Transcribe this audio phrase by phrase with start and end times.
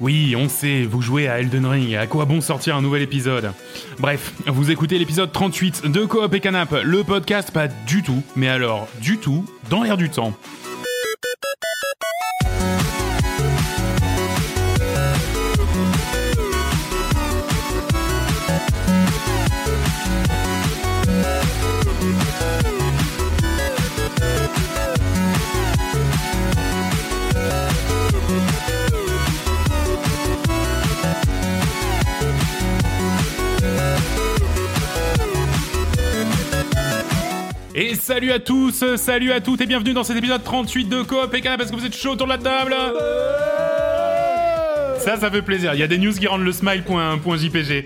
[0.00, 3.50] Oui, on sait, vous jouez à Elden Ring, à quoi bon sortir un nouvel épisode?
[3.98, 8.48] Bref, vous écoutez l'épisode 38 de Coop et Canap, le podcast pas du tout, mais
[8.48, 10.34] alors du tout, dans l'air du temps.
[38.18, 41.40] Salut à tous, salut à toutes et bienvenue dans cet épisode 38 de Coop et
[41.40, 42.74] Canap que vous êtes chaud autour de la table
[44.98, 45.72] ça, ça fait plaisir.
[45.74, 47.84] Il y a des news qui rendent le smile.jpg.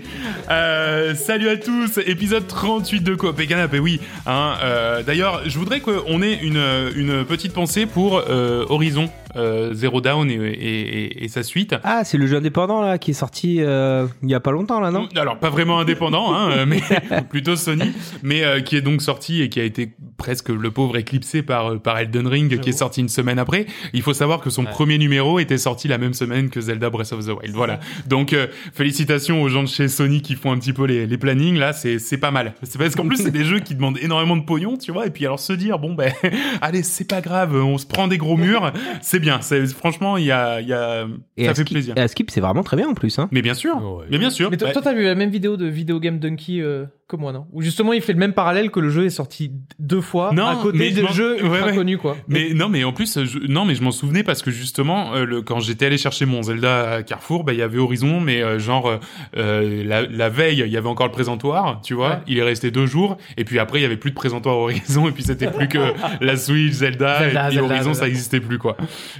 [0.49, 3.47] Euh, salut à tous, épisode 38 de Coop et.
[3.73, 6.61] Et oui, hein, euh, d'ailleurs, je voudrais qu'on ait une,
[6.95, 11.75] une petite pensée pour euh, Horizon euh, Zero Down et, et, et, sa suite.
[11.83, 14.79] Ah, c'est le jeu indépendant là qui est sorti euh, il y a pas longtemps
[14.79, 15.07] là, non?
[15.15, 16.81] Alors pas vraiment indépendant, hein, mais
[17.29, 20.97] plutôt Sony, mais euh, qui est donc sorti et qui a été presque le pauvre
[20.97, 23.65] éclipsé par par Elden Ring, qui est sorti une semaine après.
[23.93, 24.71] Il faut savoir que son ouais.
[24.71, 27.55] premier numéro était sorti la même semaine que Zelda Breath of the Wild.
[27.55, 27.79] Voilà.
[28.07, 31.17] Donc euh, félicitations aux gens de chez Sony qui font un petit peu les, les
[31.17, 32.53] plannings là, c'est c'est pas mal.
[32.63, 35.09] C'est parce qu'en plus c'est des jeux qui demandent énormément de pognon, tu vois, et
[35.09, 36.11] puis alors se dire bon ben
[36.61, 39.39] allez c'est pas grave, on se prend des gros murs, c'est bien.
[39.75, 41.07] Franchement, il y a, il y a,
[41.37, 41.93] et ça fait skip, plaisir.
[41.97, 43.17] Et à Skip, c'est vraiment très bien en plus.
[43.19, 43.27] Hein.
[43.31, 44.05] Mais bien sûr, Oh, ouais.
[44.11, 44.51] mais bien sûr.
[44.51, 44.73] Mais toi, Ouais.
[44.73, 47.61] toi, t'as vu la même vidéo de Video Game Donkey euh, que moi, non Où
[47.61, 50.55] justement, il fait le même parallèle que le jeu est sorti deux fois Non, à
[50.55, 51.75] côté des jeux ultra ouais.
[51.75, 52.17] connus, quoi.
[52.27, 55.25] Mais non, mais en plus, je, non, mais je m'en souvenais parce que justement, euh,
[55.25, 58.41] le, quand j'étais allé chercher mon Zelda à Carrefour, bah il y avait Horizon, mais
[58.41, 58.99] euh, genre
[59.37, 62.09] euh, la, la veille, il y avait encore le présentoir, tu vois.
[62.09, 62.19] Ouais.
[62.27, 65.07] Il est resté deux jours, et puis après, il y avait plus de présentoir Horizon,
[65.09, 67.93] et puis c'était plus que la Switch, Zelda, Zelda, et Horizon, Zelda.
[67.93, 68.77] ça existait plus quoi.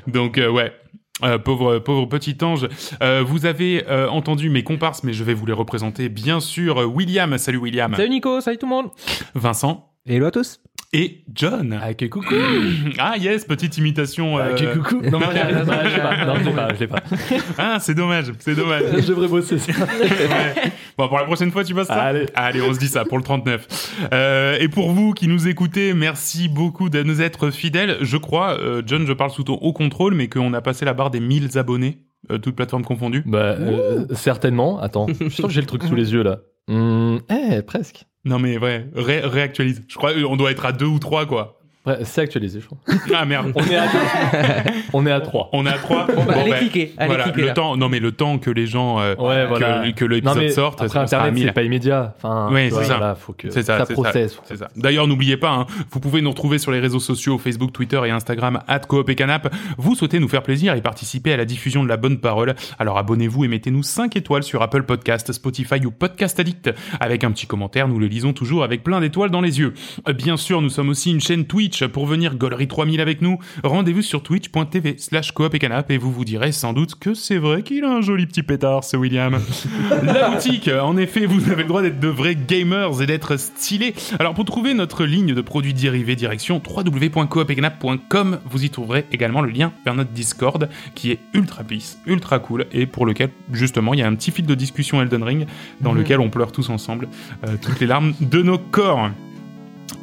[0.08, 0.74] Donc euh, ouais.
[1.22, 2.68] Euh, pauvre pauvre petit ange.
[3.04, 6.82] Euh, vous avez euh, entendu mes comparses, mais je vais vous les représenter bien sûr.
[6.82, 7.94] Euh, William, salut William.
[7.94, 8.90] Salut Nico, salut tout le monde
[9.36, 10.60] Vincent Hello à tous.
[10.94, 11.78] Et John.
[11.82, 12.36] Ah, que coucou
[13.00, 14.38] Ah yes, petite imitation.
[14.38, 16.74] Ah, euh, que coucou Non, mais non, non, je l'ai pas, non, je l'ai pas,
[16.74, 17.04] je l'ai pas.
[17.58, 18.84] Ah, c'est dommage, c'est dommage.
[18.98, 19.72] Je devrais bosser ça.
[19.72, 20.72] Ouais.
[20.98, 22.14] Bon, pour la prochaine fois, tu passes ça?
[22.36, 22.62] Allez.
[22.62, 24.08] on se dit ça pour le 39.
[24.14, 27.98] Euh, et pour vous qui nous écoutez, merci beaucoup de nous être fidèles.
[28.02, 30.94] Je crois, euh, John, je parle sous ton haut contrôle, mais qu'on a passé la
[30.94, 32.00] barre des 1000 abonnés,
[32.32, 33.24] euh, toutes plateformes confondues.
[33.26, 34.80] Bah, euh, certainement.
[34.80, 36.40] Attends, je sens que j'ai le truc sous les yeux là.
[36.70, 38.06] Hum, eh, presque.
[38.26, 39.84] Non mais ouais, ré- réactualise.
[39.88, 41.60] Je crois qu'on doit être à deux ou trois, quoi.
[41.86, 42.78] Ouais, c'est actualisé, je crois.
[43.14, 43.52] Ah merde.
[43.56, 43.84] On est à
[44.94, 45.50] On est à 3.
[45.52, 46.08] On est à trois.
[46.08, 47.54] Bon, bah, allez ben, cliquer, allez voilà, cliquer, le là.
[47.54, 49.84] temps, non mais le temps que les gens, euh, Ouais, voilà.
[49.88, 51.44] que, que l'épisode sorte, après Internet, 1000.
[51.48, 52.14] c'est pas immédiat.
[52.18, 52.98] Enfin, Ouais, c'est ça.
[52.98, 54.40] voilà, faut que C'est ça, ça c'est processe.
[54.46, 54.70] C'est ça.
[54.78, 58.12] D'ailleurs, n'oubliez pas, hein, vous pouvez nous retrouver sur les réseaux sociaux Facebook, Twitter et
[58.12, 59.54] Instagram @coop et canap.
[59.78, 62.56] Vous souhaitez nous faire plaisir et participer à la diffusion de la bonne parole?
[62.80, 66.72] Alors abonnez-vous et mettez-nous 5 étoiles sur Apple Podcast, Spotify ou Podcast Addict.
[67.02, 69.74] Avec un petit commentaire, nous le lisons toujours avec plein d'étoiles dans les yeux.
[70.08, 73.40] Euh, Bien sûr, nous sommes aussi une chaîne Twitch pour venir Gollery 3000 avec nous.
[73.64, 77.38] Rendez-vous sur twitch.tv slash coop et canap et vous vous direz sans doute que c'est
[77.38, 79.40] vrai qu'il a un joli petit pétard, ce William.
[80.04, 83.94] La boutique, en effet, vous avez le droit d'être de vrais gamers et d'être stylés.
[84.20, 89.50] Alors pour trouver notre ligne de produits dérivés, direction www.coopetcanap.com, vous y trouverez également le
[89.52, 94.00] lien vers notre Discord qui est ultra peace, ultra cool et pour lequel justement il
[94.00, 95.48] y a un petit fil de discussion Elden Ring
[95.82, 95.98] dans Mhm.
[96.00, 97.08] lequel on pleure tous ensemble
[97.46, 99.10] euh, toutes les larmes de nos corps.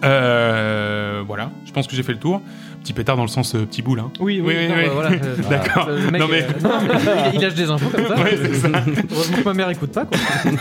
[0.05, 2.41] Euh, voilà, je pense que j'ai fait le tour.
[2.83, 4.01] Petit pétard dans le sens euh, petit boule.
[4.01, 4.11] Hein.
[4.21, 5.11] Oui, oui, Oui, oui, bah, voilà.
[5.11, 5.89] euh, D'accord.
[5.91, 8.15] Non, mais- euh, non, mais il lâche des infos comme ça.
[8.17, 8.69] Ouais, c'est ça.
[9.13, 10.19] Heureusement que ma mère écoute pas, quoi.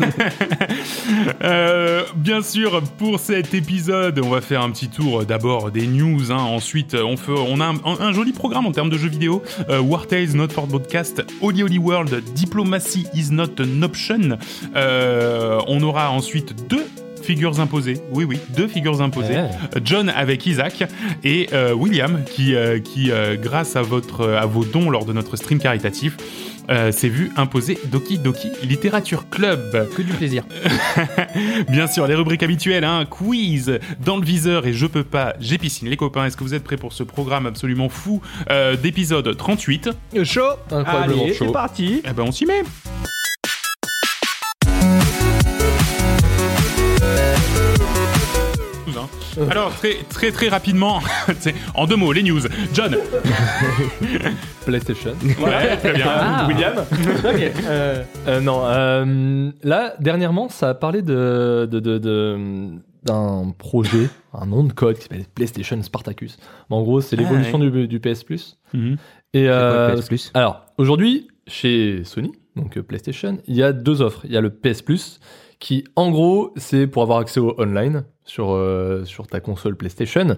[1.43, 6.31] Euh, bien sûr, pour cet épisode, on va faire un petit tour d'abord des news.
[6.31, 6.35] hein.
[6.37, 9.41] Ensuite, on, fait, on a un, un joli programme en termes de jeux vidéo.
[9.69, 14.37] War Tales, Not for Broadcast, Holy Holy World, Diplomacy is not an option.
[14.75, 16.85] Euh, on aura ensuite deux
[17.29, 18.01] figures imposées.
[18.11, 19.35] Oui, oui, deux figures imposées.
[19.35, 19.49] Ouais.
[19.85, 20.83] John avec Isaac
[21.23, 25.13] et euh, William qui, euh, qui euh, grâce à, votre, à vos dons lors de
[25.13, 26.17] notre stream caritatif,
[26.71, 29.87] euh, s'est vu imposer Doki Doki Literature Club.
[29.95, 30.43] Que du plaisir.
[31.69, 35.59] Bien sûr, les rubriques habituelles, hein, quiz, dans le viseur et je peux pas, j'ai
[35.59, 35.87] piscine.
[35.87, 39.91] Les copains, est-ce que vous êtes prêts pour ce programme absolument fou euh, d'épisode 38
[40.23, 40.41] Chaud.
[40.71, 41.45] Incroyablement Allez, chaud.
[41.45, 42.01] c'est parti.
[42.05, 42.63] Eh ben, on s'y met
[49.49, 50.99] Alors très très très rapidement,
[51.39, 52.41] c'est- en deux mots, les news.
[52.73, 52.95] John,
[54.65, 55.13] PlayStation.
[55.23, 56.05] ouais, très bien.
[56.07, 56.47] Ah.
[56.47, 56.73] William.
[57.65, 62.69] Euh, Euh, non, euh, là, dernièrement, ça a parlé de, de, de, de-
[63.03, 66.37] d'un projet, un nom de code qui s'appelle PlayStation Spartacus.
[66.69, 68.57] En gros, c'est Ah, l'évolution du, du PS Plus.
[68.73, 68.97] Mhm.
[69.33, 70.31] Et C'est quoi, euh, PS Plus?
[70.33, 74.21] alors, aujourd'hui, chez Sony, donc euh, PlayStation, il y a deux offres.
[74.25, 75.19] Il y a le PS Plus,
[75.59, 80.37] qui en gros, c'est pour avoir accès au online sur, euh, sur ta console PlayStation.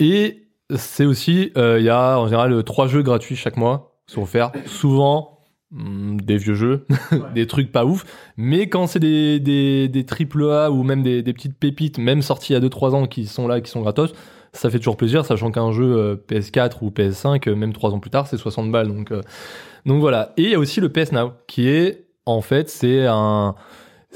[0.00, 4.14] Et c'est aussi, euh, il y a en général trois jeux gratuits chaque mois, qui
[4.14, 4.52] sont offerts.
[4.66, 5.40] Souvent,
[5.70, 6.86] hmm, des vieux jeux,
[7.34, 8.04] des trucs pas ouf.
[8.36, 12.22] Mais quand c'est des, des, des triple A ou même des, des petites pépites, même
[12.22, 14.12] sorties il y a 2-3 ans, qui sont là, qui sont gratos,
[14.52, 18.00] ça fait toujours plaisir, sachant qu'un jeu euh, PS4 ou PS5, euh, même 3 ans
[18.00, 18.88] plus tard, c'est 60 balles.
[18.88, 19.12] Donc,
[19.84, 20.32] donc voilà.
[20.36, 23.54] Et il y a aussi le PS Now, qui est, en fait, c'est un,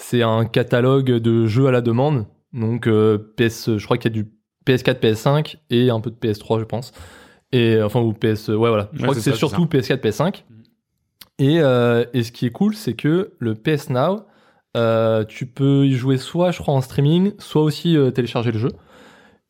[0.03, 2.27] c'est un catalogue de jeux à la demande.
[2.53, 4.31] Donc euh, PS, je crois qu'il y a du
[4.67, 6.93] PS4, PS5 et un peu de PS3, je pense.
[7.53, 8.89] Et enfin, ou PS, ouais, voilà.
[8.93, 10.45] Je Ouais, crois que c'est surtout PS4, PS5.
[11.39, 14.23] Et, euh, et ce qui est cool, c'est que le PS Now,
[14.77, 18.71] euh, tu peux y jouer soit, je crois, en streaming, soit aussi télécharger le jeu.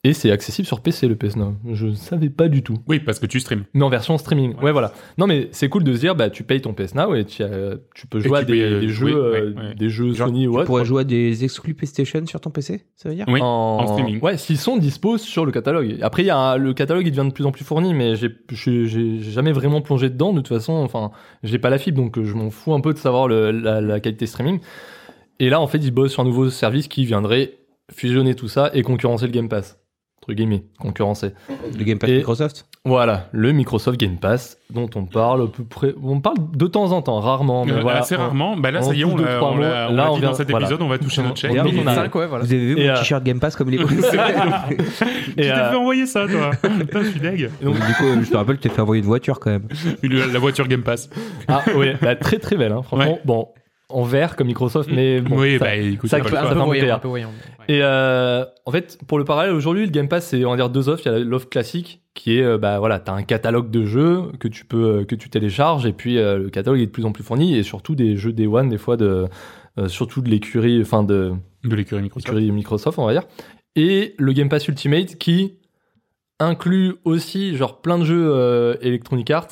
[0.04, 1.54] Et c'est accessible sur PC, le PS Now.
[1.70, 2.78] Je ne savais pas du tout.
[2.88, 3.62] Oui, parce que tu streams.
[3.72, 4.56] Mais en version streaming.
[4.56, 4.72] Ouais, Ouais.
[4.72, 4.92] voilà.
[5.16, 7.44] Non, mais c'est cool de se dire, bah, tu payes ton PS Now et tu,
[7.44, 9.74] as- tu peux jouer à tu des, jeux, jouer, ouais, euh, ouais.
[9.76, 10.66] des jeux Genre, Sony ou tu autre.
[10.66, 13.46] pourrais jouer à des exclus PlayStation sur ton PC, ça veut dire Oui, en...
[13.46, 14.18] en streaming.
[14.20, 15.96] Ouais, s'ils sont dispo sur le catalogue.
[16.02, 18.16] Après, il y a un- le catalogue, il devient de plus en plus fourni, mais
[18.16, 18.30] j'ai
[19.20, 20.32] jamais vraiment plongé dedans.
[20.32, 21.12] De toute façon, enfin,
[21.44, 23.80] j'ai pas la fibre, donc euh, je m'en fous un peu de savoir le- la,
[23.80, 24.58] la qualité streaming.
[25.38, 27.52] Et là, en fait, ils bossent sur un nouveau service qui viendrait
[27.92, 29.78] fusionner tout ça et concurrencer le Game Pass.
[30.22, 31.32] Entre guillemets, concurrencer.
[31.76, 35.64] Le Game Pass Et- Microsoft Voilà, le Microsoft Game Pass, dont on parle à peu
[35.64, 38.00] près, on parle de temps en temps, rarement, mais Euh, voilà.
[38.00, 38.56] assez on- rarement.
[38.56, 40.66] Bah là, ça y est, on l'a Là, l'a on dit vient- dans cet voilà.
[40.66, 41.50] épisode, on va toucher notre chèque.
[41.50, 42.44] D'ailleurs, Mini on a- 5, ouais, voilà.
[42.44, 43.78] Vous avez vu Et, mon euh, t-shirt Game Pass comme il est
[45.36, 46.50] Et, t'ai euh, fait envoyer ça, toi.
[46.78, 47.50] Putain, je suis deg.
[47.62, 49.66] Donc, Du coup, je te rappelle, tu t'es fait envoyer une voiture quand même.
[50.04, 51.10] La voiture Game Pass.
[51.48, 53.14] Ah oui, bah, très très belle, hein, franchement.
[53.14, 53.20] Ouais.
[53.24, 53.48] Bon,
[53.92, 55.38] en vert comme Microsoft, mais bon.
[55.40, 57.30] oui, ça- bah écoute, ça ça Un peu voyant, un peu voyant.
[57.68, 60.70] Et euh, en fait, pour le parallèle, aujourd'hui, le Game Pass, c'est on va dire
[60.70, 61.02] deux offres.
[61.06, 64.22] Il y a l'offre classique qui est, euh, bah voilà, t'as un catalogue de jeux
[64.40, 67.04] que tu peux, euh, que tu télécharges, et puis euh, le catalogue est de plus
[67.06, 69.26] en plus fourni, et surtout des jeux Day One, des fois de,
[69.78, 71.32] euh, surtout de l'écurie, enfin de
[71.64, 72.02] De l'écurie
[72.52, 72.98] Microsoft.
[72.98, 73.22] on va dire.
[73.76, 75.54] Et le Game Pass Ultimate qui
[76.40, 79.48] inclut aussi genre plein de jeux euh, Electronic Arts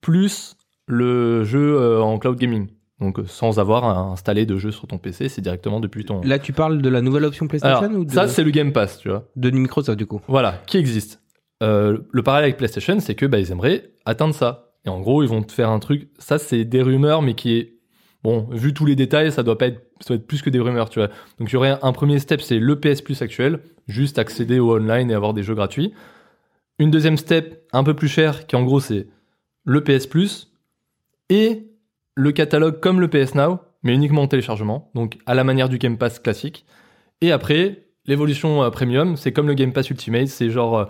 [0.00, 0.56] plus
[0.86, 2.68] le jeu euh, en cloud gaming.
[3.00, 6.20] Donc euh, sans avoir à installer de jeux sur ton PC, c'est directement depuis ton.
[6.22, 8.72] Là, tu parles de la nouvelle option PlayStation Alors, ou de, ça c'est le Game
[8.72, 9.28] Pass, tu vois.
[9.36, 11.20] de Microsoft du coup Voilà, qui existe.
[11.62, 14.72] Euh, le parallèle avec PlayStation, c'est que bah, ils aimeraient atteindre ça.
[14.84, 16.08] Et en gros, ils vont te faire un truc.
[16.18, 17.74] Ça, c'est des rumeurs, mais qui est
[18.22, 18.48] bon.
[18.50, 20.88] Vu tous les détails, ça doit pas être, ça doit être plus que des rumeurs,
[20.90, 21.08] tu vois.
[21.38, 24.76] Donc il y aurait un premier step, c'est le PS Plus actuel, juste accéder au
[24.76, 25.92] online et avoir des jeux gratuits.
[26.78, 29.08] Une deuxième step, un peu plus cher, qui en gros c'est
[29.64, 30.52] le PS Plus
[31.28, 31.67] et
[32.18, 35.78] le catalogue comme le PS Now, mais uniquement en téléchargement, donc à la manière du
[35.78, 36.66] Game Pass classique.
[37.20, 40.84] Et après, l'évolution euh, premium, c'est comme le Game Pass Ultimate, c'est genre euh,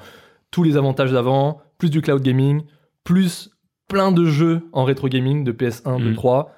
[0.51, 2.63] tous les avantages d'avant, plus du cloud gaming,
[3.05, 3.51] plus
[3.89, 6.15] plein de jeux en rétro gaming de PS1, de Mhm.
[6.15, 6.55] 3,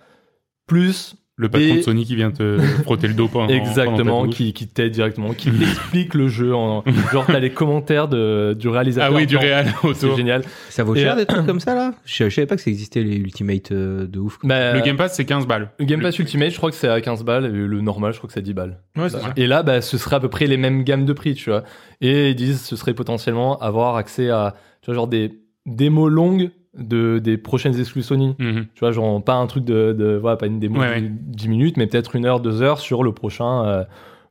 [0.69, 4.53] plus Le patron Et- de Sony qui vient te frotter le dos pendant exactement qui,
[4.53, 6.55] qui t'aide directement, qui t'explique le jeu.
[6.55, 9.11] En, genre t'as les commentaires de, du réalisateur.
[9.13, 10.43] Ah oui, du réel C'est génial.
[10.69, 11.95] Ça vaut Et, cher euh, des trucs comme ça là?
[12.05, 14.39] Je, je savais pas que ça existait les Ultimate euh, de ouf.
[14.45, 15.71] Bah, Le Game Pass, c'est 15 balles.
[15.79, 18.19] le Game Pass Ultimate, je crois que c'est à 15 balles, et le normal, je
[18.19, 18.79] crois que c'est à 10 balles.
[18.97, 19.09] Ouais.
[19.37, 21.65] Et là, bah, ce serait à peu près les mêmes gammes de prix, tu vois.
[22.03, 26.51] Et ils disent ce serait potentiellement avoir accès à, tu vois, genre des démos longues
[26.79, 28.35] de, des prochaines exclus Sony.
[28.39, 28.67] Mhm.
[28.75, 31.13] Tu vois, genre pas un truc de, de voilà, pas une démo Ouais, de ouais.
[31.13, 33.85] 10 minutes, mais peut-être une heure, deux heures sur le prochain, euh,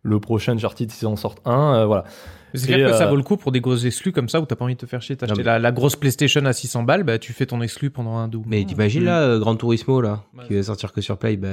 [0.04, 2.06] le prochain Uncharted s'ils en sortent un, euh, voilà.
[2.54, 4.46] C'est clair que ça euh, vaut le coup pour des grosses exclus comme ça où
[4.46, 5.16] t'as pas envie de te faire chier.
[5.16, 7.90] T'as acheté mais- la, la grosse PlayStation à 600 balles, bah tu fais ton exclu
[7.90, 8.46] pendant un double.
[8.50, 10.46] Mais t'imagines là, euh, Gran Turismo là, Ouais.
[10.48, 11.48] qui va sortir que sur Play, bah,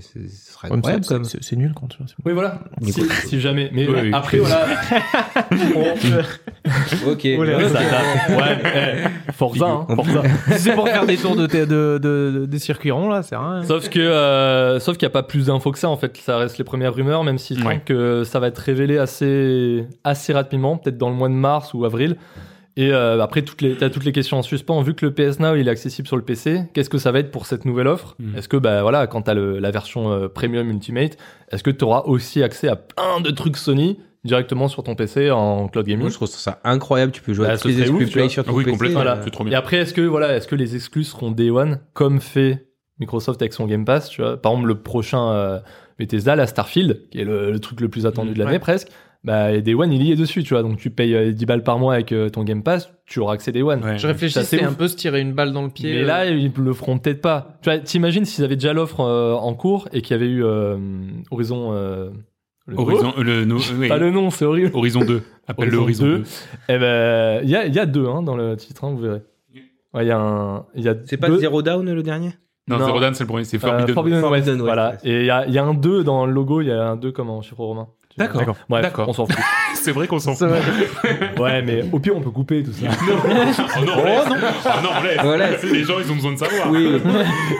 [0.00, 1.24] c'est- ce serait incroyable même.
[1.24, 2.06] c'est nul quand tu vois.
[2.24, 2.60] Oui, voilà.
[2.82, 3.70] Si, si jamais.
[3.72, 4.10] Mais Oui, oui.
[4.12, 4.66] après, voilà.
[7.06, 7.24] Ok.
[7.24, 8.58] Là Ouais, ça- ça- ouais,
[9.28, 10.22] eh, Forza, hein, Forza.
[10.52, 13.62] Si c'est pour faire des tours de, de, de, circuits ronds là, c'est rien.
[13.64, 16.16] Sauf que, euh, sauf qu'il n'y a pas plus d'infos que ça en fait.
[16.18, 17.80] Ça reste les premières rumeurs, même si je Ouais.
[17.84, 21.84] que ça va être révélé assez, assez rapidement, peut-être dans le mois de mars ou
[21.84, 22.16] avril.
[22.76, 24.80] Et euh, après, toutes les, t'as toutes les questions en suspens.
[24.82, 27.18] Vu que le PS Now il est accessible sur le PC, qu'est-ce que ça va
[27.18, 28.36] être pour cette nouvelle offre Mhm.
[28.36, 31.16] Est-ce que, bah voilà, quand t'as le- la version euh, Premium Ultimate,
[31.50, 35.30] est-ce que tu auras aussi accès à plein de trucs Sony directement sur ton PC
[35.32, 37.80] en cloud gaming Moi je trouve ça incroyable, tu peux jouer Bah, à tous les
[37.80, 38.76] exclus Play sur ton Oui, PC.
[38.76, 39.04] complètement.
[39.32, 42.66] trop Et après, est-ce que voilà, est-ce que les exclus seront Day One comme fait
[43.00, 44.36] Microsoft avec son Game Pass, tu vois?
[44.40, 45.58] Par exemple, le prochain euh,
[45.98, 48.58] Bethesda, la Starfield, qui est le, le truc le plus attendu de l'année Ouais.
[48.60, 48.88] presque,
[49.24, 50.62] bah et Day One il y est dessus, tu vois.
[50.62, 53.34] Donc tu payes euh, 10 balles par mois avec euh, ton Game Pass, tu auras
[53.34, 53.82] accès Day One.
[53.84, 53.98] Ouais.
[53.98, 54.70] Je réfléchis, Ça, c'est c'est ouf.
[54.70, 55.92] un peu se tirer une balle dans le pied.
[55.92, 57.58] Mais euh, là, ils le feront peut-être pas.
[57.62, 60.44] Tu vois, t'imagines s'ils avaient déjà l'offre euh, en cours et qu'il y avait eu
[60.44, 60.76] euh,
[61.30, 61.70] Horizon.
[61.72, 62.10] euh,
[62.66, 63.88] le Horizon, euh, le, no- oui.
[63.88, 64.70] Pas le nom, c'est horrible.
[64.74, 65.22] Horizon 2.
[65.46, 66.22] Appelle le Horizon Horizon 2.
[66.22, 66.24] 2.
[66.68, 68.98] Eh ben, il y a, il y a deux hein, dans le titre, hein, vous
[69.00, 69.22] verrez.
[69.94, 70.66] Ouais, il y a un.
[70.74, 72.32] il Y a C'est pas Zero Down le dernier?
[72.68, 72.84] Non, Non.
[72.86, 73.94] Zero Dawn, c'est le premier, c'est Euh, Forbidden.
[73.94, 74.90] Forbidden West, Forbidden West, voilà.
[74.90, 74.96] ouais.
[75.10, 76.90] Et il y a, il y a un 2 dans le logo, il y a
[76.90, 77.88] un 2 comme en chiffre romain.
[78.18, 78.40] D'accord.
[78.40, 78.56] D'accord.
[78.68, 79.08] Bref, D'accord.
[79.08, 79.36] on s'en fout.
[79.74, 80.56] C'est vrai qu'on s'en C'est fout.
[80.56, 81.30] vrai.
[81.38, 82.88] ouais, mais au pire, on peut couper tout ça.
[83.80, 84.26] Oh non, on laisse.
[84.28, 85.18] Oh non, on laisse.
[85.24, 85.62] On laisse.
[85.64, 86.70] Les gens, ils ont besoin de savoir.
[86.70, 87.00] Oui.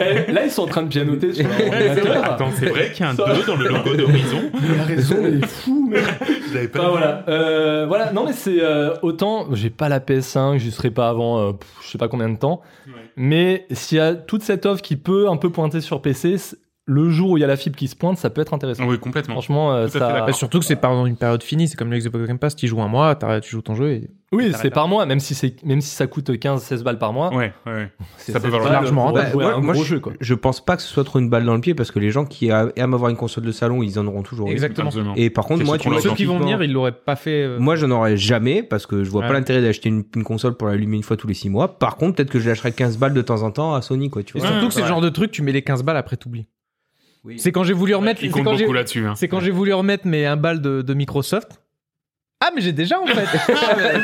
[0.00, 2.08] Eh, Là, ils sont en train de pianoter sur leur Ouais, c'est vrai.
[2.08, 2.32] ordinateur.
[2.32, 4.50] Attends, c'est vrai qu'il y a un 2 dans le logo d'Horizon.
[4.54, 6.00] Il a raison, il est fou, mais.
[6.48, 6.90] Je l'avais pas Bah, vu.
[6.92, 7.24] voilà.
[7.28, 9.46] Euh, voilà, non, mais c'est euh, autant.
[9.52, 11.52] J'ai pas la PS5, j'y serai pas avant euh,
[11.84, 12.60] je sais pas combien de temps.
[12.86, 12.92] Ouais.
[13.16, 16.36] Mais s'il y a toute cette offre qui peut un peu pointer sur PC,
[16.90, 18.86] le jour où il y a la fibre qui se pointe, ça peut être intéressant.
[18.86, 19.34] Oui, complètement.
[19.34, 20.24] Franchement, euh, ça.
[20.26, 22.66] Bah, surtout que c'est pendant une période finie, c'est comme le Xbox Game Pass, tu
[22.66, 25.34] joues un mois, t'arrêtes, tu joues ton jeu et Oui, c'est par mois, même si,
[25.34, 27.28] c'est même si ça coûte 15-16 balles par mois.
[27.34, 27.90] Ouais, ouais.
[28.16, 30.14] c'est ça peut 16 valoir largement Ouais, un moi, gros je- jeu, quoi.
[30.18, 32.10] Je pense pas que ce soit trop une balle dans le pied parce que les
[32.10, 34.48] gens qui a- aiment avoir une console de salon, ils en auront toujours.
[34.48, 34.90] Exactement.
[35.16, 36.92] Et par contre, moi, ceux tu qu'on vois, l'a Ceux qui vont venir, ils l'auraient
[36.92, 37.42] pas fait.
[37.42, 39.28] euh, Moi, j'en aurais jamais parce que je vois Ouais.
[39.28, 41.78] pas l'intérêt d'acheter une, une console pour l'allumer une fois tous les 6 mois.
[41.78, 44.22] Par contre, peut-être que je lâcherais 15 balles de temps en temps à Sony, quoi,
[44.22, 45.96] tu Et surtout Ouais, que c'est le genre de truc, tu mets les 15 balles
[45.98, 46.46] après t'oublies.
[47.24, 47.38] Oui.
[47.38, 48.20] C'est quand j'ai voulu remettre.
[48.30, 49.06] Quand j'ai beaucoup là-dessus.
[49.06, 49.14] hein.
[49.16, 51.60] c'est quand j'ai voulu remettre mes 1 balle de, de Microsoft.
[52.40, 53.14] Ah, mais j'ai déjà en fait.
[53.48, 54.00] Ah, bah,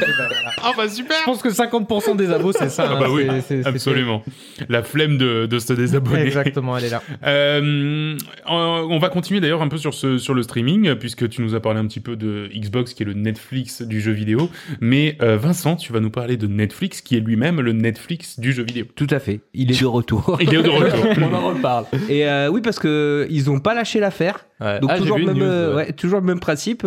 [0.66, 2.88] Ah bah super Je pense que 50% des abos, c'est ça.
[2.90, 4.24] Ah bah hein, oui, c'est- c'est- c'est- Absolument.
[4.68, 6.22] La flemme de, de se désabonner.
[6.22, 7.02] Exactement, elle est là.
[7.24, 8.16] Euh,
[8.48, 11.60] on va continuer d'ailleurs un peu sur ce sur le streaming puisque tu nous as
[11.60, 14.50] parlé un petit peu de Xbox qui est le Netflix du jeu vidéo.
[14.80, 18.52] Mais euh, Vincent, tu vas nous parler de Netflix qui est lui-même le Netflix du
[18.52, 18.86] jeu vidéo.
[18.96, 19.40] Tout à fait.
[19.54, 20.38] Il est de retour.
[20.40, 21.04] Il est de retour.
[21.30, 21.84] On en reparle.
[22.08, 24.44] Et euh, oui, parce que ils ont pas lâché l'affaire.
[24.60, 24.80] Ouais.
[24.80, 25.74] Donc Ah, j'ai toujours, vu une même, news, ouais.
[25.86, 26.84] ouais, toujours le même principe.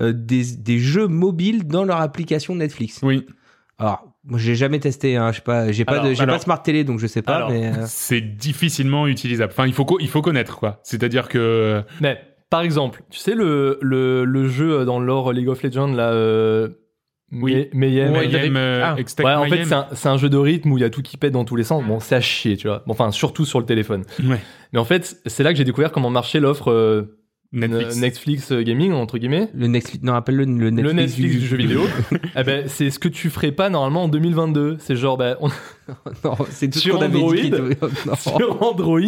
[0.00, 3.00] Euh, des, des jeux mobiles dans leur application Netflix.
[3.02, 3.26] oui.
[3.78, 5.16] Alors, moi, j'ai jamais testé.
[5.16, 7.22] Hein, je sais pas, j'ai pas, de, j'ai pas de smart télé, donc je sais
[7.22, 7.34] pas.
[7.36, 9.50] Alors, mais euh, C'est difficilement utilisable.
[9.52, 10.78] Enfin, il faut il faut connaître quoi.
[10.84, 15.60] C'est-à-dire que Mais par exemple, tu sais le, le, le jeu dans l'or League of
[15.64, 16.68] Legends là euh,
[17.32, 17.68] Oui.
[17.72, 18.94] Il y avait- euh, ah.
[19.24, 21.02] Ouais, en fait, c'est un, c'est un jeu de rythme où il y a tout
[21.02, 21.82] qui pète dans tous les sens.
[21.82, 22.84] Bon, c'est à chier, tu vois.
[22.86, 24.04] Bon, Enfin, surtout sur le téléphone.
[24.22, 24.38] Ouais.
[24.72, 27.18] Mais en fait, c'est là que j'ai découvert comment marchait l'offre euh,
[27.52, 27.96] Netflix.
[27.96, 29.48] euh, Netflix Gaming, entre guillemets.
[29.54, 31.80] le Netflix, non, appelle-le le Netflix, le Netflix du jeu vidéo.
[32.36, 34.76] eh ben, c'est ce que tu ferais pas normalement en 2022.
[34.78, 35.48] C'est genre, ben, on-
[36.24, 37.34] non, c'est tout ce Sur Android.
[38.16, 39.00] sur Android,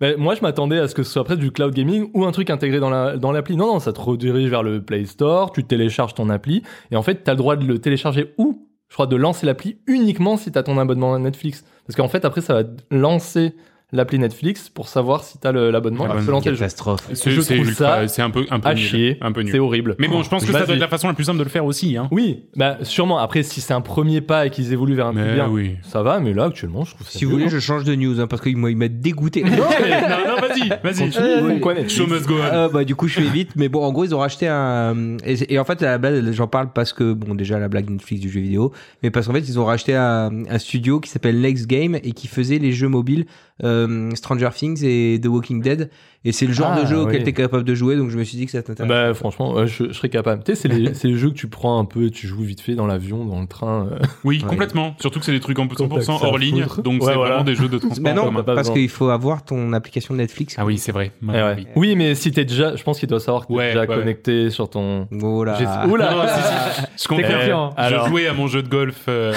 [0.00, 2.32] ben, moi je m'attendais à ce que ce soit presque du cloud gaming ou un
[2.32, 3.56] truc intégré dans la dans l'appli.
[3.56, 6.62] Non, non, ça te redirige vers le Play Store, tu télécharges ton appli
[6.92, 9.46] et en fait, tu as le droit de le télécharger ou, je crois, de lancer
[9.46, 11.64] l'appli uniquement si tu as ton abonnement à Netflix.
[11.86, 13.54] Parce qu'en fait, après, ça va lancer
[13.94, 16.04] l'appli Netflix pour savoir si tu as l'abonnement.
[16.10, 16.66] Ah, lancer le jeu.
[17.14, 18.82] C'est je c'est trouve ultra- ça c'est un peu un peu À nul.
[18.82, 19.16] chier.
[19.22, 19.94] Un peu C'est horrible.
[19.98, 21.48] Mais bon, je pense que ça doit être la façon la plus simple de le
[21.50, 21.96] faire aussi.
[21.96, 22.08] Hein.
[22.10, 23.18] Oui, bah sûrement.
[23.18, 25.76] Après, si c'est un premier pas et qu'ils évoluent vers un Mais bien, oui.
[25.82, 26.18] ça va.
[26.20, 28.42] Mais là, actuellement, je trouve ça Si vous voulez, je change de news hein, parce
[28.42, 29.42] qu'il m'a dégoûté.
[29.44, 29.56] non, mais-
[30.02, 31.88] non, non, vas-y, vas-y.
[31.88, 32.42] Show must go on.
[32.50, 33.50] Ah, bah, du coup, je fais vite.
[33.56, 35.16] Mais bon, en gros, ils ont racheté un.
[35.24, 37.88] Et, et en fait, à la blague, j'en parle parce que, bon, déjà, la blague
[37.90, 38.72] Netflix du jeu vidéo.
[39.02, 42.12] Mais parce qu'en fait, ils ont racheté un, un studio qui s'appelle Next Game et
[42.12, 43.26] qui faisait les jeux mobiles
[43.62, 45.90] euh, Stranger Things et The Walking Dead.
[46.26, 47.22] Et c'est le genre Ah, de jeu auquel oui.
[47.24, 47.96] t'es capable de jouer.
[47.96, 48.88] Donc, je me suis dit que ça t'intéresse.
[48.88, 50.42] Bah franchement, ouais, je, je serais capable.
[50.42, 52.62] Tu sais, c'est les, c'est les jeux que tu prends un peu, tu joues vite
[52.62, 53.88] fait dans l'avion, dans le train.
[53.92, 53.98] euh.
[54.24, 54.48] Oui, Ouais.
[54.48, 54.94] complètement.
[55.00, 57.02] Surtout que c'est des trucs en Quand t'as 100% que ça à hors ligne, donc
[57.02, 57.18] Ouais, c'est voilà.
[57.36, 60.54] vraiment des jeux de transport Mais non, parce qu'il faut avoir ton application Netflix.
[60.58, 61.12] Ah oui, c'est vrai.
[61.22, 61.54] Eh ouais.
[61.58, 61.66] Oui.
[61.76, 64.48] Oui, mais si t'es déjà, je pense qu'il doit savoir que t'es Ouais, déjà connecté
[64.48, 65.06] sur ton.
[65.12, 67.22] Oula Non, si, si, Je comprends.
[67.38, 67.74] confiant.
[67.76, 68.08] Je Alors.
[68.08, 69.34] jouais à mon jeu de golf euh,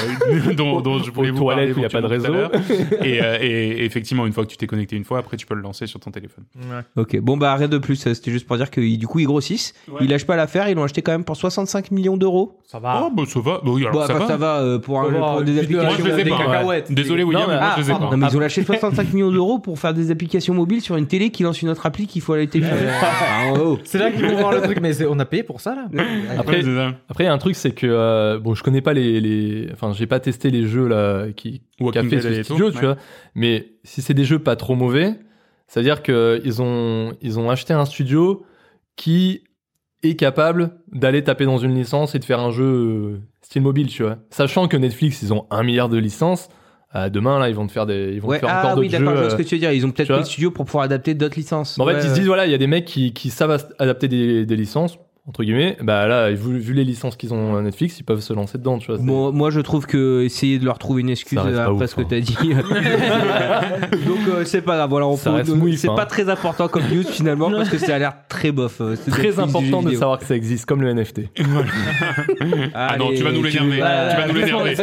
[0.55, 1.73] dont, dont je voulais vous parler.
[1.75, 2.33] il y a pas de réseau.
[3.03, 5.55] et, euh, et effectivement, une fois que tu t'es connecté une fois, après tu peux
[5.55, 6.45] le lancer sur ton téléphone.
[6.95, 9.73] Ok, bon bah rien de plus, c'était juste pour dire que du coup ils grossissent,
[9.89, 9.99] Ouais.
[10.01, 12.57] ils lâchent pas l'affaire, ils l'ont acheté quand même pour 65 millions d'euros.
[12.65, 13.03] Ça va.
[13.05, 13.61] Oh, bah ça va.
[13.63, 14.27] Bah oui, alors Bon, ça, enfin, va.
[14.27, 15.83] ça va euh, pour, un, pour des applications.
[15.87, 16.37] Moi, je les ai des pas.
[16.37, 16.91] cacahuètes.
[16.91, 18.05] Désolé, William, Non, mais- mais moi ah, je les ai pardon.
[18.07, 18.11] pas.
[18.11, 21.07] Non mais ils ont lâché 65 millions d'euros pour faire des applications mobiles sur une
[21.07, 22.85] télé qui lance une autre appli qu'il faut aller télécharger.
[23.01, 23.77] Ah, oh.
[23.83, 25.85] C'est là qu'ils vont voir le truc, mais on a payé pour ça là.
[26.37, 26.61] Après,
[27.09, 29.69] après, il y a un truc, c'est que euh, bon, je connais pas les, les,
[29.73, 32.83] enfin, j'ai pas testé les jeux là qui qu'a Walking fait ce studio, tu ouais.
[32.83, 32.95] vois.
[33.35, 35.15] Mais si c'est des jeux pas trop mauvais,
[35.67, 38.45] ça veut dire que ils ont, ils ont acheté un studio
[38.95, 39.43] qui
[40.03, 43.87] est capable d'aller taper dans une licence et de faire un jeu euh, style mobile,
[43.87, 44.17] tu vois.
[44.29, 46.49] Sachant que Netflix, ils ont un milliard de licences.
[46.95, 48.87] euh, demain, là, ils vont te faire des, ils vont te faire ah encore oui,
[48.89, 49.27] d'autres d'accord, je jeux.
[49.27, 49.71] vois ce que tu veux dire.
[49.71, 51.79] Ils ont peut-être tu pris vois le studio pour pouvoir adapter d'autres licences.
[51.79, 54.07] en fait, ils se disent voilà, il y a des mecs qui, qui savent adapter
[54.07, 55.77] des, des licences entre guillemets.
[55.81, 58.77] Bah là, vu, vu les licences qu'ils ont à Netflix, ils peuvent se lancer dedans,
[58.79, 58.97] tu vois.
[59.01, 61.95] Bon, moi je trouve que essayer de leur trouver une excuse pas après ouf, ce
[61.95, 62.05] que hein.
[62.09, 62.37] t'as dit.
[64.07, 65.31] Donc euh, c'est pas grave, voilà, on peut-
[65.75, 65.95] c'est hein.
[65.95, 68.81] pas très important comme news finalement parce que ça a l'air très bof.
[68.81, 71.21] euh, c'est Très important de savoir que ça existe, comme le NFT.
[72.73, 73.79] Ah non, tu vas nous l'énerver.
[73.79, 74.75] vas- Tu vas nous l'énerver.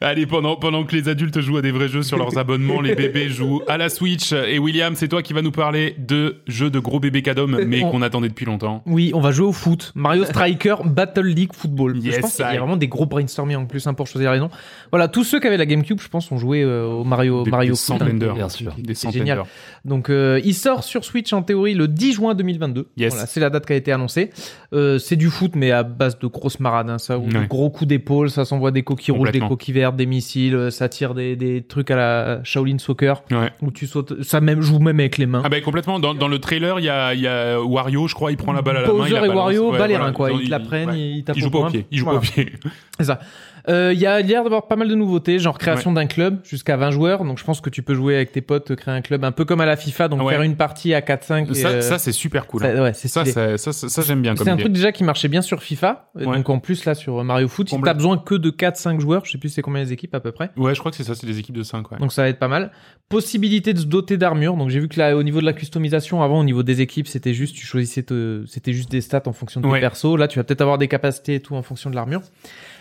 [0.00, 2.94] Allez, pendant, pendant que les adultes jouent à des vrais jeux sur leurs abonnements, les
[2.94, 4.32] bébés jouent à la Switch.
[4.32, 7.82] Et William, c'est toi qui vas nous parler de jeux de gros bébés cadom, mais
[7.84, 8.82] On- qu'on attendait depuis longtemps.
[8.86, 11.98] Oui, on va jouer au Mario Foot, Mario Striker Battle League Football.
[11.98, 14.32] Yes, je pense qu'il y a vraiment des gros brainstorming en plus hein, pour choisir
[14.32, 14.50] les noms.
[14.90, 17.50] Voilà, tous ceux qui avaient la GameCube, je pense, ont joué euh, au Mario Des,
[17.50, 18.02] Mario des Foot.
[18.34, 18.74] bien sûr.
[18.78, 19.42] Des génial.
[19.84, 22.88] Donc euh, il sort sur Switch en théorie le 10 juin 2022.
[22.96, 23.12] Yes.
[23.12, 24.30] Voilà, c'est la date qui a été annoncée.
[24.72, 27.46] Euh, c'est du foot mais à base de grosses marades, hein, ça, ou de Ouais.
[27.46, 31.14] gros coups d'épaule, ça s'envoie des coquilles rouges, des coquilles vertes, des missiles, ça tire
[31.14, 33.50] des, des trucs à la Shaolin Soccer Ouais.
[33.62, 35.42] où tu sautes, ça même joue même avec les mains.
[35.44, 35.98] Ah bah complètement.
[35.98, 38.52] Dans, dans le trailer, il y a, il y a Wario, je crois, il prend
[38.52, 38.94] la balle à la main.
[38.94, 39.41] il Bowser la et balance.
[39.42, 40.32] Wario, reins, quoi.
[40.32, 41.70] Ils te la prennent, ils tapent Ils jouent au pas au point.
[41.70, 41.86] pied.
[41.90, 42.52] Ils jouent pas au pied.
[42.98, 43.20] C'est ça.
[43.68, 46.76] Euh, Il y a l'air d'avoir pas mal de nouveautés, genre création d'un club jusqu'à
[46.76, 47.24] 20 joueurs.
[47.24, 49.44] Donc je pense que tu peux jouer avec tes potes, créer un club un peu
[49.44, 50.32] comme à la FIFA, donc Ouais.
[50.32, 51.50] faire une partie à 4-5.
[51.50, 52.64] et, Ça, euh, ça c'est super cool.
[52.64, 52.82] hein.
[52.82, 53.32] ouais, c'est Ça, stylé.
[53.32, 54.62] ça, ça, ça, ça, j'aime bien C'est un idée.
[54.62, 56.10] truc déjà qui marchait bien sur FIFA.
[56.14, 56.24] Ouais.
[56.24, 59.24] Donc en plus là sur Mario Foot, Complète- t'as besoin que de 4-5 joueurs.
[59.24, 60.50] Je sais plus c'est combien les équipes à peu près.
[60.56, 61.90] Ouais, je crois que c'est ça, c'est des équipes de 5.
[61.92, 61.98] Ouais.
[61.98, 62.72] Donc ça va être pas mal.
[63.08, 64.56] Possibilité de se doter d'armure.
[64.56, 67.06] Donc j'ai vu que là au niveau de la customisation avant au niveau des équipes
[67.06, 69.80] c'était juste tu choisissais te- c'était juste des stats en fonction de tes Ouais.
[69.80, 70.16] persos.
[70.18, 72.22] Là tu vas peut-être avoir des capacités et tout en fonction de l'armure.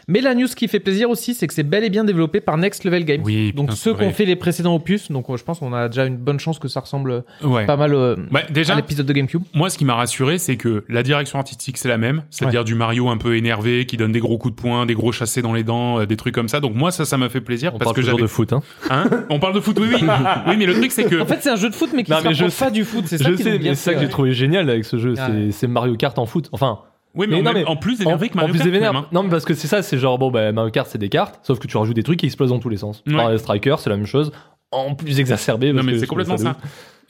[0.07, 2.57] Mais la news qui fait plaisir aussi c'est que c'est bel et bien développé par
[2.57, 3.21] Next Level Games.
[3.23, 5.11] Oui, donc putain, ceux qui ont fait les précédents opus.
[5.11, 7.65] Donc euh, je pense qu'on a déjà une bonne chance que ça ressemble Ouais.
[7.65, 9.41] pas mal euh, Bah, à déjà, l'épisode de GameCube.
[9.53, 12.23] moi, ce qui m'a rassuré, c'est que la direction artistique, c'est la même.
[12.29, 15.11] C'est-à-dire du Mario un peu énervé, qui donne des gros coups de poing, des gros
[15.11, 16.59] chassés dans les dents, euh, des trucs comme ça.
[16.59, 18.27] Donc moi, ça, ça m'a fait plaisir On parce parle que toujours j'avais.
[18.27, 18.61] de foot, hein.
[18.89, 19.09] Hein?
[19.29, 19.99] On parle de foot, oui, oui.
[20.47, 21.21] oui, mais le truc, c'est que.
[21.21, 23.05] En fait c'est un jeu de foot mais qui se je rapproche pas du foot.
[23.07, 24.85] C'est ça Je qui sais, est bien mais c'est ça que j'ai trouvé génial avec
[24.85, 25.13] ce jeu.
[25.51, 26.49] C'est Mario Kart en foot.
[26.51, 26.79] Enfin,
[27.13, 28.71] Oui, mais, Mais en, non, mais en plus en, énervé que en Mario plus Kart,
[28.71, 29.05] même, hein.
[29.11, 31.39] Non, mais parce que c'est ça, c'est genre, bon, bah, Mario Kart, c'est des cartes,
[31.43, 33.03] sauf que tu rajoutes des trucs qui explosent dans tous les sens.
[33.05, 33.13] Ouais.
[33.13, 34.31] Mario Striker, c'est la même chose,
[34.71, 35.69] en plus exacerbé.
[35.69, 36.55] Non parce mais que c'est complètement ça.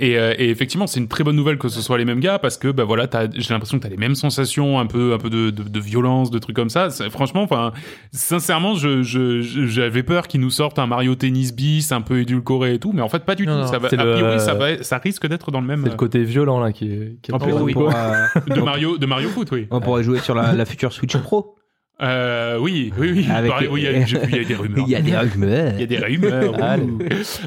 [0.03, 2.39] Et, euh, et effectivement, c'est une très bonne nouvelle que ce soit les mêmes gars
[2.39, 5.29] parce que bah voilà, j'ai l'impression que t'as les mêmes sensations, un peu, un peu
[5.29, 6.89] de, de, de violence, de trucs comme ça.
[7.11, 7.71] Franchement, enfin,
[8.11, 12.79] sincèrement, je, j'avais peur qu'ils nous sortent un Mario Tennis bis, un peu édulcoré et
[12.79, 13.59] tout, mais en fait pas du Non, tout.
[13.61, 15.91] non, ça va, a le- priori, ça va, ça risque d'être dans le même C'est
[15.91, 17.17] le côté violent là qui est.
[17.21, 17.73] Qui est Oh, oui.
[18.55, 19.67] de Mario, de Mario Foot, oui.
[19.71, 21.55] on pourrait jouer sur la, la future Switch Pro.
[22.01, 23.27] Euh, oui, oui, oui.
[23.31, 24.85] Avec- Pareil, oui, il y a- j'ai vu, il y a des rumeurs.
[24.87, 25.73] Il y a des rumeurs.
[25.75, 26.53] Il y a des rumeurs.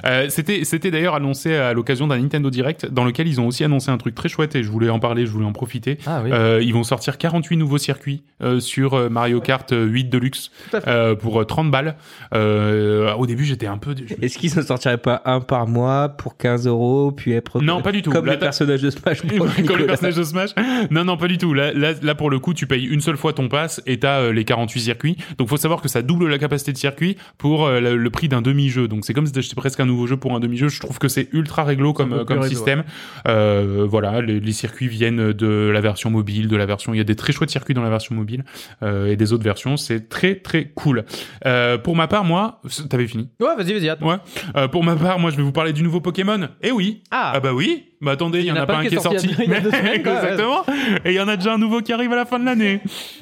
[0.06, 3.64] Euh, c'était, c'était d'ailleurs annoncé à l'occasion d'un Nintendo Direct, dans lequel ils ont aussi
[3.64, 5.98] annoncé un truc très chouette et je voulais en parler, je voulais en profiter.
[6.06, 6.30] Ah oui.
[6.32, 10.50] Euh, ils vont sortir 48 nouveaux circuits euh, sur Mario Kart euh, 8 Deluxe
[10.86, 11.96] euh, pour euh, 30 balles.
[12.34, 13.94] Euh, au début, j'étais un peu.
[13.96, 17.82] je- Est-ce qu'ils ne sortiraient pas un par mois pour 15 euros, puis être Non,
[17.82, 18.10] pas du tout.
[18.10, 19.22] comme Là, les t'as- personnages de Smash.
[19.66, 21.54] Comme les de Non, non, pas du tout.
[21.54, 24.20] Là, là, là, pour le coup, tu payes une seule fois ton pass et t'as
[24.20, 25.16] euh, les 48 circuits.
[25.38, 28.28] Donc, faut savoir que ça double la capacité de circuit pour euh, le, le prix
[28.28, 28.88] d'un demi-jeu.
[28.88, 30.68] Donc, c'est comme si presque un nouveau jeu pour un demi-jeu.
[30.68, 32.84] Je trouve que c'est ultra réglo comme, euh, comme réglo, système.
[33.26, 36.94] Euh, voilà, les, les circuits viennent de la version mobile, de la version.
[36.94, 38.44] Il y a des très chouettes circuits dans la version mobile
[38.82, 39.76] euh, et des autres versions.
[39.76, 41.04] C'est très très cool.
[41.46, 43.30] Euh, pour ma part, moi, t'avais fini.
[43.40, 43.88] Ouais, vas-y, vas-y.
[43.88, 44.06] attends.
[44.06, 44.68] Ouais.
[44.68, 46.48] Pour ma part, moi, je vais vous parler du nouveau Pokémon.
[46.62, 47.02] Eh oui.
[47.10, 47.32] Ah.
[47.34, 47.84] Ah bah oui.
[48.04, 49.32] Bah attendez, il y, en a pas un qui est sorti.
[49.32, 49.66] semaines.
[49.94, 50.62] Exactement.
[51.06, 52.80] Et il y en a déjà un nouveau qui arrive à la fin de l'année.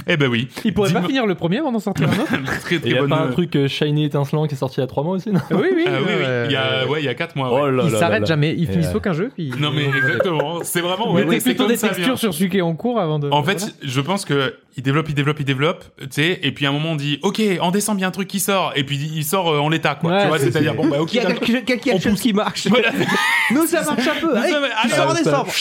[0.09, 0.49] Eh ben oui.
[0.65, 2.95] Il pourrait pas finir le premier avant d'en sortir un autre Très Et très il
[2.95, 3.11] y a bonne.
[3.11, 5.31] pas un truc euh, shiny étincelant qui est sorti il y a 3 mois aussi
[5.31, 5.85] non Oui, oui.
[5.87, 6.13] Ah oui, oui.
[6.25, 7.53] euh, Il y a ouais, il y a quatre mois.
[7.53, 7.61] ouais.
[7.65, 8.27] Oh là il là s'arrête là.
[8.27, 9.31] jamais, il Et, finit euh, aucun jeu.
[9.35, 9.53] Puis...
[9.59, 10.61] Non mais exactement.
[10.65, 11.13] C'est vraiment.
[11.13, 13.29] Ouais, c'est plutôt des textures sur celui qui est en cours avant de.
[13.31, 13.73] En fait, Voilà.
[13.83, 16.73] je pense que il développe, il développe, il développe, tu sais, et puis à un
[16.73, 18.97] moment on dit, ok, en décembre il y a un truc qui sort, et puis
[18.97, 20.13] il sort euh, en l'état, quoi.
[20.13, 21.13] Ouais, tu vois, c'est- c'est-à-dire bon bah ok.
[21.13, 22.69] Il y a quelque, quelque On chose qui marche.
[22.69, 22.89] Voilà.
[23.51, 24.35] Nous, ça marche un peu.
[24.35, 25.53] Allez, ça allez, sort en décembre.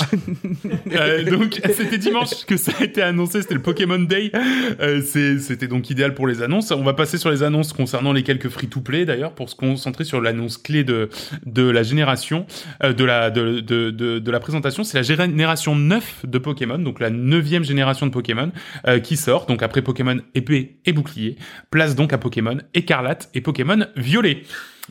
[0.93, 4.31] Euh, donc c'était dimanche que ça a été annoncé, c'était le Pokémon Day.
[4.79, 6.71] Euh, c'est- c'était donc idéal pour les annonces.
[6.71, 10.21] On va passer sur les annonces concernant les quelques free-to-play d'ailleurs pour se concentrer sur
[10.21, 11.09] l'annonce clé de
[11.45, 12.45] de la génération
[12.83, 14.83] euh, de la de, de, de, la présentation.
[14.83, 18.51] C'est la génération 9 de Pokémon, donc la neuvième génération de Pokémon
[18.87, 19.45] euh, qui sort.
[19.45, 21.37] Donc après Pokémon épée et bouclier,
[21.69, 24.43] place donc à Pokémon écarlate et Pokémon violet.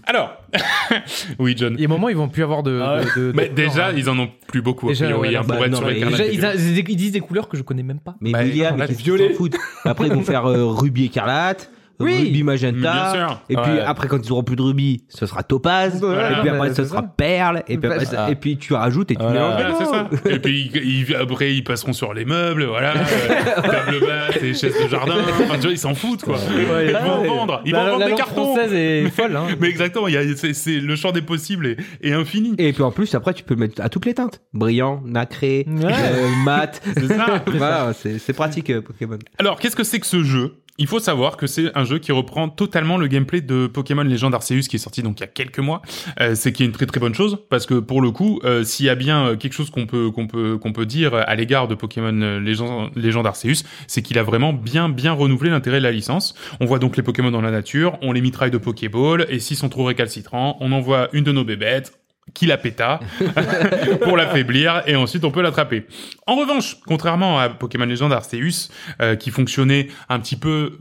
[0.06, 0.32] Alors,
[1.38, 1.74] oui John.
[1.76, 2.80] Il y a un moment, ils vont plus avoir de.
[2.82, 3.04] Ah ouais.
[3.16, 5.54] de- de- Mais de- déjà, ils en ont plus beaucoup Déjà, priori ouais, hein, bah,
[5.56, 6.46] pour être non, sur Déjà, ils, violet.
[6.46, 6.54] a-
[6.88, 8.16] ils disent des couleurs que je connais même pas.
[8.20, 9.36] Mais Bah, William, violet.
[9.84, 12.30] Après, ils vont faire euh, rubis écarlate, Oui.
[12.30, 13.12] Bien magenta.
[13.14, 13.40] sûr.
[13.48, 13.80] Et puis Ouais.
[13.80, 16.00] après, quand ils auront plus de rubis, ce sera topaz.
[16.00, 17.14] Voilà, et puis bah, après, ce sera ça.
[17.16, 17.62] perle.
[17.68, 18.30] Et puis, Bah, après, ça.
[18.30, 19.56] et puis tu rajoutes et tu Voilà.
[19.56, 19.74] mélanges.
[19.78, 20.30] Voilà, c'est ça.
[20.34, 24.82] Et puis ils- après ils passeront sur les meubles, voilà, euh, table basse et chaises
[24.82, 25.14] de jardin.
[25.42, 26.36] Enfin, tu vois, ils s'en foutent quoi.
[26.56, 28.56] ils vont vendre, ils La- vont la vendre des cartons.
[28.58, 29.36] est folle.
[29.36, 29.46] Hein.
[29.60, 32.54] Mais exactement, il y a, c'est, le champ des possibles est, est infini.
[32.58, 34.40] Et puis en plus, après, tu peux le mettre à toutes les teintes.
[34.52, 35.84] Brillant, nacré, Ouais.
[35.92, 36.80] euh, mat.
[36.94, 37.42] C'est ça.
[37.46, 39.18] voilà, c'est c'est pratique, euh, Pokémon.
[39.38, 40.54] Alors, qu'est-ce que c'est que ce jeu?
[40.81, 44.33] Il faut savoir que c'est un jeu qui reprend totalement le gameplay de Pokémon Legend
[44.33, 45.83] Arceus qui est sorti donc il y a quelques mois.
[46.23, 48.64] Euh, c'est qui est une très très bonne chose parce que pour le coup, euh,
[48.64, 51.35] s'il y a bien euh, quelque chose qu'on peut qu'on peut qu'on peut dire à
[51.35, 55.81] l'égard de Pokémon euh, Legend, Legend Arceus, c'est qu'il a vraiment bien bien renouvelé l'intérêt
[55.81, 56.35] de la licence.
[56.61, 59.59] On voit donc les Pokémon dans la nature, on les mitraille de Pokéball et s'ils
[59.59, 61.99] sont trop récalcitrants, on envoie une de nos bébêtes
[62.35, 63.01] qui la péta
[64.03, 65.87] pour l'affaiblir et ensuite on peut l'attraper.
[66.27, 70.79] En revanche, contrairement à Pokémon Legend Arceus euh, qui fonctionnait un petit peu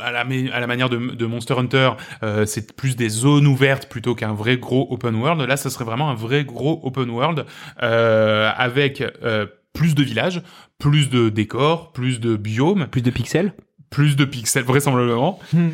[0.00, 1.90] à la, à la manière de, de Monster Hunter,
[2.22, 5.40] euh, c'est plus des zones ouvertes plutôt qu'un vrai gros open world.
[5.42, 7.44] Là, ce serait vraiment un vrai gros open world
[7.82, 10.42] euh, avec euh, plus de villages,
[10.78, 13.54] plus de décors, plus de biomes, Plus de pixels.
[13.90, 15.38] plus de pixels vraisemblablement.
[15.52, 15.70] Hmm.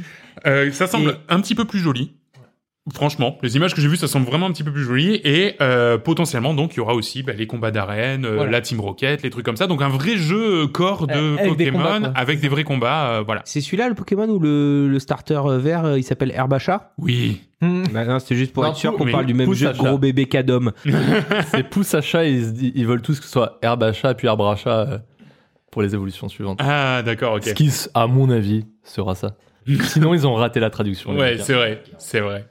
[0.47, 2.17] Euh, ça semble un petit peu plus joli.
[2.94, 5.20] Franchement, les images que j'ai vues, ça semble vraiment un petit peu plus joli.
[5.24, 8.51] Et euh, potentiellement, donc, il y aura aussi bah, les combats d'arène, euh, Voilà.
[8.53, 9.66] la Team Rocket, les trucs comme ça.
[9.66, 12.64] Donc, un vrai jeu euh, corps de Euh, avec des Pokémon combats, avec des vrais
[12.64, 13.11] combats.
[13.18, 13.42] euh, voilà.
[13.44, 16.92] C'est celui-là le Pokémon où le, le starter vert euh, il s'appelle Herbacha?
[16.98, 17.42] Oui.
[17.61, 17.83] Hmm.
[17.92, 19.98] bah, Non, c'était juste pour Non, être sûr qu'on parle du même jeu de gros
[19.98, 20.70] bébé cadom.
[21.48, 24.48] C'est pouce à chat, ils, veulent tous que ce soit herbe à chat puis arbre
[24.48, 24.98] à chat euh,
[25.72, 26.59] pour les évolutions suivantes.
[26.62, 27.44] Ah, d'accord, ok.
[27.44, 29.35] Ce qui, à mon avis, sera ça.
[29.83, 31.16] Sinon, ils ont raté la traduction.
[31.16, 32.46] Ouais, c'est vrai, c'est vrai.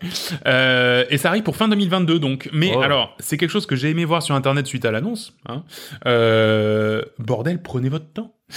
[0.45, 2.49] Euh, et ça arrive pour fin 2022 donc.
[2.53, 2.81] Mais Oh.
[2.81, 5.33] alors, c'est quelque chose que j'ai aimé voir sur internet suite à l'annonce.
[5.47, 5.63] Hein.
[6.05, 8.33] Euh, bordel, prenez votre temps.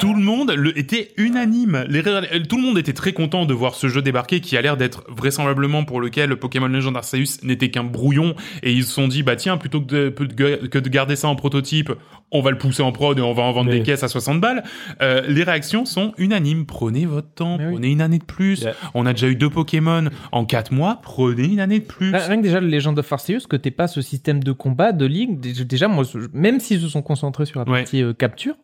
[0.00, 1.84] Tout le monde le, était unanime.
[1.88, 4.62] Les ré- tout le monde était très content de voir ce jeu débarquer qui a
[4.62, 9.06] l'air d'être vraisemblablement pour lequel Pokémon Legend Arceus n'était qu'un brouillon et ils se sont
[9.06, 11.92] dit bah tiens plutôt que de, que de garder ça en prototype,
[12.34, 14.08] on va le pousser en prod et on va en vendre Mais- des caisses à
[14.08, 14.62] 60 balles.
[15.00, 16.66] Euh, les réactions sont unanimes.
[16.66, 17.72] Prenez votre temps, Mais oui.
[17.74, 18.60] prenez une année de plus.
[18.62, 18.74] Yeah.
[18.92, 20.98] On a déjà eu deux Pokémon en quatre mois.
[21.02, 22.12] Prenez une année de plus.
[22.12, 24.92] Bah, Rien que déjà le Legend of Arceus, que t'aies pas ce système de combat,
[24.92, 28.56] de ligue, déjà, moi, même s'ils se sont concentrés sur la partie euh, capture,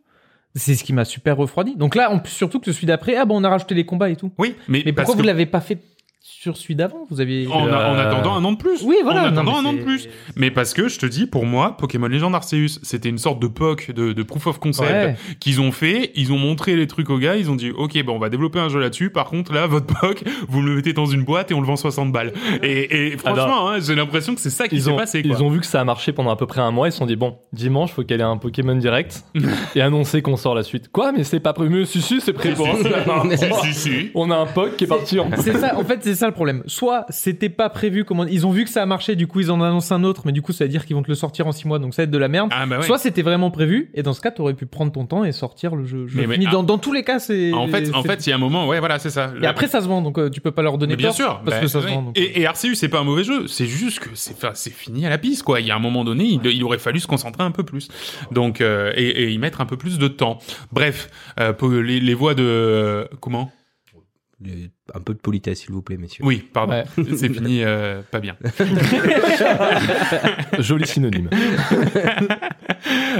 [0.56, 1.76] c'est ce qui m'a super refroidi.
[1.76, 4.16] Donc là, plus, surtout que celui d'après, ah bon, on a rajouté les combats et
[4.16, 4.32] tout.
[4.36, 5.78] Oui, mais, Mais pourquoi vous l'avez pas fait
[6.22, 7.46] sur celui d'avant Vous aviez.
[7.46, 8.82] en, en Euh, attendant un an de plus.
[8.82, 9.22] Oui, voilà.
[9.22, 10.06] En non, attendant un an de plus.
[10.36, 13.46] Mais parce que je te dis, pour moi, Pokémon Legend Arceus, c'était une sorte de
[13.46, 15.16] POC, de, de proof of concept Ouais.
[15.40, 16.12] qu'ils ont fait.
[16.14, 17.36] Ils ont montré les trucs aux gars.
[17.36, 19.08] Ils ont dit, ok, bon, on va développer un jeu là-dessus.
[19.10, 21.66] Par contre, là, votre POC, vous me le mettez dans une boîte et on le
[21.66, 22.32] vend 60 balles.
[22.62, 25.22] Et, et franchement, hein, j'ai l'impression que c'est ça qui s'est ont, passé.
[25.22, 25.30] Quoi.
[25.34, 26.88] ils ont vu que ça a marché pendant à peu près un mois.
[26.88, 29.24] Ils se sont dit, bon, dimanche, faut qu'elle ait un Pokémon direct
[29.74, 30.90] et annoncer qu'on sort la suite.
[30.92, 31.70] Quoi Mais c'est pas prévu.
[31.80, 32.56] Mais Si, si, c'est prévu.
[33.36, 34.10] si, si, si.
[34.14, 35.30] On a un POC qui est parti en.
[35.38, 36.62] C'est ça, en fait, c'est ça le problème.
[36.66, 39.50] Soit c'était pas prévu, comment ils ont vu que ça a marché, du coup ils
[39.50, 41.46] en annoncent un autre, mais du coup ça veut dire qu'ils vont te le sortir
[41.46, 42.50] en 6 mois, donc ça va être de la merde.
[42.52, 42.82] Ah, bah ouais.
[42.86, 45.76] Soit c'était vraiment prévu, et dans ce cas t'aurais pu prendre ton temps et sortir
[45.76, 46.06] le jeu.
[46.06, 46.50] je Mais- ah.
[46.50, 47.52] dans, dans tous les cas, c'est.
[47.52, 49.32] En fait, en fait, il y a un moment, ouais, voilà, c'est ça.
[49.40, 51.16] Et après ça se vend, donc euh, tu peux pas leur donner Mais bien tort,
[51.16, 52.02] sûr, parce bah, que ça se vend.
[52.02, 52.18] donc.
[52.18, 53.46] Et, et Arceus, c'est pas un mauvais jeu.
[53.46, 55.60] C'est juste que c'est, c'est fini à la piste, quoi.
[55.60, 57.88] Il y a un moment donné, il, il aurait fallu se concentrer un peu plus.
[58.32, 60.38] Donc, euh, et, et y mettre un peu plus de temps.
[60.72, 63.50] Bref, euh, pour les, les voix de euh, comment?
[64.94, 66.24] Un peu de politesse, s'il vous plaît, messieurs.
[66.24, 66.72] Oui, pardon.
[66.72, 66.84] Ouais.
[67.16, 68.36] C'est fini, euh, pas bien.
[70.58, 71.28] Joli synonyme.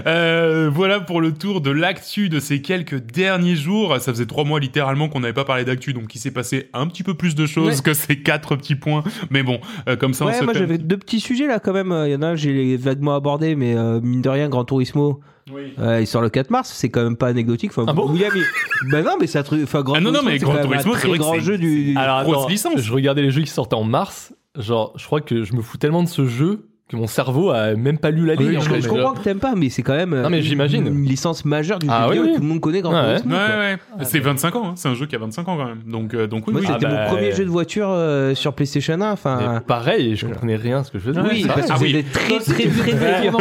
[0.07, 3.97] Euh, voilà pour le tour de l'actu de ces quelques derniers jours.
[4.01, 6.87] Ça faisait trois mois littéralement qu'on n'avait pas parlé d'actu, donc il s'est passé un
[6.87, 7.83] petit peu plus de choses Ouais.
[7.83, 9.05] que ces quatre petits points.
[9.29, 11.75] Mais bon, euh, comme ça, on Ouais, se moi j'avais deux petits sujets là quand
[11.75, 11.95] même.
[12.07, 15.21] Il y en a un, j'ai vaguement abordé, mais euh, mine de rien, Grand Turismo,
[15.53, 15.75] Oui.
[15.79, 17.71] euh, il sort le 4 mars, c'est quand même pas anecdotique.
[17.71, 19.63] Enfin, Ah bon William, il- bah non, mais c'est un truc.
[19.65, 21.39] Enfin, Grand Ah non, non, mais c'est Gran quand même Turismo, un c'est vrai grand
[21.41, 21.95] jeu du.
[21.97, 22.81] Alors, attends, licence.
[22.81, 24.33] Je regardais les jeux qui sortaient en mars.
[24.59, 27.75] Genre, je crois que je me fous tellement de ce jeu que mon cerveau a
[27.75, 28.49] même pas lu la ligne.
[28.49, 28.81] Oui, en je, fait.
[28.81, 30.87] je comprends que t'aimes pas, mais c'est quand même euh, Non, mais j'imagine.
[30.89, 32.25] une licence majeure du Ah jeu oui, vidéo.
[32.31, 32.35] oui.
[32.37, 32.93] Tout le monde connaît Ouais.
[32.93, 33.99] Ouais, quoi.
[33.99, 34.05] ouais.
[34.05, 34.73] C'est 25 ans, hein.
[34.77, 35.83] c'est un jeu qui a 25 ans quand même.
[35.87, 36.67] Donc, euh, donc oui, Moi, oui.
[36.73, 38.97] c'était Ah bah, mon premier euh, jeu de voiture euh, sur PlayStation 1.
[38.99, 41.21] Mais Enfin, pareil, je comprenais rien à ce que je faisais.
[41.21, 43.31] oui, parce que Ah très très très.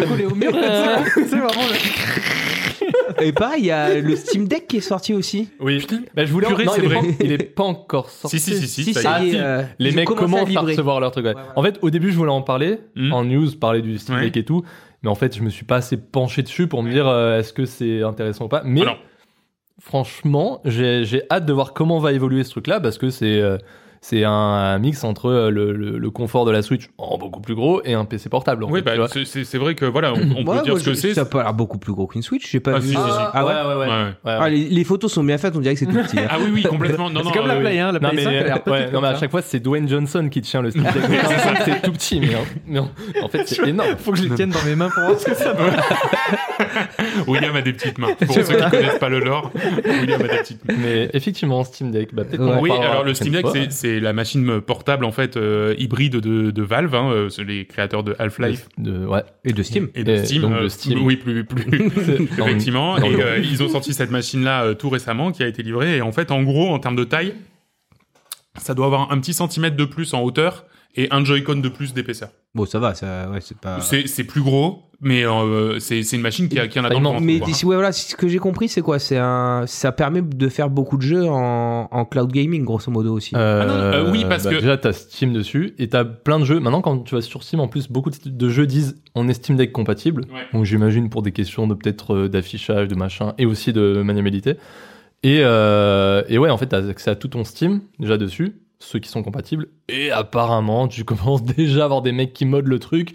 [3.21, 5.49] Et pareil, il y a le Steam Deck qui est sorti aussi.
[5.59, 5.85] Oui.
[6.15, 6.47] Bah, je voulais.
[6.47, 7.01] Purée, non, c'est il, est vrai.
[7.01, 8.39] pas, il est pas encore sorti.
[8.39, 9.27] Si, si, si, si, Si, ça y ça est.
[9.29, 9.37] est, Ah, si.
[9.39, 10.65] euh, Les ils mecs à commencent à livrer.
[10.71, 11.25] recevoir leur truc.
[11.25, 11.29] ouais.
[11.35, 11.53] Ouais, voilà.
[11.59, 13.13] En fait, au début, je voulais en parler Hmm.
[13.13, 14.23] en news, parler du Steam Ouais.
[14.25, 14.63] Deck et tout.
[15.03, 17.53] Mais en fait, je me suis pas assez penché dessus pour me dire euh, est-ce
[17.53, 18.61] que c'est intéressant ou pas.
[18.65, 18.97] Mais Alors.
[19.81, 23.57] franchement, j'ai j'ai hâte de voir comment va évoluer ce truc-là parce que c'est euh,
[24.01, 27.41] c'est un, un mix entre euh, le, le- le confort de la Switch en beaucoup
[27.41, 28.63] plus gros et un PC portable.
[28.63, 31.13] en Oui, fait, bah, c'est- vrai que voilà, on, on peut dire ce que c'est.
[31.13, 32.49] Ça a pas l'air beaucoup plus gros qu'une Switch.
[32.49, 32.87] J'ai pas Ah, vu.
[32.89, 33.01] si, si, si.
[33.33, 33.51] Ah ouais?
[33.53, 33.75] ouais, ouais, ouais.
[33.75, 33.87] Ouais, ouais.
[33.87, 34.37] Ouais, ouais.
[34.41, 36.19] Ah, les, les photos sont bien faites, on dirait que c'est tout petit.
[36.19, 36.27] hein.
[36.29, 37.09] Ah oui, oui, complètement.
[37.09, 37.91] Non, C'est non, comme la euh, Play, hein.
[37.91, 39.41] La Non Play mais, 5 elle a l'air ouais, petite non, mais à chaque fois
[39.41, 40.93] c'est Dwayne Johnson qui tient le Steam Deck.
[41.65, 42.39] c'est tout petit mais, hein.
[42.67, 42.89] mais en,
[43.23, 43.95] en fait c'est énorme.
[43.97, 45.65] Faut que je les tienne dans mes mains pour voir ce que ça va.
[47.27, 48.13] William a des petites mains.
[48.25, 49.51] Pour ceux qui connaissent pas le lore,
[50.01, 50.75] William a des petites mains.
[50.77, 52.57] Mais effectivement Steam Deck, bah, peut-être Ouais.
[52.61, 56.51] Oui, alors le Steam Deck, c'est- c'est la machine portable en fait euh, hybride de,
[56.51, 58.15] de Valve, hein, euh, les créateurs de.
[58.19, 59.23] Half-Life De, ouais.
[59.45, 59.89] Et de Steam.
[59.95, 60.41] et de Et Steam.
[60.43, 61.03] donc de euh, Steam.
[61.05, 61.85] Oui, plus, plus.
[62.39, 62.97] Effectivement.
[62.97, 65.97] Et euh, ils ont sorti cette machine-là euh, tout récemment, qui a été livrée.
[65.97, 67.33] Et en fait, en gros, en termes de taille,
[68.57, 71.93] ça doit avoir un petit centimètre de plus en hauteur et un Joy-Con de plus
[71.93, 72.29] d'épaisseur.
[72.55, 73.79] Bon, ça va, ça, ouais, c'est pas.
[73.81, 76.89] C'est c'est plus gros, mais euh, c'est c'est une machine qui, a, qui en a
[76.89, 78.97] dans le Mais d'ici- ouais, voilà, ce que j'ai compris, c'est quoi?
[78.97, 83.13] C'est un, ça permet de faire beaucoup de jeux en, en cloud gaming, grosso modo
[83.13, 83.35] aussi.
[83.35, 83.73] Euh, non,
[84.07, 86.59] euh, oui, parce bah, que- Déjà, t'as Steam dessus et t'as plein de jeux.
[86.59, 89.33] Maintenant, quand tu vas sur Steam, en plus, beaucoup de- de jeux disent on est
[89.33, 90.23] Steam Deck compatible.
[90.33, 90.41] Ouais.
[90.53, 94.55] Donc, j'imagine pour des questions de peut-être euh, d'affichage, de machin et aussi de maniabilité.
[95.21, 98.99] Et, euh, et ouais, en fait, t'as accès à tout ton Steam déjà dessus, ceux
[98.99, 99.67] qui sont compatibles.
[99.87, 103.13] Et apparemment, tu commences déjà à avoir des mecs qui modent le truc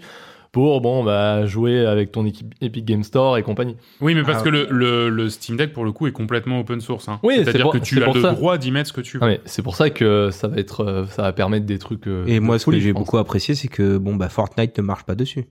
[0.51, 3.75] pour bon bah jouer avec ton équipe Epic Game Store et compagnie.
[3.99, 6.61] Oui, mais parce Ah, que le, le, le Steam Deck, pour le coup, est complètement
[6.61, 7.09] open source.
[7.09, 7.19] Hein.
[7.23, 8.31] Oui, c'est C'est-à-dire que tu as pour le ça.
[8.31, 9.23] droit d'y mettre ce que tu veux.
[9.23, 12.07] Ah, mais c'est pour ça que ça va être, euh, ça va permettre des trucs.
[12.07, 15.03] euh, Et moi, ce que j'ai beaucoup apprécié, c'est que bon, bah, Fortnite ne marche
[15.03, 15.43] pas dessus.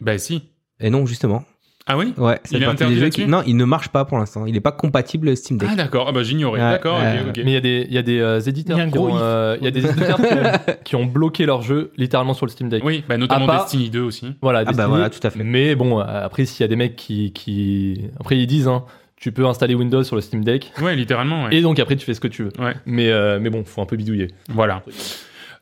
[0.00, 0.42] Bah si.
[0.78, 1.44] Et non, justement.
[1.86, 2.14] Ah oui?
[2.16, 3.26] Ouais, c'est Il est partie interdit des jeux qui...
[3.26, 4.46] Non, il ne marche pas pour l'instant.
[4.46, 5.68] Il n'est pas compatible Steam Deck.
[5.72, 6.60] Ah d'accord, ah bah j'ignorais.
[6.60, 6.98] D'accord.
[7.00, 9.16] Mais il y a des, il y a des euh, éditeurs y a qui ont,
[9.18, 12.52] euh, y a des éditeurs qui, ont, qui ont bloqué leur jeu littéralement sur le
[12.52, 12.84] Steam Deck.
[12.84, 14.34] Oui, bah notamment part- Destiny 2 aussi.
[14.42, 15.42] Voilà, Ah bah voilà, tout à fait.
[15.42, 18.84] Mais bon, euh, après s'il y a des mecs qui, qui, après ils disent, hein,
[19.16, 20.72] tu peux installer Windows sur le Steam Deck.
[20.80, 21.54] Ouais, littéralement, ouais.
[21.56, 22.52] Et donc après tu fais ce que tu veux.
[22.60, 22.74] Ouais.
[22.86, 24.28] Mais euh, mais bon, faut un peu bidouiller.
[24.48, 24.82] Voilà.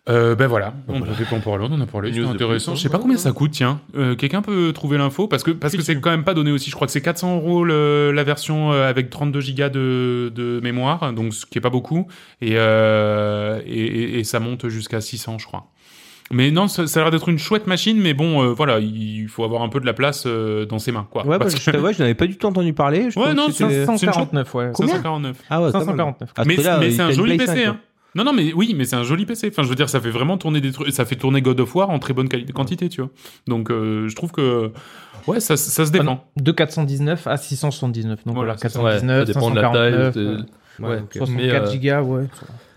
[0.09, 2.75] Euh, ben voilà, on a fait pour l'autre, on a c'est news de intéressant.
[2.75, 3.81] Je sais pas combien ça coûte, tiens.
[3.97, 6.71] Euh, Quelqu'un peut trouver l'info parce que parce que c'est quand même pas donné aussi.
[6.71, 10.59] Je crois que c'est 400 euros le- la version euh, avec 32 gigas de, de
[10.63, 12.07] mémoire, donc ce qui est pas beaucoup,
[12.41, 15.67] et euh, et, et- et ça monte jusqu'à 600, je crois.
[16.33, 19.27] Mais non, ça, ça a l'air d'être une chouette machine, mais bon, euh, voilà, il
[19.29, 21.25] faut avoir un peu de la place euh, dans ses mains, quoi.
[21.25, 23.11] Ouais, bah, Parce je que- t'avoue, je n'avais pas du tout entendu parler.
[23.11, 24.71] Je Ouais, non, c'était- c'est- 549, ouais.
[24.73, 25.37] Combien 549.
[25.51, 25.87] Ah ouais, pas mal.
[25.89, 26.31] 549.
[26.37, 27.81] À ce mais c'est un joli PC, 5, hein.
[28.15, 29.49] Non, non, mais oui, mais c'est un joli PC.
[29.53, 30.91] Enfin, je veux dire, ça fait vraiment tourner des trucs.
[30.93, 33.11] Ça fait tourner God of War en très bonne qualité, quantité, tu vois.
[33.47, 34.73] Donc, euh, je trouve que
[35.29, 36.25] ouais, ça, ça se Ah défend.
[36.37, 38.25] De 419 à 679.
[38.25, 38.79] Donc Voilà, voilà, c'est ça.
[38.83, 39.93] Ouais, 419, ça dépend de la taille.
[39.93, 40.39] 549, de- euh,
[40.81, 41.13] Ouais, ouais, ok.
[41.19, 42.25] 64 Mais, euh, gigas, ouais.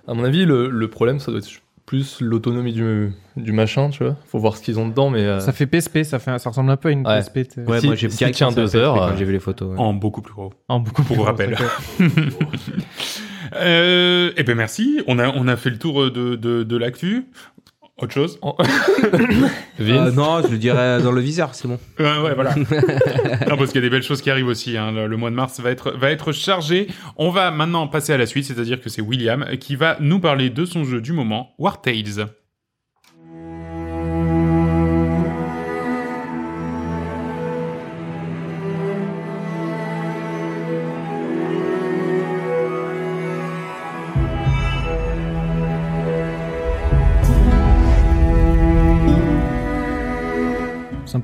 [0.08, 1.50] À mon avis, le, le problème, ça doit être
[1.86, 4.16] plus l'autonomie du, du machin, tu vois.
[4.28, 6.70] Faut voir ce qu'ils ont dedans, mais euh, Ça fait PSP, ça, fait, ça ressemble
[6.70, 7.20] un peu à une Ouais.
[7.20, 7.48] PSP.
[7.48, 7.62] t'sais.
[7.66, 8.24] Ouais, Si- moi j'ai si
[8.56, 9.72] deux heures, j'ai vu les photos.
[9.72, 9.80] ouais.
[9.80, 10.54] En beaucoup plus gros.
[10.68, 11.58] En beaucoup plus Pour gros, rappel.
[13.58, 15.02] euh, eh ben merci.
[15.08, 17.26] On a on a fait le tour de de, de l'actu.
[18.02, 18.40] Autre chose
[19.80, 21.80] Vince, Euh, non, je le dirais dans le viseur, c'est bon.
[22.00, 22.56] Ouais, ouais, voilà.
[23.48, 24.78] non, parce qu'il y a des belles choses qui arrivent aussi.
[24.78, 24.92] hein.
[24.92, 26.88] Le, le mois de mars va être, va être chargé.
[27.18, 30.50] On va maintenant passer à la suite, c'est-à-dire que c'est William qui va nous parler
[30.50, 32.28] de son jeu du moment, War Tales.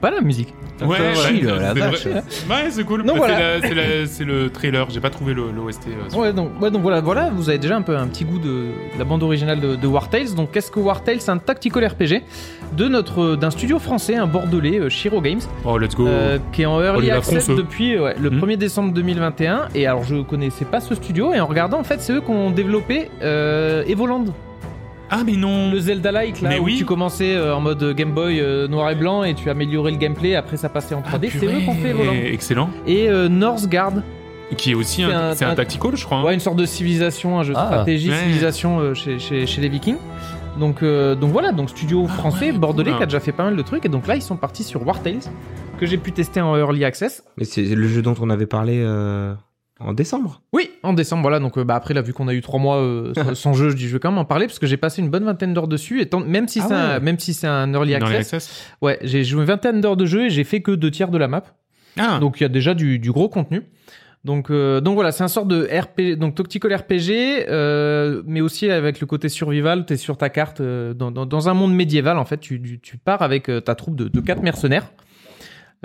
[0.01, 0.53] Sympa la musique.
[0.81, 2.07] Ouais, chill, ouais, la c'est vache.
[2.07, 2.23] vrai.
[2.49, 3.03] Ouais, c'est cool.
[3.03, 4.05] Bah, c'est voilà.
[4.07, 4.87] c'est le trailer.
[4.89, 5.87] J'ai pas trouvé l'OST.
[5.89, 8.39] euh, Ouais donc, ouais, donc voilà, voilà, vous avez déjà un peu un petit goût
[8.39, 10.33] de, de la bande originale de, de War Tales.
[10.35, 12.21] Donc qu'est-ce que War Tales C'est un tactical RPG
[12.77, 16.07] de notre d'un studio français, un bordelais, euh, Shiro Games, Oh, let's go.
[16.07, 18.39] euh, qui est en early Oliver access depuis le Hmm.
[18.39, 19.67] 1er décembre 2021.
[19.75, 22.31] Et alors je connaissais pas ce studio et en regardant en fait c'est eux qui
[22.31, 24.25] ont développé euh, Evoland,
[25.09, 25.71] ah, mais non.
[25.71, 26.75] le Zelda-like là Mais où oui.
[26.77, 29.97] tu commençais euh, en mode Game Boy euh, noir et blanc et tu améliorais le
[29.97, 30.35] gameplay.
[30.35, 31.29] Après ça passait en 3D.
[31.31, 32.13] c'est eux qui ont fait Evoland.
[32.15, 32.69] Ah, Excellent.
[32.87, 33.93] Et euh, Northgard,
[34.57, 36.17] Qui est aussi C'est un, un- c'est un un- tactical, je crois.
[36.19, 36.23] hein.
[36.23, 37.65] Ouais, une sorte de civilisation, un jeu de Ah.
[37.67, 38.17] stratégie, Ouais.
[38.17, 39.97] civilisation euh, chez, chez, chez les Vikings.
[40.59, 42.97] Donc, euh, donc voilà, donc studio français, ouais, bordelais, cool.
[42.97, 43.85] qui a déjà fait pas mal de trucs.
[43.85, 45.19] Et donc là, ils sont partis sur War Tales,
[45.79, 47.23] que j'ai pu tester en early access.
[47.37, 49.33] Mais c'est le jeu dont on avait parlé euh,
[49.79, 50.41] en décembre.
[50.53, 51.39] Oui, en décembre, voilà.
[51.39, 53.69] Donc euh, bah, après, là, vu qu'on a eu trois mois euh, sans, sans jeu,
[53.69, 55.53] je dis je vais quand même en parler parce que j'ai passé une bonne vingtaine
[55.53, 56.01] d'heures dessus.
[56.01, 56.99] Et tant- même si Ah c'est un, ouais.
[56.99, 58.65] même si c'est un early access, access.
[58.81, 61.17] ouais, j'ai joué une vingtaine d'heures de jeu et j'ai fait que deux tiers de
[61.17, 61.43] la map.
[61.97, 63.63] Ah, Donc il y a déjà du, du gros contenu.
[64.25, 68.69] Donc, euh, donc voilà, c'est un sort de RPG, donc tactical RPG, euh, mais aussi
[68.69, 69.85] avec le côté survival.
[69.85, 72.37] T'es sur ta carte euh, dans, dans, dans un monde médiéval en fait.
[72.37, 74.91] Tu, tu, tu pars avec euh, ta troupe de, de quatre mercenaires.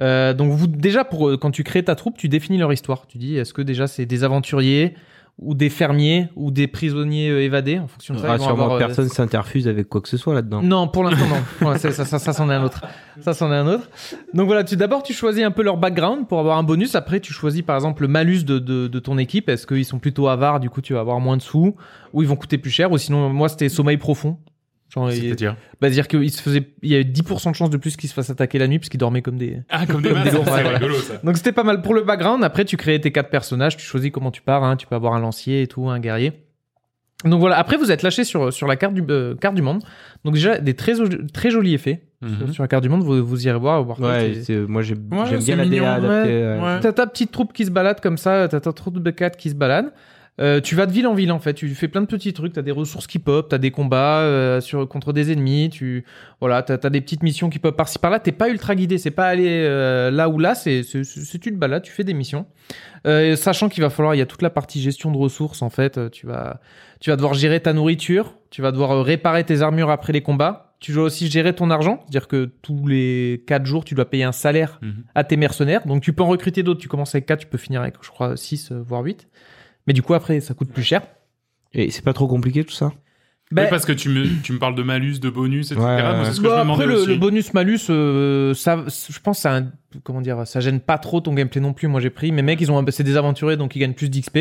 [0.00, 3.06] Euh, donc vous déjà pour euh, quand tu crées ta troupe, tu définis leur histoire.
[3.06, 4.94] Tu dis est-ce que déjà c'est des aventuriers
[5.38, 8.28] ou des fermiers ou des prisonniers euh, évadés en fonction de ça.
[8.28, 10.62] Rassure-moi, avoir, euh, personne s'interfuse avec quoi que ce soit là-dedans.
[10.62, 11.42] non, pour l'instant non.
[11.68, 12.82] Ouais, ça, ça, ça, ça, c'en est un autre.
[13.20, 13.88] Ça, c'en est un autre.
[14.32, 16.94] Donc voilà, tu d'abord tu choisis un peu leur background pour avoir un bonus.
[16.94, 19.48] Après, tu choisis par exemple le malus de, de, de ton équipe.
[19.48, 21.74] Est-ce qu'ils sont plutôt avares, du coup tu vas avoir moins de sous,
[22.12, 24.38] ou ils vont coûter plus cher, ou sinon moi c'était sommeil profond.
[25.10, 25.56] C'est-à-dire.
[25.80, 28.14] bah, dire qu'il se faisait, il y avait 10% de chance de plus qu'ils se
[28.14, 29.58] fassent attaquer la nuit parce qu'ils dormaient comme des.
[29.70, 30.68] Ah, comme des Comme des C'est ouais.
[30.74, 31.14] rigolo, ça.
[31.24, 32.42] Donc c'était pas mal pour le background.
[32.44, 34.62] Après, tu crées tes quatre personnages, tu choisis comment tu pars.
[34.64, 34.76] Hein.
[34.76, 36.32] Tu peux avoir un lancier et tout, un guerrier.
[37.24, 37.56] Donc voilà.
[37.58, 39.82] Après, vous êtes lâché sur sur la carte du euh, carte du monde.
[40.24, 40.92] Donc déjà des très
[41.32, 42.52] très jolis effets Mhm.
[42.54, 43.02] sur la carte du monde.
[43.02, 43.82] Vous, vous irez voir.
[43.84, 46.32] voir Ouais, c'est- c'est- moi j'ai- Ouais, j'aime c'est bien la mignon, DA adaptée.
[46.32, 46.58] ouais.
[46.62, 46.80] Ouais.
[46.80, 48.48] T'as ta petite troupe qui se balade comme ça.
[48.48, 49.92] T'as ta troupe de quatre qui se balade.
[50.40, 52.54] Euh, tu vas de ville en ville en fait, tu fais plein de petits trucs,
[52.54, 56.04] t'as des ressources qui pop, t'as des combats euh, sur contre des ennemis, tu
[56.40, 58.18] voilà, t'as as des petites missions qui pop par-ci par-là.
[58.18, 61.82] T'es pas ultra guidé, c'est pas aller euh, là ou là, c'est tu te balades,
[61.84, 62.46] tu fais des missions,
[63.06, 65.70] Euh, sachant qu'il va falloir, il y a toute la partie gestion de ressources en
[65.70, 65.98] fait.
[65.98, 66.60] euh, Tu vas
[67.00, 70.74] tu vas devoir gérer ta nourriture, tu vas devoir réparer tes armures après les combats.
[70.80, 74.24] Tu dois aussi gérer ton argent, c'est-à-dire que tous les 4 jours, tu dois payer
[74.24, 75.04] un salaire Mhm.
[75.14, 75.86] à tes mercenaires.
[75.86, 76.80] Donc tu peux en recruter d'autres.
[76.80, 79.28] Tu commences avec 4, tu peux finir avec, je crois, 6, voire 8.
[79.86, 81.02] Mais du coup, après, ça coûte plus cher.
[81.72, 82.86] Et c'est pas trop compliqué tout ça?
[82.86, 85.84] Oui, Ben, parce que tu me, tu me parles de malus, de bonus, etc.
[85.84, 86.24] Ouais, Moi, ouais.
[86.24, 87.06] c'est ce que bah, je après, le, aussi.
[87.08, 89.62] le bonus-malus, euh, ça, je pense que ça,
[90.02, 91.86] comment dire, ça gêne pas trop ton gameplay non plus.
[91.88, 92.32] Moi, j'ai pris.
[92.32, 94.38] Mes mecs, ils ont, un- c'est des aventuriers, donc ils gagnent plus d'XP.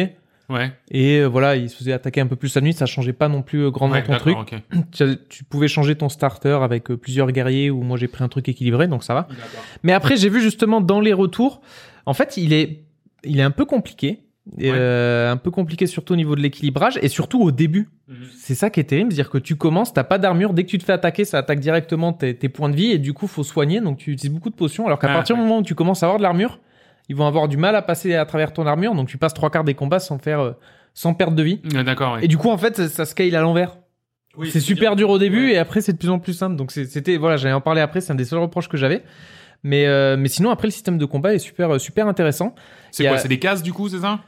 [0.50, 2.74] Ouais, Et euh, voilà, ils se faisaient attaquer un peu plus la nuit.
[2.74, 4.38] Ça changeait pas non plus euh, grandement ouais ton truc.
[4.92, 8.28] Tu, tu pouvais changer ton starter avec euh, plusieurs guerriers ou moi j'ai pris un
[8.30, 9.28] truc équilibré, donc ça va.
[9.84, 11.62] Mais après, j'ai vu justement dans les retours,
[12.06, 12.84] en fait, il est,
[13.24, 14.20] il est un peu compliqué.
[14.60, 14.78] Et, Ouais.
[14.78, 17.88] euh, un peu compliqué surtout au niveau de l'équilibrage et surtout au début.
[18.10, 18.16] Mhm.
[18.38, 20.78] C'est ça qui est terrible, c'est-à-dire que tu commences, t'as pas d'armure, dès que tu
[20.78, 23.44] te fais attaquer, ça attaque directement tes, tes points de vie et du coup faut
[23.44, 24.86] soigner, donc tu utilises beaucoup de potions.
[24.86, 25.42] Alors qu'à Ah, partir ouais.
[25.42, 26.60] du moment où tu commences à avoir de l'armure,
[27.08, 29.50] ils vont avoir du mal à passer à travers ton armure, donc tu passes trois
[29.50, 30.52] quarts des combats sans faire, euh,
[30.94, 31.62] sans perte de vie.
[31.74, 32.26] Ah, D'accord, ouais.
[32.26, 33.78] Et du coup en fait ça, ça scale à l'envers.
[34.36, 34.96] Oui, c'est super bien.
[34.98, 35.54] dur au début Ouais.
[35.54, 36.58] et après c'est de plus en plus simple.
[36.58, 39.04] Donc c'était voilà, j'allais en parler après, c'est un des seuls reproches que j'avais.
[39.64, 42.54] Mais euh, mais sinon après le système de combat est super super intéressant.
[42.92, 44.20] C'est quoi a- C'est des cases, du coup, c'est ça?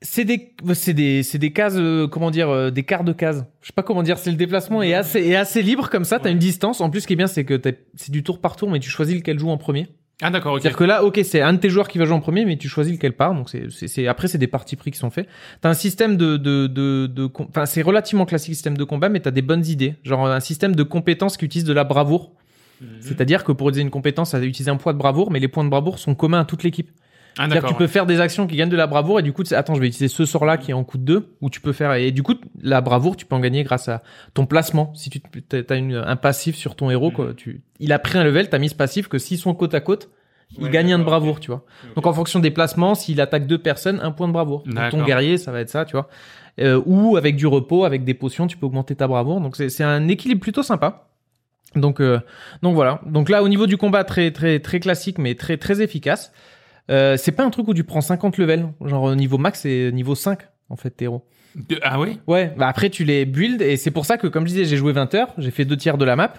[0.00, 3.42] C'est des c'est des c'est des cases euh, comment dire euh, des quarts de cases.
[3.62, 6.20] Je sais pas comment dire, c'est le déplacement est assez est assez libre comme ça,
[6.20, 6.80] t'as une distance.
[6.80, 8.78] En plus ce qui est bien c'est que t'as- c'est du tour par tour mais
[8.78, 9.88] tu choisis lequel joue en premier.
[10.20, 10.62] Ah, d'accord, ok.
[10.62, 12.56] C'est-à-dire que là, ok, c'est un de tes joueurs qui va jouer en premier, mais
[12.56, 13.34] tu choisis lequel part.
[13.36, 15.28] Donc c'est, c'est, c'est- après c'est des parties pris qui sont faits.
[15.60, 19.08] T'as un système de, de, de, de com- enfin c'est relativement classique système de combat,
[19.08, 19.94] mais t'as des bonnes idées.
[20.04, 22.32] Genre un système de compétences qui utilise de la bravoure.
[22.80, 22.88] Mhm.
[23.00, 25.48] C'est-à-dire que pour utiliser une compétence, ça va utiliser un poids de bravoure, mais les
[25.48, 26.90] points de bravoure sont communs à toute l'équipe.
[27.38, 29.32] Ah, C'est-à-dire que tu peux faire des actions qui gagnent de la bravoure et du
[29.32, 31.60] coup, attends, je vais utiliser ce sort-là qui est en coup de 2 ou tu
[31.60, 34.02] peux faire et du coup, la bravoure, tu peux en gagner grâce à
[34.34, 34.92] ton placement.
[34.94, 35.20] Si tu
[35.68, 38.58] as une, un passif sur ton héros, quoi, tu, il a pris un level, t'as
[38.58, 40.10] mis ce passif que s'ils sont côte à côte,
[40.56, 41.64] il Ouais, gagne un de bravoure, tu vois.
[41.94, 44.62] Donc en fonction des placements, s'il attaque deux personnes, un point de bravoure.
[44.64, 46.08] Donc, ton guerrier, ça va être ça, tu vois.
[46.60, 49.40] Euh, ou avec du repos, avec des potions, tu peux augmenter ta bravoure.
[49.40, 51.08] Donc c'est c'est un équilibre plutôt sympa.
[51.76, 52.18] Donc euh,
[52.62, 53.00] donc voilà.
[53.06, 56.32] Donc là au niveau du combat très très très classique mais très très efficace.
[56.90, 59.90] Euh, c'est pas un truc où tu prends 50 levels, genre au niveau max c'est
[59.92, 60.38] niveau 5
[60.70, 61.24] en fait tes héros.
[61.54, 64.44] De- Ah, ouais Ouais, bah après tu les build et c'est pour ça que comme
[64.44, 66.32] je disais, j'ai joué 20 heures, j'ai fait deux tiers de la map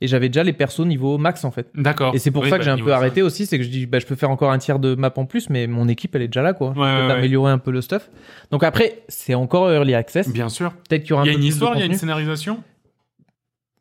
[0.00, 1.68] et j'avais déjà les persos niveau max en fait.
[1.76, 2.12] D'accord.
[2.14, 3.68] Et c'est pour Oui, ça que bah, j'ai un peu arrêté aussi, c'est que je
[3.68, 6.16] dis bah je peux faire encore un tiers de map en plus mais mon équipe
[6.16, 6.70] elle est déjà là quoi.
[6.76, 8.10] Ouais, améliorer un peu le stuff.
[8.50, 10.28] Donc après, c'est encore early access.
[10.32, 10.72] Bien sûr.
[10.88, 12.58] Peut-être qu'il y aura un Il y a une histoire, il y a une scénarisation?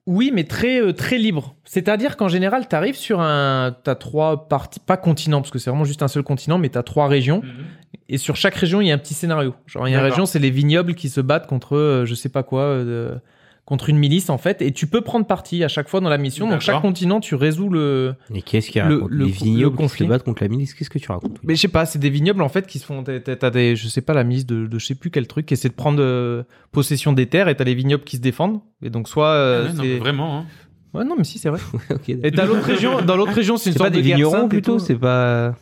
[0.08, 1.56] Oui, mais très euh, très libre.
[1.64, 5.70] C'est-à-dire qu'en général, tu arrives sur un t'as trois parties pas continents parce que c'est
[5.70, 7.44] vraiment juste un seul continent mais t'as trois régions
[8.10, 9.56] et sur chaque région, il y a un petit scénario.
[9.68, 12.14] Genre il y a une région, c'est les vignobles qui se battent contre euh, je
[12.14, 13.16] sais pas quoi euh,
[13.72, 16.18] contre une milice en fait et tu peux prendre parti à chaque fois dans la
[16.18, 16.50] mission.
[16.50, 19.76] Donc chaque continent, tu résous le Et qu'est-ce qui Le- le- Les vignobles le qui
[19.76, 20.08] se conflit.
[20.08, 22.42] battent contre la milice Qu'est-ce que tu racontes Mais je sais pas, c'est des vignobles
[22.42, 23.02] en fait qui se font.
[23.04, 25.54] t'as- des, je sais pas, la mise de, de je sais plus quel truc, qui
[25.54, 28.60] essaie de prendre euh, possession des terres et t'as les vignobles qui se défendent.
[28.84, 29.88] Et donc soit euh, Ah ouais, non, c'est.
[29.90, 30.46] mais Vraiment, hein.
[30.94, 31.60] Ouais non mais si c'est vrai.
[32.10, 34.18] Et t'as l'autre région, dans l'autre région c'est une C'est sorte pas des de guerre
[34.18, 34.78] vignerons plutôt.
[34.78, 35.56] C'est pas.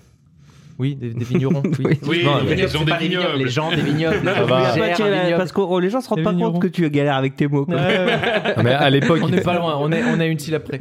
[0.80, 1.62] Oui, des, des vignerons.
[1.80, 1.86] Oui.
[1.86, 1.98] Oui.
[2.08, 3.38] Oui, Non, les les gens c'est des vignobles.
[3.38, 4.18] les gens des vignobles.
[4.24, 5.38] les Ça va.
[5.38, 6.54] Parce que oh, les gens se rendent Les pas vignerons.
[6.54, 7.66] compte que tu galères avec tes mots.
[7.66, 7.76] quoi.
[8.58, 10.80] Non, mais à l'époque, On n'est pas loin, on est, on a une syllabe près.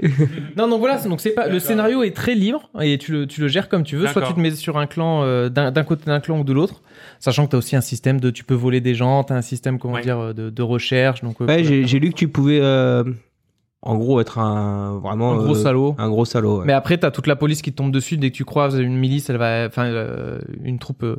[0.56, 3.40] Non, donc voilà, donc c'est pas, le scénario est très libre et tu le, tu
[3.40, 4.06] le gères comme tu veux.
[4.06, 6.52] Soit tu te mets sur un clan, euh, d'un d'un côté d'un clan ou de
[6.52, 6.80] l'autre.
[7.20, 9.78] Sachant que t'as aussi un système de, tu peux voler des gens, t'as un système,
[9.78, 10.02] comment Ouais.
[10.02, 11.22] dire, euh, de, de recherche.
[11.22, 13.02] Donc, euh, Ouais, j'ai lu que tu pouvais, euh,
[13.82, 15.94] en gros, être un vraiment un gros euh, salaud.
[15.98, 16.58] Un gros salaud.
[16.58, 16.64] ouais.
[16.66, 18.96] Mais après, t'as toute la police qui te tombe dessus dès que tu croises une
[18.96, 21.16] milice, elle va, enfin, euh, une troupe, euh,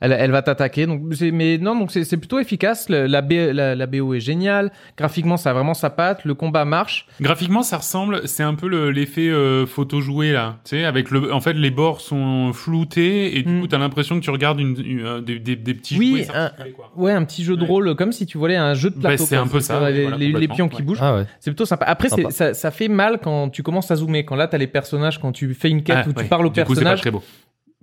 [0.00, 0.86] elle, elle va t'attaquer.
[0.86, 2.88] Donc, c'est, mais non, donc c'est, c'est plutôt efficace.
[2.88, 4.70] Le- la, B- la, la BO est géniale.
[4.96, 6.24] Graphiquement, ça a vraiment sa patte.
[6.24, 7.06] Le combat marche.
[7.20, 11.10] Graphiquement, ça ressemble, c'est un peu le- l'effet euh, photo joué là, tu sais, avec
[11.10, 13.60] le, en fait, les bords sont floutés et du Mm.
[13.62, 16.36] coup, t'as l'impression que tu regardes une, une- euh, des, des, des petits Oui, jouets
[16.36, 16.92] un- quoi.
[16.96, 17.68] Ouais, un petit jeu de Ouais.
[17.68, 19.24] rôle, comme si tu volais un jeu de Bah, plateau.
[19.26, 19.44] c'est quoi.
[19.44, 20.82] un peu ça, Les, voilà, les- les complètement, pions qui ouais.
[20.82, 20.98] bougent.
[21.02, 21.24] Ah ouais.
[21.40, 21.84] C'est plutôt sympa.
[21.86, 22.30] Après, c'est- Sympa.
[22.30, 24.24] ça, ça fait mal quand tu commences à zoomer.
[24.24, 26.50] Quand là, t'as les personnages, quand tu fais une quête Ah, où tu parles au
[26.50, 27.22] Du coup, c'est pas personnage, très beau.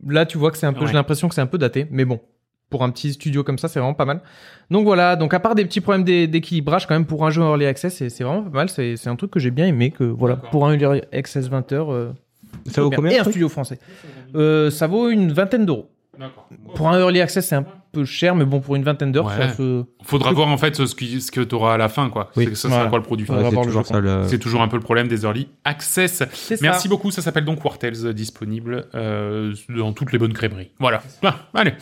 [0.07, 0.87] Là, tu vois que c'est un peu, Ouais.
[0.87, 1.87] j'ai l'impression que c'est un peu daté.
[1.91, 2.19] Mais bon,
[2.69, 4.21] pour un petit studio comme ça, c'est vraiment pas mal.
[4.71, 5.15] Donc voilà.
[5.15, 7.95] Donc à part des petits problèmes d'é- d'équilibrage, quand même, pour un jeu early access,
[7.95, 8.69] c'est vraiment pas mal.
[8.69, 9.91] C'est un truc que j'ai bien aimé.
[9.91, 12.11] Que voilà, pour un early access 20 heures, euh,
[12.67, 12.97] Ça vaut bien.
[12.97, 13.79] combien Et un studio français.
[14.35, 15.89] Euh, ça vaut une vingtaine d'euros.
[16.75, 19.37] Pour un early access, c'est un peu cher, mais bon, pour une vingtaine d'heures, Ouais.
[19.37, 19.83] ça se...
[20.03, 22.29] Faudra voir en fait ce, qui- ce que tu auras à la fin, quoi.
[22.35, 22.43] Oui.
[22.43, 22.89] C'est que ça sera Voilà.
[22.89, 24.83] quoi le produit Ouais, c'est le toujours jeu, ça, le- C'est toujours un peu le
[24.83, 26.21] problème des early access.
[26.33, 26.89] C'est Merci ça.
[26.89, 30.69] beaucoup, ça s'appelle donc Wartels, euh, disponible euh, dans toutes les bonnes crèmeries.
[30.79, 31.01] Voilà.
[31.23, 31.73] Ah, allez.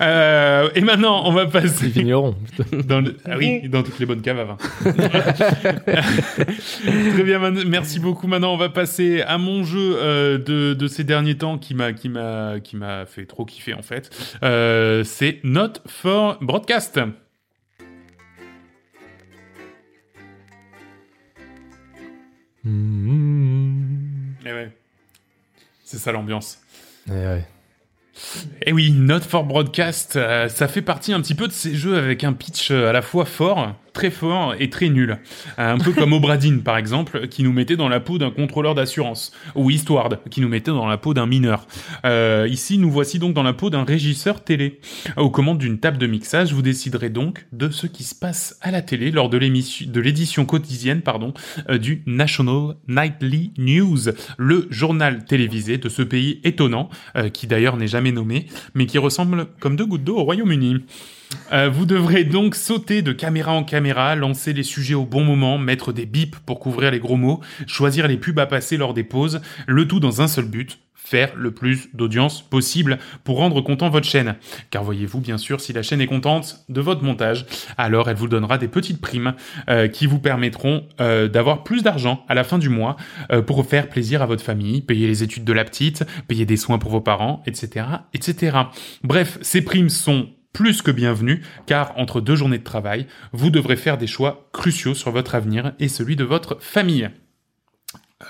[0.00, 2.36] Euh, et maintenant, on va Les passer vignerons.
[2.86, 4.56] dans le- ah oui, dans toutes les bonnes caves à vin.
[5.94, 8.26] Très bien, man- merci beaucoup.
[8.26, 11.92] Maintenant, on va passer à mon jeu euh, de, de ces derniers temps qui m'a
[11.92, 14.10] qui m'a qui m'a fait trop kiffer en fait.
[14.42, 16.98] Euh, c'est Not for Broadcast.
[22.64, 24.32] Mmh.
[24.44, 24.76] Eh ouais.
[25.84, 26.58] C'est ça l'ambiance.
[27.06, 27.46] Eh ouais.
[28.62, 31.96] Et oui, Not for Broadcast, euh, ça fait partie un petit peu de ces jeux
[31.96, 35.18] avec un pitch euh, à la fois fort, très fort et très nul.
[35.58, 38.74] Euh, un peu comme Obradine, par exemple, qui nous mettait dans la peau d'un contrôleur
[38.74, 41.66] d'assurance, ou Eastward, qui nous mettait dans la peau d'un mineur.
[42.04, 44.80] Euh, ici, nous voici donc dans la peau d'un régisseur télé.
[45.16, 48.70] Aux commandes d'une table de mixage, vous déciderez donc de ce qui se passe à
[48.70, 51.32] la télé lors de l'émission, de l'édition quotidienne, pardon,
[51.70, 57.76] euh, du National Nightly News, le journal télévisé de ce pays étonnant, euh, qui d'ailleurs
[57.76, 60.84] n'est jamais nommé, mais qui ressemble comme deux gouttes d'eau au Royaume-Uni.
[61.52, 65.58] Euh, vous devrez donc sauter de caméra en caméra, lancer les sujets au bon moment,
[65.58, 69.04] mettre des bips pour couvrir les gros mots, choisir les pubs à passer lors des
[69.04, 73.90] pauses, le tout dans un seul but, faire le plus d'audience possible pour rendre content
[73.90, 74.36] votre chaîne.
[74.70, 77.44] Car voyez-vous, bien sûr, si la chaîne est contente de votre montage,
[77.76, 79.34] alors elle vous donnera des petites primes
[79.68, 82.96] euh, qui vous permettront euh, d'avoir plus d'argent à la fin du mois
[83.46, 86.78] pour faire plaisir à votre famille, payer les études de la petite, payer des soins
[86.78, 88.56] pour vos parents, etc., etc.
[89.02, 93.76] Bref, ces primes sont plus que bienvenues, car entre deux journées de travail, vous devrez
[93.76, 97.10] faire des choix cruciaux sur votre avenir et celui de votre famille.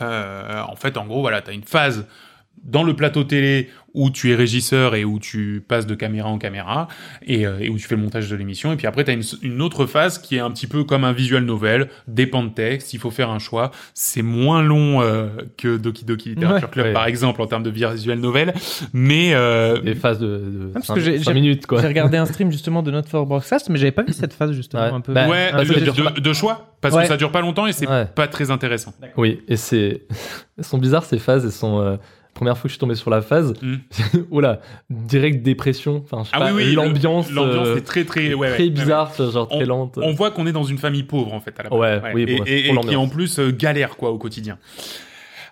[0.00, 2.08] Euh, en fait, en gros, voilà, tu as une phase
[2.62, 6.36] dans le plateau télé où tu es régisseur et où tu passes de caméra en
[6.38, 6.88] caméra
[7.24, 8.72] et, euh, et où tu fais le montage de l'émission.
[8.72, 11.04] Et puis après, tu as une, une autre phase qui est un petit peu comme
[11.04, 13.70] un visual novel, dépend de texte, il faut faire un choix.
[13.94, 16.70] C'est moins long euh, que Doki Doki Literature Ouais.
[16.72, 16.92] Club, Ouais.
[16.92, 18.52] par exemple, en termes de visual novel,
[18.92, 19.30] mais...
[19.34, 21.80] euh, Des phases de, de parce cinq- que j'ai- minutes, quoi.
[21.80, 24.52] J'ai regardé un stream justement de Not for Broadcast, mais j'avais pas vu cette phase
[24.52, 24.90] justement Ouais.
[24.92, 25.12] un peu.
[25.12, 27.02] Bah, ouais, un parce peu de, choix, parce Ouais.
[27.02, 28.06] que ça dure pas longtemps et c'est Ouais.
[28.06, 28.92] pas très intéressant.
[29.16, 30.02] Oui, et c'est.
[30.58, 31.44] Elles sont bizarres ces phases.
[31.44, 31.98] Elles sont.
[32.34, 33.76] Première fois que je suis tombé sur la phase, Mm.
[34.30, 34.60] oula,
[34.90, 36.02] direct dépression.
[36.04, 38.58] Enfin, je sais Ah pas, oui, oui, l'ambiance, l'ambiance euh, est très très, ouais, très
[38.58, 38.70] ouais, ouais.
[38.70, 39.98] bizarre, genre très lente.
[40.02, 41.78] On voit qu'on est dans une famille pauvre en fait à la base.
[41.78, 44.18] Ouais, oui, et, bon, et- c'est et pour qui en plus euh, galère quoi au
[44.18, 44.58] quotidien.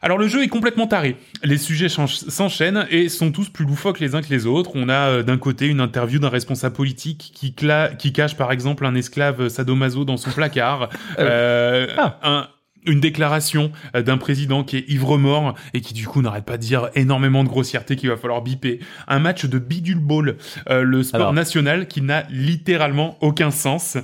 [0.05, 1.17] Alors le jeu est complètement taré.
[1.45, 4.73] Les sujets s'enchaînent et sont tous plus loufoques les uns que les autres.
[4.75, 7.55] On a euh, d'un côté une interview d'un responsable politique qui,
[7.99, 10.89] qui cache par exemple un esclave sadomaso dans son placard.
[11.21, 12.19] Euh, Ah.
[12.25, 12.49] un-
[12.87, 16.63] une déclaration euh, d'un président qui est ivre-mort et qui du coup n'arrête pas de
[16.63, 18.81] dire énormément de grossièreté qu'il va falloir biper.
[19.09, 20.37] Un match de bidule ball,
[20.71, 21.33] euh, le sport Alors.
[21.33, 23.97] national qui n'a littéralement aucun sens.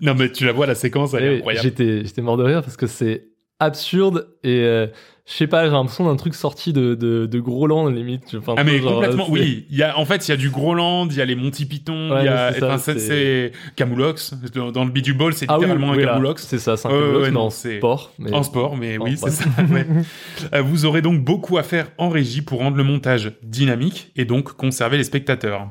[0.00, 1.62] non mais tu la vois la séquence, elle est Eh oui, incroyable.
[1.64, 3.28] J'étais, j'étais mort de rire parce que c'est
[3.60, 4.86] absurde et euh,
[5.30, 8.34] je sais pas, j'ai l'impression d'un truc sorti de, de, de Groland limite.
[8.38, 9.66] Enfin, Ah mais genre, complètement, oui.
[9.70, 11.66] Il y a, en fait, il y a du Groland, il y a les Monty
[11.66, 14.34] Python, Ouais, il y a, enfin, c'est, Camoulox.
[14.54, 16.46] Dans, dans le Bidule Ball, c'est Ah littéralement oui, un Camoulox.
[16.46, 18.12] C'est ça, c'est un Camoulox, ouais, mais non, en c'est- sport.
[18.18, 18.32] Mais...
[18.32, 19.44] En sport, mais oui, c'est ça.
[19.70, 19.86] ouais.
[20.54, 24.24] Euh, Vous aurez donc beaucoup à faire en régie pour rendre le montage dynamique et
[24.24, 25.68] donc conserver les spectateurs.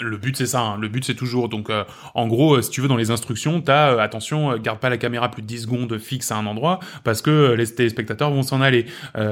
[0.00, 0.78] Le but c'est ça, hein.
[0.80, 1.84] le but c'est toujours donc euh,
[2.14, 4.90] en gros euh, si tu veux dans les instructions t'as euh, attention euh, garde pas
[4.90, 8.42] la caméra plus de 10 secondes fixe à un endroit parce que les téléspectateurs vont
[8.42, 8.86] s'en aller.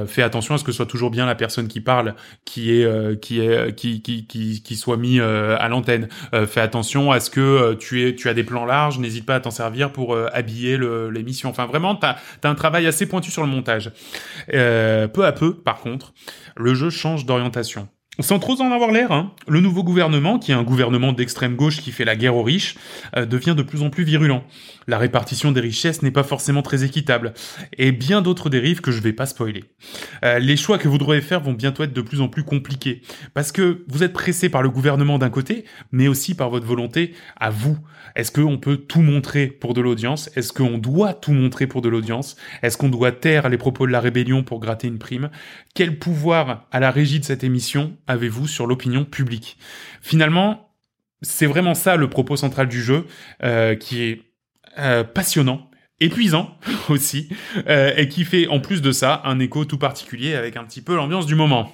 [0.07, 3.39] Fais attention à ce que soit toujours bien la personne qui parle qui est qui
[3.41, 6.07] est qui qui qui, soit mis à l'antenne.
[6.47, 9.39] Fais attention à ce que tu es tu as des plans larges, n'hésite pas à
[9.39, 11.49] t'en servir pour habiller le- l'émission.
[11.49, 13.91] Enfin vraiment t'as t'as un travail assez pointu sur le montage.
[14.47, 16.13] Peu à peu par contre
[16.55, 17.87] le jeu change d'orientation.
[18.19, 21.81] Sans trop en avoir l'air, hein, le nouveau gouvernement, qui est un gouvernement d'extrême gauche
[21.81, 22.75] qui fait la guerre aux riches,
[23.17, 24.43] euh, devient de plus en plus virulent.
[24.85, 27.33] La répartition des richesses n'est pas forcément très équitable,
[27.79, 29.63] et bien d'autres dérives que je vais pas spoiler.
[30.23, 33.01] Euh, les choix que vous devrez faire vont bientôt être de plus en plus compliqués,
[33.33, 37.15] parce que vous êtes pressé par le gouvernement d'un côté, mais aussi par votre volonté
[37.39, 37.79] à vous.
[38.15, 40.29] Est-ce qu'on peut tout montrer pour de l'audience?
[40.35, 42.35] Est-ce qu'on doit tout montrer pour de l'audience?
[42.61, 45.31] Est-ce qu'on doit taire les propos de la rébellion pour gratter une prime?
[45.73, 47.97] Quel pouvoir à la régie de cette émission?
[48.07, 49.57] Avez-vous sur l'opinion publique?
[50.01, 50.69] Finalement,
[51.21, 53.05] c'est vraiment ça le propos central du jeu,
[53.43, 54.21] euh, qui est
[54.79, 56.57] euh, passionnant, épuisant
[56.89, 57.29] aussi,
[57.67, 60.81] euh, et qui fait en plus de ça un écho tout particulier avec un petit
[60.81, 61.71] peu l'ambiance du moment.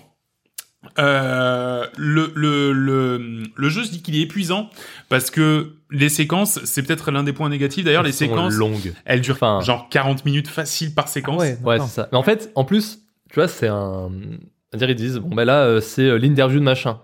[0.97, 4.69] Euh, le, le, le, le jeu, je dis qu'il est épuisant
[5.09, 7.83] parce que les séquences, c'est peut-être l'un des points négatifs.
[7.83, 8.93] D'ailleurs, les Elles sont séquences, longues.
[9.05, 11.41] elles durent Enfin- genre 40 minutes facile par séquence.
[11.41, 12.07] ouais, c'est ça.
[12.11, 12.99] Mais en fait, en plus,
[13.29, 14.09] tu vois, c'est un.
[14.71, 16.99] C'est-à-dire, ils disent, bon, ben là, euh, c'est euh, l'interview de machin.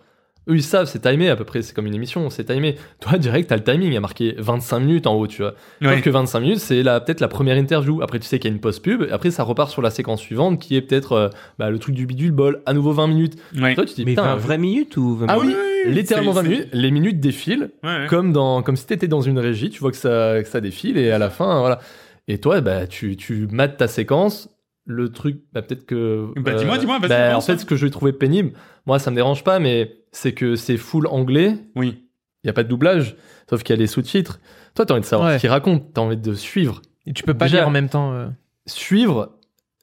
[0.47, 2.75] Eux, ils savent, c'est timé à peu près, c'est comme une émission, c'est timé.
[2.99, 5.55] Toi, direct, t'as le timing, il y a marqué 25 minutes en haut, tu vois.
[5.81, 5.95] Ouais.
[5.95, 8.03] Sauf que 25 minutes, c'est la- peut-être la première interview.
[8.03, 10.61] Après, tu sais qu'il y a une post-pub, après, ça repart sur la séquence suivante
[10.61, 13.37] qui est peut-être euh, bah, le truc du bidule bol, à nouveau 20 minutes.
[13.59, 13.73] Ouais.
[13.73, 16.33] Toi, tu dis, Mais putain, 20 vraies minutes ou 20 Ah oui, minutes oui, littéralement
[16.33, 18.07] c'est- 20 minutes, les minutes défilent, Ouais, ouais.
[18.07, 20.99] comme, dans, comme si t'étais dans une régie, tu vois que ça, que ça défile,
[20.99, 21.79] et à la fin, voilà.
[22.27, 24.49] Et toi, bah, tu, tu mates ta séquence.
[24.87, 26.27] Le truc, bah, peut-être que.
[26.37, 28.53] Bah, dis-moi, dis-moi, vas-y, bah, en fait, ce que je vais trouver pénible,
[28.85, 31.55] moi, ça me dérange pas, mais c'est que c'est full anglais.
[31.75, 32.03] Oui.
[32.43, 33.15] Il y a pas de doublage,
[33.49, 34.39] sauf qu'il y a les sous-titres.
[34.75, 35.35] Toi, t'as envie de savoir Ouais.
[35.37, 36.81] ce qu'il raconte, t'as envie de suivre.
[37.07, 38.13] Et tu peux pas Déjà- lire en même temps.
[38.13, 38.27] euh.
[38.67, 39.37] Suivre,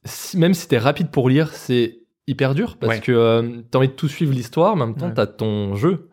[0.04, 1.98] si- même si t'es rapide pour lire, c'est
[2.28, 3.00] hyper dur parce Ouais.
[3.00, 5.14] que euh, t'as envie de tout suivre l'histoire, mais en même temps, Ouais.
[5.14, 6.08] t'as ton jeu.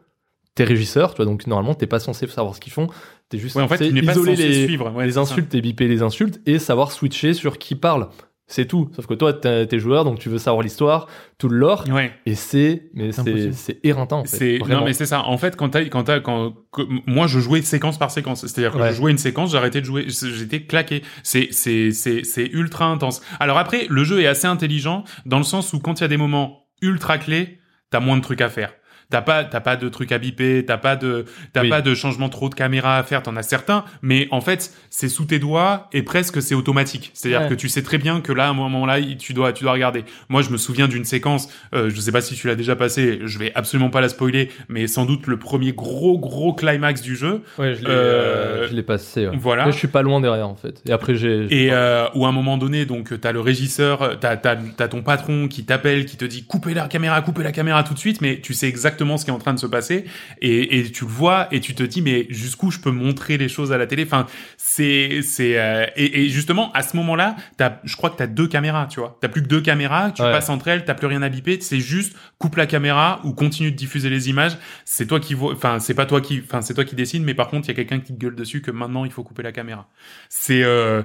[0.55, 2.87] T'es régisseur, tu vois, donc normalement, t'es pas censé savoir ce qu'ils font.
[3.29, 4.91] T'es juste Ouais, en fait, tu pas isoler les, suivre.
[4.93, 8.09] Ouais, les insultes et biper les insultes et savoir switcher sur qui parle.
[8.51, 8.89] C'est tout.
[8.95, 11.05] Sauf que toi, t'es joueur, donc tu veux savoir l'histoire,
[11.37, 12.11] tout le lore, Ouais.
[12.25, 13.11] et c'est, mais
[13.53, 14.21] C'est éreintant.
[14.21, 15.23] En fait, non mais c'est ça.
[15.23, 18.73] En fait, quand t'as quand t'as quand que- moi je jouais séquence par séquence, c'est-à-dire
[18.73, 18.89] que Ouais.
[18.89, 21.03] je jouais une séquence, j'arrêtais de jouer, j'étais claqué.
[21.21, 23.21] C'est c'est c'est c'est ultra intense.
[23.39, 26.07] Alors après, le jeu est assez intelligent dans le sens où quand il y a
[26.09, 27.59] des moments ultra clés,
[27.91, 28.73] t'as moins de trucs à faire.
[29.11, 31.69] T'as pas, t'as pas de trucs à biper, t'as pas de, t'as Oui.
[31.69, 33.23] pas de changement trop de caméra à faire.
[33.23, 37.09] T'en as certains, mais en fait, c'est sous tes doigts et presque c'est automatique.
[37.15, 37.49] C'est-à-dire Ouais.
[37.49, 39.73] que tu sais très bien que là, à un moment-là, il- tu dois, tu dois
[39.73, 40.03] regarder.
[40.29, 41.49] Moi, je me souviens d'une séquence.
[41.73, 43.19] Euh, je sais pas si tu l'as déjà passé.
[43.25, 47.15] Je vais absolument pas la spoiler, mais sans doute le premier gros gros climax du
[47.15, 47.41] jeu.
[47.57, 49.27] Ouais, je l'ai, Euh, euh, je l'ai passé.
[49.27, 49.35] ouais.
[49.39, 49.65] voilà.
[49.65, 50.83] Là, je suis pas loin derrière, en fait.
[50.87, 51.47] Et après, j'ai.
[51.49, 55.01] Et euh, où à un moment donné, donc t'as le régisseur, t'as t'as t'as ton
[55.01, 58.21] patron qui t'appelle, qui te dit coupez la caméra, coupez la caméra tout de suite,
[58.21, 60.05] mais tu sais exactement ce qui est en train de se passer
[60.41, 63.49] et, et tu le vois et tu te dis mais jusqu'où je peux montrer les
[63.49, 64.03] choses à la télé?
[64.03, 64.25] Enfin,
[64.57, 68.47] c'est c'est euh, et, et justement à ce moment-là, t'as, je crois que t'as deux
[68.47, 70.31] caméras, tu vois, t'as plus que deux caméras, tu Ouais.
[70.31, 73.71] passes entre elles, t'as plus rien à biper, c'est juste coupe la caméra ou continue
[73.71, 74.57] de diffuser les images.
[74.85, 77.33] C'est toi qui vois, enfin c'est pas toi qui, enfin c'est toi qui décide, mais
[77.33, 79.43] par contre il y a quelqu'un qui te gueule dessus que maintenant il faut couper
[79.43, 79.87] la caméra.
[80.29, 81.03] C'est euh,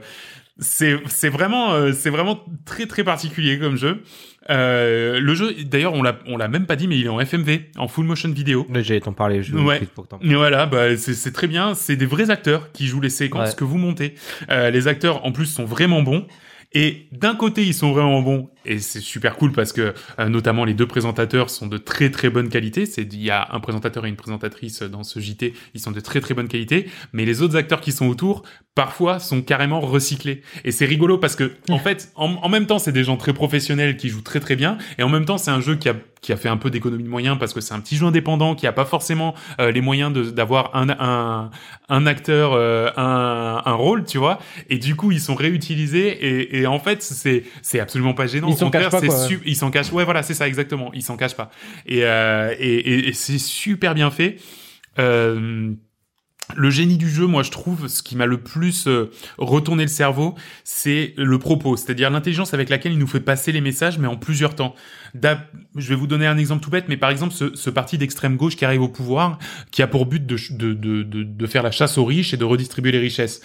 [0.58, 4.02] c'est c'est vraiment euh, c'est vraiment très très particulier comme jeu.
[4.50, 7.18] Euh, le jeu d'ailleurs on l'a on l'a même pas dit mais il est en
[7.18, 8.66] FMV en full motion vidéo.
[8.72, 9.42] J'allais t'en parler.
[9.42, 9.78] Je Ouais.
[9.78, 10.18] clique pourtant.
[10.22, 11.74] Et voilà, bah, c'est c'est très bien.
[11.74, 13.56] C'est des vrais acteurs qui jouent les séquences Ouais.
[13.56, 14.14] que vous montez.
[14.50, 16.26] Euh, les acteurs, en plus, sont vraiment bons.
[16.72, 20.64] Et d'un côté, ils sont vraiment bons, et c'est super cool parce que euh, notamment
[20.64, 22.86] les deux présentateurs sont de très très bonne qualité.
[22.86, 26.00] C'est il y a un présentateur et une présentatrice dans ce JT, ils sont de
[26.00, 26.88] très très bonne qualité.
[27.12, 28.42] Mais les autres acteurs qui sont autour,
[28.74, 30.42] parfois, sont carrément recyclés.
[30.64, 33.32] Et c'est rigolo parce que en fait, en, en même temps, c'est des gens très
[33.32, 35.94] professionnels qui jouent très très bien, et en même temps, c'est un jeu qui a
[36.24, 38.54] qui a fait un peu d'économie de moyens parce que c'est un petit jeu indépendant
[38.54, 41.50] qui a pas forcément euh, les moyens d'avoir un, un
[41.90, 44.38] un acteur euh, un un rôle, tu vois.
[44.70, 48.48] Et du coup, ils sont réutilisés et, et en fait, c'est c'est absolument pas gênant.
[48.54, 49.92] Au s'en contraire, c'est su- ils s'en cachent.
[49.92, 50.90] Ouais, voilà, c'est ça exactement.
[50.94, 51.50] Ils s'en cachent pas.
[51.86, 54.36] Et euh, et, et, et c'est super bien fait.
[54.98, 55.72] Euh,
[56.56, 59.88] le génie du jeu, moi je trouve, ce qui m'a le plus euh, retourné le
[59.88, 64.06] cerveau, c'est le propos, c'est-à-dire l'intelligence avec laquelle il nous fait passer les messages, mais
[64.06, 64.74] en plusieurs temps.
[65.14, 68.36] Je vais vous donner un exemple tout bête, mais par exemple ce, ce parti d'extrême
[68.36, 69.38] gauche qui arrive au pouvoir,
[69.70, 72.34] qui a pour but de, ch- de, de, de, de faire la chasse aux riches
[72.34, 73.40] et de redistribuer les richesses.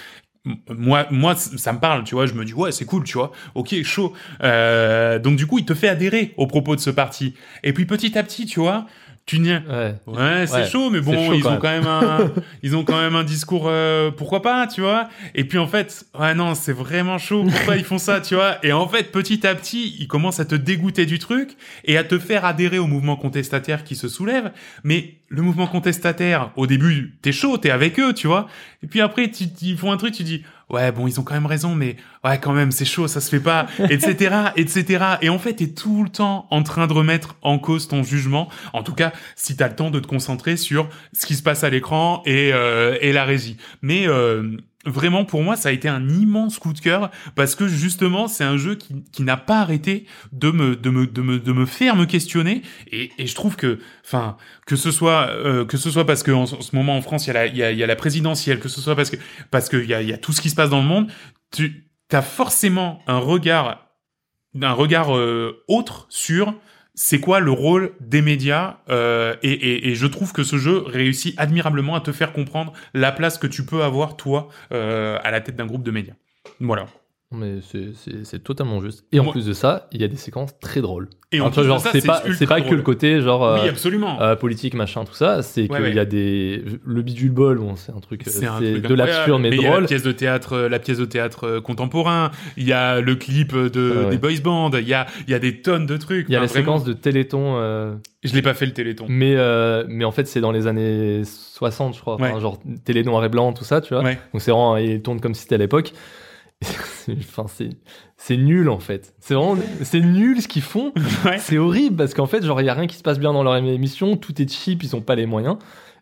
[0.70, 2.26] Moi, moi, ça me parle, tu vois.
[2.26, 3.32] Je me dis ouais, c'est cool, tu vois.
[3.56, 4.14] Ok, chaud.
[4.44, 7.36] Euh, donc du coup, il te fait adhérer aux propos de ce parti.
[7.64, 8.86] Et puis petit à petit, tu vois,
[9.30, 9.94] tu n'y Ouais.
[10.08, 12.32] Ouais, c'est Ouais, chaud, mais bon, chaud ils quand ont quand même un,
[12.64, 15.08] ils ont quand même un discours, euh, pourquoi pas, tu vois.
[15.36, 17.46] Et puis en fait, ouais non, c'est vraiment chaud.
[17.48, 20.46] Pourquoi ils font ça, tu vois Et en fait, petit à petit, ils commencent à
[20.46, 21.52] te dégoûter du truc
[21.86, 24.52] et à te faire adhérer au mouvement contestataire qui se soulève.
[24.84, 28.48] Mais le mouvement contestataire, au début, t'es chaud, t'es avec eux, tu vois.
[28.82, 31.34] Et puis après, tu, ils font un truc, tu dis, ouais, bon, ils ont quand
[31.34, 35.06] même raison, mais ouais, quand même, c'est chaud, ça se fait pas, etc., etc.
[35.22, 38.50] Et en fait, t'es tout le temps en train de remettre en cause ton jugement.
[38.74, 41.64] En tout cas, si t'as le temps de te concentrer sur ce qui se passe
[41.64, 43.58] à l'écran et, euh, et la régie.
[43.82, 47.68] Mais euh, vraiment, pour moi, ça a été un immense coup de cœur parce que
[47.68, 51.40] justement, c'est un jeu qui, qui n'a pas arrêté de me, de me, de me,
[51.40, 52.62] de me faire me questionner.
[52.92, 56.32] Et, et je trouve que, enfin, que ce soit, euh, que ce soit parce que
[56.32, 57.80] en, ce en ce moment en France, il y a la, il y a, il
[57.80, 59.18] la présidentielle, que ce soit parce que,
[59.52, 61.12] parce qu'il y a, il y a tout ce qui se passe dans le monde,
[61.52, 63.90] tu as forcément un regard,
[64.62, 66.56] un regard euh, autre sur
[67.02, 71.96] c'est quoi le rôle des médias euh, et, je trouve que ce jeu réussit admirablement
[71.96, 75.56] à te faire comprendre la place que tu peux avoir toi euh, à la tête
[75.56, 76.16] d'un groupe de médias.
[76.60, 76.88] Voilà.
[77.32, 79.06] Mais c'est- totalement juste.
[79.12, 81.10] Et en Moi- plus de ça, il y a des séquences très drôles.
[81.32, 82.78] Et en vois, plus de genre, ça, c'est pas, c'est pas que drôle.
[82.78, 84.20] le côté genre euh, Oui, absolument.
[84.20, 85.44] euh, politique, machin, tout ça.
[85.44, 85.94] C'est qu'il Ouais, ouais.
[85.94, 86.64] y a des.
[86.84, 88.28] Le bidule bol, bon, c'est un truc.
[88.28, 89.86] euh, C'est truc de l'absurde, mais, il y a la drôle.
[89.86, 92.32] pièce de théâtre, euh, la pièce de théâtre euh, contemporain.
[92.58, 94.10] Il y a le clip de Ah ouais.
[94.10, 94.72] des boys bands.
[94.72, 96.26] Il y a, il y a des tonnes de trucs.
[96.30, 96.78] Il y a Enfin, la vraiment.
[96.80, 99.06] séquence de Téléthon, euh, Je l'ai pas fait le Téléthon.
[99.08, 102.16] mais, euh, mais en fait, c'est dans les années 60, je crois.
[102.16, 102.40] Enfin.
[102.40, 104.02] Genre télé noir et blanc, tout ça, tu vois.
[104.02, 105.94] Donc c'est vraiment, il tourne comme si c'était à l'époque.
[107.06, 107.46] C'est- enfin,
[108.18, 109.14] c'est, nul en fait.
[109.20, 110.94] C'est vraiment, c'est nul ce qu'ils font.
[111.26, 111.38] Ouais.
[111.40, 113.44] C'est horrible parce qu'en fait, genre, il y a rien qui se passe bien dans
[113.44, 114.16] leur émission.
[114.18, 115.58] Tout est cheap, ils ont pas les moyens.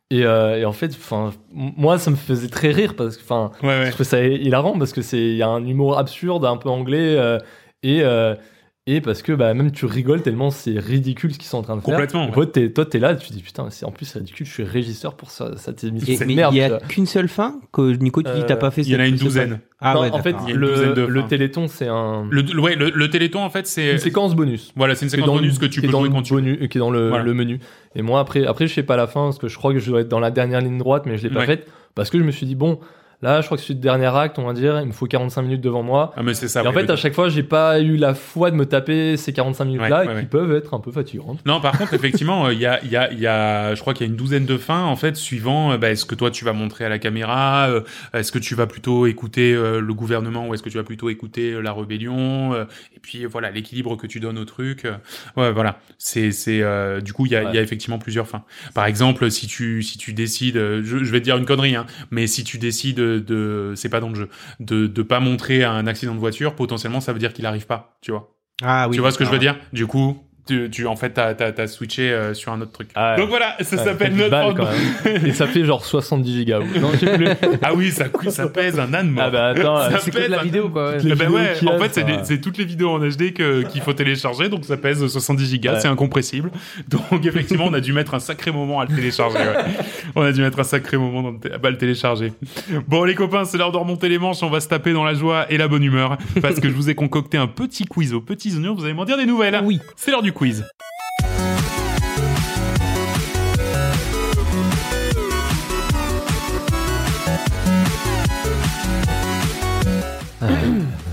[0.09, 3.51] Et, euh, et en fait, enfin, moi, ça me faisait très rire parce que, enfin,
[3.61, 3.85] Ouais, ouais.
[3.87, 6.69] je trouve ça hilarant parce que c'est, il y a un humour absurde, un peu
[6.69, 7.37] anglais, euh,
[7.83, 8.33] et, euh,
[8.87, 11.75] et parce que, bah, même tu rigoles tellement c'est ridicule ce qu'ils sont en train
[11.75, 11.93] de faire.
[11.93, 12.69] Complètement, ouais.
[12.71, 15.15] Toi, t'es, là, tu te dis, putain, c'est, en plus, c'est ridicule, je suis régisseur
[15.15, 16.13] pour ça, cette émission.
[16.13, 16.53] Et- C'est mais merde.
[16.55, 18.81] il y tu a qu'une seule fin que Nico tu dis Euh, t'as pas fait
[18.81, 19.59] Il y en a une douzaine.
[19.79, 23.41] Ah Non, ouais, en fait, le, téléthon, c'est un, Le, le- ouais, le, le Téléthon,
[23.41, 24.71] en fait, c'est une séquence bonus.
[24.75, 26.77] voilà, c'est une séquence dans le- bonus que tu peux jouer quand tu bonus- qui
[26.77, 27.23] est dans le, Voilà.
[27.23, 27.59] le menu.
[27.95, 29.89] Et moi, après, après, je sais pas la fin, parce que je crois que je
[29.91, 31.45] dois être dans la dernière ligne droite, mais je l'ai pas Ouais.
[31.45, 31.67] faite.
[31.93, 32.79] Parce que je me suis dit, bon,
[33.21, 35.41] là, je crois que c'est le dernier acte, on va dire, il me faut 45
[35.41, 36.13] minutes devant moi.
[36.15, 36.63] Ah, mais c'est ça.
[36.63, 39.33] et en fait, à chaque fois, j'ai pas eu la foi de me taper ces
[39.33, 41.39] 45 minutes-là, Ouais, qui ouais, peuvent être un peu fatigantes.
[41.45, 43.81] Non, par contre, effectivement, euh, il y, a, il y, a, il y a, je
[43.81, 46.15] crois qu'il y a une douzaine de fins, en fait, suivant euh, bah, est-ce que
[46.15, 47.81] toi tu vas montrer à la caméra, euh,
[48.13, 51.09] est-ce que tu vas plutôt écouter euh, le gouvernement ou est-ce que tu vas plutôt
[51.09, 52.53] écouter euh, la rébellion,
[52.95, 54.83] et puis voilà l'équilibre que tu donnes au truc.
[55.35, 55.79] ouais, voilà.
[55.97, 56.61] C'est, c'est,
[57.01, 58.43] du coup, il y a, y effectivement plusieurs fins.
[58.73, 61.85] Par exemple, si tu, si tu décides, je, je vais te dire une connerie, hein,
[62.11, 64.29] mais si tu décides de, c'est pas dans le jeu,
[64.59, 67.97] de, de pas montrer un accident de voiture, potentiellement ça veut dire qu'il arrive pas,
[68.01, 68.35] tu vois.
[68.61, 68.95] Ah oui.
[68.95, 69.55] tu vois ce que je veux dire?
[69.71, 72.89] Du coup, tu, tu en fait t'as t'as switché euh, sur un autre truc.
[72.95, 73.17] Ah ouais.
[73.21, 74.65] Donc voilà, ça s'appelle notre quand
[75.05, 75.25] même.
[75.25, 76.59] Et ça fait genre 70 gigas.
[76.59, 77.27] ou- Non, je sais plus.
[77.61, 79.15] Ah oui, ça pèse un âne.
[79.19, 80.91] Ah bah attends, Ça C'est que de pèse la vidéo, quoi.
[80.91, 80.97] ouais.
[80.99, 83.93] les ben vidéos ouais, en fait, c'est toutes les vidéos en HD que- qu'il faut
[83.93, 85.79] télécharger, donc ça pèse 70 gigas, Ouais.
[85.79, 86.51] c'est incompressible.
[86.89, 89.37] Donc effectivement, on a dû mettre un sacré moment à le télécharger.
[89.37, 89.63] ouais.
[90.15, 92.33] On a dû mettre un sacré moment dans le té- à le télécharger.
[92.87, 95.13] Bon les copains, c'est l'heure de remonter les manches, on va se taper dans la
[95.13, 98.21] joie et la bonne humeur, parce que je vous ai concocté un petit quiz aux
[98.21, 99.59] petits oignons, vous allez m'en dire des nouvelles.
[99.63, 99.79] Oui.
[99.95, 100.63] C'est l'heure du quiz.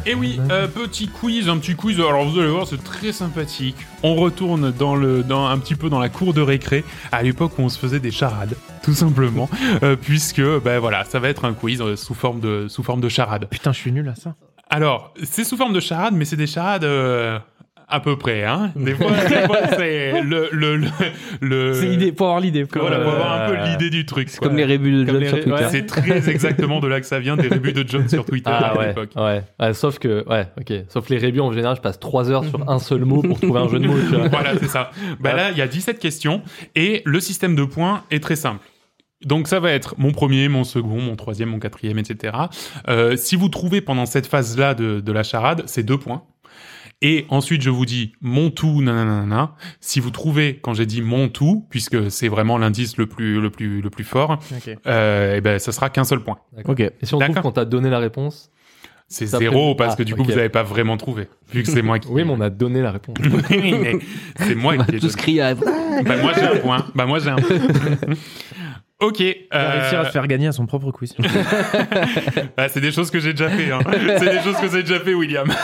[0.06, 1.98] Et oui, euh, petit quiz, un petit quiz.
[1.98, 3.76] Alors vous allez voir, c'est très sympathique.
[4.02, 7.58] On retourne dans le, dans un petit peu dans la cour de récré, à l'époque
[7.58, 9.48] où on se faisait des charades, tout simplement,
[9.82, 13.00] euh, puisque ben voilà, ça va être un quiz euh, sous forme de sous forme
[13.00, 13.48] de charade.
[13.50, 14.34] Putain, je suis nul à ça.
[14.68, 16.84] Alors c'est sous forme de charade, mais c'est des charades.
[17.88, 18.72] À peu près, hein.
[18.76, 19.12] Des fois,
[19.76, 20.88] c'est le, le, le,
[21.40, 22.64] le- C'est l'idée, pour avoir l'idée.
[22.72, 24.28] Voilà, pour avoir un peu Euh, l'idée du truc.
[24.28, 25.50] C'est comme les rébus de John sur Twitter.
[25.52, 25.68] ouais.
[25.70, 28.72] C'est très exactement de là que ça vient des rebuts de John sur Twitter Ah
[28.72, 29.10] à ouais, l'époque.
[29.16, 30.72] ouais, Ouais, Sauf que, ouais, ok.
[30.88, 33.60] Sauf les reviews en général, je passe 3 heures sur un seul mot pour trouver
[33.60, 33.98] un jeu de mots.
[33.98, 34.28] tu vois.
[34.28, 34.90] Voilà, c'est ça.
[35.20, 36.42] Bah là, il y a 17 questions
[36.74, 38.60] et le système de points est très simple.
[39.24, 42.34] Donc ça va être mon premier, mon second, mon troisième, mon quatrième, etc.
[42.88, 46.24] Euh, si vous trouvez pendant cette phase-là de, de la charade, c'est deux points.
[47.02, 49.54] Et ensuite, je vous dis mon tout, nanana.
[49.80, 53.50] Si vous trouvez, quand j'ai dit mon tout, puisque c'est vraiment l'indice le plus, le
[53.50, 54.76] plus, le plus fort, Ok.
[54.86, 56.38] euh, et ben, ça sera qu'un seul point.
[56.64, 56.80] Ok.
[56.80, 58.50] Et si on trouve quand t'as donné la réponse
[59.08, 60.28] C'est zéro parce Ah, que du coup, ok.
[60.30, 62.08] vous n'avez pas vraiment trouvé, vu que c'est moi qui.
[62.10, 63.16] Oui, mais on a donné la réponse.
[64.38, 65.54] C'est moi On ai tous crier à...
[65.54, 66.86] Bah moi j'ai un point.
[66.94, 67.56] Bah moi j'ai un point.
[69.04, 69.20] ok.
[69.20, 71.14] Euh, réussir à se faire gagner à son propre quiz.
[72.56, 73.70] bah, c'est des choses que j'ai déjà fait.
[73.70, 73.80] Hein.
[74.18, 75.48] c'est des choses que j'ai déjà fait, William.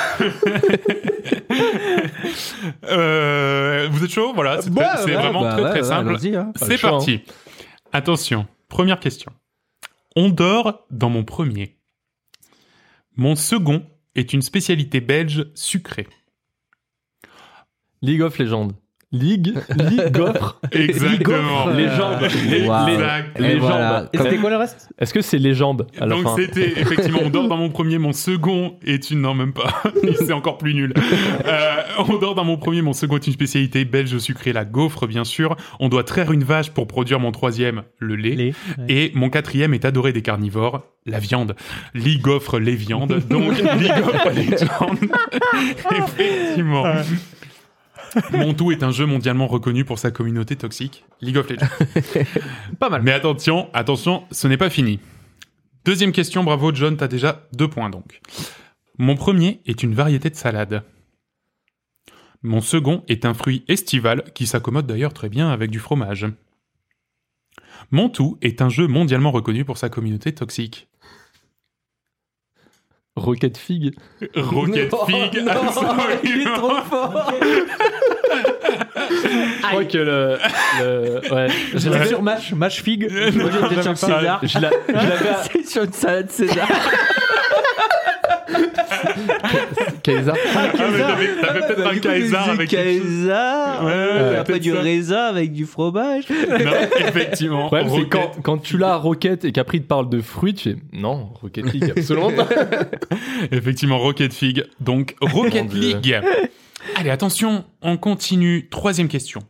[2.85, 4.33] Euh, vous êtes chaud?
[4.35, 6.17] Voilà, c'est très- Ouais, c'est ouais, vraiment Bah très ouais, très ouais, simple.
[6.37, 6.53] hein.
[6.57, 7.23] C'est choix, parti.
[7.93, 9.33] Attention, première question.
[10.17, 11.77] On dort dans mon premier.
[13.17, 13.85] Mon second
[14.15, 16.07] est une spécialité belge sucrée.
[18.03, 18.69] League of Legends.
[19.13, 20.57] League, League of.
[20.73, 21.65] Exactement.
[21.97, 22.29] Jambes.
[22.49, 22.87] Les, Wow.
[22.87, 23.41] les- Exact.
[23.41, 23.99] Et les voilà.
[24.01, 24.09] jambes.
[24.13, 26.69] Et c'était quoi le reste Est-ce que c'est les jambes à la Donc fin c'était
[26.81, 29.83] effectivement on dort dans mon premier, mon second est une non même pas,
[30.19, 30.95] c'est encore plus nul.
[31.47, 31.77] Euh,
[32.09, 35.25] on dort dans mon premier, mon second est une spécialité belge sucrée, la gaufre bien
[35.25, 35.57] sûr.
[35.81, 38.31] On doit traire une vache pour produire mon troisième, le lait.
[38.31, 38.53] Ouais.
[38.89, 41.57] Et mon quatrième est adoré des carnivores, la viande.
[41.95, 44.99] Lig offre les viandes, donc Lig offre les viandes.
[45.91, 46.85] Effectivement.
[48.57, 51.69] tout est un jeu mondialement reconnu pour sa communauté toxique, League of Legends.
[52.79, 53.03] Pas mal.
[53.03, 55.01] Mais attention, attention, ce n'est pas fini.
[55.85, 58.21] Deuxième question, bravo John, t'as déjà deux points donc.
[58.99, 60.83] Mon premier est une variété de salade.
[62.43, 66.27] Mon second est un fruit estival qui s'accommode d'ailleurs très bien avec du fromage.
[67.91, 70.90] Mon tout est un jeu mondialement reconnu pour sa communauté toxique.
[73.17, 73.93] Rocket Fig.
[74.37, 75.43] Rocket Non, Fig.
[75.43, 75.95] non, absolument.
[76.25, 77.33] il est trop fort.
[79.11, 80.39] Je crois que le.
[80.79, 81.49] le ouais.
[81.75, 83.11] J'étais sur Match, Match Fig.
[83.35, 84.41] Moi, j'étais sur César.
[84.43, 86.69] je l'a- je l'avais à C'est sur une salade César.
[90.03, 90.33] Kaiser.
[90.55, 96.25] Ah, t'avais t'avais peut-être un Kaisar avec euh, ouais, après du raisin avec du fromage.
[96.29, 97.71] Non, effectivement.
[98.11, 101.31] Quand, quand tu l'as Rocket et qu'après il te parle de fruits, tu fais non,
[101.41, 102.49] Rocket Fig, absolument pas.
[103.53, 104.65] Effectivement, Rocket Fig.
[104.81, 105.73] Donc, Rocket.
[105.73, 106.21] League.
[106.97, 108.69] Allez, attention, on continue.
[108.69, 109.41] Troisième question.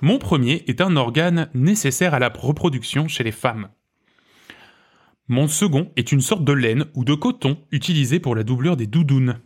[0.00, 3.68] Mon premier est un organe nécessaire à la reproduction chez les femmes.
[5.28, 8.86] Mon second est une sorte de laine ou de coton utilisé pour la doublure des
[8.86, 9.38] doudounes.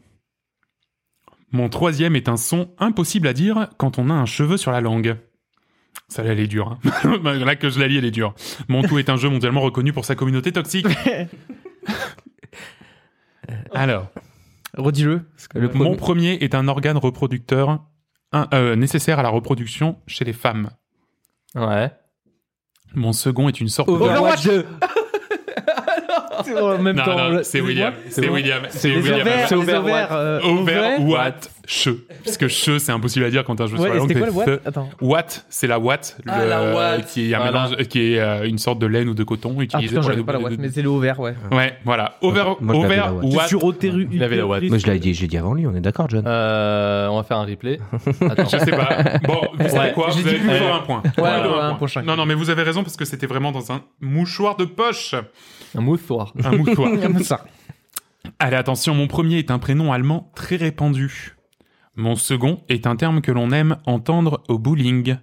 [1.53, 4.81] Mon troisième est un son impossible à dire quand on a un cheveu sur la
[4.81, 5.17] langue.
[6.09, 6.79] Ça, là, elle est dure.
[7.05, 7.19] hein.
[7.45, 8.35] là que je la lis, elle est dure.
[8.69, 10.87] Mon tout est un jeu mondialement reconnu pour sa communauté toxique.
[13.73, 14.09] Alors,
[14.77, 15.23] Redis-le.
[15.55, 17.81] Le mon premier est un organe reproducteur
[18.33, 20.71] un- euh, nécessaire à la reproduction chez les femmes.
[21.55, 21.91] Ouais.
[22.95, 23.95] Mon second est une sorte de...
[23.95, 24.67] Overwatch 2.
[26.61, 27.93] En même Non, temps, non, c'est William.
[28.11, 28.29] C'est.
[28.29, 28.63] William.
[28.71, 29.27] C'est William.
[29.47, 29.85] C'est Overwatch.
[29.85, 31.33] ovaires, euh, Over, ouverts.
[31.71, 31.91] Che.
[32.25, 34.09] Parce que che, c'est impossible à dire quand un jeu Ouais, sur la langue.
[34.09, 34.95] c'était quoi le Watt.
[35.03, 37.05] Watt, c'est la Watt, Ah, le- la Watt.
[37.07, 37.69] qui est un Voilà.
[37.69, 40.25] mélange, qui est euh, une sorte de laine ou de coton Ah utilisé putain, pour
[40.25, 41.35] pas la Watt, mais c'est le ouvert, ouais.
[41.53, 42.15] Ouais, voilà.
[42.23, 43.25] Over, la Watt.
[43.35, 43.49] Watt.
[43.49, 44.09] Sur Oteru.
[44.11, 44.63] Il avait la Watt.
[44.63, 46.25] Moi, je l'avais dit, j'ai dit avant lui, on est d'accord, John.
[46.27, 47.79] Euh, on va faire un replay.
[48.23, 48.45] Attends.
[48.51, 49.19] Je sais pas.
[49.25, 51.03] Bon, vous savez quoi j'ai Vous dit avez plus toujours un point.
[51.19, 52.03] Ouais.
[52.03, 55.15] Non, non, mais vous avez raison parce que c'était vraiment dans un mouchoir de poche.
[55.77, 56.33] Un moussoir.
[56.43, 56.93] Un mouchoir.
[57.03, 57.45] Comme ça.
[58.39, 61.35] Allez, attention, mon premier est un prénom allemand très répandu.
[61.99, 65.17] Mon second est un terme que l'on aime entendre au bowling.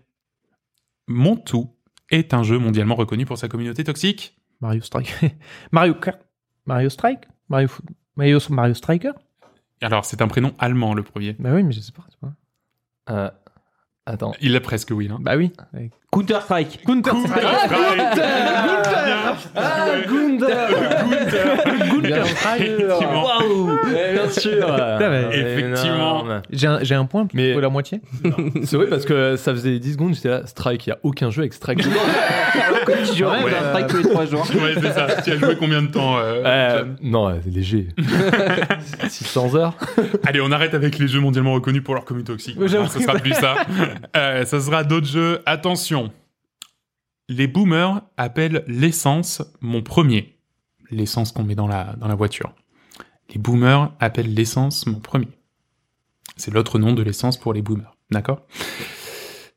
[1.07, 1.73] Mon tout
[2.11, 4.37] est un jeu mondialement reconnu pour sa communauté toxique.
[4.59, 5.15] Mario Strike.
[5.71, 6.19] Mario Kart.
[6.65, 7.85] Mario Strike Mario, Foot-
[8.17, 9.11] Mario, Mario Striker
[9.79, 11.33] Alors, c'est un prénom allemand, le premier.
[11.39, 12.03] Bah oui, mais je sais pas.
[13.09, 13.29] Euh,
[14.05, 14.33] attends.
[14.41, 15.07] Il l'a presque, oui.
[15.09, 15.19] Hein.
[15.21, 15.53] Bah oui.
[16.15, 16.79] Counter Strike.
[16.85, 17.11] Counter
[22.57, 23.23] Effectivement.
[23.25, 23.79] Waouh
[24.13, 24.77] Bien sûr
[25.31, 26.23] Effectivement.
[26.51, 27.99] J'ai un, j'ai un point, Mais- la moitié.
[28.63, 31.29] C'est vrai parce que ça faisait 10 secondes, j'étais là, Strike, il n'y a aucun
[31.31, 31.89] jeu avec Strike dedans.
[32.85, 34.47] Tu joues Ouais, à euh, Strike tous les 3 jours.
[34.55, 35.07] Ouais, c'est ça.
[35.23, 37.87] Tu as joué combien de temps euh, Euh, non, c'est léger.
[39.09, 39.73] 600 heures.
[40.25, 42.57] Allez, on arrête avec les jeux mondialement reconnus pour leur communauté toxique.
[42.67, 43.55] Ce sera plus ça.
[44.15, 45.39] Euh, ça sera d'autres jeux.
[45.45, 46.04] Attention.
[47.27, 50.37] Les boomers appellent l'essence mon premier.
[50.91, 52.53] L'essence qu'on met dans la, voiture.
[53.33, 55.29] Les boomers appellent l'essence mon premier.
[56.37, 57.97] C'est l'autre nom de l'essence pour les boomers.
[58.11, 58.45] D'accord?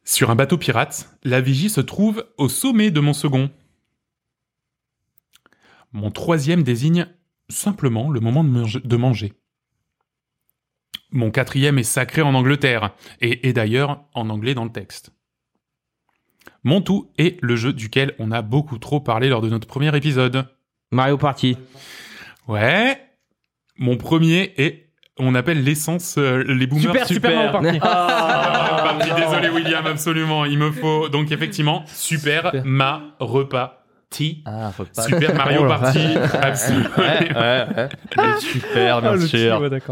[0.03, 3.51] Sur un bateau pirate, la vigie se trouve au sommet de mon second.
[5.93, 7.07] Mon troisième désigne
[7.51, 9.35] simplement le moment de manger.
[11.11, 15.13] Mon quatrième est sacré en Angleterre, et est d'ailleurs en anglais dans le texte.
[16.69, 19.97] Mon tout est le jeu duquel on a beaucoup trop parlé lors de notre premier
[19.97, 20.45] épisode.
[20.93, 21.57] Mario Party.
[22.47, 23.01] Ouais.
[23.79, 27.07] Mon premier est, on appelle l'essence, euh, les boomers.
[27.07, 27.79] Super, super Mario Party.
[27.83, 28.99] Ah.
[29.17, 30.45] Désolé William, absolument.
[30.45, 32.63] Il me faut donc effectivement super, Super.
[32.67, 33.87] ma repas.
[34.45, 35.03] Ah, pas.
[35.05, 36.07] Super Mario Party,
[36.43, 36.91] absolument.
[36.99, 37.89] Ouais, ouais, ouais.
[38.19, 39.59] Mais super, bien Ah, sûr.
[39.71, 39.83] petit.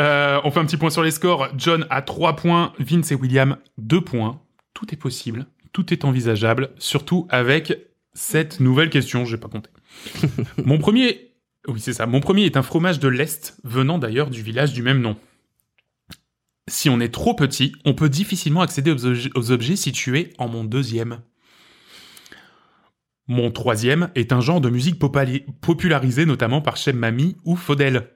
[0.00, 1.46] Euh, on fait un petit point sur les scores.
[1.56, 4.40] John a 3 points, Vince et William 2 points.
[4.74, 5.46] Tout est possible,
[5.76, 9.68] tout est envisageable, surtout avec cette nouvelle question, j'ai pas compté.
[10.64, 11.34] Mon premier,
[11.68, 14.80] oui c'est ça, mon premier est un fromage de l'Est, venant d'ailleurs du village du
[14.80, 15.18] même nom.
[16.66, 20.48] Si on est trop petit, on peut difficilement accéder aux, obje- aux objets situés en
[20.48, 21.20] mon deuxième.
[23.28, 28.12] Mon troisième est un genre de musique popularisé notamment par Chem Mami ou Faudel.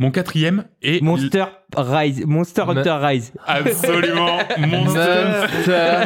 [0.00, 1.44] Mon quatrième est Monster
[1.76, 2.24] Rise.
[2.24, 3.32] Monster Hunter Rise.
[3.46, 5.24] absolument Monster.
[5.26, 6.04] Monster.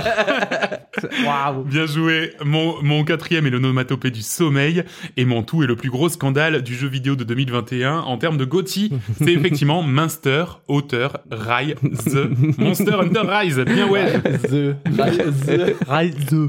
[1.26, 1.64] Waouh.
[1.64, 2.32] Bien joué.
[2.42, 4.82] Mon, mon quatrième est le nomatopée du sommeil
[5.18, 8.38] et mon tout est le plus gros scandale du jeu vidéo de 2021 en termes
[8.38, 8.92] de GOTY.
[9.18, 11.74] C'est effectivement Munster, auteur, Rise,
[12.58, 13.58] Monster Hunter Rise.
[13.60, 14.12] Bien ouais.
[14.20, 14.74] The.
[14.84, 15.76] The.
[15.86, 16.48] Rise.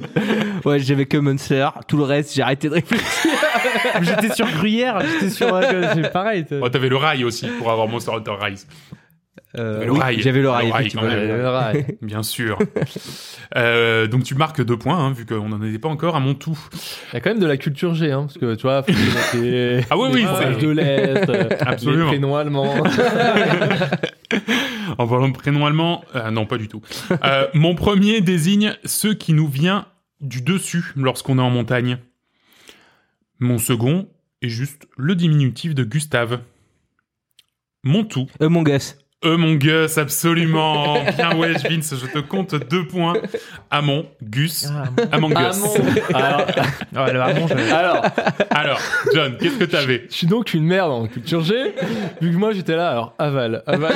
[0.66, 1.68] Ouais, j'avais que Monster.
[1.88, 3.32] Tout le reste, j'ai arrêté de réfléchir.
[4.01, 5.54] J'étais sur Gruyère, j'étais sur.
[5.54, 6.45] euh, c'est pareil.
[6.62, 8.68] Oh, t'avais le rail aussi pour avoir Monster Hunter Rise.
[9.56, 10.20] Euh, Le oui, rail.
[10.22, 11.86] J'avais le Le rail, j'avais le rail.
[12.01, 12.58] Bien sûr.
[13.56, 16.34] Euh, donc tu marques deux points, hein, vu qu'on n'en était pas encore à mon
[16.34, 16.58] tout.
[17.12, 18.91] Il y a quand même de la culture G, hein, parce que tu vois, faut
[19.91, 22.06] Ah oui, oui, les fromages de l'Est, euh, Absolument.
[22.06, 22.74] les prénoms allemands.
[24.97, 26.82] En parlant de prénom allemand, euh, non, pas du tout.
[27.24, 29.86] Euh, mon premier désigne ce qui nous vient
[30.22, 31.97] du dessus lorsqu'on est en montagne.
[33.44, 34.08] Mon second
[34.41, 36.39] est juste le diminutif de Gustave.
[37.84, 38.28] Mon tout.
[38.39, 38.96] Among Us.
[39.22, 41.02] Among Us, absolument.
[41.18, 43.16] Bien ouais, Vince, je te compte deux points.
[43.70, 45.62] Amon, Gus, Ah, Among Us.
[46.14, 46.46] Alors,
[46.94, 48.06] Ouais, le Hamon, j'avais- alors,
[48.50, 48.80] Alors,
[49.14, 51.74] John, qu'est-ce que t'avais je suis donc une merde en culture G,
[52.22, 53.94] vu que moi j'étais là, alors aval, aval.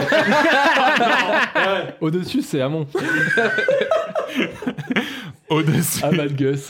[2.01, 2.85] Au-dessus, c'est Amon.
[5.49, 6.03] Au-dessus.
[6.03, 6.69] Aval Gus.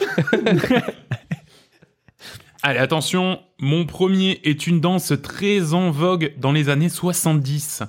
[2.67, 7.83] Allez, attention, mon premier est une danse très en vogue dans les années 70.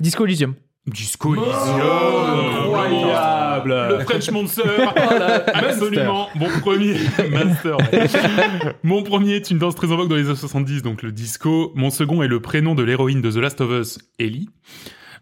[0.00, 0.54] Disco Elysium.
[0.86, 1.82] Disco Elysium.
[2.64, 3.88] Incroyable.
[3.90, 4.62] Le French Monster.
[5.52, 6.30] Absolument.
[6.34, 6.94] Mon premier.
[7.30, 7.76] Master.
[7.92, 8.08] ouais.
[8.84, 11.70] Mon premier est une danse très en vogue dans les années 70, donc le disco.
[11.74, 14.48] Mon second est le prénom de l'héroïne de The Last of Us, Ellie.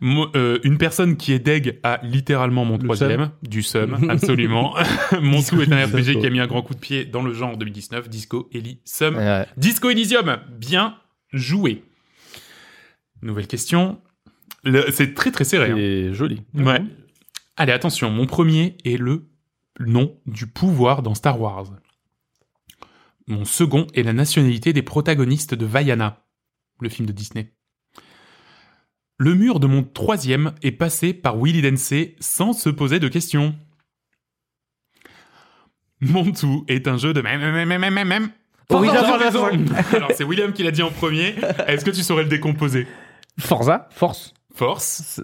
[0.04, 4.74] Mo- euh, une personne qui est deg a littéralement mon troisième, du sum, absolument.
[5.22, 7.32] mon tout est un RPG qui a mis un grand coup de pied dans le
[7.32, 9.14] genre en 2019, Disco, Ellie, Sum.
[9.16, 9.46] Ouais.
[9.56, 10.96] Disco Elysium, bien
[11.32, 11.84] joué.
[13.22, 14.00] Nouvelle question.
[14.90, 15.70] C'est très très serré.
[15.70, 15.74] hein.
[15.76, 16.42] C'est joli.
[16.54, 16.82] Ouais.
[17.56, 19.28] Allez, attention, mon premier est le
[19.78, 21.66] nom du pouvoir dans Star Wars.
[23.28, 26.24] Mon second est la nationalité des protagonistes de Vaiana,
[26.80, 27.52] le film de Disney.
[29.18, 33.54] Le mur de mon troisième est passé par Willy Densey sans se poser de questions.
[36.00, 38.28] Mon tout est un jeu de même, même, même, même, même,
[38.68, 39.50] Horizon.
[39.92, 41.34] Alors, c'est William qui l'a dit en premier.
[41.68, 42.86] Est-ce que tu saurais le décomposer?
[43.38, 43.88] Forza.
[43.90, 44.32] Force.
[44.54, 45.22] Force.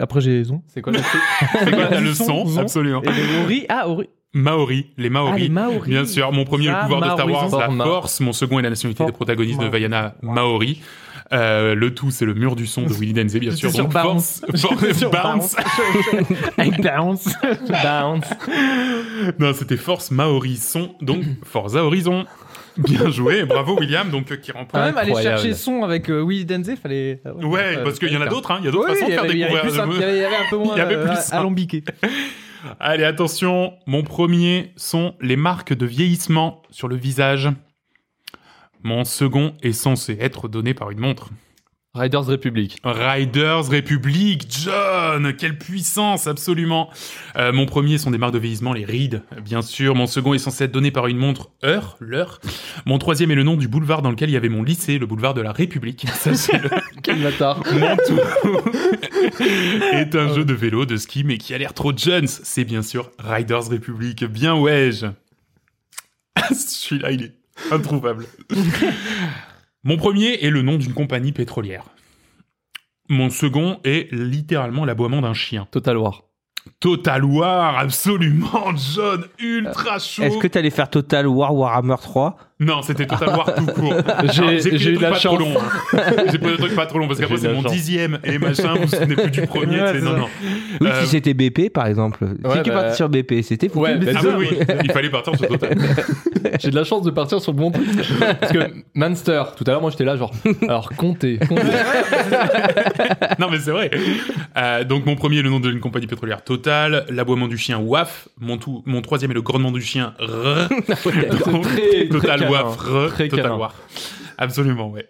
[0.00, 0.62] Après, j'ai Zon.
[0.68, 2.58] C'est quoi C'est quoi le Son, son son.
[2.60, 3.02] Absolument.
[3.02, 3.66] Et les Ori.
[3.68, 4.08] Ah, Ori.
[4.34, 5.32] Maori, les Maori.
[5.34, 5.90] Ah, les Maori.
[5.90, 8.20] Bien sûr, mon premier est le Ah, pouvoir de Star Wars, la force.
[8.20, 10.82] Mon second est la nationalité For- des protagonistes de Vaiana Maori.
[11.32, 13.70] Euh, le tout, c'est le mur du son de Willy Denzey, bien sûr.
[13.72, 14.42] Donc, Bounce.
[14.56, 15.56] force, bounce.
[16.56, 17.28] Avec Bounce.
[17.68, 18.30] Bounce.
[19.38, 20.94] Non, c'était force Maori son.
[21.02, 22.24] Donc, Forza Horizon.
[22.78, 24.84] Bien joué, bravo William, donc euh, qui Quand remporte.
[24.84, 25.38] même, aller Incroyable.
[25.38, 27.20] chercher son avec euh, Willy Denzey, fallait.
[27.26, 28.58] euh, Ouais, euh, parce qu'il y en a d'autres, hein.
[28.60, 30.08] Il y a d'autres Oui, façons de il y faire avait- il y avait découvrir.
[30.10, 31.82] il y avait- un peu moins y avait plus alambiqué.
[32.78, 37.48] Allez, attention, mon premier sont les marques de vieillissement sur le visage.
[38.82, 41.30] Mon second est censé être donné par une montre.
[41.94, 42.78] Riders Republic.
[42.84, 46.90] Riders République, John, quelle puissance, absolument.
[47.36, 49.94] Euh, mon premier sont des marques de vieillissement, les rides, bien sûr.
[49.94, 52.40] Mon second est censé être donné par une montre heure, l'heure.
[52.84, 55.06] Mon troisième est le nom du boulevard dans lequel il y avait mon lycée, le
[55.06, 56.06] boulevard de la République.
[56.12, 56.70] Sachez-le.
[57.02, 57.62] Quel bâtard.
[57.72, 58.20] Mon tout
[59.92, 62.28] est un jeu de vélo, de ski, mais qui a l'air trop Jones.
[62.28, 64.24] C'est bien sûr Riders République.
[64.24, 64.90] Bien ouais.
[66.52, 67.37] Celui-là, il est
[67.70, 68.26] introuvable.
[69.84, 71.84] Mon premier est le nom d'une compagnie pétrolière.
[73.08, 75.66] Mon second est littéralement l'aboiement d'un chien.
[75.70, 76.24] Total War.
[76.80, 80.22] Total War, absolument, John, ultra chaud.
[80.22, 83.94] Est-ce que t'allais faire Total War Warhammer 3 Non, c'était Total War tout court.
[84.32, 85.98] J'ai- eu de trucs la pas trop longs, hein.
[86.32, 87.70] J'ai pris des trucs pas trop longs parce qu'après c'est de mon chance.
[87.72, 89.80] dixième et machin, vous vous souvenez plus du premier.
[89.80, 90.26] Ouais, non, non.
[90.80, 92.24] Oui, Euh, si c'était BP par exemple.
[92.24, 93.80] ouais, si tu bah- partais sur BP, c'était fou.
[93.82, 95.76] Ouais, bah, Ah oui, oui, il fallait partir sur Total.
[96.60, 97.86] J'ai de la chance de partir sur le bon truc.
[98.40, 98.58] Parce que
[98.94, 100.32] Manster, tout à l'heure, moi j'étais là, genre,
[100.62, 101.38] alors comptez.
[101.48, 101.62] comptez.
[103.38, 103.90] non mais c'est vrai.
[104.56, 108.28] Euh, donc mon premier est le nom d'une compagnie pétrolière Total, l'aboiement du chien Waf,
[108.40, 110.68] mon, tout, mon troisième est le grognement du chien R.
[111.46, 113.52] Donc, très- Total très Total.
[113.52, 113.74] War.
[114.38, 115.08] Absolument, ouais.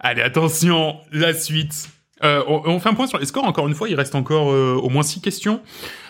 [0.00, 1.88] Allez, attention, la suite.
[2.24, 4.50] Euh, on, on fait un point sur les scores, encore une fois, il reste encore
[4.50, 5.60] euh, au moins 6 questions.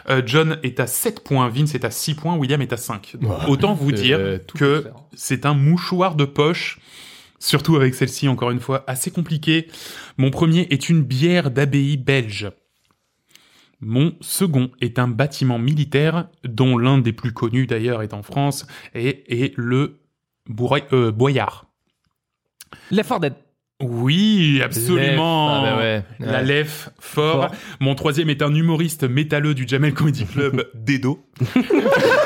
[0.09, 3.17] Euh, John est à 7 points, Vince est à 6 points, William est à 5.
[3.21, 6.79] Donc, autant vous dire que c'est un mouchoir de poche,
[7.39, 9.69] surtout avec celle-ci, encore une fois, assez compliqué.
[10.17, 12.51] Mon premier est une bière d'abbaye belge.
[13.81, 18.67] Mon second est un bâtiment militaire, dont l'un des plus connus d'ailleurs est en France,
[18.95, 20.01] et est le
[20.49, 21.67] Bourra- euh, Boyard.
[22.91, 23.35] Left 4 Dead.
[23.81, 25.63] Oui, absolument.
[25.65, 26.03] Ah ouais.
[26.19, 26.43] La.
[26.43, 27.49] Lef, fort.
[27.49, 27.51] Fort.
[27.79, 31.25] Mon troisième est un humoriste métalleux du Jamel Comedy Club, Dedo.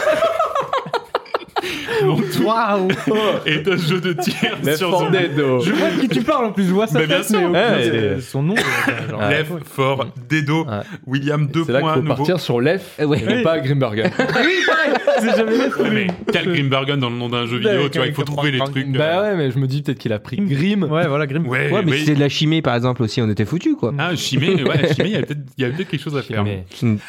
[2.06, 2.88] Mon tout Waouh
[3.46, 5.18] est un jeu de tir Left sur 4 zombie.
[5.18, 5.36] Dead.
[5.36, 6.98] Je vois de qui tu parles en plus, je vois ça.
[6.98, 7.50] Bah, bien sûr.
[7.50, 8.54] Ouais, son nom.
[8.56, 10.64] euh, genre, Lef, fort, Dedo.
[10.64, 10.80] Ouais.
[11.06, 12.14] William, deux C'est là qu'il points faut à nouveau.
[12.16, 13.40] partir sur Lef Eh ouais.
[13.40, 14.10] et pas Grimbergen.
[15.20, 15.76] C'est jamais Left.
[15.78, 18.22] Ouais, mais quel Grimbergen dans le nom d'un jeu vidéo, Ouais, tu vois, il faut
[18.24, 18.90] trouver les trucs.
[18.92, 20.82] bah euh, ouais, mais je me dis peut-être qu'il a pris Grim.
[20.84, 21.46] Ouais, voilà, Grim.
[21.46, 21.98] Ouais, Ouais, mais oui.
[22.00, 23.92] si c'est de la chimie par exemple aussi, on était foutus quoi.
[23.98, 26.22] Ah, chimé, ouais, chimé, il y avait peut-être il y avait peut-être quelque chose à
[26.22, 26.44] faire.
[26.44, 26.64] Mais-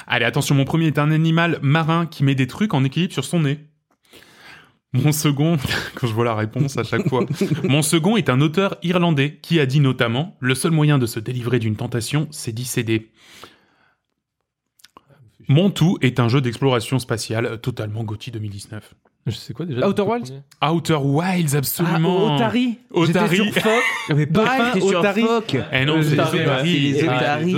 [0.08, 3.24] Allez, attention, mon premier est un animal marin qui met des trucs en équilibre sur
[3.26, 3.60] son nez.
[4.94, 5.58] Mon second,
[5.96, 7.26] quand je vois la réponse à chaque fois,
[7.64, 11.20] mon second est un auteur irlandais qui a dit notamment le seul moyen de se
[11.20, 13.10] délivrer d'une tentation, c'est d'y céder.
[15.48, 18.94] Mon tout est un jeu d'exploration spatiale euh, totalement Gauthier 2019.
[19.26, 22.28] Je sais quoi déjà Outer Wilds Outer Wilds, absolument.
[22.32, 22.78] Ah, Otari.
[22.92, 23.38] Otari.
[23.38, 23.84] J'étais sur Fox.
[24.10, 24.28] Mais
[24.80, 25.26] sur Otari.
[25.72, 27.56] Eh non, Euh, c'est Otari,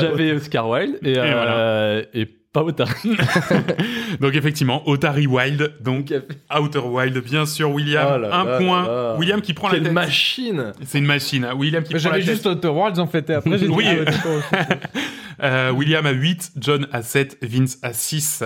[0.00, 3.16] j'avais Oscar Wilde et, euh, et pas Otari.
[4.20, 6.12] Donc effectivement, Otari Wild, donc
[6.58, 8.82] Outer Wild, bien sûr, William, Oh là un là point.
[8.86, 9.16] là là.
[9.18, 9.92] William qui prend la Quelle tête.
[9.92, 11.54] machine C'est une machine, hein.
[11.54, 12.34] William qui prend la J'avais tête.
[12.34, 13.28] juste Outer en fait.
[13.30, 13.72] Et après, j'ai dit.
[13.72, 13.84] Oui.
[14.52, 14.66] ah.
[15.40, 18.42] Euh, William à 8, John à 7, Vince à 6.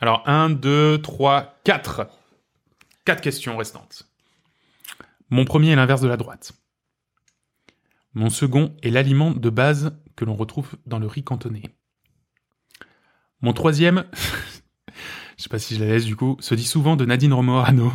[0.00, 2.06] Alors 1, 2, 3, 4.
[3.04, 4.04] 4 questions restantes.
[5.30, 6.52] Mon premier est l'inverse de la droite.
[8.14, 11.62] Mon second est l'aliment de base que l'on retrouve dans le riz cantonné.
[13.42, 14.04] Mon troisième,
[15.36, 17.92] je sais pas si je la laisse du coup, se dit souvent de Nadine Morano.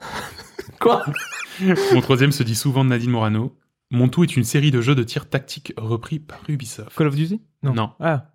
[0.80, 1.04] Quoi?
[1.92, 3.56] Mon troisième se dit souvent de Nadine Morano.
[3.90, 6.96] Mon tout est une série de jeux de tir tactique repris par Ubisoft.
[6.96, 7.40] Call of Duty?
[7.62, 7.92] Non.
[7.98, 8.30] Ah.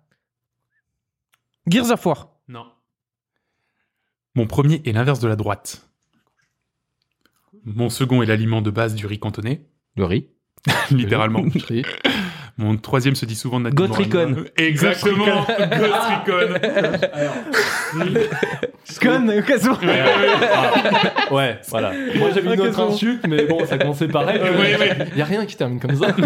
[1.66, 2.28] Gears of War?
[2.48, 2.66] Non.
[4.34, 5.88] Mon premier est l'inverse de la droite.
[7.64, 10.28] Mon second est l'aliment de base du riz cantonné, Le riz.
[10.90, 11.44] littéralement.
[12.58, 13.68] Mon troisième se dit souvent de.
[13.68, 14.44] Recon.
[14.56, 16.54] Exactement, Ghost Recon.
[19.02, 19.76] Con, occasion.
[21.30, 21.92] Ouais, voilà.
[22.16, 24.40] Moi j'avais une autre insulte, mais bon, ça commençait pareil.
[25.12, 26.12] Il y a rien qui termine comme ça.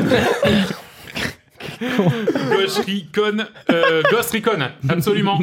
[1.80, 5.38] Ghost Recon, euh, Ghost Recon, absolument.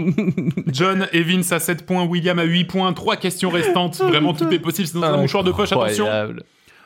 [0.67, 3.97] John Vince à 7 points, William à 8 points, 3 questions restantes.
[3.97, 6.05] Vraiment, tout est possible, c'est dans un mouchoir de poche, attention.
[6.05, 6.43] Incroyable.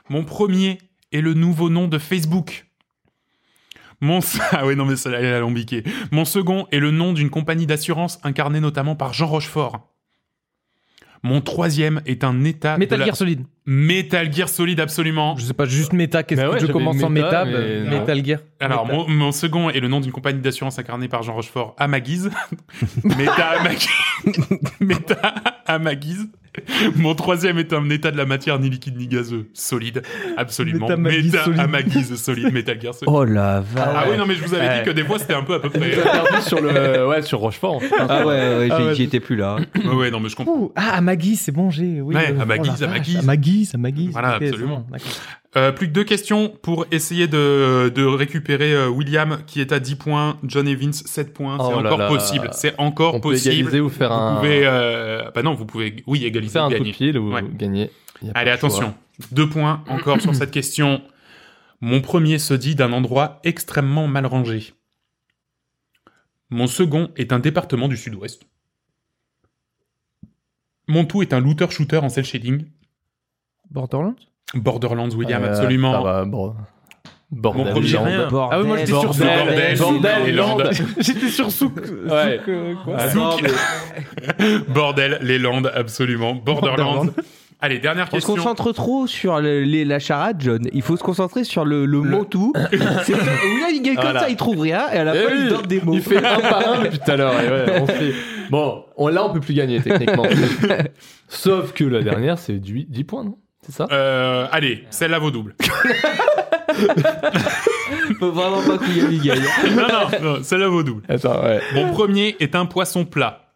[0.09, 0.79] Mon premier
[1.11, 2.65] est le nouveau nom de Facebook.
[4.01, 4.19] Mon
[4.51, 5.11] ah ouais non mais ça.
[6.11, 9.87] Mon second est le nom d'une compagnie d'assurance incarnée notamment par Jean Rochefort.
[11.23, 13.05] Mon troisième est un état Metal de la...
[13.05, 13.45] Gear Solid.
[13.65, 15.35] Metal Gear Solid absolument.
[15.37, 16.23] Je sais pas, juste méta.
[16.23, 17.89] Qu'est-ce Bah que ouais, je commence en méta, mais bah.
[17.99, 18.39] Metal Gear.
[18.59, 18.97] Alors Méta.
[18.97, 21.99] mon, mon second est le nom d'une compagnie d'assurance incarnée par Jean Rochefort à ma
[21.99, 22.31] guise.
[23.03, 23.89] Méta à ma guise.
[24.79, 25.33] Méta
[25.67, 26.27] à ma guise.
[26.97, 29.47] Mon troisième est un état de la matière ni liquide ni gazeux.
[29.53, 30.01] Solide.
[30.35, 30.85] Absolument.
[30.89, 31.59] Méta Méta solide.
[31.61, 32.51] à ma guise solide.
[32.51, 33.13] Metal Gear Solid.
[33.13, 33.87] Oh la vache.
[33.95, 34.79] Ah oui, non, mais je vous avais Ouais.
[34.79, 35.91] dit que des fois c'était un peu à peu près.
[35.91, 37.75] Perdu sur le, ouais, sur Rochefort.
[37.75, 37.89] en fait.
[37.97, 38.95] Ah ouais, ouais, Ah j'y- ouais.
[38.95, 39.55] j'y étais plus là.
[39.75, 40.57] ouais, ouais, non, mais je comprends.
[40.57, 41.01] Ouh, Ah, à
[41.35, 42.01] c'est bon, j'ai.
[42.01, 43.17] Oui, Ouais, euh, à ma oh la guise, à ma vache, guise.
[43.17, 43.50] À ma guise,
[44.11, 44.85] Voilà, c'est absolument.
[44.91, 45.11] d'accord.
[45.57, 49.79] Euh, plus que deux questions pour essayer de, de récupérer euh, William qui est à
[49.81, 51.57] 10 points, John Vince 7 points.
[51.59, 52.07] c'est Oh là encore là.
[52.07, 52.49] possible.
[52.53, 53.55] C'est encore On peut possible.
[53.55, 54.61] égaliser ou faire Vous un, pouvez.
[54.65, 55.29] Euh...
[55.35, 56.03] Bah non, vous pouvez.
[56.07, 56.53] Oui, égaliser.
[56.53, 57.43] faire un coup de ou Ouais.
[57.53, 57.89] gagner.
[58.33, 58.93] Allez, attention.
[59.31, 61.01] Deux points encore sur cette question.
[61.81, 64.73] Mon premier se dit d'un endroit extrêmement mal rangé.
[66.49, 68.43] Mon second est un département du sud-ouest.
[70.87, 72.65] Mon tout est un looter-shooter en cel shading.
[73.71, 74.15] Borderlands?
[74.53, 75.93] Borderlands, William, Euh, absolument.
[75.93, 76.53] ça va, bon.
[77.31, 77.63] Bordel.
[77.65, 78.27] Mon premier rien.
[78.27, 80.61] Bordel, Ah oui, moi, j'étais sur Bordel, Bordel, bordel, les Landes.
[80.63, 80.73] Landes.
[80.99, 81.77] J'étais sur Souk.
[81.77, 82.37] Ouais.
[82.39, 83.21] Souk, euh, quoi Ah, Souk.
[83.21, 86.35] non, mais- Bordel, les Landes, absolument.
[86.35, 87.05] Borderlands.
[87.63, 88.35] Allez, dernière On se question.
[88.35, 90.67] concentre trop sur le- les- la charade, John.
[90.73, 92.51] Il faut se concentrer sur le, le mot tout.
[93.03, 93.13] C'est.
[93.13, 94.19] Là, il gagne comme Voilà.
[94.21, 95.93] ça, il trouve rien, et à la Eh fin, il oui, donne des mots.
[95.93, 97.39] Il fait un par un depuis tout à l'heure.
[97.39, 98.13] et ouais, on fait-
[98.49, 100.23] Bon, on, là, on peut plus gagner techniquement.
[101.29, 103.37] Sauf que la dernière, c'est du 10 points, non?
[103.63, 103.87] C'est ça?
[103.91, 105.55] Euh, allez, celle-là vaut double.
[108.19, 109.43] Faut vraiment pas que William il gagne.
[109.75, 111.03] non, non, non, celle-là vaut double.
[111.07, 111.61] Attends, ouais.
[111.73, 113.53] Mon premier est un poisson plat.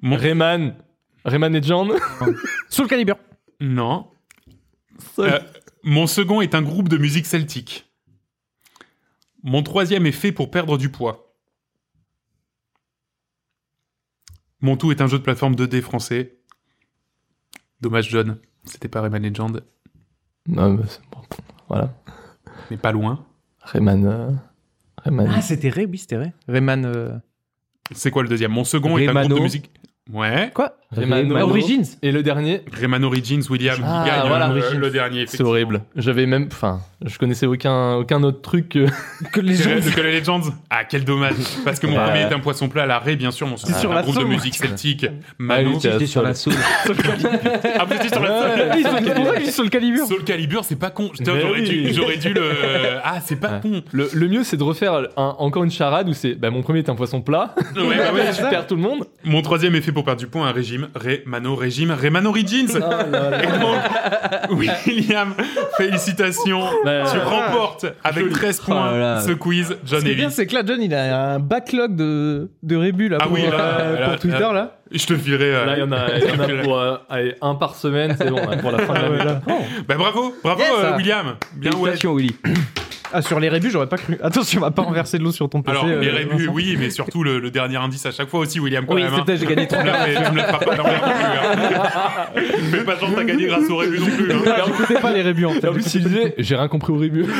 [0.00, 0.16] Mon...
[0.16, 0.76] Rayman.
[1.24, 1.92] Rayman et John.
[2.68, 3.16] Soul Calibur.
[3.60, 4.10] Non.
[5.18, 5.40] Euh,
[5.82, 7.86] mon second est un groupe de musique celtique.
[9.42, 11.34] Mon troisième est fait pour perdre du poids.
[14.60, 16.38] Mon tout est un jeu de plateforme 2D français.
[17.80, 18.38] Dommage, John.
[18.64, 19.62] C'était pas Rayman Legend,
[20.46, 21.18] Non, mais c'est bon.
[21.68, 21.92] Voilà.
[22.70, 23.24] mais pas loin.
[23.60, 24.04] Rayman.
[24.06, 24.30] euh,
[25.04, 25.28] Rayman.
[25.34, 26.32] Ah, c'était Ray, oui, c'était Ray.
[26.48, 26.84] Rayman.
[26.84, 27.18] euh,
[27.92, 28.52] C'est quoi le deuxième?
[28.52, 29.28] Mon second est un Raymano.
[29.28, 29.70] groupe de musique.
[30.12, 30.50] Ouais.
[30.54, 30.76] Quoi?
[30.94, 31.84] Rayman Rayman Origins.
[32.02, 34.78] Et le dernier, Rayman Origins, William, qui Ah, gagne voilà, le, Origins.
[34.78, 35.24] le dernier.
[35.26, 35.82] c'est horrible.
[35.96, 36.48] J'avais même.
[36.52, 38.86] Enfin, je connaissais aucun, aucun autre truc que.
[39.32, 39.56] Que les
[40.20, 40.40] Legends
[40.70, 41.34] Ah, quel dommage.
[41.64, 43.46] Parce que mon Bah, premier est un poisson plat à l'arrêt, bien sûr.
[43.46, 45.06] Mon second sur un la groupe de musique celtique.
[45.08, 45.70] Ah Mano.
[45.70, 46.54] oui, J'étais sur la saule.
[47.78, 48.70] Ah, vous étiez sur la Ouais.
[48.74, 48.82] Oui,
[49.50, 50.02] Soul Calibur.
[50.04, 50.64] Oui, Soul Calibur.
[50.64, 51.10] Soul c'est pas con.
[51.20, 52.42] J'aurais dû, j'aurais dû le.
[53.04, 53.82] Ah, c'est pas con.
[53.92, 56.34] Le, le mieux, c'est de refaire encore une charade où c'est.
[56.34, 57.54] Bah, mon premier est un poisson plat.
[57.76, 59.06] Ouais, bah ouais, je perds tout le monde.
[59.24, 60.81] Mon troisième est fait pour perdre du poids, un régime.
[60.94, 61.90] Raymano Régime.
[61.92, 62.68] Rayman Origins.
[62.76, 65.34] Et donc, William,
[65.76, 66.62] félicitations.
[66.84, 69.20] Bah, Tu remportes avec 13 points Oh là là.
[69.20, 71.94] ce quiz, John Ce qui est bien, c'est que là, John, il a un backlog
[71.96, 74.52] de, de rébus là, Ah pour, oui, là, euh, là, pour Twitter là.
[74.52, 74.76] là.
[74.90, 75.54] Je te filerai.
[75.54, 78.14] euh, Là, il y en a, y en a pour euh, allez, un par semaine,
[78.18, 79.24] c'est bon, là, pour la fin de l'année.
[79.24, 79.40] là.
[79.88, 80.96] Bah bravo, bravo Yes, euh.
[80.96, 81.34] William.
[81.56, 81.76] Bien ouais.
[81.78, 82.36] Félicitations, Willy.
[83.12, 84.18] Ah, sur les rébus, j'aurais pas cru.
[84.22, 85.76] Attention, on va pas renverser de l'eau sur ton PC.
[85.76, 86.52] Alors, les euh, rébus, Vincent.
[86.54, 89.12] oui, mais surtout le, le dernier indice à chaque fois aussi, William, quand Oui, même.
[89.14, 89.24] c'est hein.
[89.26, 89.82] peut-être j'ai gagné Tu trop.
[89.82, 90.80] me la fais- tu me la feras pas plus.
[90.80, 92.42] Hein.
[92.70, 94.32] Fais pas genre que t'as gagné grâce aux rébus non plus.
[94.32, 94.42] Hein.
[94.66, 95.68] J'écoutais pas les rébus en fait.
[95.68, 97.26] En plus, il disait, j'ai rien compris au rébut.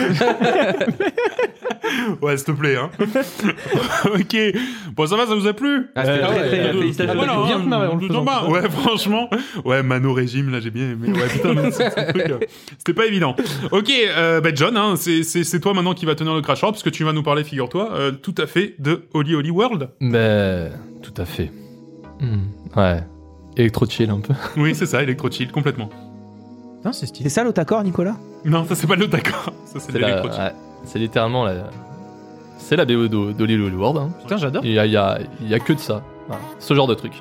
[2.22, 2.76] Ouais, s'il te plaît.
[2.76, 2.90] Hein.
[4.14, 4.36] ok.
[4.94, 7.14] Bon, ça va, ça vous a plu Ah, c'était très, ouais, très, félicitations.
[7.14, 8.24] Voilà, bien te marrer en le plutôt faisant.
[8.24, 8.46] pas.
[8.48, 9.28] Ouais, franchement.
[9.64, 11.08] Ouais, Mano Régime, là, j'ai bien aimé.
[11.12, 12.38] Ouais, putain, mais c'est- c'est un truc, euh,
[12.78, 13.34] c'était pas évident.
[13.70, 16.60] Ok, euh, bah John, hein, c'est c'est- c'est toi maintenant qui va tenir le crash
[16.62, 19.88] parce que tu vas nous parler, figure-toi, euh, tout à fait de Holy Holy World.
[20.00, 20.70] Mais,
[21.02, 21.50] tout à fait.
[22.20, 23.02] Hmm, Ouais.
[23.56, 24.32] Electro chill un peu.
[24.56, 25.90] Oui, c'est ça, Electro Chill, complètement.
[26.84, 27.28] Non, c'est stylé.
[27.28, 28.16] C'est ça l'autre Nicolas?
[28.44, 29.52] Non, ça c'est pas le d'accord.
[29.66, 30.52] Ça c'est C'est la- ouais,
[30.84, 31.54] c'est littéralement la.
[32.58, 33.98] C'est la BO d'O- d'Holly Holy World.
[33.98, 34.10] Hein.
[34.20, 34.64] Putain, j'adore.
[34.64, 36.02] Il y a, il y, a, il y a que de ça.
[36.28, 36.42] Voilà.
[36.60, 37.12] Ce genre de truc.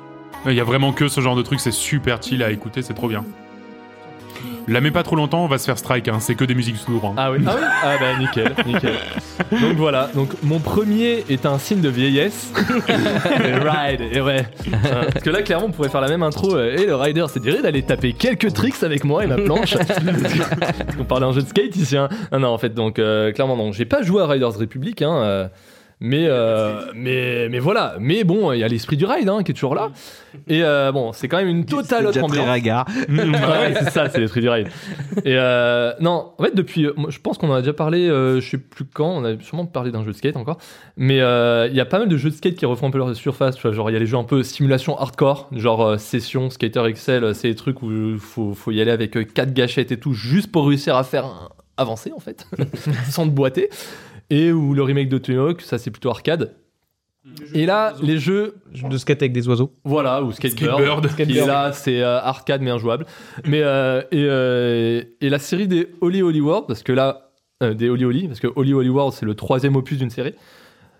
[0.46, 2.94] Il y a vraiment que ce genre de truc, c'est super chill à écouter, c'est
[2.94, 3.24] trop bien.
[4.68, 6.18] La mets pas trop longtemps, on va se faire strike, hein.
[6.20, 7.04] c'est que des musiques sourdes.
[7.04, 7.14] Hein.
[7.16, 8.94] Ah oui Ah oui Ah bah nickel, nickel.
[9.50, 12.52] Donc voilà, donc mon premier est un signe de vieillesse.
[12.88, 14.46] le ride, et ouais.
[15.12, 16.54] Parce que là clairement on pourrait faire la même intro.
[16.54, 19.76] euh, Et le rider, c'est dirait d'aller taper quelques tricks avec moi et ma planche.
[20.98, 21.96] on parlait un jeu de skate ici.
[21.96, 22.08] Hein.
[22.30, 25.02] Non, non en fait donc euh, clairement non, j'ai pas joué à Riders Republic.
[25.02, 25.48] Hein, euh,
[26.04, 29.52] mais, euh, mais, mais voilà, mais bon, il y a l'esprit du ride hein, qui
[29.52, 29.90] est toujours là.
[30.48, 32.44] Et euh, bon, c'est quand même une totale autre ambiance.
[32.46, 32.86] ringard.
[33.08, 34.66] Ouais, c'est ça, c'est l'esprit du ride.
[35.24, 38.58] Et euh, non, en fait, depuis, je pense qu'on en a déjà parlé, je sais
[38.58, 40.58] plus quand, on a sûrement parlé d'un jeu de skate encore,
[40.96, 43.14] mais il y a pas mal de jeux de skate qui refont un peu leur
[43.14, 46.50] surface, tu vois, genre il y a les jeux un peu simulation hardcore, genre session,
[46.50, 49.98] Skater Excel, c'est des trucs où il faut, faut y aller avec quatre gâchettes et
[49.98, 52.46] tout, juste pour réussir à faire un- avancer en fait,
[53.10, 53.70] sans te boiter.
[54.32, 56.54] Et où le remake de Tony Hawk, ça c'est plutôt arcade.
[57.54, 58.56] Et là, les jeux
[58.90, 59.72] De skate avec des oiseaux.
[59.84, 60.32] voilà, ou.
[60.32, 61.14] Skatebird.
[61.14, 63.06] Qui est là, c'est euh, arcade mais injouable.
[63.44, 67.30] Mais euh, et, euh, et la série des Holy Holy World, parce que là,
[67.62, 70.34] euh, des Holy Holy, parce que Holy Holy World c'est le troisième opus d'une série.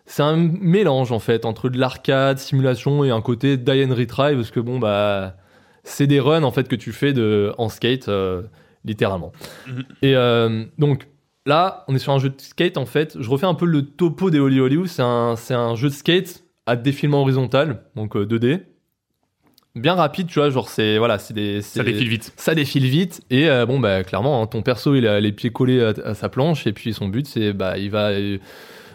[0.05, 4.35] C'est un mélange en fait entre de l'arcade, simulation et un côté die and retry,
[4.37, 5.37] parce que bon bah
[5.85, 8.43] c'est des runs en fait que tu fais de en skate euh,
[8.85, 9.33] littéralement.
[9.67, 9.85] Mhm.
[10.03, 11.09] Et euh, donc
[11.47, 13.17] là, on est sur un jeu de skate en fait.
[13.21, 14.89] Je refais un peu le topo des Holy Holy.
[14.89, 18.61] C'est un, c'est un jeu de skate à défilement horizontal, donc euh, 2D.
[19.75, 22.33] Bien rapide, tu vois, genre c'est voilà, c'est des Ça défile vite.
[22.37, 25.49] ça défile vite et euh, bon bah clairement hein, ton perso il a les pieds
[25.49, 28.37] collés à, à sa planche et puis son but c'est bah il va euh,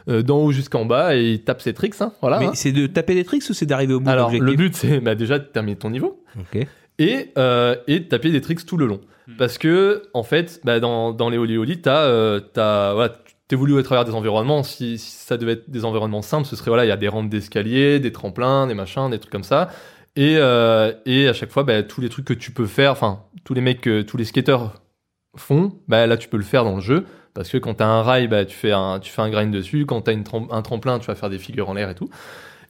[0.08, 2.38] euh, d'en haut jusqu'en bas et il tape ses tricks hein, voilà.
[2.40, 2.52] Mais hein.
[2.54, 5.00] c'est de taper des tricks ou c'est d'arriver au bout de Alors le but c'est
[5.00, 6.68] bah, déjà de terminer ton niveau Ok.
[7.00, 9.02] Et, euh, et de taper des tricks tout le long.
[9.28, 9.38] Hmm.
[9.38, 13.16] Parce que, en fait, bah, dans, dans les Holy, t'as, euh, t'as, voilà,
[13.48, 14.64] t'évolues à travers des environnements.
[14.64, 17.08] Si, si ça devait être des environnements simples, ce serait, voilà, il y a des
[17.08, 19.70] rampes d'escalier, des tremplins, des machins, des trucs comme ça.
[20.16, 23.24] Et, euh, et à chaque fois, bah, tous les trucs que tu peux faire, enfin,
[23.44, 24.74] tous les mecs, tous les skateurs
[25.36, 27.06] font, bah, là, tu peux le faire dans le jeu.
[27.36, 29.86] Parce que quand t'as un rail, bah, tu fais un, tu fais un grind dessus.
[29.86, 32.10] Quand t'as une trem- un tremplin, tu vas faire des figures en l'air et tout.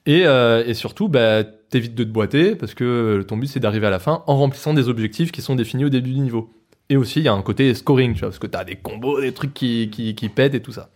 [0.06, 3.88] Et, euh, et surtout, bah, t'évites de te boiter parce que ton but c'est d'arriver
[3.88, 6.50] à la fin en remplissant des objectifs qui sont définis au début du niveau.
[6.90, 9.34] Et aussi, il y a un côté scoring, tu parce que t'as des combos, des
[9.34, 10.90] trucs qui, qui, pètent et tout ça.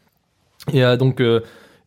[0.71, 1.41] Et euh, donc, euh,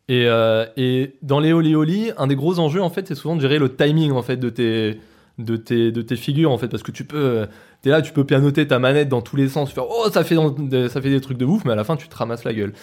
[0.07, 3.41] et, euh, et dans les Holy, un des gros enjeux en fait, c'est souvent de
[3.41, 4.99] gérer le timing en fait de tes
[5.37, 7.47] de tes de tes figures en fait, parce que tu peux
[7.81, 10.35] t'es là, tu peux pianoter ta manette dans tous les sens, faire oh ça fait
[10.35, 12.73] ça fait des trucs de ouf, mais à la fin tu te ramasses la gueule.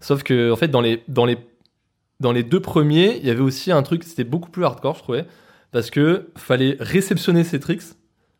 [0.00, 1.38] Sauf que en fait dans les dans les
[2.22, 5.02] dans les deux premiers, il y avait aussi un truc, c'était beaucoup plus hardcore, je
[5.02, 5.26] trouvais,
[5.72, 7.82] parce que fallait réceptionner ces tricks,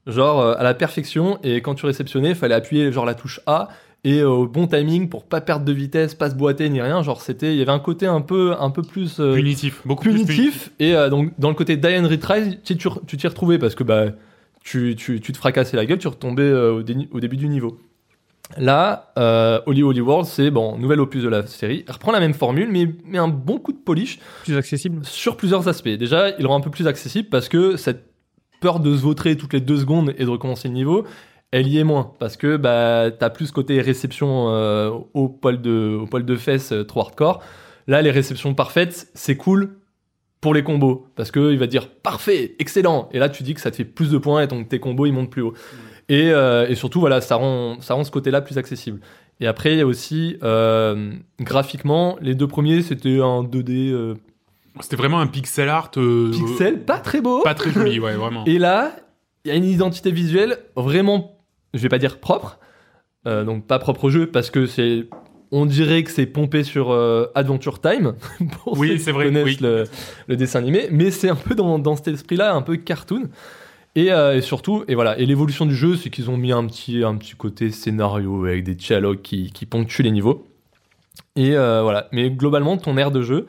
[0.06, 3.68] genre euh, à la perfection, et quand tu réceptionnais, fallait appuyer genre la touche A
[4.04, 7.02] et euh, au bon timing pour pas perdre de vitesse, pas se boiter ni rien.
[7.02, 10.02] Genre c'était, il y avait un côté un peu, un peu plus euh, Punitif, beaucoup
[10.02, 13.84] plus punitif, et donc dans le côté die and retry, tu t'y retrouvais parce que
[13.84, 14.06] bah
[14.64, 17.78] tu, tu, tu te fracassais la gueule, tu retombais au, dé- au début du niveau.
[18.58, 21.84] Là, euh, Holy Holy World, c'est bon, nouvel opus de la série.
[21.86, 25.04] Il reprend la même formule, mais, mais un bon coup de polish Plus accessible.
[25.04, 25.88] sur plusieurs aspects.
[25.88, 28.04] Déjà, il rend un peu plus accessible parce que cette
[28.60, 31.04] peur de se vautrer toutes les deux secondes et de recommencer le niveau,
[31.50, 32.12] elle y est moins.
[32.18, 36.36] Parce que bah, t'as plus ce côté réception euh, au, poil de, au poil de
[36.36, 37.42] fesses euh, trop hardcore.
[37.86, 39.78] Là, les réceptions parfaites, c'est cool
[40.40, 41.08] pour les combos.
[41.16, 43.08] Parce qu'il va dire parfait, excellent.
[43.12, 45.06] Et là, tu dis que ça te fait plus de points et donc tes combos,
[45.06, 45.54] ils montent plus haut.
[46.12, 49.00] Et, euh, et surtout, voilà, ça rend, ça rend ce côté-là plus accessible.
[49.40, 54.14] Et après, il y a aussi, euh, graphiquement, les deux premiers, c'était un 2D euh,
[54.80, 55.90] C'était vraiment un pixel art.
[55.90, 57.40] pixel, pas très beau.
[57.42, 58.44] Pas très joli, ouais, vraiment.
[58.44, 58.92] Et là,
[59.46, 61.38] il y a une identité visuelle vraiment,
[61.72, 62.58] je vais pas dire propre,
[63.24, 65.06] donc pas propre au jeu, parce que c'est,
[65.50, 66.92] on dirait que c'est pompé sur
[67.34, 68.16] Adventure Time.
[68.62, 69.56] pour Oui, ceux qui c'est vrai, connaissent oui.
[69.62, 69.84] Le,
[70.28, 73.30] le dessin animé, mais c'est un peu dans, dans cet esprit-là, un peu cartoon.
[73.94, 76.66] Et, euh, et surtout, et voilà, et l'évolution du jeu, c'est qu'ils ont mis un
[76.66, 80.46] petit, un petit côté scénario avec des dialogues qui, ponctuent les niveaux.
[81.36, 82.08] Et euh, voilà.
[82.12, 83.46] Mais globalement, ton aire de jeu,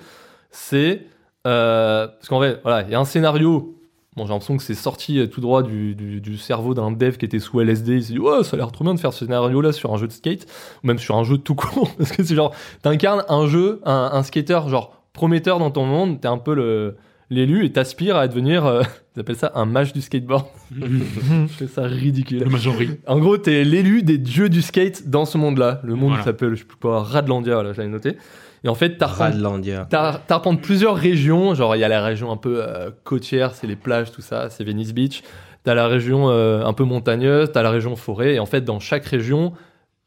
[0.52, 1.06] c'est.
[1.48, 3.78] euh, parce qu'en vrai, voilà, il y a un scénario.
[4.16, 7.60] Bon, j'ai l'impression que c'est sorti tout droit du cerveau d'un dev qui était sous
[7.62, 7.94] LSD.
[7.96, 9.98] Il s'est dit, ouais, ça a l'air trop bien de faire ce scénario-là sur un
[9.98, 10.46] jeu de skate,
[10.84, 11.90] ou même sur un jeu tout court.
[11.98, 12.54] Parce que c'est genre,
[12.84, 16.96] t'incarnes un jeu, un, un skater, genre, prometteur dans ton monde, t'es un peu le
[17.30, 18.82] l'élu et t'aspires à devenir, euh,
[19.16, 20.46] ils appellent ça un mage du skateboard.
[20.76, 22.44] Je trouve ça ridicule.
[22.44, 22.98] Le.
[23.08, 25.82] En gros, t'es l'élu des dieux du skate dans ce monde-là.
[25.84, 26.24] Le monde Voilà.
[26.24, 28.18] s'appelle, je sais plus quoi, Radlandia, voilà, j'avais noté.
[28.66, 29.88] Et en fait, t'arpentes Radlandia.
[29.90, 33.68] T'ar- T'arpentes plusieurs régions, genre il y a la région un peu euh, côtière, c'est
[33.68, 35.22] les plages, tout ça, c'est Venice Beach.
[35.66, 38.80] T'as la région euh, un peu montagneuse, t'as la région forêt, et en fait dans
[38.80, 39.54] chaque région,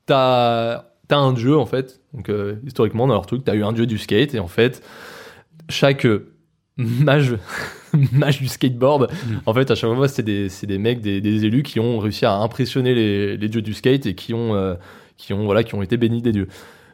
[0.06, 2.00] t'as as un dieu en fait.
[2.14, 4.82] Donc euh, historiquement dans leur truc, t'as eu un dieu du skate, et en fait
[5.68, 6.32] chaque euh,
[6.76, 7.36] mage,
[8.12, 9.10] mage du skateboard,
[9.46, 12.34] en fait à chaque fois c'est des, mecs, des, des élus qui ont réussi à
[12.34, 14.74] impressionner les, les dieux du skate et qui ont, euh,
[15.16, 16.48] qui ont, voilà, qui ont été bénis des dieux.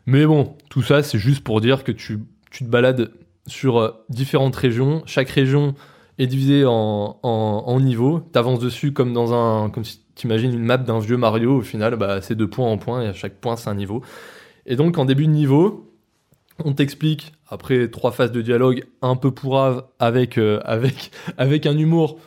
[0.06, 2.18] Mais bon, tout ça, c'est juste pour dire que tu,
[2.50, 3.12] tu te balades
[3.46, 5.02] sur euh, différentes régions.
[5.06, 5.74] Chaque région
[6.18, 8.20] est divisée en, en, en niveaux.
[8.32, 9.70] Tu avances dessus comme dans un.
[9.70, 11.58] Comme si tu imagines une map d'un vieux Mario.
[11.58, 14.02] Au final, bah, c'est de point en point et à chaque point, c'est un niveau.
[14.66, 15.91] Et donc, en début de niveau,
[16.66, 21.76] on t'explique, après trois phases de dialogue un peu pourrave avec, euh, avec, avec un
[21.76, 22.18] humour.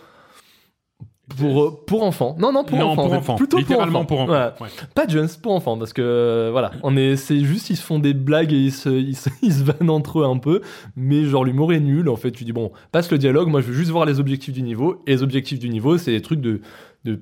[1.39, 2.35] Pour, euh, pour enfants.
[2.37, 2.95] Non, non, pour non, enfants.
[2.95, 3.15] pour en fait.
[3.17, 3.35] enfants.
[3.35, 4.27] Plutôt Littéralement pour enfants.
[4.27, 4.53] pour enfants.
[4.59, 4.71] Voilà.
[4.71, 4.87] Ouais.
[4.93, 7.97] Pas jeunes, pour enfants, parce que euh, voilà, on est, c'est juste ils se font
[7.97, 10.61] des blagues et ils se, ils se, ils se vannent entre eux un peu,
[10.95, 12.09] mais genre l'humour est nul.
[12.09, 13.47] En fait, tu dis bon, passe le dialogue.
[13.49, 15.01] Moi, je veux juste voir les objectifs du niveau.
[15.07, 16.61] Et les objectifs du niveau, c'est des trucs de,
[17.05, 17.19] de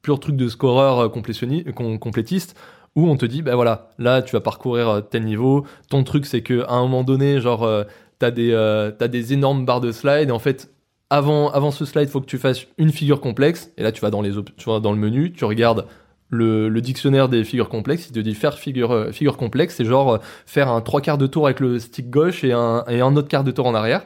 [0.00, 2.56] purs trucs de scoreur complétionni- com- complétiste
[2.96, 5.66] où on te dit bah voilà, là tu vas parcourir euh, tel niveau.
[5.88, 7.84] Ton truc, c'est que un moment donné, genre euh,
[8.18, 10.28] t'as des, euh, t'as des énormes barres de slide.
[10.28, 10.70] Et en fait,
[11.10, 13.72] avant, avant ce slide, faut que tu fasses une figure complexe.
[13.76, 15.86] Et là, tu vas dans, les tu vas dans le menu, tu regardes
[16.28, 18.08] le, le dictionnaire des figures complexes.
[18.08, 21.46] Il te dit faire figure, figure complexe, c'est genre faire un trois quarts de tour
[21.46, 24.04] avec le stick gauche et un, et un autre quart de tour en arrière.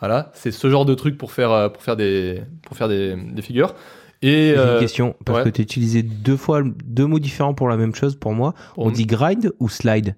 [0.00, 3.40] Voilà, c'est ce genre de truc pour faire, pour faire, des, pour faire des, des
[3.40, 3.74] figures.
[4.22, 5.44] Et J'ai euh, une question, parce ouais.
[5.44, 8.54] que tu as utilisé deux fois deux mots différents pour la même chose pour moi.
[8.76, 10.16] On dit grind ou slide?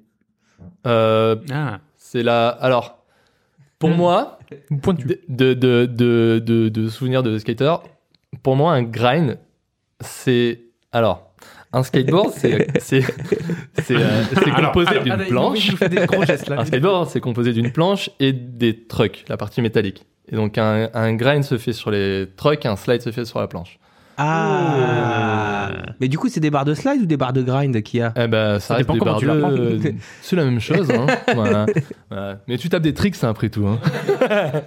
[0.87, 1.81] Euh, Ah.
[1.97, 2.49] c'est la.
[2.49, 3.05] Alors,
[3.79, 3.95] pour Hmm.
[3.97, 4.39] moi,
[4.83, 5.07] Pointu.
[5.29, 7.75] de, de, de, de, de souvenirs de skater,
[8.43, 9.39] pour moi, un grind,
[10.01, 10.61] c'est.
[10.93, 11.33] Alors,
[11.73, 13.03] un skateboard, c'est c'est
[13.83, 14.23] c'est euh,
[14.57, 15.71] composé alors, d'une Ah, planche.
[16.51, 20.07] Un skateboard, c'est composé d'une planche et des trucks, la partie métallique.
[20.31, 23.39] Et donc, un, un grind se fait sur les trucks, un slide se fait sur
[23.41, 23.79] la planche.
[24.19, 25.71] Ah
[26.01, 28.03] Mais du coup, c'est des barres de slide ou des barres de grind qu'il y
[28.03, 30.61] a Eh ben, ça, Ça reste dépend des comment barres tu de- C'est la même
[30.61, 30.91] chose.
[30.91, 31.07] Hein.
[31.35, 31.67] Voilà.
[32.11, 32.39] Voilà.
[32.49, 33.67] Mais tu tapes des tricks, hein, après tout.
[33.67, 33.79] hein.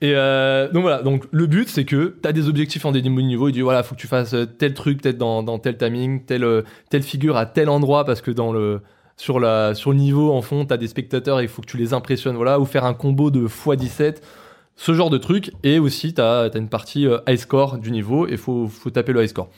[0.00, 3.00] Et euh, donc voilà, donc le but c'est que tu as des objectifs en des
[3.00, 5.78] niveaux, il dit voilà, faut que tu fasses euh, tel truc peut-être dans, dans tel
[5.78, 8.82] timing, telle, euh, telle figure à tel endroit parce que dans le
[9.16, 11.68] sur la sur le niveau en fond, tu as des spectateurs et il faut que
[11.68, 14.16] tu les impressionnes voilà ou faire un combo de x17
[14.76, 18.26] ce genre de truc et aussi tu as, une partie euh, high score du niveau
[18.26, 19.50] et faut faut taper le high score.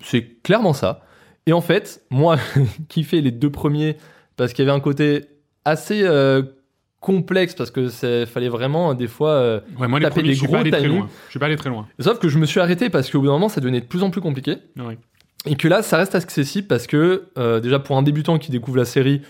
[0.00, 1.02] C'est clairement ça.
[1.46, 2.36] Et en fait, moi
[2.88, 3.96] qui fais les deux premiers
[4.36, 5.24] parce qu'il y avait un côté
[5.64, 6.42] assez euh,
[7.00, 10.28] complexe parce que c'est fallait vraiment euh, des fois euh, Ouais, moi, les Taper premiers,
[10.28, 11.04] des je gros timings.
[11.26, 11.86] Je suis pas allé très loin.
[12.00, 14.02] Sauf que je me suis arrêté parce qu'au bout d'un moment, ça devenait de plus
[14.02, 14.56] en plus compliqué.
[14.76, 14.98] Ouais.
[15.46, 18.76] Et que là, ça reste accessible parce que, euh, déjà, pour un débutant qui découvre
[18.76, 19.22] la série,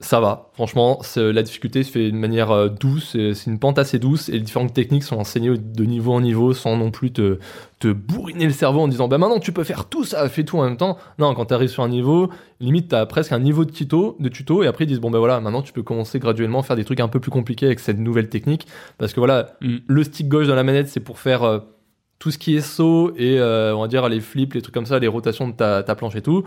[0.00, 0.50] ça va.
[0.52, 3.16] Franchement, la difficulté se fait de manière euh, douce.
[3.34, 4.28] C'est une pente assez douce.
[4.28, 7.38] Et les différentes techniques sont enseignées de niveau en niveau sans non plus te,
[7.80, 10.56] te bourriner le cerveau en disant Bah maintenant, tu peux faire tout ça, fais tout
[10.58, 10.98] en même temps.
[11.18, 12.30] Non, quand tu arrives sur un niveau,
[12.60, 14.62] limite, tu as presque un niveau de tuto, de tuto.
[14.62, 16.84] Et après, ils disent Bon, ben voilà, maintenant, tu peux commencer graduellement à faire des
[16.84, 18.68] trucs un peu plus compliqués avec cette nouvelle technique.
[18.98, 19.76] Parce que voilà, Mm.
[19.86, 21.58] le stick gauche dans la manette, c'est pour faire euh,
[22.18, 24.86] tout ce qui est saut et euh, on va dire les flips, les trucs comme
[24.86, 26.44] ça, les rotations de ta, ta planche et tout.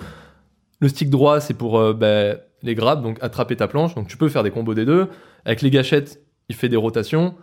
[0.80, 3.96] Le stick droit, c'est pour euh, ben, les grabs, donc attraper ta planche.
[3.96, 5.08] Donc tu peux faire des combos des deux.
[5.46, 7.36] Avec les gâchettes, il fait des rotations.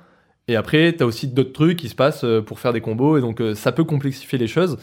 [0.46, 3.18] Et après, tu as aussi d'autres trucs qui se passent euh, pour faire des combos.
[3.18, 4.78] Et donc euh, ça peut complexifier les choses.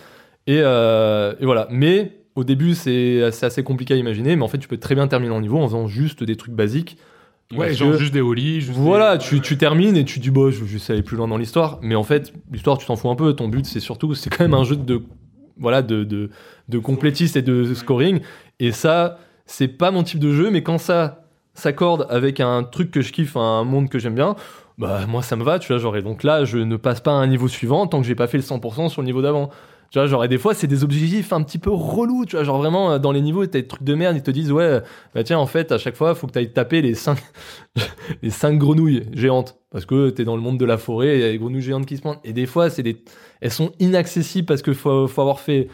[0.47, 1.67] Et, euh, et voilà.
[1.71, 4.35] Mais au début, c'est c'est assez compliqué à imaginer.
[4.35, 6.53] Mais en fait, tu peux très bien terminer en niveau en faisant juste des trucs
[6.53, 6.97] basiques.
[7.55, 8.21] Ouais, genre que- juste des
[8.59, 11.15] juste voilà, des- tu, tu termines et tu dis, bon, je veux juste aller plus
[11.15, 11.77] loin dans l'histoire.
[11.83, 13.33] Mais en fait, l'histoire, tu t'en fous un peu.
[13.33, 15.01] Ton but, c'est surtout, c'est quand même un jeu de,
[15.59, 16.31] voilà, de, de,
[16.69, 18.19] de complétiste et de scoring.
[18.59, 22.91] Et ça, c'est pas mon type de jeu, mais quand ça s'accorde avec un truc
[22.91, 24.35] que je kiffe, un monde que j'aime bien,
[24.77, 25.77] bah, moi, ça me va, tu vois.
[25.77, 28.27] Genre, donc là, je ne passe pas à un niveau suivant tant que j'ai pas
[28.27, 29.49] fait le 100% sur le niveau d'avant.
[29.91, 32.43] Tu vois, et des fois, c'est des objectifs un petit peu relous, tu vois.
[32.43, 34.81] Genre, vraiment, euh, dans les niveaux, t'as des trucs de merde, ils te disent, ouais,
[35.13, 37.17] bah tiens, en fait, à chaque fois, faut que t'ailles taper les 5
[38.21, 41.23] les cinq grenouilles géantes parce que t'es dans le monde de la forêt il y
[41.25, 43.03] a des grenouilles géantes qui se pointent et des fois c'est des
[43.41, 45.67] elles sont inaccessibles parce que faut, faut avoir fait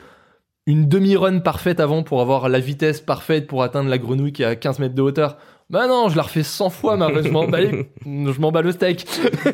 [0.68, 4.46] une demi-run parfaite avant pour avoir la vitesse parfaite pour atteindre la grenouille qui est
[4.46, 5.38] à 15 mètres de hauteur.
[5.70, 8.62] Bah non, je la refais 100 fois, ma je m'en bats, les- je m'en bats
[8.62, 9.06] le steak.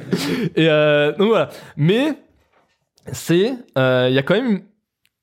[0.56, 1.50] Et euh, donc voilà.
[1.78, 2.14] Mais
[3.12, 4.62] c'est, euh, il y a quand même,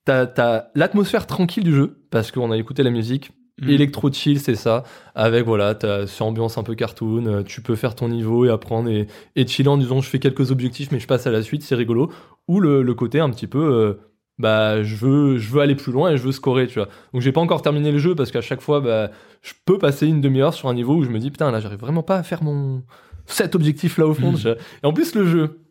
[0.05, 3.31] t'as, l'atmosphère tranquille du jeu parce qu'on a écouté la musique.
[3.61, 3.69] Mhm.
[3.69, 4.83] Electro chill, c'est ça.
[5.15, 7.25] Avec voilà, t'as cette ambiance un peu cartoon.
[7.25, 9.07] euh, Tu peux faire ton niveau et apprendre et,
[9.37, 11.75] et chiller en disant je fais quelques objectifs mais je passe à la suite, c'est
[11.75, 12.11] rigolo.
[12.49, 13.93] Ou le, le côté un petit peu, euh,
[14.37, 16.89] bah je veux, je veux aller plus loin et je veux scorer, tu vois.
[17.13, 20.07] Donc j'ai pas encore terminé le jeu parce qu'à chaque fois, bah je peux passer
[20.07, 22.23] une demi-heure sur un niveau où je me dis putain là j'arrive vraiment pas à
[22.23, 22.83] faire mon
[23.25, 24.31] cet objectif là au fond.
[24.31, 24.51] Vois.
[24.83, 25.61] Et en plus le jeu,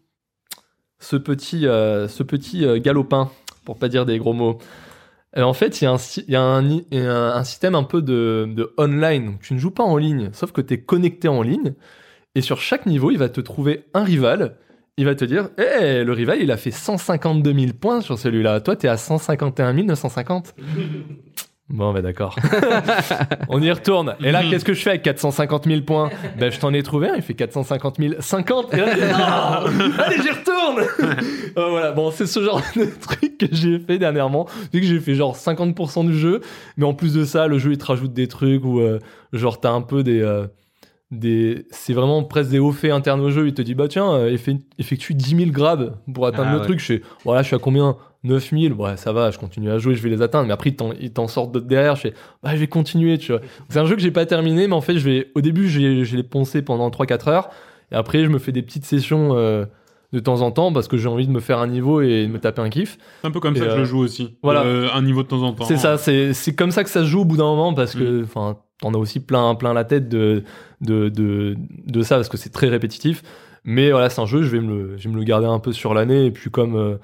[0.99, 3.31] ce petit, euh, ce petit euh, galopin,
[3.65, 4.59] pour pas dire des gros mots.
[5.37, 8.73] euh, en fait, il y a, un, y a un système un peu de, de
[8.79, 9.27] online.
[9.27, 11.75] Donc, tu ne joues pas en ligne, sauf que tu es connecté en ligne.
[12.35, 14.57] Et sur chaque niveau, il va te trouver un rival.
[14.97, 18.61] Il va te dire Hé, le rival, il a fait 152 000 points sur celui-là.
[18.61, 20.55] Toi, tu es à 151 950.
[21.71, 22.37] Bon, bah d'accord.
[23.49, 24.17] On y retourne.
[24.23, 26.11] Et là, qu'est-ce que je fais avec 450 000 points?
[26.39, 28.75] Ben, je t'en ai trouvé un, il fait 450 050.
[28.75, 30.85] Et là, non Allez, j'y retourne
[31.57, 34.47] Euh, Voilà, bon, c'est ce genre de truc que j'ai fait dernièrement.
[34.75, 36.43] Vu que j'ai fait genre 50% du jeu,
[36.77, 38.99] mais en plus de ça, le jeu, il te rajoute des trucs où, euh,
[39.33, 40.21] genre, t'as un peu des...
[40.21, 40.47] euh,
[41.19, 41.67] des...
[41.71, 43.47] C'est vraiment presque des hauts faits internes au jeu.
[43.49, 46.59] Il te dit, bah tiens, euh, effe- effectue 10 000 grabs pour atteindre Ah le
[46.61, 46.65] ouais.
[46.65, 46.79] truc.
[46.81, 47.97] Je fais, voilà, je suis à combien?
[48.23, 50.47] 9000, ouais, ça va, je continue à jouer, je vais les atteindre.
[50.47, 51.95] Mais après, ils t'en- sortent d'autres derrière.
[51.97, 53.43] Je fais, bah, je vais continuer, tu vois.
[53.69, 56.17] C'est un jeu que j'ai pas terminé, mais en fait, je vais, au début, je
[56.17, 57.51] l'ai poncé pendant 3-4 heures.
[57.93, 59.67] Et après, je me fais des petites sessions euh,
[60.15, 62.33] de temps en temps parce que j'ai envie de me faire un niveau et de
[62.33, 62.97] me taper un kiff.
[63.21, 64.39] C'est un peu comme Et ça que je euh, le joue aussi.
[64.43, 64.63] voilà.
[64.63, 65.65] Euh, un niveau de temps en temps.
[65.65, 67.95] C'est ça, c'est c'est comme ça que ça se joue au bout d'un moment parce
[67.95, 70.45] que, enfin, t'en as aussi plein, plein la tête de,
[70.85, 71.57] de, de,
[71.87, 73.23] de ça parce que c'est très répétitif.
[73.65, 75.59] Mais voilà, c'est un jeu, je vais me le, je vais me le garder un
[75.59, 76.27] peu sur l'année.
[76.27, 76.97] Et puis, comme, euh,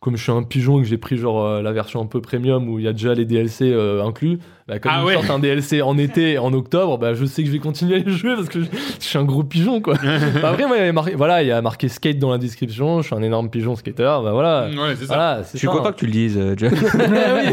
[0.00, 2.20] comme je suis un pigeon et que j'ai pris genre euh, la version un peu
[2.20, 5.14] premium où il y a déjà les DLC euh, inclus, bah, comme Ah ils ouais.
[5.14, 7.96] sortent un DLC en été, et en octobre, bah, je sais que je vais continuer
[7.96, 8.66] à y jouer parce que je,
[9.00, 9.94] je suis un gros pigeon, quoi.
[10.42, 12.38] Bah, après, moi, il y avait marqué, voilà, il y a marqué skate dans la
[12.38, 14.68] description, je suis un énorme pigeon skater, bah voilà.
[14.68, 15.14] Ouais, c'est ça.
[15.14, 15.92] Voilà, c'est Je suis ça, content hein.
[15.92, 16.72] que tu le dises, euh, John.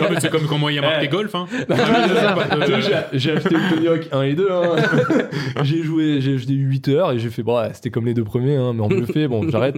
[0.01, 1.33] Non, mais c'est comme quand moi il y a marqué golf.
[1.33, 1.45] Hein.
[1.69, 4.47] Vois, j'ai- J'ai acheté le Tony Hawk 1 et 2.
[4.51, 4.75] hein.
[5.63, 7.43] j'ai joué, j'ai j'ai eu 8 heures et j'ai fait,
[7.73, 9.75] c'était comme les deux premiers, hein, mais en mieux fait, bon, j'arrête.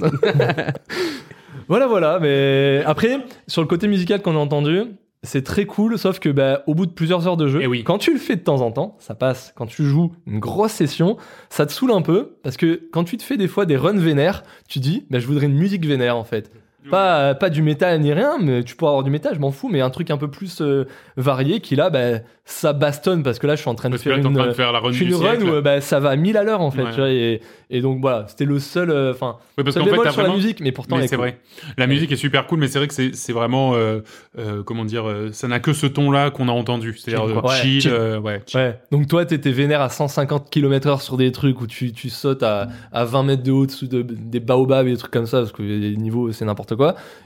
[1.67, 2.19] Voilà, voilà.
[2.19, 4.81] Mais après, sur le côté musical qu'on a entendu,
[5.23, 7.83] c'est très cool, sauf que bah, au bout de plusieurs heures de jeu, Eh oui.
[7.83, 9.53] quand tu le fais de temps en temps, ça passe.
[9.55, 11.17] Quand tu joues une grosse session,
[11.49, 13.97] ça te saoule un peu parce que quand tu te fais des fois des runs
[13.97, 16.51] vénères, tu dis, bah, je voudrais une musique vénère en fait.
[16.91, 19.70] Pas, pas du métal ni rien, mais tu pourras avoir du métal, je m'en fous,
[19.70, 20.86] mais un truc un peu plus euh,
[21.18, 24.03] varié qui là, bah, ça bastonne parce que là, je suis en train de Parce
[24.03, 25.48] que faire là, t'es en une, train de faire la run je une run où
[25.56, 26.84] euh, bah, ça va à 1000 à l'heure en fait.
[26.84, 26.91] Ouais.
[26.91, 27.41] tu vois, et,
[27.72, 30.28] et donc voilà, c'était le seul, euh, enfin, Ouais, fait, sur vraiment.
[30.28, 31.18] la musique, mais pourtant, c'est cool.
[31.18, 31.40] vrai.
[31.78, 34.02] La musique est super cool, mais c'est vrai que c'est vraiment euh,
[34.38, 37.41] euh, comment dire, euh, ça n'a que ce ton-là qu'on a entendu, c'est-à-dire Chill, euh.
[37.41, 37.91] Ouais, chill, chill.
[37.94, 38.60] euh, ouais, chill.
[38.60, 38.80] Ouais.
[38.91, 42.68] Donc toi, t'étais vénère à 150 km/h sur des trucs où tu, tu sautes à,
[42.91, 45.52] à 20 mètres de haut dessous de, des baobabs et des trucs comme ça, parce
[45.52, 46.74] que les niveaux, c'est n'importe quoi.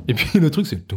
[0.07, 0.79] Et puis le truc, c'est...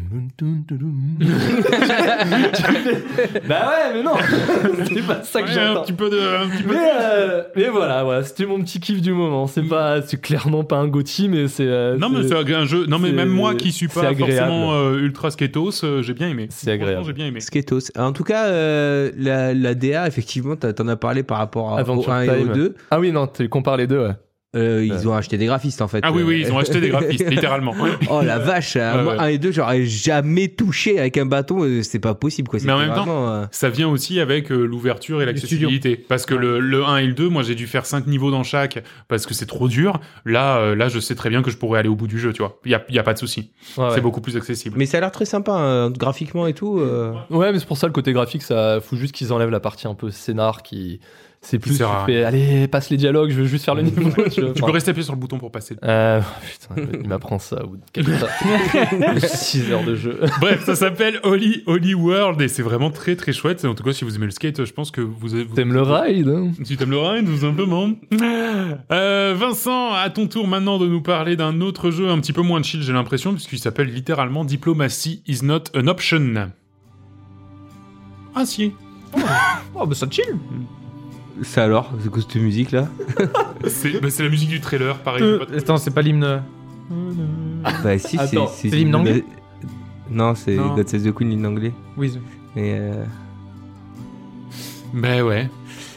[3.48, 4.12] bah ouais, mais non
[4.86, 6.72] C'est pas ça que Ouais, un petit peu de, un petit peu.
[6.74, 9.46] Mais, euh, mais voilà, voilà c'était mon petit kiff du moment.
[9.46, 11.66] C'est pas, c'est clairement pas un Gotti, mais c'est.
[11.66, 12.86] euh, Non mais c'est un jeu.
[12.86, 16.46] Non mais même moi qui suis pas forcément euh, ultra skatos, euh, j'ai bien aimé.
[16.50, 17.04] C'est agréable.
[17.06, 17.40] J'ai bien aimé.
[17.40, 17.90] Skatos.
[17.98, 21.78] En tout cas, euh, la, la DA, effectivement, t'en as parlé par rapport à, au
[21.78, 22.52] Adventure 1 et au Time.
[22.52, 22.74] 2.
[22.90, 24.12] Ah oui, non, tu compares les deux, ouais.
[24.54, 26.00] Euh, ils ont acheté des graphistes en fait.
[26.02, 27.74] Ah oui oui, Euh, ils ont acheté des graphistes littéralement.
[28.10, 29.18] Oh la vache, euh, moi, ouais.
[29.20, 32.58] 1 et 2, j'aurais jamais touché avec un bâton, euh, c'est pas possible quoi.
[32.62, 35.96] Mais en même temps, euh, Ça vient aussi avec euh, l'ouverture et l'accessibilité.
[35.96, 38.42] Parce que le, le 1 et le 2, moi j'ai dû faire 5 niveaux dans
[38.42, 40.00] chaque parce que c'est trop dur.
[40.26, 42.34] Là, euh, là, je sais très bien que je pourrais aller au bout du jeu,
[42.34, 42.58] tu vois.
[42.66, 43.52] Il y a, y a pas de souci.
[43.78, 43.90] Ouais, ouais.
[43.94, 44.76] C'est beaucoup plus accessible.
[44.78, 46.78] Mais ça a l'air très sympa, hein, graphiquement et tout.
[46.78, 47.12] euh.
[47.30, 49.86] Ouais, mais c'est pour ça le côté graphique, ça faut juste qu'ils enlèvent la partie
[49.86, 51.00] un peu scénar qui.
[51.44, 51.76] C'est plus.
[51.76, 54.10] Tu allez, passe les dialogues, je veux juste faire le niveau.
[54.30, 54.52] tu vois.
[54.54, 55.76] Tu peux rester appuyé sur le bouton pour passer.
[55.82, 56.20] euh,
[56.70, 60.20] putain, il m'apprend ça au bout de 6 heures de jeu.
[60.40, 63.64] Bref, ça s'appelle Holy Holy World et c'est vraiment très très chouette.
[63.64, 65.82] En tout cas, si vous aimez le skate, je pense que vous, vous T'aimes le
[65.82, 67.90] ride hein Si t'aimes le ride, tout simplement.
[68.92, 72.42] Euh, Vincent, à ton tour maintenant de nous parler d'un autre jeu un petit peu
[72.42, 76.52] moins chill, j'ai l'impression, puisqu'il s'appelle littéralement Diplomacy is not an option.
[78.34, 78.72] Ah si.
[79.74, 80.36] Oh, bah ça chill.
[81.42, 82.88] Ça alors, c'est quoi cette musique là
[83.66, 85.22] C'est bah, c'est la musique du trailer, pareil.
[85.22, 86.42] Euh, pas- attends, c'est pas l'hymne.
[87.82, 89.24] Bah si, c'est Attends, c'est l'hymne anglais
[90.10, 90.56] Non, c'est.
[90.56, 91.72] God Save the Queen, l'hymne anglais.
[91.96, 92.18] Oui.
[92.56, 93.04] Et euh...
[94.92, 95.48] Ben ouais.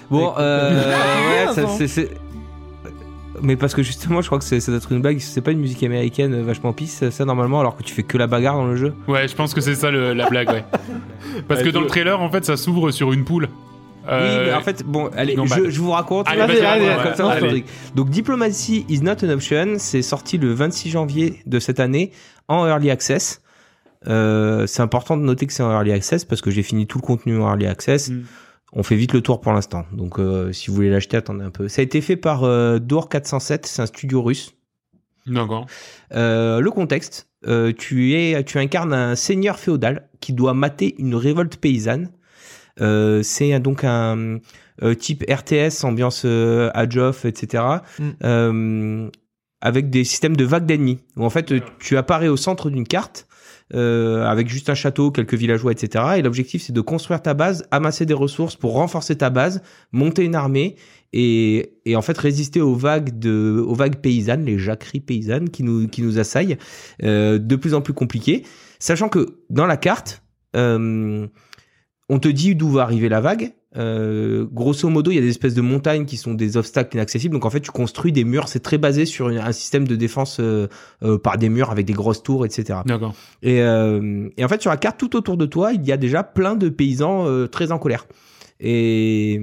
[0.10, 0.72] Bon, euh,
[1.48, 1.76] ouais, ça, Attends.
[1.78, 2.12] c'est, c'est-
[3.41, 5.20] mais parce que justement, je crois que c'est- ça doit être une blague.
[5.20, 8.18] C'est pas une musique américaine euh, vachement pisse, ça normalement, alors que tu fais que
[8.18, 8.94] la bagarre dans le jeu.
[9.10, 10.64] Ouais, je pense que c'est ça le- la blague, ouais.
[11.49, 13.49] Parce que dans le trailer, en fait, ça s'ouvre sur une poule.
[14.07, 16.27] Oui, Euh, mais en fait, bon, allez, je, je vous raconte.
[16.27, 17.48] Allez, allez, ouais, comme ça, on allez.
[17.48, 17.65] truc.
[17.95, 19.76] Donc, Diplomacy is not an option.
[19.77, 22.11] C'est sorti le 26 janvier de cette année
[22.48, 23.41] en early access.
[24.07, 26.99] Euh, c'est important de noter que c'est en early access parce que j'ai fini tout
[26.99, 28.10] le contenu en early access.
[28.10, 28.23] Mm.
[28.73, 29.86] On fait vite le tour pour l'instant.
[29.91, 31.68] Donc, euh, si vous voulez l'acheter, attendez un peu.
[31.68, 32.41] Ça a été fait par
[32.80, 33.65] Door 407.
[33.65, 34.53] C'est un studio russe.
[35.26, 35.65] D'accord.
[36.11, 37.27] Le contexte,
[37.77, 42.11] tu es, tu incarnes un seigneur féodal qui doit mater une révolte paysanne.
[42.81, 44.39] Euh, c'est donc un
[44.84, 47.64] euh, type RTS, ambiance euh, Age of, etc.
[47.99, 48.03] Mm.
[48.23, 49.10] Euh,
[49.61, 50.99] avec des systèmes de vagues d'ennemis.
[51.15, 53.27] Où en fait, tu apparais au centre d'une carte.
[53.73, 56.03] euh, avec juste un château, quelques villageois, etc.
[56.18, 59.61] Et l'objectif, c'est de construire ta base, amasser des ressources pour renforcer ta base,
[59.91, 60.76] monter une armée
[61.14, 65.64] et, et en fait résister aux vagues de, aux vagues paysannes, les jacqueries paysannes qui
[65.64, 66.57] nous, qui nous assaillent,
[67.03, 68.43] euh, de plus en plus compliquées.
[68.80, 70.22] Sachant que dans la carte,
[70.56, 71.26] euh,
[72.10, 73.53] on te dit d'où va arriver la vague.
[73.77, 77.34] Euh, grosso modo, il y a des espèces de montagnes qui sont des obstacles inaccessibles.
[77.34, 78.48] Donc en fait, tu construis des murs.
[78.48, 80.68] C'est très basé sur une- un système de défense euh,
[81.03, 82.80] euh, par des murs avec des grosses tours, etc.
[82.86, 83.14] D'accord.
[83.41, 85.98] Et, euh, et en fait, sur la carte, tout autour de toi, il y a
[85.98, 88.06] déjà plein de paysans euh, très en colère.
[88.61, 89.41] Et,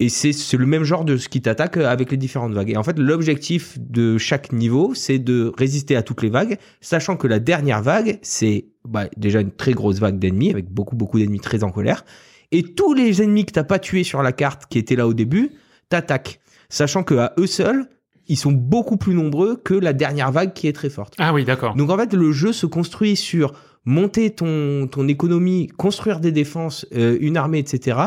[0.00, 2.70] et c'est le même genre de ce qui t'attaque avec les différentes vagues.
[2.70, 7.18] Et en fait, l'objectif de chaque niveau, c'est de résister à toutes les vagues, sachant
[7.18, 11.18] que la dernière vague, c'est bah, déjà une très grosse vague d'ennemis, avec beaucoup, beaucoup
[11.18, 12.06] d'ennemis très en colère.
[12.50, 15.12] Et tous les ennemis que t'as pas tués sur la carte, qui étaient là au
[15.12, 15.50] début,
[15.90, 16.40] t'attaquent.
[16.70, 17.86] Sachant que à eux seuls,
[18.26, 21.14] ils sont beaucoup plus nombreux que la dernière vague qui est très forte.
[21.18, 21.74] Ah oui, d'accord.
[21.74, 23.52] Donc en fait, le jeu se construit sur
[23.84, 27.98] monter ton, ton économie, construire des défenses, euh, une armée, etc.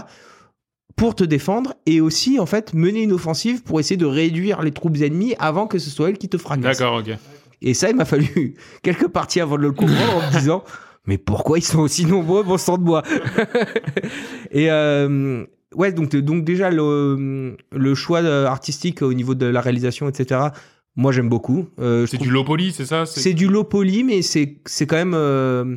[0.96, 4.72] pour te défendre et aussi en fait mener une offensive pour essayer de réduire les
[4.72, 6.78] troupes ennemies avant que ce soit elles qui te fracassent.
[6.78, 7.16] D'accord, ok.
[7.62, 10.64] Et ça, il m'a fallu quelques parties avant de le comprendre en me disant
[11.08, 13.04] mais pourquoi ils sont aussi nombreux, bon sang de bois?
[14.52, 15.46] Et euh,
[15.76, 20.42] ouais, donc donc déjà le le choix euh, artistique au niveau de la réalisation, etc.
[20.96, 21.68] Moi, j'aime beaucoup.
[21.80, 23.06] Euh, C'est trouve- du low poly, c'est ça?
[23.08, 25.16] C'est du low poly, mais c'est c'est quand même.
[25.16, 25.76] euh,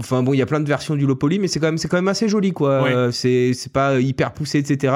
[0.00, 1.78] Enfin bon, il y a plein de versions du low poly, mais c'est quand même
[1.78, 2.82] c'est quand même assez joli quoi.
[2.82, 2.92] Ouais.
[2.92, 4.94] Euh, c'est c'est pas hyper poussé, etc.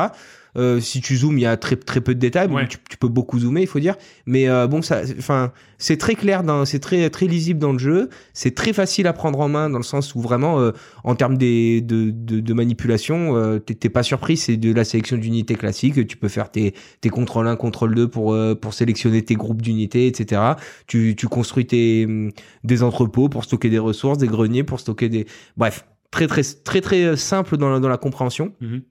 [0.57, 2.49] Euh, si tu zoomes, il y a très très peu de détails.
[2.49, 2.69] Ouais.
[2.69, 3.97] tu, tu peux beaucoup zoomer, il faut dire.
[4.27, 7.79] Mais euh, bon, ça, enfin, c'est très clair, dans- c'est très très lisible dans le
[7.79, 8.09] jeu.
[8.33, 10.71] C'est très facile à prendre en main dans le sens où vraiment, euh,
[11.03, 14.37] en termes des, de, de, de manipulation, euh, t'es pas surpris.
[14.37, 16.07] C'est de la sélection d'unités classique.
[16.07, 19.63] Tu peux faire tes tes contrôle 1, contrôle 2 pour euh, pour sélectionner tes groupes
[19.63, 20.41] d'unités, etc.
[20.87, 22.31] Tu tu construis tes hum,
[22.63, 25.27] des entrepôts pour stocker des ressources, des greniers pour stocker des
[25.57, 28.53] bref très très très très simple dans la, dans la compréhension.
[28.61, 28.83] Mhm.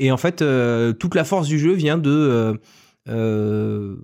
[0.00, 2.54] Et en fait, euh, toute la force du jeu vient de euh,
[3.08, 3.96] euh,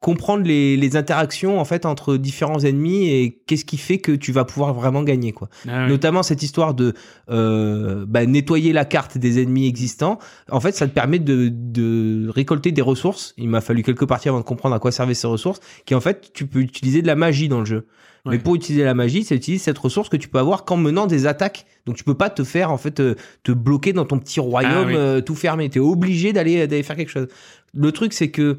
[0.00, 4.30] comprendre les, les interactions en fait entre différents ennemis et qu'est-ce qui fait que tu
[4.30, 5.48] vas pouvoir vraiment gagner quoi.
[5.66, 5.88] Ah.
[5.88, 6.94] Notamment cette histoire de
[7.28, 10.20] euh, bah, nettoyer la carte des ennemis existants.
[10.48, 13.34] En fait, ça te permet de, de récolter des ressources.
[13.36, 15.58] Il m'a fallu quelques parties avant de comprendre à quoi servaient ces ressources.
[15.86, 17.86] Qui en fait, tu peux utiliser de la magie dans le jeu.
[18.26, 18.32] Ouais.
[18.32, 21.06] Mais pour utiliser la magie, c'est utiliser cette ressource que tu peux avoir qu'en menant
[21.06, 21.64] des attaques.
[21.86, 24.72] Donc tu peux pas te faire en fait euh, te bloquer dans ton petit royaume
[24.74, 24.94] Ah oui.
[24.96, 25.68] euh, tout fermé.
[25.70, 27.28] T'es obligé d'aller d'aller faire quelque chose.
[27.74, 28.58] Le truc c'est que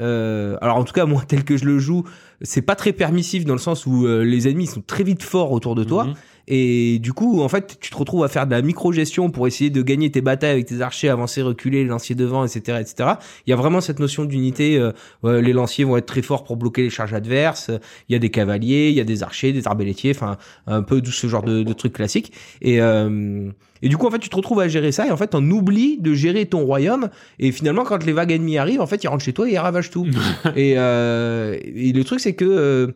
[0.00, 2.04] euh, alors en tout cas moi tel que je le joue,
[2.42, 5.50] c'est pas très permissif dans le sens où euh, les ennemis sont très vite forts
[5.52, 6.04] autour de toi.
[6.04, 6.14] Mhm.
[6.48, 9.68] Et du coup, en fait, tu te retrouves à faire de la micro-gestion pour essayer
[9.68, 13.10] de gagner tes batailles avec tes archers, avancer, reculer, les lanciers devant, etc., etc.
[13.46, 14.78] Il y a vraiment cette notion d'unité.
[14.78, 17.70] euh, les lanciers vont être très forts pour bloquer les charges adverses.
[18.08, 21.02] Il y a des cavaliers, il y a des archers, des arbalétiers, enfin, un peu
[21.02, 22.32] tout ce genre de, de trucs classiques.
[22.62, 23.50] Et, euh,
[23.82, 25.50] et du coup, en fait, tu te retrouves à gérer ça et en fait, on
[25.50, 27.10] oublie de gérer ton royaume.
[27.38, 29.58] Et finalement, quand les vagues ennemies arrivent, en fait, ils rentrent chez toi et ils
[29.58, 30.06] ravagent tout.
[30.56, 32.88] et, euh, et le truc, c'est que euh,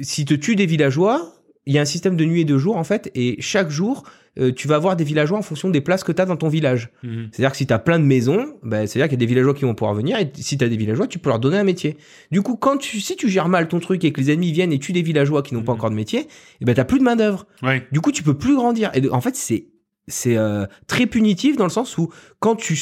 [0.00, 1.32] si te tuent des villageois,
[1.66, 4.02] il y a un système de nuit et de jour en fait, et chaque jour,
[4.38, 6.48] euh, tu vas avoir des villageois en fonction des places que tu as dans ton
[6.48, 6.90] village.
[7.04, 7.28] Mhm.
[7.30, 9.54] C'est-à-dire que si tu as plein de maisons, ben, c'est-à-dire qu'il y a des villageois
[9.54, 11.64] qui vont pouvoir venir, et si tu as des villageois, tu peux leur donner un
[11.64, 11.96] métier.
[12.32, 14.72] Du coup, quand tu, si tu gères mal ton truc et que les ennemis viennent
[14.72, 15.78] et tuent des villageois qui n'ont pas Mhm.
[15.78, 16.26] encore de métier,
[16.60, 17.46] et ben, tu plus de main d'œuvre.
[17.62, 17.86] Ouais.
[17.92, 18.90] Du coup, tu peux plus grandir.
[18.94, 19.66] Et de- en fait, c'est
[20.06, 22.76] c'est euh, très punitif dans le sens où quand tu,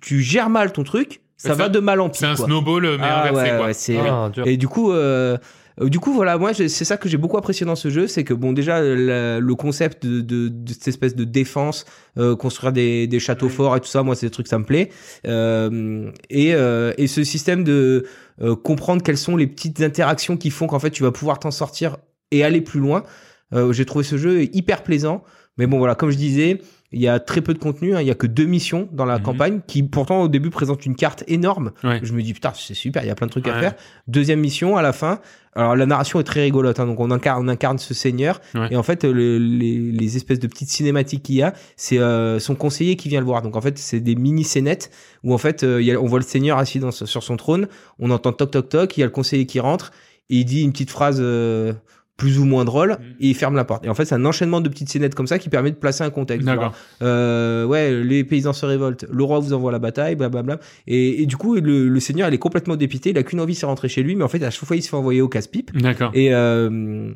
[0.00, 2.28] tu gères mal ton truc, ça Ça- va de mal en C'est pire.
[2.30, 2.46] un quoi.
[2.46, 3.66] snowball, mais Ah inversé, ouais, quoi.
[3.66, 4.30] ouais, c'est- Ah.
[4.46, 5.36] Et du coup, euh,
[5.80, 8.34] du coup, voilà, moi, c'est ça que j'ai beaucoup apprécié dans ce jeu, c'est que
[8.34, 11.84] bon, déjà la- le concept de, de, de cette espèce de défense,
[12.18, 14.64] euh, construire des, des châteaux forts et tout ça, moi, c'est des trucs ça me
[14.64, 14.90] plaît.
[15.26, 18.04] Euh, et, euh, et ce système de
[18.42, 21.50] euh, comprendre quelles sont les petites interactions qui font qu'en fait tu vas pouvoir t'en
[21.50, 21.96] sortir
[22.30, 23.04] et aller plus loin.
[23.54, 25.22] Euh, j'ai trouvé ce jeu hyper plaisant.
[25.58, 26.60] Mais bon, voilà, comme je disais,
[26.92, 28.00] Il y a très peu de contenu, hein.
[28.00, 29.22] il y a que deux missions dans la Mhm.
[29.24, 31.72] campagne qui pourtant au début présentent une carte énorme.
[31.84, 32.00] Ouais.
[32.02, 33.74] Je me dis putain c'est super, il y a plein de trucs à faire.
[34.08, 35.20] Deuxième mission à la fin.
[35.54, 36.86] Alors la narration est très rigolote, hein.
[36.86, 38.68] donc on incarne, on incarne ce seigneur Ouais.
[38.70, 42.38] et en fait le- les, les espèces de petites cinématiques qu'il y a, c'est euh,
[42.38, 43.42] son conseiller qui vient le voir.
[43.42, 44.90] Donc en fait c'est des mini scénettes
[45.24, 47.36] où en fait euh, il y a- on voit le seigneur assis dans, sur son
[47.36, 49.92] trône, on entend toc toc toc, il y a le conseiller qui rentre
[50.30, 51.72] et il dit une petite phrase euh,
[52.18, 53.84] plus ou moins drôle et il ferme la porte.
[53.84, 56.04] Et en fait c'est un enchaînement de petites scénettes comme ça qui permet de placer
[56.04, 56.46] un contexte.
[56.46, 56.72] D'accord.
[57.02, 60.58] Euh, ouais, les paysans se révoltent, le roi vous envoie la bataille, blablabla.
[60.86, 63.54] Et, et du coup, le, le seigneur, il est complètement dépité, il a qu'une envie,
[63.54, 65.28] c'est rentrer chez lui, mais en fait, à chaque fois, il se fait envoyer au
[65.28, 65.76] casse-pipe.
[65.76, 66.10] D'accord.
[66.14, 67.12] Et euh,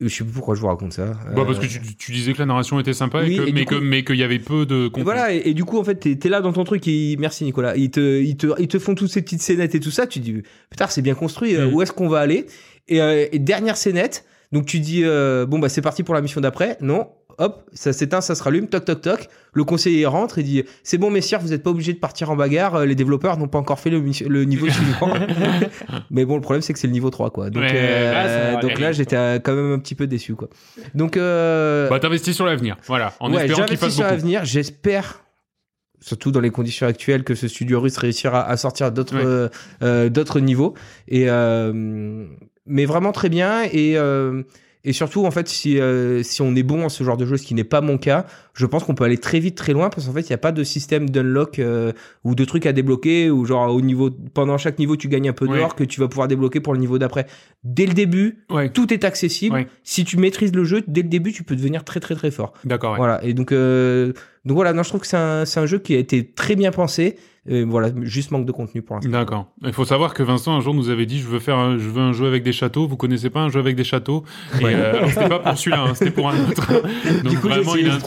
[0.00, 1.12] je sais plus pourquoi je vous raconte ça.
[1.36, 3.42] Bah, parce Euh, que tu, tu disais que la narration était sympa oui, et que,
[3.42, 5.02] et du mais, coup- que, mais qu'il y avait peu de contenu.
[5.02, 7.16] et voilà, et, et du coup, en fait, t'es es là dans ton truc, et
[7.18, 7.76] merci Nicolas.
[7.76, 10.06] Ils te, ils te, ils te font toutes ces petites scénettes et tout ça.
[10.06, 11.54] Tu dis, putain, c'est bien construit.
[11.54, 11.74] Mm.
[11.74, 12.46] Où est-ce qu'on va aller?
[12.88, 14.24] Et, euh, et dernière scénette.
[14.52, 16.76] Donc tu dis, euh, bon bah c'est parti pour la mission d'après.
[16.80, 17.08] Non,
[17.38, 19.28] hop, ça s'éteint, ça se rallume, toc toc toc.
[19.52, 22.36] Le conseiller rentre et dit, c'est bon messieurs, vous n'êtes pas obligés de partir en
[22.36, 22.74] bagarre.
[22.74, 24.00] euh, Les développeurs n'ont pas encore fait le,
[24.44, 25.12] niveau suivant.
[26.10, 27.48] Mais bon, le problème c'est que c'est le niveau 3 quoi.
[27.50, 30.48] Donc, Ouais, euh, va, donc là j'étais euh, quand même un petit peu déçu quoi.
[30.96, 32.76] Donc euh, Bah, t'investis sur l'avenir.
[32.88, 33.12] Voilà.
[33.20, 34.44] En ouais, espérant qu'il j'investis fasse sur l'avenir.
[34.44, 35.22] J'espère,
[36.00, 39.24] surtout dans les conditions actuelles, que ce studio russe réussira à sortir d'autres Ouais.
[39.24, 39.48] euh,
[39.84, 40.74] euh, d'autres niveaux.
[41.08, 42.26] Et euh,
[42.70, 43.64] mais vraiment très bien.
[43.64, 44.42] Et euh,
[44.92, 47.46] surtout, en fait, si, euh, si on est bon en ce genre de jeu, ce
[47.46, 48.24] qui n'est pas mon cas,
[48.60, 50.38] je pense qu'on peut aller très vite, très loin, parce qu'en fait, il n'y a
[50.38, 51.92] pas de système d'unlock euh,
[52.24, 55.32] ou de trucs à débloquer, ou genre au niveau, pendant chaque niveau, tu gagnes un
[55.32, 55.58] peu Ouais.
[55.58, 57.26] d'or que tu vas pouvoir débloquer pour le niveau d'après.
[57.64, 58.68] Dès le début, Ouais.
[58.68, 59.54] tout est accessible.
[59.56, 59.66] Ouais.
[59.82, 62.52] Si tu maîtrises le jeu, dès le début, tu peux devenir très, très, très fort.
[62.64, 62.92] D'accord.
[62.92, 62.98] ouais.
[62.98, 63.24] Voilà.
[63.24, 64.12] Et donc, euh,
[64.44, 66.54] donc voilà, non, je trouve que c'est un, c'est un jeu qui a été très
[66.56, 67.16] bien pensé.
[67.48, 69.10] Et voilà, juste manque de contenu pour l'instant.
[69.10, 69.46] D'accord.
[69.64, 71.88] Il faut savoir que Vincent un jour nous avait dit je veux faire un, je
[71.88, 72.86] veux un jeu avec des châteaux.
[72.86, 74.24] Vous connaissez pas un jeu avec des châteaux?
[74.60, 76.70] Et euh, c'était pas pour celui-là, hein, c'était pour un autre.
[77.24, 78.04] Donc du coup, vraiment il a un truc-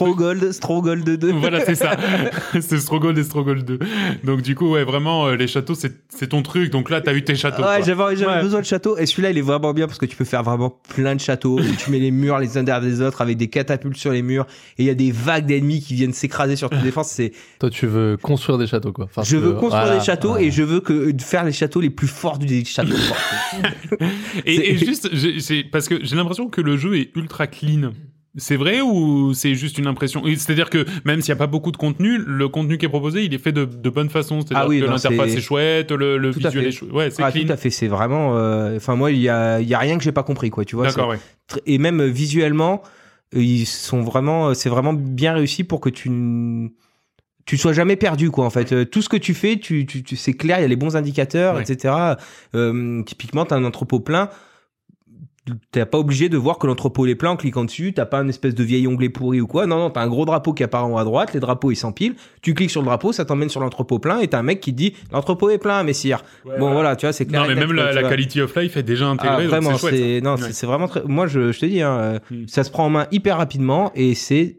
[0.52, 1.32] Strogold, Strogold 2.
[1.32, 1.96] Voilà, c'est ça.
[2.60, 3.78] c'est Strogold et Strogold 2.
[4.24, 6.70] Donc du coup, ouais, vraiment, euh, les châteaux, c'est ton truc.
[6.70, 7.62] Donc là, t'as eu tes châteaux.
[7.62, 8.42] Ouais, j'avais Ouais.
[8.42, 8.96] besoin de châteaux.
[8.98, 11.58] Et celui-là, il est vraiment bien parce que tu peux faire vraiment plein de châteaux.
[11.78, 14.46] tu mets les murs les uns derrière les autres avec des catapultes sur les murs.
[14.78, 17.08] Et il y a des vagues d'ennemis qui viennent s'écraser sur tes défenses.
[17.10, 19.04] C'est, Toi, tu veux construire des châteaux, quoi.
[19.06, 20.44] Enfin, je veux construire voilà, des châteaux voilà.
[20.44, 23.16] et je veux que, faire les châteaux les plus forts des châteaux forts.
[24.46, 27.92] Et, et juste, j'ai- c'est parce que j'ai l'impression que le jeu est ultra clean.
[28.36, 30.22] C'est vrai ou c'est juste une impression?
[30.24, 33.24] C'est-à-dire que même s'il n'y a pas beaucoup de contenu, le contenu qui est proposé,
[33.24, 34.40] il est fait de, de bonne façon.
[34.40, 36.92] C'est-à-dire Ah oui, que l'interface est chouette, le, le visuel est chouette.
[36.92, 37.46] Ouais, c'est Ah, clean.
[37.46, 37.70] tout à fait.
[37.70, 40.50] C'est vraiment, euh, enfin, moi, il y a, y a rien que j'ai pas compris,
[40.50, 40.64] quoi.
[40.64, 40.86] Tu vois.
[40.88, 41.18] D'accord, ouais.
[41.66, 42.82] Et même euh, visuellement,
[43.36, 46.70] euh, ils sont vraiment, c'est vraiment bien réussi pour que tu n-
[47.46, 50.02] tu sois jamais perdu quoi en fait Euh, tout ce que tu fais tu, tu,
[50.02, 51.60] tu c'est clair il y a les bons indicateurs Ouais.
[51.62, 51.92] etc
[53.06, 54.28] typiquement t'as un entrepôt plein
[55.72, 58.28] t'es pas obligé de voir que l'entrepôt est plein en cliquant dessus t'as pas un
[58.28, 60.84] espèce de vieil onglet pourri ou quoi non non t'as un gros drapeau qui apparaît
[60.84, 63.50] en haut à droite les drapeaux ils s'empilent tu cliques sur le drapeau ça t'emmène
[63.50, 66.22] sur l'entrepôt plein et t'as un mec qui te dit l'entrepôt est plein messire
[66.58, 69.06] bon voilà tu vois c'est clair Non, mais même la, quality of life est déjà
[69.06, 69.42] Ah, intégrée.
[69.42, 70.52] donc vraiment, c'est non, Ouais.
[70.52, 71.02] c'est- vraiment très.
[71.04, 72.48] Moi, je, je te dis, hein, euh, Mm.
[72.48, 74.56] ça se prend en main hyper rapidement et c'est.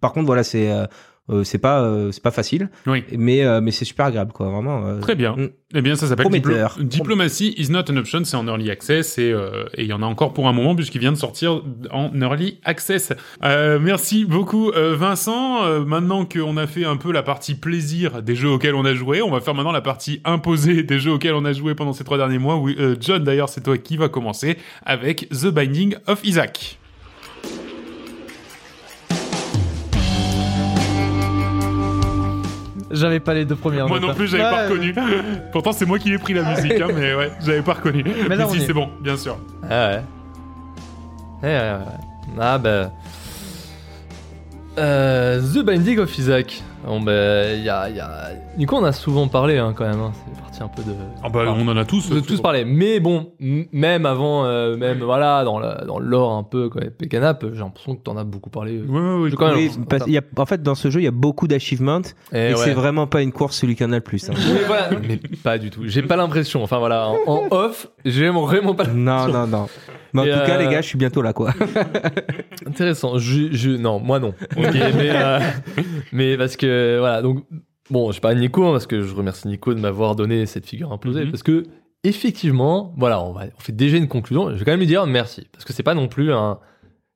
[0.00, 0.84] Par contre, voilà, c'est euh,
[1.30, 3.02] euh, c'est pas euh, c'est pas facile, Oui.
[3.16, 4.86] mais euh, mais c'est super agréable, quoi, vraiment.
[4.86, 5.34] euh, Très bien.
[5.36, 5.48] Mm.
[5.74, 6.76] Eh bien, ça s'appelle Prometteur.
[6.78, 8.22] Diplo- Diplomacy is not an option.
[8.24, 10.76] C'est en early access et euh, et il y en a encore pour un moment
[10.76, 13.12] puisqu'il vient de sortir en early access.
[13.42, 15.64] Euh, merci beaucoup, euh, Vincent.
[15.64, 18.94] Euh, maintenant qu'on a fait un peu la partie plaisir des jeux auxquels on a
[18.94, 21.92] joué, on va faire maintenant la partie imposée des jeux auxquels on a joué pendant
[21.92, 22.56] ces trois derniers mois.
[22.56, 26.78] Oui, euh, John, d'ailleurs, c'est toi qui va commencer avec The Binding of Isaac.
[32.90, 33.88] J'avais pas les deux premières.
[33.88, 34.94] Moi notes, non plus, j'avais Ouais, pas reconnu.
[35.52, 38.04] Pourtant, c'est moi qui ai pris la musique, hein, mais ouais, j'avais pas reconnu.
[38.28, 38.66] Mais, là, si, est.
[38.66, 39.38] c'est bon, bien sûr.
[39.68, 40.02] Ah ouais.
[41.42, 42.36] Ouais, ouais, ouais.
[42.40, 42.92] Ah bah.
[44.78, 46.62] Euh, The Binding of Isaac.
[46.84, 48.30] Bon bah, il y a, il y a...
[48.56, 50.00] Nico, on a souvent parlé hein, quand même.
[50.00, 50.12] hein.
[50.14, 50.94] C'est parti un peu de.
[51.22, 52.08] Ah bah, Enfin, on en a tous.
[52.08, 52.64] de tous parler.
[52.64, 56.70] Mais bon, m- même avant, euh, même voilà, dans, la, dans le lore un peu,
[56.70, 58.80] quoi, Pécanap, j'ai l'impression que t'en as beaucoup parlé.
[58.80, 59.30] Ouais, ouais, ouais.
[59.30, 61.04] Je- quand même, Oui, on- parce- il y a, en fait, dans ce jeu, il
[61.04, 62.00] y a beaucoup d'achievements
[62.32, 62.56] Et et, ouais.
[62.56, 64.30] c'est vraiment pas une course celui qui en a le plus.
[64.30, 64.34] hein.
[64.36, 65.82] Mais voilà, mais pas du tout.
[65.84, 66.62] J'ai pas l'impression.
[66.62, 69.66] Enfin voilà, en, en off, j'ai vraiment pas non, non, non.
[70.14, 71.50] Mais en Et, tout cas, euh, les gars, je suis bientôt là, quoi.
[72.66, 73.18] Intéressant.
[73.18, 74.28] Je, je, non, moi non.
[74.56, 75.40] Ok, mais, euh,
[76.12, 77.44] mais parce que voilà, donc
[77.90, 80.66] bon, je parle de Nico hein, parce que je remercie Nico de m'avoir donné cette
[80.66, 81.30] figure imposée Mhm.
[81.30, 81.64] parce que
[82.04, 84.50] effectivement, voilà, on, va, on fait déjà une conclusion.
[84.50, 86.58] Je vais quand même lui dire merci parce que c'est pas non plus un,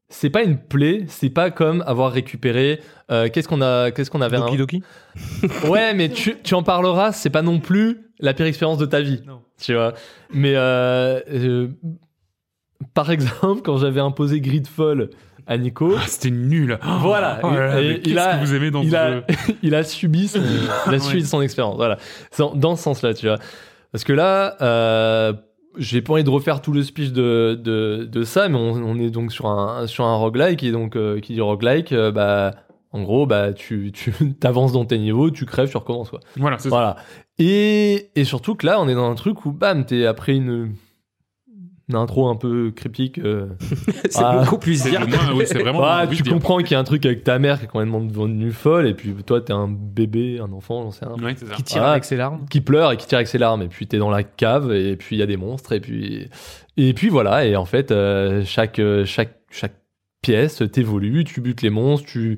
[0.09, 2.81] c'est pas une plaie, c'est pas comme avoir récupéré.
[3.13, 4.83] euh, qu'est-ce qu'on a, qu'est-ce qu'on avait un- Doki
[5.69, 9.01] Ouais, mais tu, tu en parleras, c'est pas non plus la pire expérience de ta
[9.01, 9.23] vie.
[9.27, 9.41] Non.
[9.61, 9.95] Tu vois.
[10.33, 11.69] Mais euh, euh,
[12.95, 15.11] par exemple, quand j'avais imposé Gridfall
[15.47, 15.95] à Nico.
[15.97, 16.79] Ah, C'était nul.
[17.01, 17.41] Voilà.
[17.43, 19.25] Oh là là, Et- il a- que vous aimez dans il a, jeu
[19.63, 20.41] il a subi son,
[20.89, 21.25] il a subi Ouais.
[21.27, 21.77] son expérience.
[21.77, 21.99] Voilà.
[22.55, 23.39] Dans, ce sens-là, tu vois.
[23.93, 25.33] Parce que là, euh,
[25.79, 28.99] j'ai pas envie de refaire tout le speech de, de, de ça, mais on, on
[28.99, 32.55] est donc sur un, sur un roguelike, et donc, euh, qui dit roguelike, euh, bah,
[32.93, 34.13] en gros, bah, tu, tu
[34.43, 36.21] avances dans tes niveaux, tu crèves, tu recommences, quoi.
[36.37, 36.75] Voilà, c'est ça.
[36.75, 36.97] Voilà.
[37.39, 40.75] Et, et surtout que là, on est dans un truc où, bam, t'es après une,
[41.91, 43.19] une intro un peu cryptique.
[43.19, 43.47] euh,
[44.11, 44.39] C'est Ah.
[44.45, 45.01] beaucoup plus C'est dire.
[45.01, 45.83] le moins- oui, c'est vraiment.
[45.85, 46.33] ah, oui, tu dire.
[46.33, 48.95] comprends qu'il y a un truc avec ta mère qui est complètement devenue folle, et
[48.95, 51.55] puis toi, t'es un bébé, un enfant, j'en sais rien, Ouais, c'est ça.
[51.55, 51.93] Qui tire Ah.
[51.93, 52.47] avec ses larmes.
[52.51, 54.97] qui pleure et qui tire avec ses larmes, et puis t'es dans la cave, et
[54.97, 56.29] puis il y a des monstres, et puis
[56.77, 59.75] et puis voilà, et en fait, euh, chaque euh, chaque chaque
[60.23, 62.37] pièce t'évolue, tu butes les monstres, tu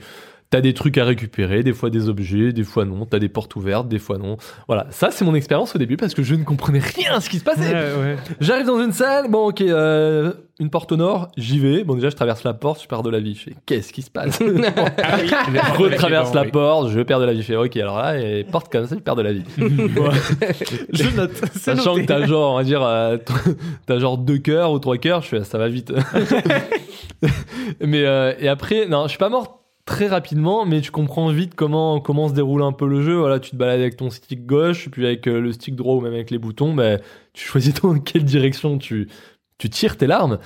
[0.52, 3.06] T'as des trucs à récupérer, des fois des objets, des fois non.
[3.06, 4.36] T'as des portes ouvertes, des fois non.
[4.66, 7.30] Voilà, ça c'est mon expérience au début parce que je ne comprenais rien à ce
[7.30, 7.72] qui se passait.
[7.72, 8.16] ouais.
[8.38, 11.84] J'arrive dans une salle, bon ok, euh, une porte au nord, j'y vais.
[11.84, 13.34] Bon déjà je traverse la porte, je perds de la vie.
[13.34, 14.38] Je fais qu'est-ce qui se passe?
[14.42, 17.40] Je retraverse la porte, je perds de la vie.
[17.40, 19.44] Je fais ok alors là, et porte comme ça, je perds de la vie.
[19.56, 21.32] Je note.
[21.54, 22.02] Sachant noté.
[22.02, 23.16] que t'as genre, on va dire, euh,
[23.86, 25.94] t'as genre deux cœurs ou trois cœurs, je fais ça va vite.
[27.80, 31.54] mais euh, et après, non, je suis pas mort très rapidement, mais tu comprends vite
[31.54, 33.16] comment comment se déroule un peu le jeu.
[33.16, 36.00] Voilà, tu te balades avec ton stick gauche, puis avec euh, le stick droit ou
[36.00, 36.98] même avec les boutons, bah,
[37.32, 39.09] tu choisis dans quelle direction tu
[39.59, 40.38] tu tires tes larmes.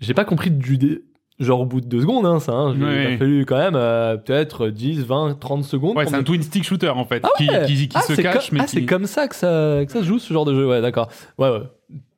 [0.00, 1.02] J'ai pas compris du dé-
[1.38, 2.52] genre au bout de deux secondes, hein, ça.
[2.52, 5.96] Hein, il a fallu quand même euh, peut-être 10, 20, 30 secondes.
[5.96, 7.64] Ouais, c'est un twin stick shooter en fait, Ah qui, ouais.
[7.66, 8.76] qui, qui Ah, se cache, comme- mais ah, qui...
[8.76, 11.08] c'est comme ça que ça, que ça se joue ce genre de jeu, ouais, d'accord.
[11.38, 11.62] Ouais, ouais.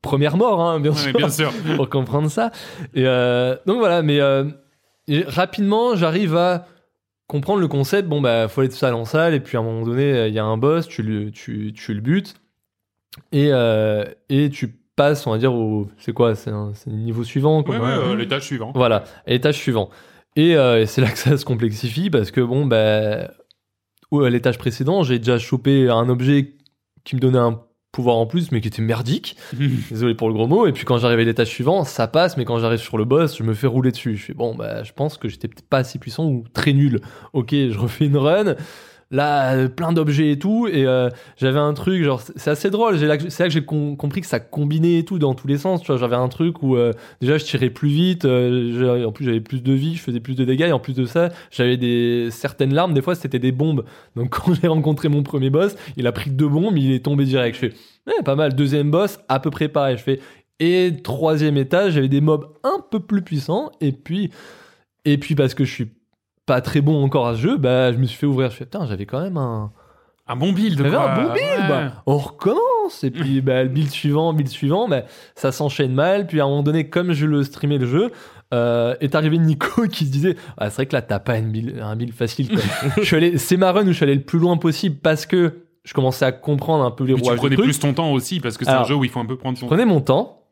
[0.03, 1.51] Première mort, hein, bien Ouais, sûr, bien sûr.
[1.77, 2.51] pour comprendre ça.
[2.95, 4.21] Et euh, donc voilà, mais
[5.09, 6.67] et rapidement, j'arrive à
[7.27, 8.09] comprendre le concept.
[8.09, 10.35] Bon, bah, faut aller de salle en salle, et puis à un moment donné, il
[10.35, 12.35] y a un boss, tu le, tu, tu le butes,
[13.33, 15.89] et, euh, et tu passes, on va dire, au.
[15.99, 17.79] C'est quoi C'est le niveau suivant Ouais, quoi.
[17.79, 18.73] ouais, euh, l'étage suivant.
[18.75, 19.91] Voilà, l'étage suivant.
[20.37, 23.29] Et, euh, et c'est là que ça se complexifie parce que, bon, ben,
[24.11, 26.55] ou à l'étage précédent, j'ai déjà chopé un objet
[27.05, 27.61] qui me donnait un
[27.95, 29.37] pouvoir en plus, mais qui était merdique.
[29.91, 30.67] Désolé pour le gros mot.
[30.67, 33.39] Et puis quand j'arrive à l'étage suivant, ça passe, mais quand j'arrive sur le boss,
[33.39, 34.17] je me fais rouler dessus.
[34.17, 37.01] Je fais, bon, bah, je pense que j'étais peut-être pas assez puissant ou très nul.
[37.33, 38.57] Ok, je refais une run.
[39.11, 40.67] Là, euh, plein d'objets et tout.
[40.67, 42.99] Et euh, j'avais un truc, genre, c'est assez drôle.
[42.99, 45.81] C'est là que j'ai com- compris que ça combinait et tout dans tous les sens.
[45.81, 48.25] Tu vois, j'avais un truc où euh, déjà je tirais plus vite.
[48.25, 50.63] en plus, j'avais plus de vie, je faisais plus de dégâts.
[50.69, 52.95] Et en plus de ça, j'avais des certaines larmes.
[52.95, 53.85] Des fois, c'était des bombes.
[54.17, 57.25] Donc, quand j'ai rencontré mon premier boss, il a pris deux bombes, il est tombé
[57.25, 57.59] direct.
[57.61, 58.55] Je fais, pas mal.
[58.55, 59.97] Deuxième boss, à peu près pareil.
[59.97, 60.21] Je fais,
[60.61, 63.71] et troisième étage, j'avais des mobs un peu plus puissants.
[63.81, 64.31] Et puis,
[65.05, 65.93] et puis parce que je suis
[66.47, 68.51] pas très bon encore à ce jeu, bah, je me suis fait ouvrir.
[68.51, 69.73] Je fais, putain, j'avais quand même un,
[70.27, 71.11] Un bon build, j'avais quoi.
[71.11, 71.69] un bon build, Ouais.
[71.69, 73.03] bah, on recommence.
[73.03, 75.03] Et puis, bah, le build suivant, build suivant, bah,
[75.35, 76.27] ça s'enchaîne mal.
[76.27, 78.11] Puis à un moment donné, comme je le streamais le jeu,
[78.53, 81.51] euh, est arrivé Nico qui se disait ah, c'est vrai que là, t'as pas une
[81.51, 82.49] build- un build facile.
[82.51, 82.63] quoi.
[82.99, 85.25] je suis allé, c'est ma run où je suis allé le plus loin possible parce
[85.27, 87.67] que je commençais à comprendre un peu les Mais tu rouages du prenais truc.
[87.67, 89.57] plus ton temps aussi, parce que c'est un jeu où il faut un peu prendre
[89.57, 89.71] Je son temps.
[89.75, 90.43] prenais mon temps.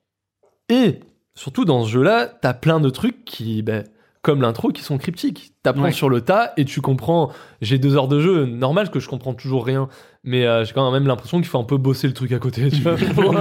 [0.68, 1.00] Et
[1.34, 3.84] surtout dans ce jeu-là, t'as plein de trucs qui, ben,
[4.22, 5.52] comme l'intro, qui sont cryptiques.
[5.64, 5.92] T'apprends Ouais.
[5.92, 7.32] sur le tas et tu comprends.
[7.60, 9.88] J'ai deux heures de jeu, normal que je comprends toujours rien,
[10.22, 12.68] mais euh, j'ai quand même l'impression qu'il faut un peu bosser le truc à côté.
[12.70, 13.36] Tu vois Ouais,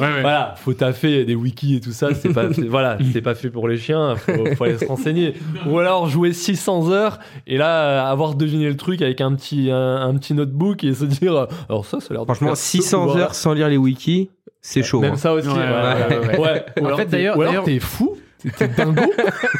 [0.00, 0.20] ouais.
[0.20, 2.12] voilà, faut taffer des wikis et tout ça.
[2.14, 4.14] C'est pas, c'est- voilà, c'est pas fait pour les chiens.
[4.16, 5.34] Faut, faut aller se renseigner.
[5.66, 9.70] Ou alors jouer 600 heures et là euh, avoir deviné le truc avec un petit,
[9.70, 12.56] un, un petit notebook et se dire, euh, alors ça, ça a l'air Franchement, faire
[12.58, 14.28] 600 ce heures sans lire les wikis,
[14.60, 15.00] c'est chaud.
[15.00, 15.16] même hein.
[15.16, 15.48] ça aussi.
[15.48, 16.38] Ouais, Ouais, ouais, ouais, ouais.
[16.40, 16.66] Ouais.
[16.78, 18.16] Ou En alors fait, t'es- d'ailleurs- ou alors d'ailleurs- t'es fou.
[18.56, 19.02] T'es dingo.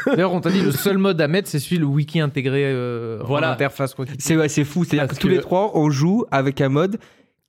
[0.07, 3.19] D'ailleurs, on t'a dit le seul mode à mettre, c'est celui le wiki intégré euh,
[3.25, 3.51] Voilà.
[3.51, 3.95] en interface.
[3.95, 4.05] Quoi.
[4.19, 4.85] C'est ouais, c'est fou.
[4.85, 6.99] C'est-à-dire que Parce tous que- les trois, on joue avec un mode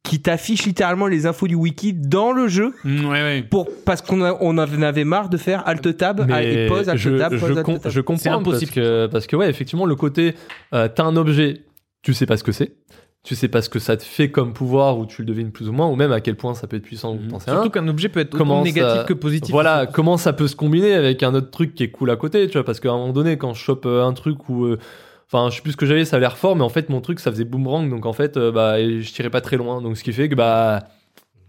[0.03, 3.41] qui t'affiche littéralement les infos du wiki dans le jeu Mm, ouais, ouais.
[3.49, 6.87] pour parce qu'on a- on en avait marre de faire alt tab ah, et pause
[6.87, 7.91] alt je, tab je, pause alt com- tab.
[7.91, 8.71] je comprends C'est impossible.
[8.73, 10.35] parce que parce que ouais effectivement le côté
[10.73, 11.63] euh, t'as un objet
[12.03, 12.71] tu sais pas ce que c'est
[13.23, 15.67] tu sais pas ce que ça te fait comme pouvoir ou tu le devines plus
[15.67, 17.61] ou moins ou même à quel point ça peut être puissant ou t'en sais rien
[17.61, 19.51] Surtout qu'un objet peut être autant Comment négatif ça- que positif.
[19.51, 22.47] Voilà, comment ça peut se combiner avec un autre truc qui est cool à côté,
[22.47, 24.79] tu vois, parce qu'à un moment donné, quand je chope euh, un truc où, euh,
[25.31, 27.01] enfin, je sais plus ce que j'avais, ça a l'air fort, mais en fait, mon
[27.01, 29.97] truc, ça faisait boomerang, donc en fait, euh, bah, je tirais pas très loin, donc
[29.97, 30.83] ce qui fait que, bah,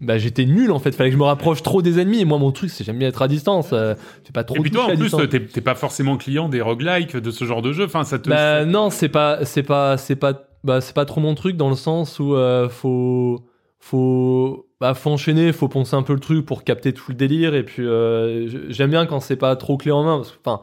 [0.01, 2.37] bah, j'étais nul, en fait, fallait que je me rapproche trop des ennemis, et moi,
[2.39, 4.85] mon truc, c'est j'aime bien être à distance, euh, c'est pas trop Et puis toi,
[4.85, 7.85] en plus, t'es pas forcément client des roguelikes, de ce genre de jeu.
[7.85, 8.29] Enfin, ça te.
[8.29, 10.33] Bah, non, c'est pas, c'est pas, c'est pas,
[10.63, 13.45] bah, c'est pas trop mon truc dans le sens où euh, faut,
[13.79, 17.55] faut, bah, faut enchaîner, faut poncer un peu le truc pour capter tout le délire.
[17.55, 20.17] Et puis, euh, j'aime bien quand c'est pas trop clé en main.
[20.17, 20.61] Parce que, enfin,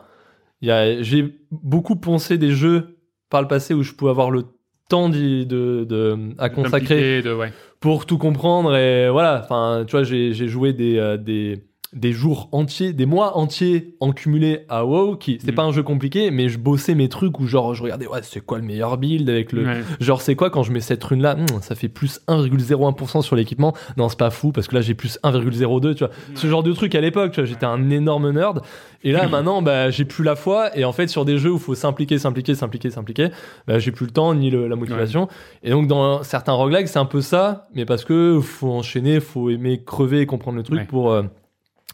[0.60, 2.98] j'ai beaucoup poncé des jeux
[3.31, 4.44] par le passé où je pouvais avoir le
[4.89, 7.52] temps de, de, à consacrer d'impliquer, De, ouais.
[7.81, 11.64] pour tout comprendre et voilà enfin tu vois j'ai j'ai joué des, euh, des
[11.97, 15.55] des jours entiers, des mois entiers en cumulé à WoW, qui c'était Mm.
[15.55, 18.40] pas un jeu compliqué, mais je bossais mes trucs où genre je regardais ouais c'est
[18.44, 19.82] quoi le meilleur build avec le Ouais.
[19.98, 23.74] genre c'est quoi quand je mets cette rune là, ça fait plus 1,01% sur l'équipement.
[23.97, 26.12] Non c'est pas fou parce que là j'ai plus 1,02 tu vois.
[26.35, 28.60] Ce genre de truc à l'époque, tu vois, j'étais un énorme nerd.
[29.02, 31.59] Et là maintenant bah j'ai plus la foi et en fait sur des jeux où
[31.59, 33.28] faut s'impliquer, s'impliquer, s'impliquer, s'impliquer,
[33.66, 35.28] bah, j'ai plus le temps ni le- la motivation.
[35.62, 39.48] Et donc dans certains roguelikes c'est un peu ça, mais parce que faut enchaîner, faut
[39.51, 40.85] aimer crever et comprendre le truc Ouais.
[40.85, 41.23] pour euh,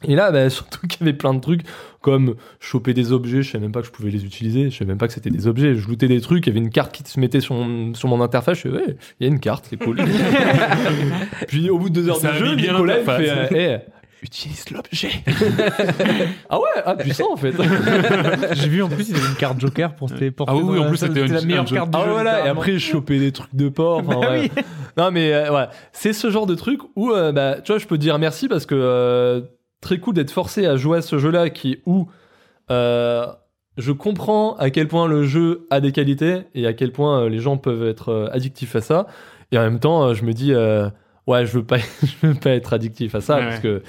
[0.05, 1.63] et là, bah, surtout qu'il y avait plein de trucs
[2.01, 4.89] comme choper des objets, je savais même pas que je pouvais les utiliser, je savais
[4.89, 5.75] même pas que c'était des objets.
[5.77, 8.09] Je lootais des trucs, il y avait une carte qui se mettait sur mon, sur
[8.09, 9.99] mon interface, je fais ouais, il y a une carte, c'est cool.
[11.49, 14.25] Puis au bout de deux heures Ça de jeu, bien Nicolas il fait euh, Eh,
[14.25, 15.11] utilise l'objet.
[16.51, 17.53] ah ouais, ah puissant en fait.
[18.53, 20.53] J'ai vu en plus, il y avait une carte Joker pour se téléporter.
[20.55, 22.11] Ah oui, en plus, c'était la une- meilleure carte du Ah jeu.
[22.11, 23.99] voilà, et après je chopais des trucs de porc.
[24.07, 24.51] Enfin, Bah ouais.
[24.57, 24.63] oui.
[24.97, 27.87] Non mais euh, ouais, c'est ce genre de truc où euh, bah, tu vois, je
[27.87, 29.41] peux te dire merci parce que euh,
[29.83, 32.09] très cool d'être forcé à jouer à ce jeu-là qui où
[32.71, 33.27] euh,
[33.77, 37.29] je comprends à quel point le jeu a des qualités et à quel point euh,
[37.29, 39.07] les gens peuvent être euh, addictifs à ça.
[39.51, 40.89] Et en même temps, je me dis euh,
[41.27, 43.63] ouais, je veux pas, je veux pas être addictif à ça Ouais, parce ouais.
[43.63, 43.83] que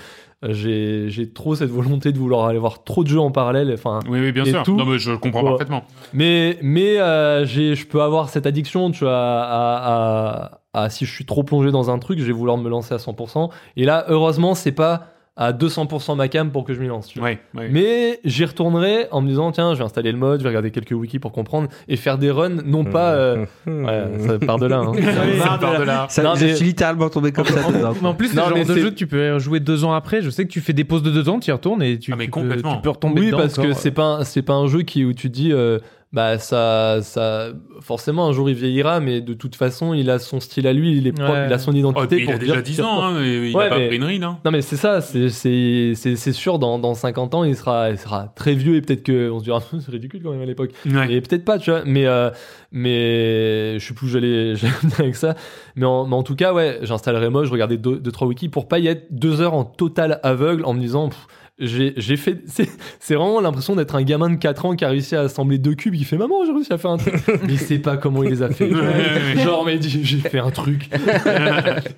[0.49, 3.71] j'ai j'ai trop cette volonté de vouloir aller voir trop de jeux en parallèle.
[3.73, 4.63] Enfin, Oui, oui, bien Et sûr.
[4.63, 4.75] tout.
[4.75, 5.49] Non, mais je comprends Ouais.
[5.51, 5.83] parfaitement.
[6.13, 11.05] mais mais euh, j'ai je peux avoir cette addiction tu vois à, à, à- si
[11.05, 13.85] je suis trop plongé dans un truc je vais vouloir me lancer à 100% et
[13.85, 17.29] là heureusement c'est pas à 200% ma cam pour que je m'y lance tu vois.
[17.29, 17.67] Ouais, ouais.
[17.71, 20.69] mais j'y retournerai en me disant tiens je vais installer le mode je vais regarder
[20.69, 24.67] quelques wikis pour comprendre et faire des runs non pas euh, ouais, ça part de
[24.67, 24.91] là hein.
[25.43, 26.05] Ça part de là.
[26.09, 27.93] Ça, Non, je mais- suis littéralement tombé comme ça dedans.
[27.99, 30.21] Mais en plus, Non, le genre de jeu que tu peux jouer deux ans après.
[30.21, 32.11] Je sais que tu fais des pauses de deux ans, tu y retournes et tu,
[32.13, 32.75] Ah, mais tu peux, complètement.
[32.75, 35.03] tu peux retomber oui dedans parce que c'est pas un- c'est pas un jeu qui
[35.03, 35.79] où tu dis euh,
[36.13, 37.47] bah ça ça
[37.81, 40.95] forcément un jour il vieillira mais de toute façon il a son style à lui
[40.95, 41.47] il est propre Ouais.
[41.47, 43.23] il a son Oh, identité puis il pour a déjà dire 10 tire ans, hein,
[43.23, 44.23] il Ouais, a pas mais- pris une ride.
[44.23, 44.37] Hein.
[44.45, 47.89] Non mais c'est ça, c'est c'est c'est c'est sûr dans dans 50 ans il sera
[47.89, 50.45] il sera très vieux et peut-être que on se dira c'est ridicule quand même à
[50.45, 50.71] l'époque.
[50.85, 51.11] Ouais.
[51.11, 52.29] Et peut-être pas tu vois, mais euh,
[52.71, 54.53] mais je sais plus où j'allais
[54.99, 55.35] avec ça.
[55.75, 58.49] Mais en, mais en tout cas ouais, j'installerai moi, je regardais deux, deux trois wikis
[58.49, 61.27] pour pas y être deux heures en total aveugle en me disant pff,
[61.59, 62.39] j'ai fait
[62.99, 65.75] c'est vraiment l'impression d'être un gamin de 4 ans qui a réussi à assembler deux
[65.75, 65.95] cubes.
[65.95, 67.15] Qui fait maman j'ai réussi à faire un truc.
[67.27, 68.69] Mais il sait pas comment il les a fait.
[69.43, 70.89] Genre mais j'ai j'ai fait un truc.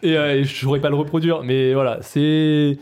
[0.04, 1.44] Et, euh, et je pourrais pas le reproduire.
[1.44, 2.78] Mais voilà c'est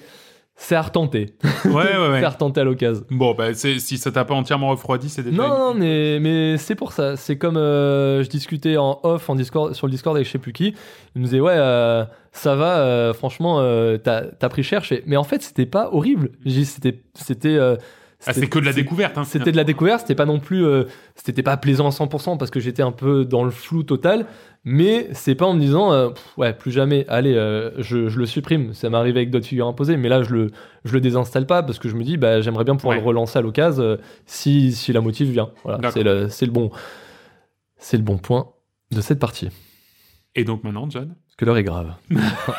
[0.56, 1.36] c'est à retenter
[1.66, 1.94] Ouais, ouais, ouais.
[2.20, 5.26] c'est à retenter à l'occasion Bon, bah, c'est- si ça t'a pas entièrement refroidi, c'est
[5.26, 7.16] non, non, mais, mais c'est pour ça.
[7.18, 10.38] C'est comme euh, je discutais en off en Discord, sur le Discord avec je sais
[10.40, 10.74] plus qui.
[11.16, 14.82] Il me disait, ouais, euh, ça va, euh, franchement, euh, t'as t'as pris cher.
[14.84, 16.30] Je fais, mais en fait, c'était pas horrible.
[16.46, 17.00] J'ai dit, C'était.
[17.16, 17.76] c'était euh,
[18.26, 19.18] Ah, c'est que de la découverte.
[19.18, 20.66] Hein, C'était de la découverte, c'était pas non plus.
[20.66, 20.86] euh,
[21.16, 24.26] c'était pas plaisant à 100% parce que j'étais un peu dans le flou total.
[24.66, 28.18] Mais c'est pas en me disant, euh, pff, ouais, plus jamais, allez, euh, je, je
[28.18, 28.74] le supprime.
[28.74, 30.52] Ça m'est arrivé avec d'autres figures imposées, mais là, je le,
[30.86, 33.02] je le désinstalle pas parce que je me dis, bah, j'aimerais bien pouvoir Ouais.
[33.02, 35.50] le relancer à l'occasion si, si la motive vient.
[35.66, 36.72] Voilà, c'est le, le bon,
[37.78, 38.48] c'est le bon point
[38.92, 39.50] de cette partie.
[40.36, 41.10] Et donc maintenant, John?
[41.28, 41.94] Parce que l'heure est grave.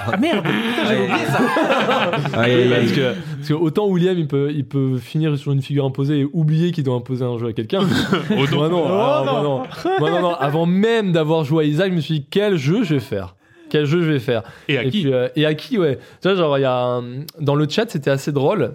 [0.06, 0.44] Ah merde
[0.88, 2.68] j'ai oublié ça aïe.
[2.70, 6.20] parce, que, parce que autant William, il peut, il peut finir sur une figure imposée
[6.20, 7.80] et oublier qu'il doit imposer un jeu à quelqu'un.
[8.30, 9.42] Oh, Moi non, Oh, alors, moi non.
[9.42, 9.62] non.
[9.98, 10.34] Moi non, non.
[10.34, 13.34] Avant même d'avoir joué à Isaac, je me suis dit quel jeu je vais faire?
[13.70, 14.42] Quel jeu je vais faire?
[14.68, 15.02] Et à et, qui?
[15.02, 15.98] puis, euh, et à qui, ouais.
[16.22, 18.74] Tu vois, genre, il y a un- dans le chat, c'était assez drôle.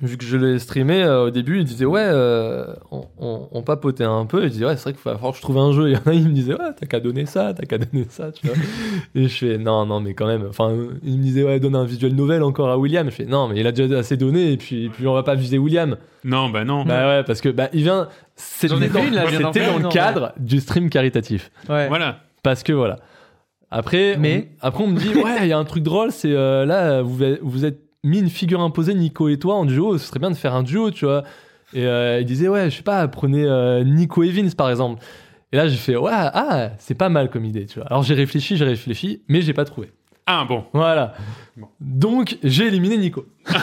[0.00, 3.62] Vu que je l'ai streamé euh, au début, il disait ouais, euh, on, on, on
[3.62, 4.44] papotait un peu.
[4.44, 5.88] Il disait ouais, c'est vrai qu'il va falloir que je trouve un jeu.
[5.88, 7.78] Et il y en a, il me disait ouais, t'as qu'à donner ça, t'as qu'à
[7.78, 8.56] donner ça, tu vois.
[9.14, 10.46] et je fais non, non, mais quand même.
[10.48, 10.72] Enfin,
[11.02, 13.06] il me disait ouais, donne un visuel novel encore à William.
[13.10, 14.52] Je fais non, mais il a déjà assez donné.
[14.52, 15.96] Et puis, et puis on va pas viser William.
[16.24, 16.84] Non, bah non.
[16.84, 18.08] Bah ouais, parce que bah il vient.
[18.36, 21.50] C'était J'en ai dans, dans le cadre du stream caritatif.
[21.68, 21.88] Ouais.
[21.88, 22.20] Voilà.
[22.44, 22.98] Parce que voilà.
[23.70, 26.32] Après, Mais- on, après on me dit ouais, il y a un truc drôle, c'est
[26.32, 30.20] euh, là vous êtes mis une figure imposée Nico et toi en duo, ce serait
[30.20, 31.24] bien de faire un duo, tu vois.
[31.74, 35.02] Et euh, il disait ouais, je sais pas, prenez euh, Nico et Vince par exemple.
[35.52, 37.88] Et là j'ai fait ouais, ah, c'est pas mal comme idée, tu vois.
[37.88, 39.90] Alors j'ai réfléchi, j'ai réfléchi, mais j'ai pas trouvé.
[40.30, 40.64] Ah, bon.
[40.74, 41.14] Voilà.
[41.56, 41.68] Bon.
[41.80, 43.26] Donc j'ai éliminé Nico.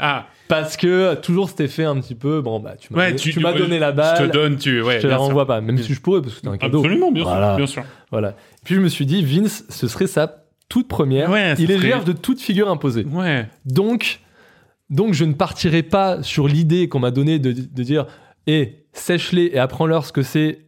[0.00, 3.16] Ah, Parce que toujours cet effet un petit peu, bon bah tu m'as Ouais, donné,
[3.20, 4.82] tu- tu m'as ouais, donné la balle, je te donne, tu.
[4.82, 5.22] Ouais, je te la sûr.
[5.22, 6.78] renvoie pas, même si je pourrais parce que c'est un cadeau.
[6.80, 7.50] Absolument, bien Voilà.
[7.50, 7.56] sûr.
[7.56, 7.84] Bien sûr.
[8.10, 8.34] Voilà.
[8.64, 10.26] Puis je me suis dit, Vince, ce serait sa
[10.68, 11.30] toute première.
[11.30, 13.04] Ouais, Il est serait- vierge de toute figure imposée.
[13.04, 13.46] Ouais.
[13.64, 14.20] Donc,
[14.90, 18.06] donc je ne partirai pas sur l'idée qu'on m'a donnée de, de dire,
[18.46, 20.60] hé, sèche-les et apprends-leur ce que c'est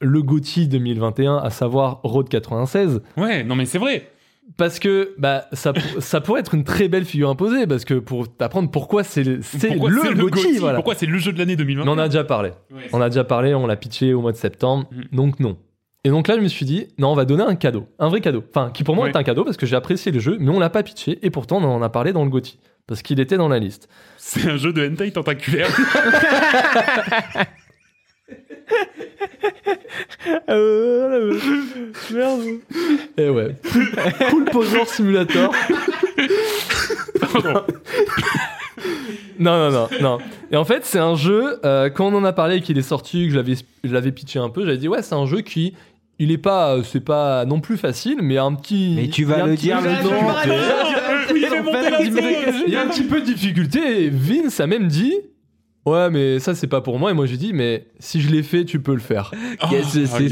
[0.00, 3.00] le GOTY 2021, à savoir Road 96.
[3.16, 4.08] Ouais, non, mais c'est vrai.
[4.56, 8.34] Parce que bah, ça, ça pourrait être une très belle figure imposée, parce que pour
[8.34, 10.76] t'apprendre pourquoi c'est le, le c'est GOTY, GOTY voilà.
[10.76, 12.52] Pourquoi c'est le jeu de l'année 2020 Mais on a déjà parlé.
[12.70, 12.88] Ouais.
[12.94, 14.86] On a déjà parlé, on l'a pitché au mois de septembre.
[14.90, 15.16] Mm.
[15.16, 15.58] Donc non.
[16.04, 18.20] Et donc là, je me suis dit, non, on va donner un cadeau, un vrai
[18.20, 18.44] cadeau.
[18.50, 19.10] Enfin, qui pour moi Oui.
[19.10, 21.30] est un cadeau parce que j'ai apprécié le jeu, mais on l'a pas pitché et
[21.30, 23.88] pourtant on en a parlé dans le GOTY parce qu'il était dans la liste.
[24.16, 25.68] C'est un jeu de hentai tentaculaire.
[32.12, 32.42] Merde.
[33.16, 33.54] Et ouais,
[34.30, 35.54] Pool Poser Simulator.
[37.20, 37.64] Pardon.
[39.38, 40.18] Non, non, non, non.
[40.50, 42.82] Et en fait, c'est un jeu, euh, quand on en a parlé et qu'il est
[42.82, 45.42] sorti, que je l'avais, je l'avais pitché un peu, j'avais dit, ouais, c'est un jeu
[45.42, 45.74] qui,
[46.18, 48.94] il est pas, euh, c'est pas non plus facile, mais un petit.
[48.96, 50.10] Mais tu il y a vas un le petit dire peu le nom.
[52.66, 55.14] Il y a un petit peu de difficulté et Vince a même dit,
[55.90, 57.10] ouais, mais ça, c'est pas pour moi.
[57.10, 59.30] Et moi, j'ai dit, mais si je l'ai fait, tu peux le faire.
[59.70, 60.30] Qu'est-ce que c'est aïe,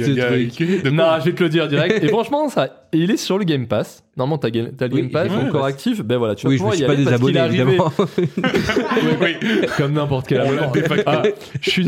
[0.50, 1.98] ce truc Non, je vais te le dire direct.
[2.04, 4.02] Et franchement, ça, il est sur le Game Pass.
[4.16, 6.02] Normalement, t'as, le Oui, Game Pass le encore actif.
[6.02, 7.92] Ben voilà, tu vas Oui, je me suis y pas désabonné, évidemment.
[8.38, 9.36] Oui, oui.
[9.76, 10.72] comme n'importe quel abonnement.
[11.06, 11.22] Ah,
[11.60, 11.84] je suis,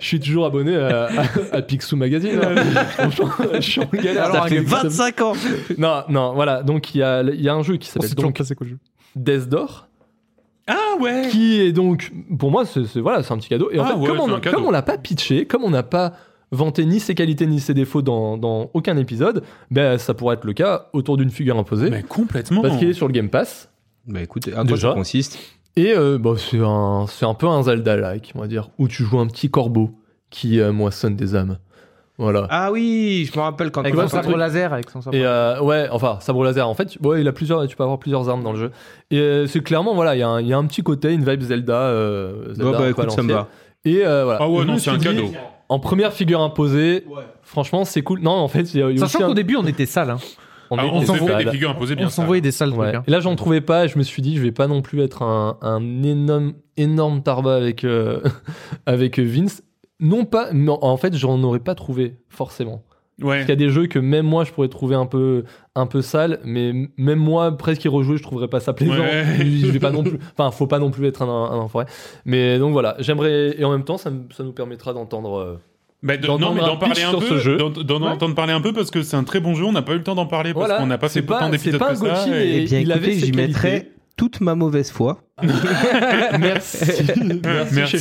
[0.00, 2.38] je suis toujours abonné à, à, à Picsou Magazine.
[2.42, 2.54] hein.
[2.96, 4.26] Franchement, je suis en galère.
[4.32, 4.84] Ça fait Game Pass.
[4.84, 5.32] 25 ans
[5.78, 6.62] Non, non, voilà.
[6.62, 8.66] Donc il y a, y a un jeu qui On s'appelle donc pas c'est quoi
[8.66, 8.78] le jeu.
[9.16, 9.88] Death Door.
[10.74, 11.28] Ah ouais.
[11.30, 13.94] qui est donc pour moi c'est voilà c'est un petit cadeau et en Ah fait
[13.94, 16.12] ouais, comme, on, comme on l'a pas pitché comme on n'a pas
[16.50, 20.44] vanté ni ses qualités ni ses défauts dans, dans aucun épisode ben ça pourrait être
[20.44, 22.62] le cas autour d'une figure imposée Mais complètement.
[22.62, 23.70] parce qu'il est sur le Game Pass
[24.06, 24.88] Bah écoute, à quoi Déjà.
[24.90, 25.38] ça consiste?
[25.76, 28.88] Et euh, bah, c'est un c'est un peu un Zelda like on va dire où
[28.88, 29.90] tu joues un petit corbeau
[30.30, 31.58] qui euh, moissonne des âmes
[32.22, 35.16] voilà Ah oui, je me rappelle quand Avec on son sabre laser, avec son sabre.
[35.16, 36.68] Et euh, ouais, enfin, sabre laser.
[36.68, 38.70] En fait, tu- ouais, il a plusieurs, tu peux avoir plusieurs armes dans le jeu.
[39.10, 41.12] Et euh, c'est clairement, voilà, il y, a un- il y a un petit côté,
[41.12, 41.74] une vibe Zelda.
[41.74, 43.48] Euh, Zelda Bah, bah écoute, ça me va.
[43.84, 44.38] Et euh, voilà.
[44.42, 45.30] Ah ouais, non, c'est un dit, cadeau.
[45.68, 47.04] En première figure imposée,
[47.42, 48.20] franchement, c'est cool.
[48.20, 50.10] Non, en fait, il y a, y Sachant un- qu'au début, on était sales.
[50.10, 50.18] Hein.
[50.70, 52.92] on Ah, on fait des figures imposées bien On s'envoyait des sales Ouais.
[52.92, 52.94] trucs.
[53.00, 53.04] hein.
[53.06, 53.84] Et là, j'en trouvais pas.
[53.84, 57.22] Et je me suis dit, je vais pas non plus être un, un énorme, énorme
[57.22, 58.20] tarba avec euh,
[58.86, 59.62] avec Vince.
[60.02, 62.82] Non pas, non, en fait, j'en aurais pas trouvé forcément.
[63.20, 63.28] Ouais.
[63.28, 65.44] Parce qu'il y a des jeux que même moi je pourrais trouver un peu
[65.76, 68.94] un peu sale, mais même moi presque y rejouer, je trouverais pas ça plaisant.
[68.94, 69.24] Ouais.
[69.38, 71.86] je vais pas non plus, enfin faut pas non plus être un, un enfoiré.
[72.24, 75.38] Mais donc voilà, j'aimerais et en même temps ça, ça nous permettra d'entendre.
[75.38, 75.60] euh,
[76.02, 77.58] Bah, de- D'en non, mais d'en parler un sur peu, ce jeu.
[77.58, 78.08] d'en Ouais.
[78.08, 79.64] entendre parler un peu parce que c'est un très bon jeu.
[79.66, 81.38] On n'a pas eu le temps d'en parler parce Voilà, qu'on n'a pas fait pas-
[81.38, 82.24] tant c'est d'épisodes pas que un ça.
[82.26, 83.92] Gauthier, et- Eh bien il avait écoutez, ses j'y qualités.
[84.16, 85.18] Toute ma mauvaise foi.
[86.38, 86.78] Merci,
[87.40, 87.96] merci, Merci.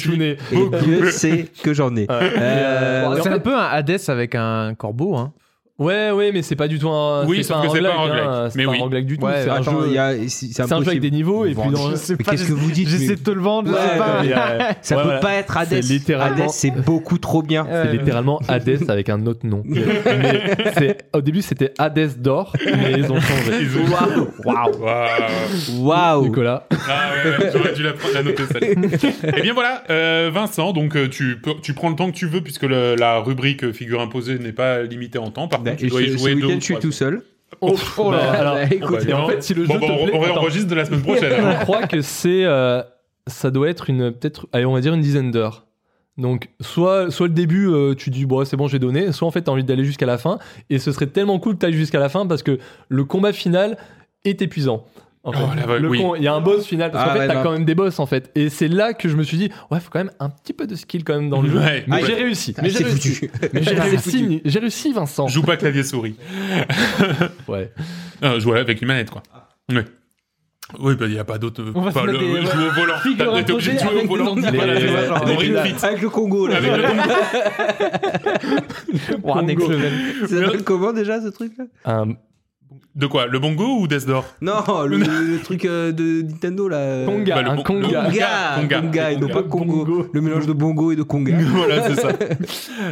[0.51, 2.01] Et Dieu sait que j'en ai.
[2.01, 2.07] Ouais.
[2.11, 5.15] Euh, Bon, en c'est fait- un peu un Hades avec un corbeau.
[5.15, 5.33] Hein.
[5.81, 7.25] Ouais, ouais, mais c'est pas du tout un.
[7.25, 8.77] Oui, sauf que c'est pas un roguelike, hein, Mais pas oui.
[8.77, 9.25] un roguelike du tout.
[9.25, 10.27] Ouais, c'est un Attends, jeu.
[10.27, 11.89] c'est un jeu avec des niveaux et puis dans.
[11.89, 14.21] Mais qu'est-ce que vous dites J'essaie mais- de te le vendre, je Ouais, sais pas.
[14.21, 15.19] mais, euh, Ça ouais, peut voilà.
[15.19, 15.67] pas être Hades.
[15.69, 17.65] C'est littéralement- Hades, c'est beaucoup trop bien.
[17.69, 19.63] C'est littéralement Hades avec un autre nom.
[19.65, 19.81] Mais
[20.77, 23.51] c'est- au début, c'était Hades d'or, mais ils ont changé.
[23.61, 23.91] Ils ont-
[24.45, 24.75] Waouh.
[24.79, 25.85] Waouh.
[25.87, 26.23] Waouh.
[26.25, 26.67] Nicolas.
[26.71, 28.75] Ah ouais, j'aurais dû la, la noter celle
[29.37, 31.39] Eh bien voilà, euh, Vincent, donc euh, tu,
[31.75, 35.17] prends le temps que tu veux puisque la rubrique euh, figure imposée n'est pas limitée
[35.17, 35.47] en temps.
[35.47, 36.75] Par Bah, contre, tu et dois y ce- jouer ce deux week-end, ou je suis
[36.79, 37.21] tout seul.
[37.59, 38.31] Oh, oh là bah, là.
[38.39, 39.27] alors, Bah, écoute, Bah, et en non.
[39.27, 41.33] fait, si le jeu bon, bon, te on, plaît, on de la semaine prochaine.
[41.59, 42.81] je crois que c'est, euh,
[43.27, 45.65] ça doit être une, peut-être, allez, on va dire une dizaine d'heures.
[46.17, 49.31] Donc, soit, soit le début, euh, tu dis, bon, c'est bon, j'ai donné, soit en
[49.31, 50.39] fait, t'as envie d'aller jusqu'à la fin,
[50.69, 53.77] et ce serait tellement cool que t'ailles jusqu'à la fin parce que le combat final
[54.25, 54.85] est épuisant.
[55.23, 55.39] En fait.
[55.67, 55.99] Oh, Le oui.
[56.01, 57.63] con- Il y a un boss final, parce Ah, qu'en fait, ouais, t'as quand même
[57.65, 58.31] des boss, en fait.
[58.33, 60.65] Et c'est là que je me suis dit, ouais, faut quand même un petit peu
[60.65, 61.59] de skill quand même dans le jeu.
[61.59, 62.03] Ouais, Mais ouais.
[62.07, 62.55] j'ai réussi.
[62.57, 63.13] Ah, Mais j'ai réussi.
[63.15, 63.31] foutu.
[63.53, 65.27] Mais j'ai réussi, j'ai réussi, Vincent.
[65.27, 66.15] Joue pas clavier souris.
[67.47, 67.71] Ouais.
[68.23, 69.21] Euh, joue avec une manette, quoi.
[69.71, 69.85] Ouais.
[70.79, 71.61] Oui, bah il n'y a pas d'autre.
[71.75, 72.93] On va pas se le, mettre des- jouer au volant.
[73.43, 74.35] T'es obligé de jouer au avec volant.
[74.35, 74.41] Les-
[75.05, 76.55] genre, avec la- le Congo, là.
[76.57, 76.83] Avec le
[79.57, 79.71] Congo.
[80.21, 81.65] Ça s'appelle comment déjà ce truc-là?
[81.85, 82.13] Un
[82.93, 84.25] De quoi Le bongo ou Death Door?
[84.41, 87.05] Non, le, le truc euh, de Nintendo là.
[87.05, 87.87] Conga, Bah, le un bon- conga.
[87.87, 88.81] Conga, Conga.
[88.81, 89.85] Conga, et non pas Congo.
[89.85, 90.07] Bongo.
[90.13, 91.37] Le mélange de bongo et de Conga.
[91.39, 92.09] voilà, c'est ça.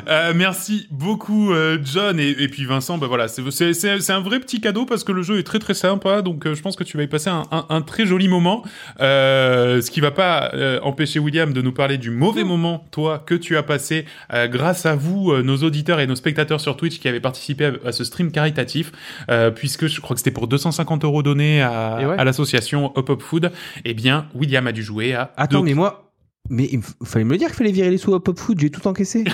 [0.08, 2.20] Euh, merci beaucoup, euh, John.
[2.20, 5.04] Et, et puis Vincent, bah voilà, c'est c'est- c'est- c'est un vrai petit cadeau parce
[5.04, 6.22] que le jeu est très très sympa.
[6.22, 8.64] Donc euh, je pense que tu vas y passer un, un- un très joli moment.
[9.02, 13.22] Euh, ce qui va pas euh, empêcher William de nous parler du mauvais moment, toi,
[13.26, 16.78] que tu as passé euh, grâce à vous, euh, nos auditeurs et nos spectateurs sur
[16.78, 18.92] Twitch qui avaient participé à, à ce stream caritatif.
[19.30, 22.16] euh, puisque je crois que c'était pour 250 euros donnés à, Et ouais.
[22.18, 23.52] à l'association Hop Hop Food.
[23.86, 26.12] Eh bien, William a dû jouer à Attends, mais moi.
[26.50, 28.72] Mais il fallait me le dire qu'il fallait virer les sous à Pop Food, j'ai
[28.72, 29.26] tout encaissé.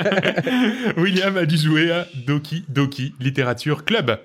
[0.98, 4.18] William a dû jouer à Doki Doki Littérature Club.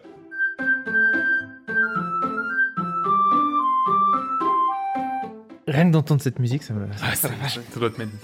[5.67, 6.85] Rien que d'entendre cette musique, ça me.
[7.01, 8.11] Ah, ça, ça doit te mettre.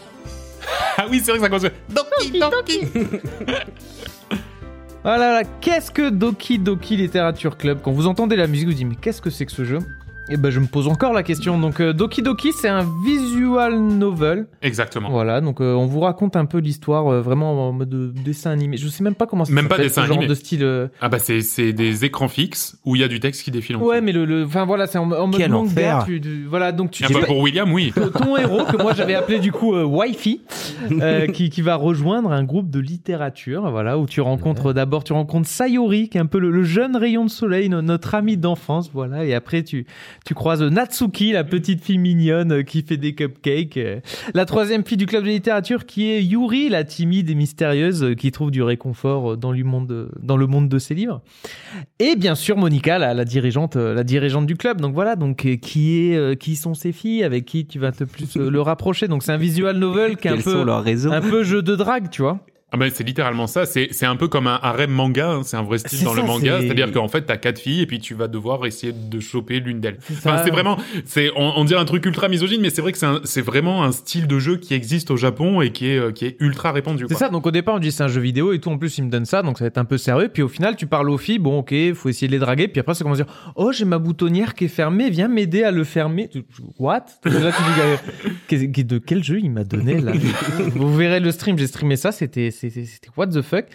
[0.98, 1.72] Ah oui, c'est vrai que ça commence.
[1.90, 2.88] Doki Doki.
[5.06, 8.88] Voilà, là, qu'est-ce que Doki Doki Literature Club Quand vous entendez la musique, vous dites
[8.88, 9.78] mais qu'est-ce que c'est que ce jeu?
[10.28, 11.60] Et ben je me pose encore la question.
[11.60, 14.48] Donc euh, Doki Doki, c'est un visual novel.
[14.64, 15.10] Exactement.
[15.12, 18.50] Voilà, donc euh, on vous raconte un peu l'histoire euh, vraiment en mode de dessin
[18.50, 18.76] animé.
[18.78, 20.28] Je sais même pas comment ça Même pas dessin ce genre animé.
[20.28, 20.64] de style.
[20.64, 23.52] euh, Ah bah c'est c'est des écrans fixes où il y a du texte qui
[23.52, 24.06] défile en Ouais, dessous.
[24.06, 25.70] mais le, le, enfin voilà, c'est en, en mode Quel manga.
[25.70, 26.04] enfer.
[26.08, 27.94] Tu, tu- voilà, donc tu Ah bah, pour William, oui.
[28.18, 30.42] ton héros que moi j'avais appelé du coup euh, Wi-Fi,
[31.02, 35.14] euh, qui, qui va rejoindre un groupe de littérature, voilà, où tu rencontres d'abord tu
[35.14, 38.38] rencontres Sayori, qui est un peu le, le jeune rayon de soleil, no- notre ami
[38.38, 39.86] d'enfance, voilà, et après tu
[40.26, 43.80] tu croises Natsuki, la petite fille mignonne euh, qui fait des cupcakes,
[44.34, 48.14] la troisième fille du club de littérature qui est Yuri, la timide et mystérieuse euh,
[48.14, 51.22] qui trouve du réconfort euh, dans le monde de- dans le monde de ses livres.
[52.00, 54.82] Et bien sûr Monica, la, la dirigeante, la dirigeante du club.
[54.82, 58.36] Donc voilà, donc qui est, qui sont ces filles avec qui tu vas te plus
[58.36, 59.08] le rapprocher.
[59.08, 60.52] Donc c'est un visual novel qui est Quels peu,
[61.12, 62.40] un peu jeu de drague, tu vois.
[62.72, 63.66] Ah bah, c'est littéralement ça.
[63.66, 65.30] C'est c'est un peu comme un harem manga.
[65.30, 65.42] hein.
[65.44, 66.58] C'est un vrai style C'est dans le manga.
[66.60, 69.60] c'est- C'est-à-dire qu'en fait, t'as quatre filles et puis tu vas devoir essayer de choper
[69.60, 69.98] l'une d'elles.
[70.12, 72.98] Enfin, c'est vraiment, c'est, on, on dirait un truc ultra misogyne, mais c'est vrai que
[72.98, 76.12] c'est c'est vraiment un style de jeu qui existe au Japon et qui est, euh,
[76.12, 77.06] qui est ultra répandu.
[77.08, 78.98] C'est ça, donc au départ on dit c'est un jeu vidéo et tout, en plus
[78.98, 80.88] il me donne ça, donc ça va être un peu sérieux, puis au final tu
[80.88, 83.34] parles aux filles, bon ok, faut essayer de les draguer, puis après commence à dire,
[83.56, 86.30] oh j'ai ma boutonnière qui est fermée, viens m'aider à le fermer.
[86.80, 87.06] What?
[87.26, 90.14] Là tu dis, qu'est- qu'est- de quel jeu il m'a donné là?
[90.76, 93.66] Vous verrez le stream, j'ai streamé ça, c'était c'était what the fuck.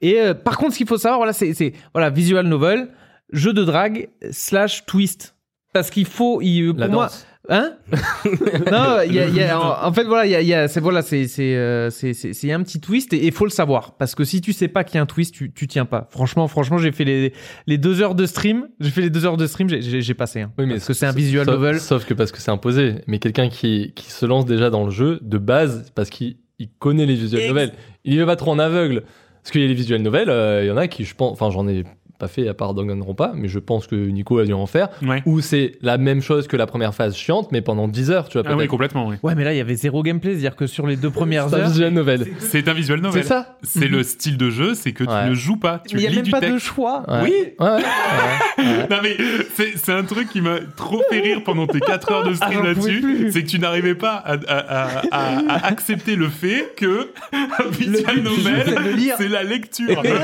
[0.00, 2.88] Et euh, par contre ce qu'il faut savoir, voilà, c'est voilà, visual novel,
[3.32, 5.34] jeu de drague slash twist.
[5.72, 7.26] Parce qu'il faut, il, pour La moi, danse.
[7.48, 7.72] Hein?
[8.70, 11.56] Non, y a, y a- en, fait voilà, il y a, c'est voilà, c'est c'est
[11.56, 14.68] euh, c'est un petit twist et il faut le savoir parce que si tu sais
[14.68, 16.06] pas qu'il y a un twist, tu tu tiens pas.
[16.10, 17.32] Franchement, franchement, j'ai fait les
[17.66, 20.42] les deux heures de stream, j'ai fait les deux heures de stream, j'ai- passé.
[20.42, 21.80] Hein, Oui, mais parce que c'est un visual sauf- novel.
[21.80, 22.96] Sauf que parce que c'est imposé.
[23.06, 26.68] Mais quelqu'un qui, qui se lance déjà dans le jeu, de base, parce qu'il il
[26.78, 27.72] connaît les visual Ex- novels.
[28.04, 29.02] Il y va pas trop en aveugle.
[29.42, 31.32] Parce qu'il y a les visual novels, euh, il y en a qui, je pense,
[31.32, 31.82] enfin, j'en ai
[32.22, 34.88] pas fait à part Danganronpa, mais je pense que Nico a dû en faire.
[35.02, 35.22] Ouais.
[35.26, 38.38] Où c'est la même chose que la première phase chiante, mais pendant 10 heures, tu
[38.38, 39.08] vois, Ah oui, complètement.
[39.08, 39.16] Oui.
[39.24, 41.56] Ouais, mais là il y avait zéro gameplay, c'est-à-dire que sur les deux premières C'est
[41.56, 42.26] un heures, visual novel.
[42.38, 43.22] C'est un visual novel.
[43.22, 45.24] C'est ça C'est le style de jeu, c'est que Ouais.
[45.24, 47.02] tu ne joues pas, tu il y a même pas de choix.
[47.08, 47.20] Ouais.
[47.24, 47.32] Oui.
[47.58, 48.86] Ouais, ouais, ouais.
[48.90, 49.16] Non mais
[49.54, 52.46] c'est c'est un truc qui m'a trop fait rire pendant tes 4 heures de Ah,
[52.46, 56.72] stream là-dessus, c'est que tu n'arrivais pas à, à, à, à- à accepter le fait
[56.76, 59.14] que un visual novel, c'est de lire.
[59.18, 60.00] c'est la lecture.
[60.02, 60.16] Mais non,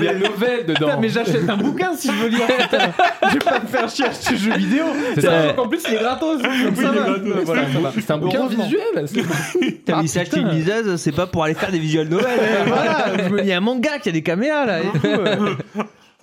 [0.00, 0.86] Il y a le novel dedans.
[0.86, 2.46] Putain, mais j'achète un bouquin si je veux lire.
[2.46, 2.92] putain.
[3.28, 4.84] je vais pas me faire chier à ce jeu vidéo.
[5.14, 6.40] C'est donc, En plus, il est gratos.
[6.42, 6.82] Oui.
[7.44, 7.92] Voilà, ça va.
[7.92, 9.06] C'est un bouquin visuel.
[9.06, 12.08] c'est- T'as Ah, mis ça acheter une liseuse, c'est pas pour aller faire des visual
[12.08, 12.26] novels.
[12.26, 14.84] Et voilà, je me- il y a un manga qui a des caméras là et
[14.98, 15.06] tout.
[15.06, 15.54] euh.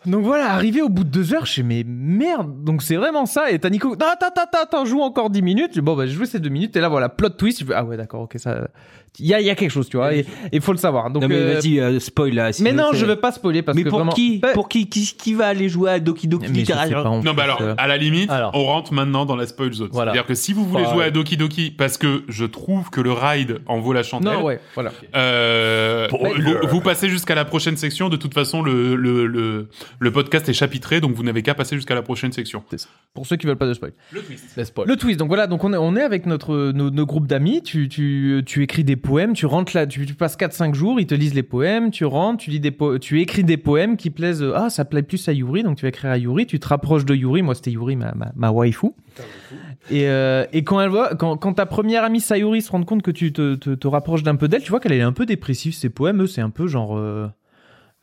[0.05, 3.25] Donc voilà, arrivé au bout de deux heures, je fais mais merde, donc c'est vraiment
[3.25, 3.51] ça.
[3.51, 5.79] Et t'as Nico, non, attends, attends, attends, joue encore 10 minutes.
[5.79, 6.75] Bon, bah, je joue ces deux minutes.
[6.75, 7.61] Et là, voilà, plot twist.
[7.61, 8.67] Je fais, ah ouais, d'accord, ok, ça.
[9.19, 11.11] Il y a, il y a quelque chose, tu vois, et il faut le savoir.
[11.11, 12.49] Donc, non mais euh, vas-y, euh, spoil là.
[12.61, 14.11] mais non, je veux pas spoiler parce mais que pour vraiment.
[14.13, 17.61] qui Pour qui, qui qui va aller jouer à Doki Doki Literature Non, bah alors,
[17.61, 18.51] euh, à la limite, Alors.
[18.55, 19.89] on rentre maintenant dans la spoil zone.
[19.91, 20.11] Voilà.
[20.13, 23.11] C'est-à-dire que si vous voulez jouer à Doki Doki, parce que je trouve que le
[23.11, 24.91] ride en vaut la chandelle, Non, ouais, voilà.
[25.15, 26.43] euh, Spoiler.
[26.63, 28.09] vous, vous passez jusqu'à la prochaine section.
[28.09, 29.67] De toute façon, le, le, le,
[29.99, 32.63] le podcast est chapitré, donc vous n'avez qu'à passer jusqu'à la prochaine section.
[33.13, 33.93] Pour ceux qui veulent pas de spoil.
[34.11, 34.59] Le twist.
[34.87, 37.61] Le twist, donc voilà, donc on est, on est avec notre nos, nos groupes d'amis,
[37.61, 41.13] tu, tu, tu écris des poèmes, tu rentres là, tu, passes 4-5 jours, ils te
[41.13, 44.53] lisent les poèmes, tu rentres, tu lis des tu écris des poèmes qui plaisent, euh,
[44.55, 47.05] ah ça plaît plus à Yuri, donc tu vas écrire à Yuri, tu te rapproches
[47.05, 48.87] de Yuri, moi c'était Yuri, ma, ma, ma waifu.
[49.91, 53.03] Et, euh, et quand elle voit, quand, quand ta première amie Sayuri se rend compte
[53.03, 55.25] que tu te, te, te rapproches d'un peu d'elle, tu vois qu'elle est un peu
[55.25, 56.97] dépressive, ses poèmes, eux, c'est un peu genre...
[56.97, 57.27] euh,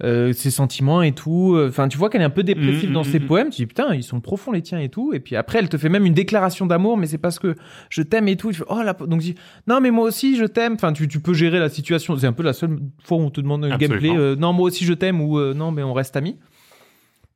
[0.02, 1.58] euh, ses sentiments et tout.
[1.68, 3.26] Enfin, tu vois qu'elle est un peu dépressive Mhm, dans ses mhm.
[3.26, 3.50] poèmes.
[3.50, 5.12] Tu dis putain, ils sont profonds les tiens et tout.
[5.12, 7.54] Et puis après, elle te fait même une déclaration d'amour, mais c'est parce que
[7.90, 8.50] je t'aime et tout.
[8.52, 9.34] Tu fais oh donc tu dis
[9.66, 10.74] non, mais moi aussi je t'aime.
[10.74, 12.16] Enfin, tu, tu peux gérer la situation.
[12.16, 14.00] C'est un peu la seule fois où on te demande un Absolument.
[14.00, 14.16] gameplay.
[14.18, 16.36] euh, non, moi aussi je t'aime ou euh, non, mais on reste amis.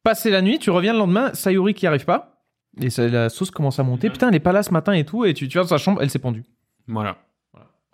[0.02, 2.42] Passer la nuit, tu reviens le lendemain, Sayuri qui arrive pas.
[2.80, 4.10] Et ça, la sauce commence à monter.
[4.10, 5.24] Putain, elle est pas là ce matin et tout.
[5.24, 6.42] Et tu, tu vas dans sa chambre, elle s'est pendue.
[6.88, 7.18] Voilà.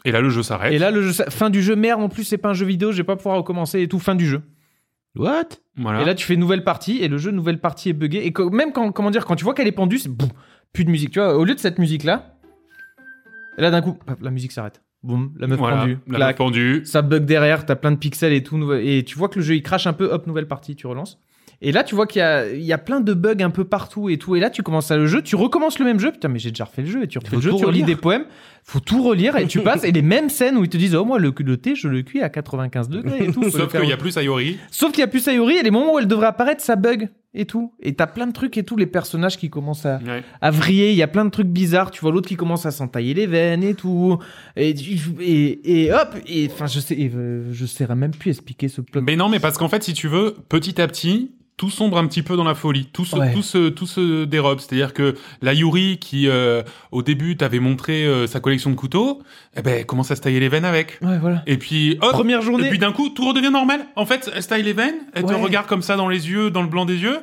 [0.06, 0.72] Et là, le jeu s'arrête.
[0.72, 2.00] Et là, le jeu, fin du jeu, merde.
[2.02, 3.98] En plus, c'est pas un jeu vidéo, je vais pas pouvoir recommencer et tout.
[3.98, 4.40] Fin du jeu.
[5.16, 5.48] What?
[5.76, 6.02] Voilà.
[6.02, 8.26] Et là, tu fais nouvelle partie et le jeu nouvelle partie est buggé.
[8.26, 10.28] Et même quand, comment dire, quand tu vois qu'elle est pendue, c'est boum,
[10.72, 11.10] plus de musique.
[11.10, 12.36] Tu vois, au lieu de cette musique là,
[13.58, 14.82] et là d'un coup, la musique s'arrête.
[15.02, 15.78] Boum, la meuf voilà.
[15.78, 15.98] pendue.
[16.06, 16.82] La meuf pendue.
[16.84, 18.72] Ça bug derrière, t'as plein de pixels et tout.
[18.74, 20.12] Et tu vois que le jeu il crache un peu.
[20.12, 21.18] Hop, nouvelle partie, tu relances.
[21.62, 23.64] Et là, tu vois qu'il y a, il y a plein de bugs un peu
[23.64, 24.34] partout et tout.
[24.34, 26.10] Et là, tu commences à le jeu, tu recommences le même jeu.
[26.10, 27.02] Putain, mais j'ai déjà refait le jeu.
[27.02, 28.24] Et tu refais le jeu, tu relis des poèmes.
[28.64, 29.84] Faut tout relire et tu passes.
[29.84, 32.02] Et les mêmes scènes où ils te disent, oh, moi, le, le thé, je le
[32.02, 33.50] cuis à 95 degrés et tout.
[33.50, 34.58] Sauf qu'il y a plus Sayori.
[34.70, 37.08] Sauf qu'il y a plus Sayori et les moments où elle devrait apparaître, ça bug
[37.34, 37.72] et tout.
[37.80, 40.22] Et t'as plein de trucs et tout, les personnages qui commencent à, Ouais.
[40.40, 41.90] à vriller, il y a plein de trucs bizarres.
[41.90, 44.18] Tu vois l'autre qui commence à s'entailler les veines et tout.
[44.56, 44.74] Et,
[45.20, 48.80] et, et hop, et enfin, je sais, et, euh, je saurais même plus expliquer ce
[48.80, 49.02] plot.
[49.02, 52.06] Mais non, mais parce qu'en fait, si tu veux, petit à petit, tout sombre un
[52.06, 53.34] petit peu dans la folie, tout se, Ouais.
[53.34, 54.60] tout se, tout se dérobe.
[54.60, 59.22] C'est-à-dire que la Yuri qui euh, au début t'avait montré euh, sa collection de couteaux,
[59.56, 60.98] eh ben commence à se tailler les veines avec.
[61.02, 61.42] Ouais, voilà.
[61.46, 62.66] Et puis hop, Première journée.
[62.66, 63.86] et puis d'un coup tout redevient normal.
[63.96, 65.40] En fait, elle se taille les veines, elle te Ouais.
[65.40, 67.18] regarde comme ça dans les yeux, dans le blanc des yeux.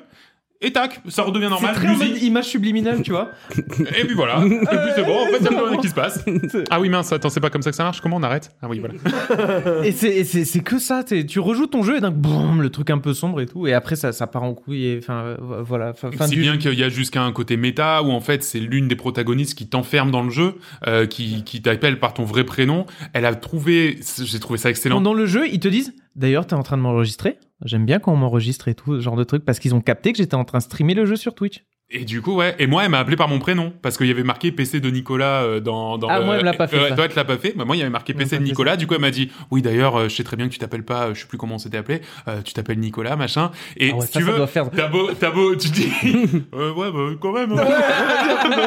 [0.60, 1.76] Et tac, ça redevient C'est normal.
[1.76, 3.30] très en mode musique, image subliminale, tu vois.
[3.56, 4.40] et puis voilà.
[4.44, 4.58] et puis
[4.96, 6.26] c'est bon, en fait, il y a plus rien qui se passe.
[6.72, 8.02] Ah oui, mince, attends, c'est pas comme ça que ça marche.
[8.02, 8.50] Comment on arrête?
[8.64, 9.86] Ah oui, voilà.
[9.86, 12.70] Et c'est- c'est c'est que ça, t'es- tu rejoues ton jeu et d'un boum, le
[12.72, 15.24] truc un peu sombre et tout, et après ça, ça part en couille, et enfin
[15.24, 18.44] euh, voilà, Si du bien qu'il y a jusqu'à un côté méta où en fait
[18.44, 20.56] c'est l'une des protagonistes qui t'enferme dans le jeu,
[20.88, 22.86] euh, qui, qui t'appelle par ton vrai prénom.
[23.14, 24.96] Elle a trouvé, j'ai trouvé ça excellent.
[24.96, 27.38] Pendant le jeu, ils te disent D'ailleurs, t'es en train de m'enregistrer.
[27.64, 30.12] J'aime bien quand on m'enregistre et tout, ce genre de truc, parce qu'ils ont capté
[30.12, 31.66] que j'étais en train de streamer le jeu sur Twitch.
[31.90, 32.54] Et du coup, ouais.
[32.60, 34.90] Et moi, elle m'a appelé par mon prénom parce qu'il y avait marqué PC de
[34.90, 35.98] Nicolas euh, dans.
[35.98, 36.96] dans Ah, moi, elle l'a pas fait, Ouais, ça.
[36.96, 37.54] toi, elle l'a pas fait.
[37.56, 38.76] Bah, moi, il y avait marqué PC de Nicolas.
[38.76, 40.84] Du coup, elle m'a dit, oui, d'ailleurs, euh, je sais très bien que tu t'appelles
[40.84, 42.02] pas, euh, je sais plus comment on s'était appelé.
[42.28, 43.52] euh, tu t'appelles Nicolas, machin.
[43.78, 44.70] Et Ah ouais, si ça, tu ça veux, faire.
[44.70, 45.88] t'as beau, t'as beau, tu dis,
[46.54, 47.54] euh, ouais, bah, quand même.
[47.54, 47.66] hein.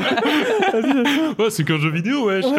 [1.39, 2.45] ouais, c'est qu'un jeu vidéo, wesh.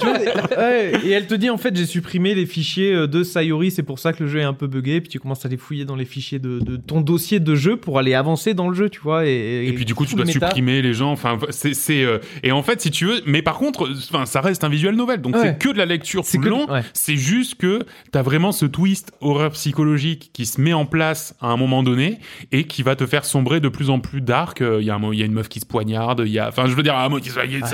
[0.00, 3.06] Tu vois, et- ouais, et elle te dit en fait j'ai supprimé les fichiers euh,
[3.06, 5.00] de Sayori, c'est pour ça que le jeu est un peu buggé.
[5.00, 7.76] Puis tu commences à les fouiller dans les fichiers de, de ton dossier de jeu
[7.76, 9.25] pour aller avancer dans le jeu, tu vois.
[9.26, 10.46] Et, Et puis du coup, tu dois méta.
[10.48, 11.10] supprimer les gens.
[11.12, 14.40] Enfin, c'est c'est euh, et en fait, si tu veux, mais par contre, enfin, ça
[14.40, 15.42] reste un visual novel, donc Ouais.
[15.42, 16.70] c'est que de la lecture C'est tout que- le long.
[16.70, 16.82] ouais.
[16.92, 17.80] C'est juste que
[18.12, 22.18] t'as vraiment ce twist horreur psychologique qui se met en place à un moment donné
[22.52, 24.60] et qui va te faire sombrer de plus en plus dark.
[24.60, 26.22] Euh, Il y a un, il y a une meuf qui se poignarde.
[26.26, 27.08] Il y a, enfin, je veux dire, Ah,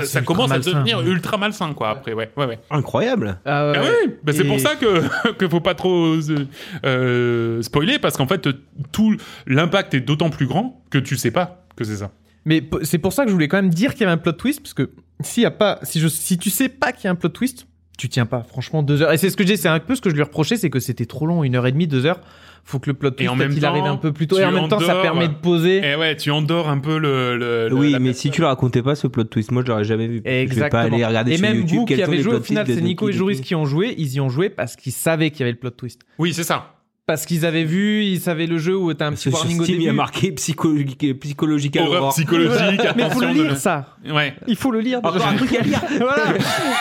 [0.05, 1.05] ça, commence à devenir ouais.
[1.05, 1.89] ultra malsain, quoi.
[1.89, 2.59] Après, ouais, ouais, ouais.
[2.71, 3.37] Incroyable.
[3.45, 3.89] Ah ouais, Ah ouais.
[4.07, 6.47] oui, bah c'est pour ça que que faut pas trop euh,
[6.85, 8.47] euh, spoiler parce qu'en fait
[8.91, 9.15] tout
[9.47, 12.11] l'impact est d'autant plus grand que tu sais pas que c'est ça.
[12.45, 14.33] Mais c'est pour ça que je voulais quand même dire qu'il y avait un plot
[14.33, 14.91] twist, parce que
[15.21, 17.29] s'il y a pas, si je, si tu sais pas qu'il y a un plot
[17.29, 17.67] twist,
[17.97, 18.43] tu tiens pas.
[18.43, 19.11] Franchement, deux heures.
[19.11, 20.79] Et c'est ce que j'ai, c'est un peu ce que je lui reprochais, c'est que
[20.79, 22.19] c'était trop long, une heure et demie, deux heures.
[22.65, 24.37] Faut que le plot twist temps, arrive un peu plus tôt.
[24.37, 25.77] Et en même temps, ça permet de poser.
[25.85, 27.69] Et ouais, tu endors un peu le.
[27.71, 28.13] Oui, mais personne.
[28.13, 30.21] si tu le racontais pas ce plot twist, moi je l'aurais jamais vu.
[30.25, 32.67] Je vais pas aller regarder et sur même YouTube vous qui avez joué, au final,
[32.67, 33.95] c'est Nico et Joris qui ont joué.
[33.97, 36.01] Ils y ont joué parce qu'ils savaient qu'il y avait le plot twist.
[36.19, 36.75] Oui, c'est ça.
[37.05, 39.61] Parce qu'ils avaient vu, ils savaient le jeu où t'as un petit que warning sur
[39.61, 39.97] au Steam, il y a début.
[39.97, 42.13] marqué psychologique, psychological Horreur horror.
[42.13, 42.79] psychologique.
[42.95, 43.97] Mais il faut le de- lire, ça.
[44.09, 44.33] Ouais.
[44.47, 44.99] Il faut le lire.
[45.03, 45.81] Encore un truc à lire.
[45.99, 46.25] voilà.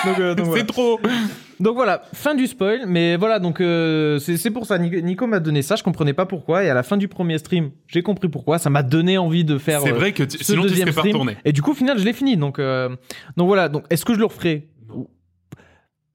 [0.04, 0.60] Donc, euh, donc, voilà.
[0.60, 1.00] C'est trop.
[1.58, 5.38] Donc voilà, fin du spoil, mais voilà, donc euh, c'est c'est pour ça, Nico, m'a
[5.38, 8.28] donné ça, je comprenais pas pourquoi, et à la fin du premier stream, j'ai compris
[8.28, 10.68] pourquoi, ça m'a donné envie de faire C'est euh, vrai que tu- ce sinon tu
[10.70, 11.36] deuxième serais pas stream, retourné.
[11.44, 12.88] et du coup au final je l'ai fini, donc, euh,
[13.36, 14.70] donc voilà, donc est-ce que je le referai?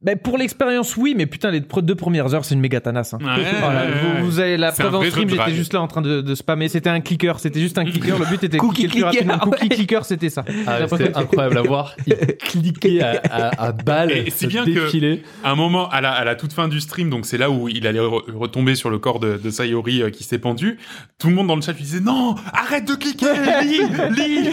[0.02, 3.14] Ben, pour l'expérience, oui, mais putain, les deux premières heures, c'est une méga tanasse.
[3.16, 3.20] hein.
[3.22, 6.02] Ouais, Voilà, ouais, vous, avez la C'est preuve en stream, j'étais juste là en train
[6.02, 6.68] de, de spammer.
[6.70, 8.18] C'était un clicker, c'était juste un clicker.
[8.20, 9.52] Le but était de Cookie cliquer le plus clicker, rapidement.
[9.52, 9.76] Cookie ouais.
[9.76, 10.46] clicker, c'était ça.
[10.68, 11.96] Ah, C'était que- incroyable à voir.
[12.08, 15.24] Il cliquait à, à, à balles, Et si se bien que- défiler.
[15.44, 17.68] À un moment, à la, à la toute fin du stream, donc c'est là où
[17.68, 20.78] il allait re- retomber sur le corps de, de Sayori euh, qui s'est pendu.
[21.18, 23.26] Tout le monde dans le chat lui disait non, arrête de cliquer,
[23.64, 23.82] lis,
[24.16, 24.50] lis.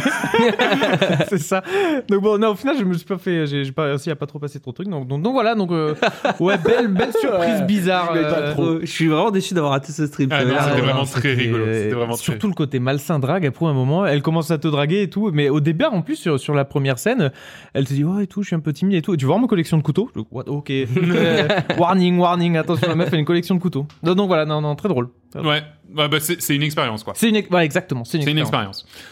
[1.29, 1.63] c'est ça.
[2.09, 4.17] Donc bon, non, au final, je me suis pas fait, j'ai j'ai pas réussi à
[4.17, 4.89] pas trop passer trop de trucs.
[4.89, 5.95] Donc, donc, donc voilà, donc euh,
[6.41, 8.09] ouais, belle, belle surprise bizarre.
[8.09, 8.81] Pas euh, trop.
[8.81, 10.31] Je suis vraiment déçu d'avoir raté ce stream.
[10.33, 13.45] Ah non, c'était vraiment très rigolo, c'était vraiment très- Surtout le côté malsain drague.
[13.45, 15.31] Après un moment, elle commence à te draguer et tout.
[15.35, 17.31] Mais au début, en plus, sur, sur la première scène,
[17.75, 19.13] elle te dit oh et tout, je suis un peu timide et tout.
[19.13, 20.11] Et tu vois ma collection de couteaux?
[20.15, 20.45] Je dis, What?
[20.49, 20.71] Ok.
[21.15, 21.47] Euh,
[21.79, 22.57] warning, warning.
[22.57, 23.87] Attention, la meuf a une collection de couteaux.
[24.03, 25.09] Donc, donc voilà, non, non, très drôle.
[25.35, 25.63] Ouais,
[25.93, 27.13] bah, bah, c'est une expérience quoi.
[27.17, 28.05] C'est une, ouais, exactement.
[28.05, 28.81] C'est une, C'est une expérience.
[28.81, 29.11] expérience.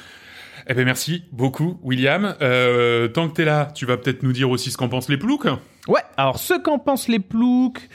[0.68, 2.34] Eh ben merci beaucoup William.
[2.40, 5.16] Euh, tant que t'es là, tu vas peut-être nous dire aussi ce qu'en pensent les
[5.16, 5.46] ploucs.
[5.88, 7.88] Ouais, alors ce qu'en pensent les ploucs,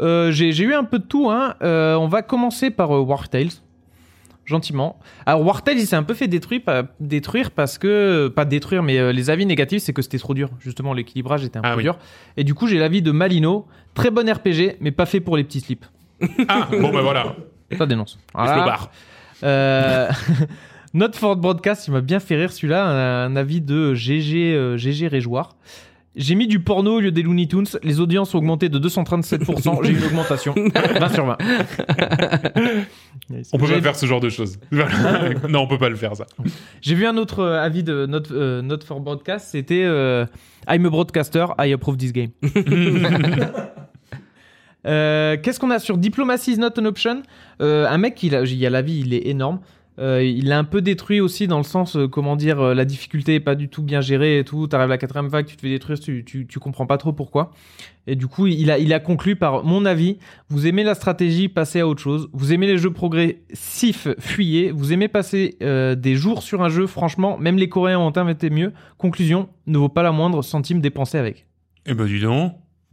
[0.00, 1.30] euh, j'ai eu un peu de tout.
[1.30, 1.54] Hein.
[1.62, 3.48] Euh, on va commencer par euh, War Tales,
[4.44, 4.98] gentiment.
[5.26, 8.28] Alors War Tales, il s'est un peu fait détruire, pas- détruire parce que...
[8.28, 10.50] Pas détruire, mais euh, les avis négatifs, c'est que c'était trop dur.
[10.60, 11.82] Justement, l'équilibrage était un Ah peu oui.
[11.84, 11.98] dur.
[12.36, 13.66] Et du coup, j'ai l'avis de Malino.
[13.94, 15.86] Très bon RPG, mais pas fait pour les petits slips.
[16.48, 17.34] Ah bon bah voilà,
[17.76, 18.18] Ça dénonce.
[18.34, 18.56] Voilà.
[18.56, 18.90] le bar.
[19.42, 20.08] Euh,
[20.94, 24.76] Notre Ford Broadcast, il m'a bien fait rire celui-là, un, un avis de GG, euh,
[24.76, 25.56] GG Réjoir.
[26.16, 29.84] J'ai mis du porno au lieu des Looney Tunes, les audiences ont augmenté de 237%,
[29.84, 30.54] j'ai une augmentation.
[30.54, 31.38] 20 sur 20.
[33.52, 34.58] On peut pas faire ce genre de choses.
[35.48, 36.26] Non, on peut pas le faire ça.
[36.80, 40.24] J'ai vu un autre euh, avis de Not, euh, Not for Broadcast, c'était euh,
[40.68, 42.30] I'm a broadcaster, I approve this game.
[44.84, 47.22] Qu'est-ce qu'on a sur Diplomacy is not an option?
[47.60, 49.60] Un mec, il a, il y a l'avis, il est énorme.
[49.98, 52.84] Euh, il l'a un peu détruit aussi dans le sens, euh, comment dire, euh, la
[52.84, 54.66] difficulté est pas du tout bien gérée et tout.
[54.66, 57.12] T'arrives à la quatrième vague, tu te fais détruire, tu, tu, tu comprends pas trop
[57.12, 57.52] pourquoi.
[58.06, 60.18] Et du coup, il a, il a conclu par mon avis.
[60.48, 62.28] Vous aimez la stratégie, passez à autre chose.
[62.32, 64.72] Vous aimez les jeux progressifs, fuyez.
[64.72, 68.72] Vous aimez passer des jours sur un jeu, franchement, même les Coréens ont inventé mieux.
[68.98, 71.46] Conclusion, ne vaut pas la moindre centime dépensé avec.
[71.86, 72.52] Eh ben dis donc.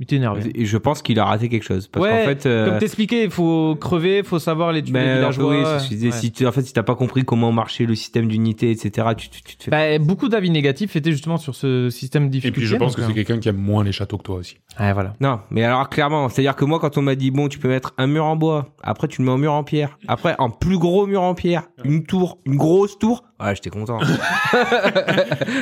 [0.10, 0.62] Il.
[0.62, 1.88] Et je pense qu'il a raté quelque chose.
[1.88, 4.94] Parce Ouais, qu'en fait, euh, Comme t'expliquais, il faut crever, il faut savoir les tuer
[5.00, 5.50] les villageois.
[5.52, 5.64] oui.
[5.64, 6.12] Ouais.
[6.12, 9.30] Si tu, en fait, si t'as pas compris comment marchait le système d'unité, etc., tu,
[9.30, 9.72] tu, tu te fais.
[9.72, 13.02] Bah, beaucoup d'avis négatifs étaient justement sur ce système de Et puis je pense que
[13.04, 14.58] c'est quelqu'un qui aime moins les châteaux que toi aussi.
[14.80, 15.14] euh, Ouais, voilà.
[15.20, 17.94] Non, mais alors clairement, c'est-à-dire que moi, quand on m'a dit bon, tu peux mettre
[17.98, 20.78] un mur en bois, après tu le mets en mur en pierre, après un plus
[20.78, 24.00] gros mur en pierre, une tour, une grosse tour, ouais, j'étais content.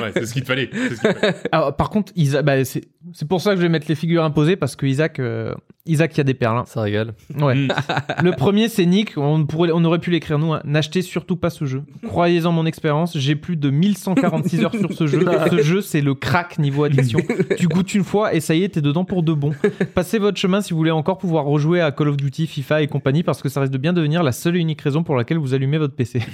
[0.01, 0.69] Ouais, c'est ce qu'il te fallait.
[0.73, 1.47] ce.
[1.51, 2.81] Alors, par contre, Isa- bah, c'est
[3.13, 5.53] c'est pour ça que je vais mettre les figures imposées parce que Isaac, euh,
[5.89, 6.57] Isaac, il y a des perles.
[6.59, 6.63] hein.
[6.67, 7.13] Ça régale.
[7.39, 7.55] Ouais.
[7.55, 7.67] Mm.
[8.23, 9.17] Le premier, c'est Nick.
[9.17, 10.53] On, pourrait, on aurait pu l'écrire nous.
[10.53, 10.61] hein.
[10.63, 11.83] N'achetez surtout pas ce jeu.
[12.07, 13.17] Croyez-en mon expérience.
[13.17, 15.25] J'ai plus de 1146 heures sur ce jeu.
[15.49, 17.19] ce jeu, c'est le crack niveau addiction.
[17.57, 19.51] tu goûtes une fois et ça y est, t'es dedans pour de bon.
[19.95, 22.87] Passez votre chemin si vous voulez encore pouvoir rejouer à Call of Duty, FIFA et
[22.87, 25.37] compagnie parce que ça risque de bien devenir la seule et unique raison pour laquelle
[25.37, 26.21] vous allumez votre PC.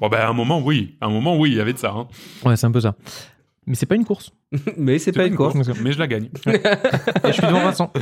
[0.00, 0.94] Bon, bah, à un moment, oui.
[1.00, 1.92] À un moment, oui, il y avait de ça.
[1.96, 2.06] Hein.
[2.44, 2.94] Ouais, c'est un peu ça.
[3.66, 4.32] Mais c'est pas une course.
[4.76, 6.28] mais c'est pas une course, Mais je la gagne.
[6.46, 7.92] Et je suis devant Vincent.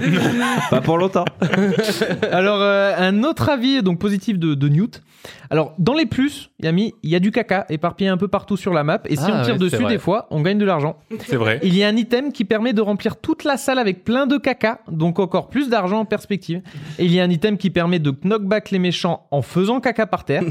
[0.70, 1.26] pas pour longtemps.
[2.32, 5.02] Alors, euh, un autre avis donc positif de, de Newt.
[5.50, 8.16] Alors, dans les plus, il y a mis, il y a du caca éparpillé un
[8.16, 9.00] peu partout sur la map.
[9.06, 10.96] Et si Ah on tire ouais, dessus, des fois, on gagne de l'argent.
[11.26, 11.58] C'est vrai.
[11.62, 14.36] Il y a un item qui permet de remplir toute la salle avec plein de
[14.38, 16.62] caca, donc encore plus d'argent en perspective.
[16.98, 20.06] Et il y a un item qui permet de knockback les méchants en faisant caca
[20.06, 20.42] par terre.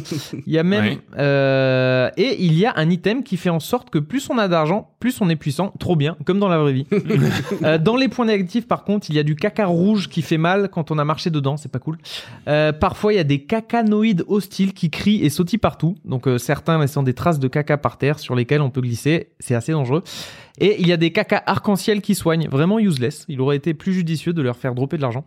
[0.46, 0.98] Il y a même Ouais.
[1.18, 4.48] euh, et il y a un item qui fait en sorte que plus on a
[4.48, 5.74] d'argent, plus on est puissant.
[5.80, 6.88] Trop bien, comme dans la vraie vie.
[7.64, 10.38] Euh, dans les points négatifs, par contre, il y a du caca rouge qui fait
[10.38, 11.58] mal quand on a marché dedans.
[11.58, 11.98] C'est pas cool.
[12.48, 15.96] Euh, parfois, il y a des cacanoïdes hostiles qui crient et sautillent partout.
[16.06, 19.30] Donc euh, certains laissant des traces de caca par terre sur lesquelles on peut glisser.
[19.40, 20.04] C'est assez dangereux.
[20.62, 23.26] Et il y a des caca arc-en-ciel qui soignent, vraiment useless.
[23.30, 25.24] Il aurait été plus judicieux de leur faire dropper de l'argent.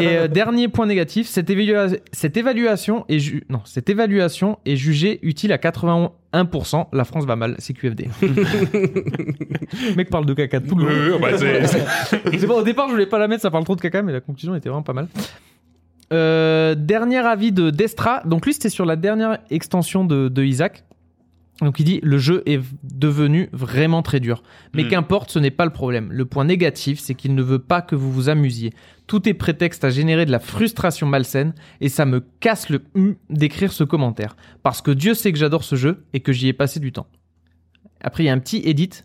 [0.00, 4.76] Et euh, dernier point négatif, cette, évalua- cette évaluation est ju- non, cette évaluation est
[4.76, 6.86] jugée utile à 81%.
[6.94, 8.08] La France va mal, c'est QFD.
[8.22, 11.20] Le mec parle de caca tout le long.
[11.20, 14.00] Bah, C'est bon, au départ, je voulais pas la mettre, ça parle trop de caca,
[14.02, 15.08] mais la conclusion était vraiment pas mal.
[16.12, 18.22] Euh, dernier avis de Destra.
[18.24, 20.84] Donc lui, c'était sur la dernière extension de, de Isaac.
[21.60, 24.42] Donc il dit le jeu est devenu vraiment très dur.
[24.74, 24.88] Mais Mm.
[24.88, 26.10] qu'importe, ce n'est pas le problème.
[26.10, 28.72] Le point négatif, c'est qu'il ne veut pas que vous vous amusiez.
[29.06, 33.14] Tout est prétexte à générer de la frustration malsaine et ça me casse le hum
[33.30, 34.34] d'écrire ce commentaire.
[34.62, 37.06] Parce que Dieu sait que j'adore ce jeu et que j'y ai passé du temps.
[38.00, 39.04] Après, il y a un petit edit.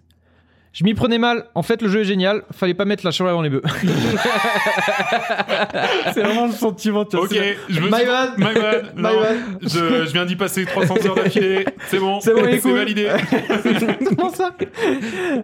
[0.77, 1.45] Je m'y prenais mal.
[1.55, 2.43] En fait, le jeu est génial.
[2.51, 3.63] Fallait pas mettre la charrue avant les bœufs.
[6.13, 7.03] c'est vraiment le sentiment.
[7.03, 7.35] Tu vois, Ok,
[7.67, 8.29] je me My suis- bad.
[8.37, 8.91] My bad.
[8.95, 9.37] My Non, bad.
[9.63, 11.65] Je, je viens d'y passer 300 heures d'affilée.
[11.87, 12.19] C'est bon.
[12.21, 12.73] C'est bon, C'est cool.
[12.75, 13.09] validé.
[13.63, 14.51] c'est exactement ça.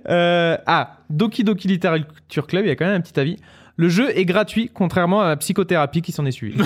[0.08, 3.38] Euh, ah, Doki Doki Literature Club, il y a quand même un petit avis.
[3.76, 6.62] Le jeu est gratuit, contrairement à la psychothérapie qui s'en est suivie.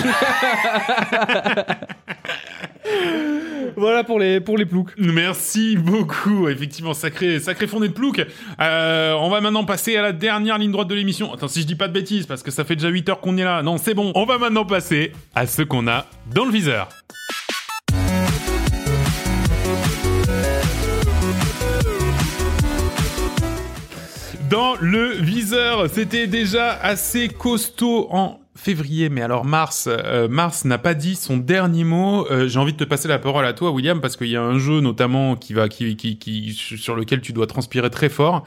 [3.76, 4.92] Voilà pour les, pour ploucs.
[4.98, 6.48] Merci beaucoup.
[6.48, 8.24] Effectivement, sacré, sacré fondé de plouc.
[8.60, 11.32] Euh, on va maintenant passer à la dernière ligne droite de l'émission.
[11.32, 13.36] Attends, si je dis pas de bêtises, parce que ça fait déjà 8 heures qu'on
[13.38, 13.62] est là.
[13.62, 14.12] Non, c'est bon.
[14.14, 16.88] On va maintenant passer à ce qu'on a dans le viseur.
[24.50, 30.78] Dans le viseur, c'était déjà assez costaud en février, mais alors mars, euh, mars n'a
[30.78, 32.26] pas dit son dernier mot.
[32.30, 34.42] Euh, J'ai envie de te passer la parole à toi, William, parce qu'il y a
[34.42, 38.44] un jeu notamment qui va, qui, qui, qui, sur lequel tu dois transpirer très fort.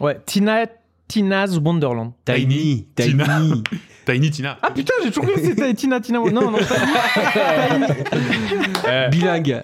[0.00, 0.66] Ouais, Tina,
[1.08, 2.12] Tina's Wonderland.
[2.24, 3.24] Tiny, Tina.
[3.24, 3.62] tiny.
[4.08, 4.56] Tiny Tina.
[4.62, 6.18] Ah putain, j'ai toujours cru que c'était Tina, Tina.
[6.18, 7.86] Non, non, Tiny.
[8.10, 9.10] Tiny.
[9.10, 9.60] Bilingue.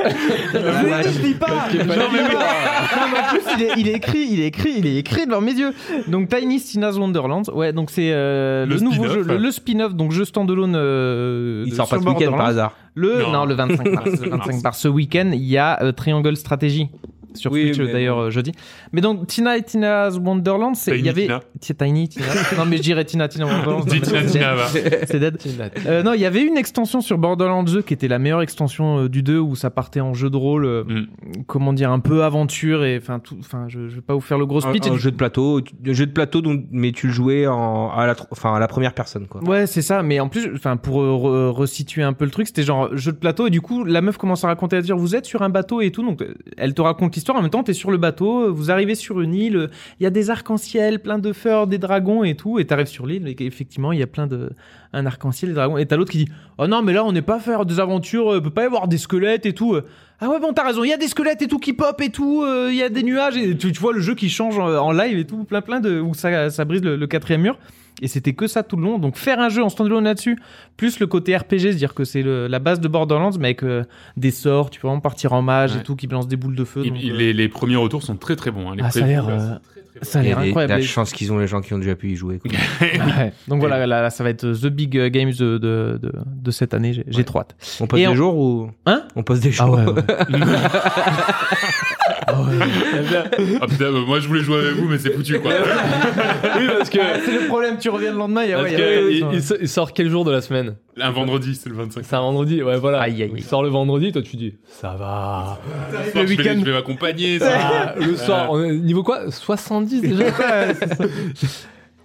[0.53, 1.69] Je lis pas.
[1.73, 1.97] Je lis pas.
[1.97, 5.27] Non, mais en plus, il est, il est écrit, il est écrit, il est écrit
[5.27, 5.73] devant mes yeux.
[6.09, 7.49] Donc Tiny Tina's Wonderland.
[7.55, 9.15] Ouais, donc c'est euh, Le le, nouveau spin-off.
[9.15, 10.75] jeu, le, le spin-off, donc jeu standalone.
[10.77, 12.77] Euh, Il de- sort pas ce week-end par hasard.
[12.95, 13.33] Le Non.
[13.33, 13.45] non.
[13.47, 14.11] le 25 mars.
[14.21, 14.79] Le 25 mars.
[14.79, 16.89] Ce week-end, il y a euh, Triangle Strategy
[17.35, 18.53] sur Oui, mais d'ailleurs euh, jeudi.
[18.93, 21.41] Mais donc Tina et Tina's Wonderland, c'est il y avait Tina.
[21.61, 22.27] Ti- Tiny Tina.
[22.59, 23.87] non mais je dirais Tina Tina Wonderland.
[23.87, 24.67] Dis Tina Tina, va.
[25.07, 25.39] C'est dead.
[25.87, 29.01] Euh, non, il y avait une extension sur Borderlands 2 qui était la meilleure extension
[29.05, 31.07] euh, du 2 où ça partait en jeu de rôle, euh, Mm.
[31.47, 33.37] comment dire, un peu aventure et enfin tout.
[33.41, 34.87] Enfin, je, je vais pas vous faire le gros Un, speech.
[34.89, 38.07] un jeu de plateau, un jeu de plateau, donc, mais tu le jouais en, à
[38.07, 39.43] la, enfin, à la première personne, quoi.
[39.45, 40.03] Ouais, c'est ça.
[40.03, 43.17] Mais en plus, enfin, pour re- resituer un peu le truc, c'était genre jeu de
[43.17, 45.49] plateau et du coup, la meuf commence à raconter à dire vous êtes sur un
[45.49, 46.03] bateau et tout.
[46.03, 46.25] Donc,
[46.57, 47.39] elle te raconte l'histoire.
[47.39, 50.11] En même temps, t'es sur le bateau, vous arrivez sur une île, il y a
[50.11, 52.59] des arcs-en-ciel, plein de feux, des dragons et tout.
[52.59, 54.51] Et t'arrives sur l'île et effectivement, il y a plein de
[54.93, 55.79] un arc-en-ciel, des dragons.
[55.79, 56.29] Et t'as l'autre qui dit
[56.59, 58.89] oh non, mais là, on n'est pas faire des aventures, euh, peut pas y avoir
[58.89, 59.75] des squelettes et tout.
[59.75, 59.87] Euh,
[60.21, 62.11] Ah ouais, bon, t'as raison, il y a des squelettes et tout qui pop et
[62.11, 64.93] tout, euh, il y a des nuages et tu, vois le jeu qui change en,
[64.93, 67.59] live et tout, plein plein de où ça, ça brise le quatrième mur.
[68.03, 68.99] Et c'était que ça tout le long.
[68.99, 70.39] Donc faire un jeu en standalone là-dessus,
[70.77, 73.63] plus le côté RPG, se dire que c'est le- la base de Borderlands, mais avec
[73.63, 73.85] euh,
[74.17, 75.81] des sorts, tu peux vraiment partir en mage Ouais.
[75.81, 76.83] et tout, qui balance des boules de feu.
[76.83, 78.71] Donc, euh, les, les premiers retours sont très très bons.
[78.71, 78.75] hein.
[78.77, 80.03] Les Ah, ça a l'air, euh, c'est très, très bon.
[80.03, 80.75] ça a l'air Et incroyable.
[80.75, 82.39] La chance qu'ils ont les gens qui ont déjà pu y jouer.
[82.41, 82.51] quoi.
[82.83, 83.33] Ouais.
[83.49, 86.75] Donc voilà, là, là, ça va être The Big Games de, de, de, de cette
[86.75, 86.93] année.
[86.95, 87.55] J'ai j'ai trop hâte.
[87.81, 89.05] On pose Et des on- jours ou Hein?
[89.15, 89.79] On pose des jours.
[89.79, 90.27] Ah,
[92.27, 95.53] putain, bah, moi je voulais jouer avec vous, mais c'est foutu quoi.
[96.57, 96.99] Oui, parce que.
[97.25, 98.77] c'est le problème, tu reviens le lendemain, il y a, Parce ouais,
[99.11, 100.77] il y que a- il, il so- il sort quel jour de la semaine?
[101.01, 102.05] Un vendredi, c'est le 25.
[102.05, 103.01] C'est un vendredi, ouais, voilà.
[103.01, 103.33] Aïe, aïe.
[103.37, 105.59] Il sort le vendredi, toi tu dis, ça va.
[105.93, 106.57] Le je vais, week-end.
[106.61, 107.39] je vais m'accompagner.
[107.41, 107.51] ça.
[107.55, 109.31] Ah, le soir, on est- niveau quoi?
[109.31, 110.25] 70 déjà?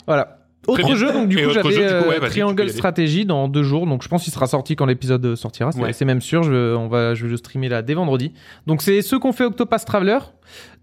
[0.07, 0.38] Voilà.
[0.69, 0.95] Autre bien.
[0.95, 2.69] jeu, donc du Et coup j'avais euh, ouais, Triangle.
[2.69, 6.05] Strategy dans deux jours, donc je pense qu'il sera sorti quand l'épisode sortira, c'est Ouais.
[6.05, 8.31] même sûr, je, on va, je vais le streamer là dès vendredi.
[8.67, 10.19] Donc c'est ceux qu'on fait Octopath Traveler,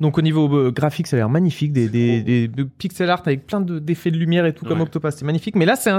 [0.01, 3.23] donc au niveau euh, graphique ça a l'air magnifique, des, des, des- des pixel art
[3.27, 4.81] avec plein de- d'effets de, lumière et tout comme.
[4.81, 5.99] Octopath, c'est magnifique, mais là c'est un...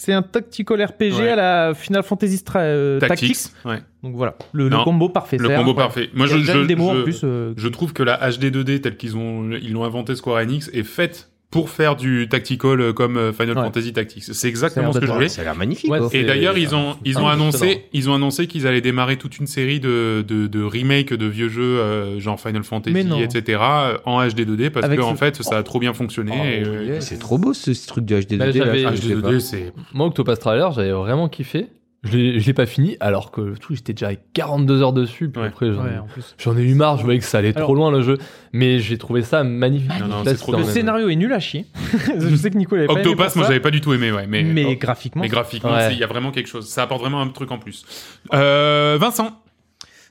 [0.00, 1.28] C'est un tactical RPG Ouais.
[1.30, 3.30] à la Final Fantasy euh, Tactics.
[3.32, 3.52] Tactics.
[3.64, 3.78] Ouais.
[4.04, 5.38] Donc voilà, le, combo parfait.
[5.38, 6.08] Le combo parfait.
[6.14, 7.20] Moi je, déjà je, une démo je- en plus.
[7.24, 10.70] euh, je trouve que la HD 2D telle qu'ils ont ils l'ont inventé Square Enix
[10.72, 13.62] est faite pour faire du tactical euh, comme euh, Final Ouais.
[13.64, 14.22] Fantasy Tactics.
[14.22, 15.28] C'est exactement ce que je voulais.
[15.30, 15.90] Ça a l'air magnifique.
[15.90, 19.38] Ouais, Et d'ailleurs, ils ont, ils ont annoncé, ils ont annoncé qu'ils allaient démarrer toute
[19.38, 23.60] une série de, de, de remakes de vieux jeux, euh, genre Final Fantasy, etc.,
[24.04, 26.32] en HD 2D, parce Avec que, ce- en fait, ça a trop bien fonctionné.
[26.34, 27.00] Oh, et, euh.
[27.00, 28.36] C'est trop beau ce, ce truc de HD2D.
[28.36, 29.30] Bah, là, j'avais- je sais HD pas.
[29.30, 31.66] 2D, c'est, Moi, Octopath Traveler, j'avais vraiment kiffé.
[32.04, 35.28] Je l'ai pas fini, alors que le truc, j'étais déjà avec 42 heures dessus.
[35.30, 35.48] Puis Ouais.
[35.48, 38.02] après, j'en ai- ouais, eu marre, je voyais que ça allait Alors- trop loin le
[38.02, 38.18] jeu.
[38.52, 39.90] Mais j'ai trouvé ça magnifique.
[40.00, 40.56] Non, non, trop.
[40.56, 41.66] Le scénario est nul à chier.
[42.18, 44.44] je sais que Nico l'avait pas pour moi, j'avais pas du tout aimé, ouais, mais,
[44.44, 45.22] mais oh, graphiquement.
[45.22, 46.68] mais graphiquement, il y a vraiment quelque chose.
[46.68, 47.84] Ça apporte vraiment un truc en plus.
[48.32, 49.32] Euh, Vincent.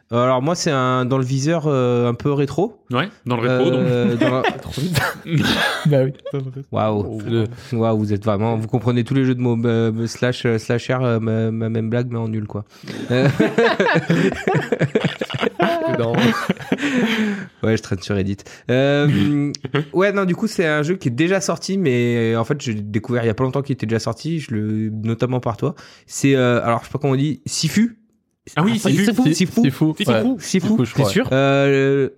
[0.10, 2.82] Alors moi c'est un dans le viseur euh, un peu rétro.
[2.92, 3.80] Ouais, dans le rétro, donc.
[3.82, 4.44] Euh, dans la-
[5.88, 6.14] bah oui.
[6.72, 7.20] Waouh.
[7.28, 7.44] Le-
[7.74, 10.98] Waouh, vous êtes vraiment, vous comprenez tous les jeux de mots euh, slash euh, slasher,
[11.02, 12.64] euh, ma, ma même blague mais en nul quoi.
[13.10, 13.28] Euh,
[17.64, 18.38] ouais, je traîne sur Reddit.
[18.70, 19.52] Euh,
[19.94, 22.62] ouais, non, du coup c'est un jeu qui est déjà sorti, mais euh, en fait
[22.62, 25.58] j'ai découvert il y a pas longtemps qu'il était déjà sorti, je le notamment par
[25.58, 25.76] toi.
[26.06, 28.00] C'est euh, alors je sais pas comment on dit, Sifu.
[28.56, 29.96] Ah oui, c'est fou, Si- c'est fou, C'est fou.
[29.98, 30.38] C'est fou.
[30.40, 30.78] c'est C'est fou.
[30.78, 31.10] fou, crois.
[31.10, 32.10] sûr Euh,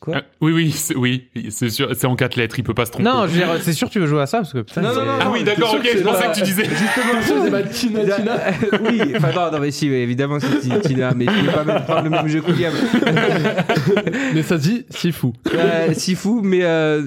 [0.00, 2.86] Quoi Ah, oui, oui, c'est, oui, c'est sûr, c'est en quatre lettres, il peut pas
[2.86, 3.04] se tromper.
[3.06, 4.80] Non, je veux dire, c'est sûr que tu veux jouer à ça parce que putain,
[4.80, 6.64] Non, non, c'est- non, Ah oui, d'accord, ok, je c'est pensais pas- que tu disais.
[6.64, 8.36] Justement, C'est pas Tina, Tina.
[8.90, 12.04] oui, enfin non, non, mais si, évidemment c'est Tina, mais je peux pas même prendre
[12.04, 12.72] le même jeu que William.
[14.34, 15.34] Mais ça dit, c'est fou.
[15.54, 17.02] Euh, Sifu, mais euh,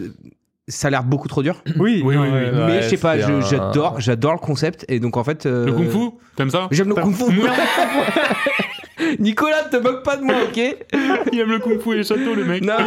[0.67, 1.61] ça a l'air beaucoup trop dur.
[1.77, 2.49] Oui, Oui, non, oui, oui.
[2.67, 5.45] mais je sais pas, c'est je- un- j'adore, j'adore le concept et donc en fait.
[5.45, 6.67] euh, Le kung fu, t'aimes ça?
[6.71, 7.23] J'aime le kung fu.
[9.19, 10.57] Nicolas, te moque pas de moi, ok?
[11.33, 12.63] Il aime le kung fu et les châteaux, le mec.
[12.63, 12.75] Non.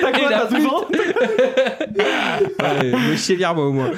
[0.00, 0.84] T'as quoi, t'as 12 ans
[2.60, 3.90] Ouais, me chier bien moi au moins.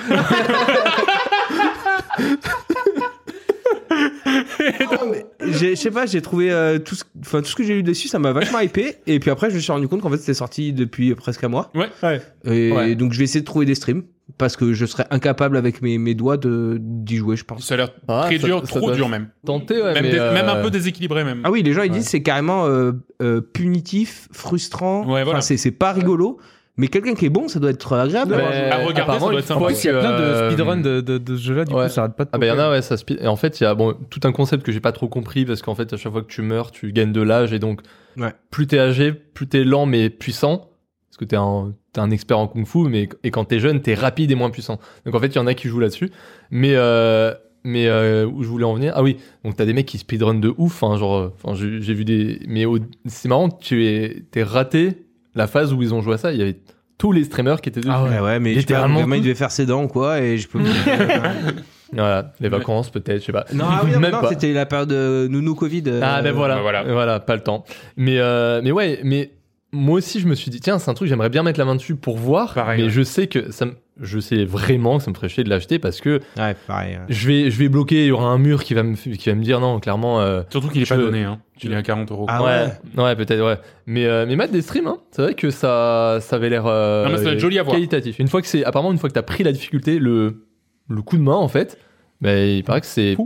[5.40, 8.08] Je sais pas, j'ai trouvé euh, tout, ce, enfin, tout ce que j'ai lu dessus,
[8.08, 8.96] ça m'a vachement hypé.
[9.06, 11.48] Et puis après, je me suis rendu compte qu'en fait, c'était sorti depuis presque un
[11.48, 11.70] mois.
[11.74, 12.20] Ouais.
[12.44, 12.94] Et Ouais.
[12.94, 14.02] donc, je vais essayer de trouver des streams.
[14.38, 17.66] Parce que je serais incapable avec mes, mes doigts de- d'y jouer, je pense.
[17.66, 19.28] Ça a l'air Ah, très ça- dur, ça trop doit dur même.
[19.46, 19.92] Tenter, ouais.
[19.92, 21.42] même, mais, dé- euh, même un peu déséquilibré même.
[21.44, 21.98] Ah oui, les gens ils Ouais.
[21.98, 25.00] disent c'est carrément euh, euh, punitif, frustrant.
[25.00, 25.30] Ouais, voilà.
[25.32, 26.38] Enfin, c'est c'est pas rigolo.
[26.76, 28.34] Mais quelqu'un qui est bon, ça doit être agréable.
[28.36, 29.70] mais- à regarder, ça doit être sympa.
[29.70, 31.84] Il y a plein de euh, speedruns de, de, de ce jeu-là, du ouais.
[31.84, 33.28] coup, ça arrête pas de Ah bah il y en a ouais ça speed et
[33.28, 35.62] en fait il y a bon tout un concept que j'ai pas trop compris parce
[35.62, 37.80] qu'en fait à chaque fois que tu meurs tu gagnes de l'âge et donc
[38.16, 38.32] Ouais.
[38.50, 40.70] plus t'es âgé plus t'es lent mais puissant
[41.10, 43.80] parce que t'es un t'es un expert en kung fu mais et quand t'es jeune
[43.80, 46.10] t'es rapide et moins puissant donc en fait il y en a qui jouent là-dessus
[46.50, 47.32] mais euh,
[47.64, 50.34] mais euh, où je voulais en venir ah oui donc t'as des mecs qui speedrun
[50.34, 53.86] de ouf hein, genre euh, enfin j'ai j'ai vu des mais au- c'est marrant tu
[53.86, 55.03] es t'es raté
[55.34, 56.58] la phase où ils ont joué à ça il y avait
[56.98, 59.00] tous les streamers qui étaient dessus Ah Ouais, ouais, mais je sais pas, Littéralement le
[59.02, 60.60] gamin, il devait faire ses dents ou quoi, et je peux.
[61.92, 64.88] voilà les vacances peut-être je sais pas non, ah oui, non, non, c'était la période
[64.88, 65.82] de nounou Covid.
[65.86, 66.82] euh, Ah ben voilà, voilà.
[66.84, 67.64] voilà, pas le temps.
[67.96, 69.32] Mais euh, mais ouais, mais
[69.72, 71.74] moi aussi je me suis dit tiens c'est un truc j'aimerais bien mettre la main
[71.76, 72.54] dessus pour voir.
[72.54, 72.90] Pareil, mais ouais.
[72.90, 75.78] je sais que ça, me- je sais vraiment que ça me ferait chier de l'acheter
[75.78, 76.94] parce que Ouais, pareil.
[76.96, 77.00] ouais.
[77.08, 79.34] je vais je vais bloquer, il y aura un mur qui va me qui va
[79.34, 80.20] me dire non clairement.
[80.20, 81.40] euh, Surtout qu'il est pas donné, hein.
[81.62, 82.26] Il est à 40 euros.
[82.28, 82.66] Ah ouais,
[82.96, 83.02] ouais.
[83.04, 83.58] ouais, peut-être ouais.
[83.86, 87.38] Mais euh, mais mettre des streams, hein, c'est vrai que ça ça avait l'air euh,
[87.38, 87.76] joli à voir.
[87.76, 88.18] qualitatif.
[88.18, 90.46] Une fois que c'est apparemment une fois que t'as pris la difficulté, le
[90.88, 91.78] le coup de main en fait,
[92.20, 93.16] ben il paraît que c'est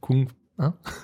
[0.00, 0.26] Kung-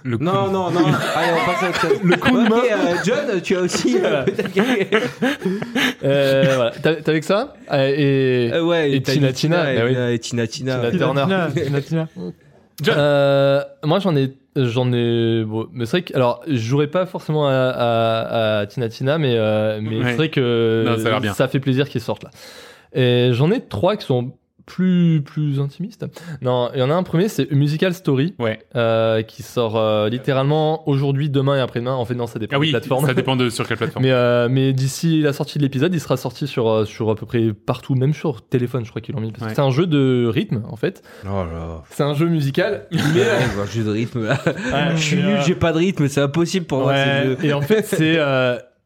[0.05, 0.81] Le coup Non, non, non.
[0.87, 1.99] Allez, on passe à autre chose.
[2.05, 3.03] Le coup de main.
[3.05, 3.99] John, tu as aussi.
[4.03, 4.25] euh.
[6.05, 6.71] Euh, voilà.
[6.83, 7.55] T'as avec ça?
[7.73, 9.97] Euh, et Euh, ouais, Et t'as Tina Tina, et, bah oui.
[9.97, 10.91] euh, et Tina Tina.
[10.91, 11.27] Tina Turner.
[11.55, 12.09] Tina, Tina.
[12.83, 12.95] John.
[12.97, 17.07] Euh, moi j'en ai j'en ai bon, mais c'est vrai que alors je jouerais pas
[17.07, 20.05] forcément à, à, à Tina Tina mais euh, mais Ouais.
[20.11, 21.35] c'est vrai que Non, ça a l'air bien.
[21.35, 22.31] fait plaisir qu'ils sortent là
[22.93, 24.31] Et j'en ai trois qui sont
[24.69, 26.05] plus plus intimistes.
[26.43, 28.59] Non, il y en a un premier, c'est Musical Story, Ouais.
[28.77, 31.95] euh, qui sort euh, littéralement aujourd'hui, demain et après-demain.
[31.95, 33.07] En fait, non, ça dépend Ah des oui, plateformes.
[33.07, 34.05] ça dépend de sur quelle plateforme.
[34.05, 37.25] Mais, euh, mais d'ici la sortie de l'épisode, il sera sorti sur, sur à peu
[37.27, 39.31] près partout, même sur téléphone, je crois qu'ils l'ont mis.
[39.33, 39.55] Parce que Ouais.
[39.55, 41.03] c'est un jeu de rythme, en fait.
[41.25, 41.83] Oh là.
[41.91, 42.87] C'est un jeu musical.
[42.93, 44.39] mais, euh, Ouais, jeu de rythme là.
[44.47, 44.53] ouais,
[44.97, 46.95] Je suis nul, euh, j'ai pas de rythme, c'est impossible pour moi.
[47.43, 48.19] et en fait, c'est.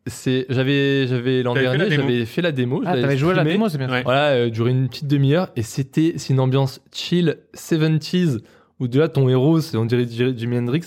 [0.06, 3.44] Euh, c'est j'avais j'avais l'an dernier j'avais fait la démo Ah, t'avais joué à la
[3.44, 3.90] démo, c'est bien.
[3.90, 4.02] Ouais.
[4.02, 8.40] voilà euh, durait une petite demi-heure et c'était c'est une ambiance chill 70s
[8.80, 10.82] où déjà ton héros c'est on dirait Jimi Hendrix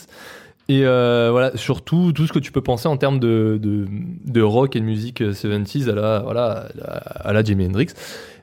[0.67, 3.85] et euh, voilà surtout tout ce que tu peux penser en termes de, de,
[4.25, 6.85] de rock et de musique euh, 70s à la voilà à la,
[7.29, 7.87] à la Jimi Hendrix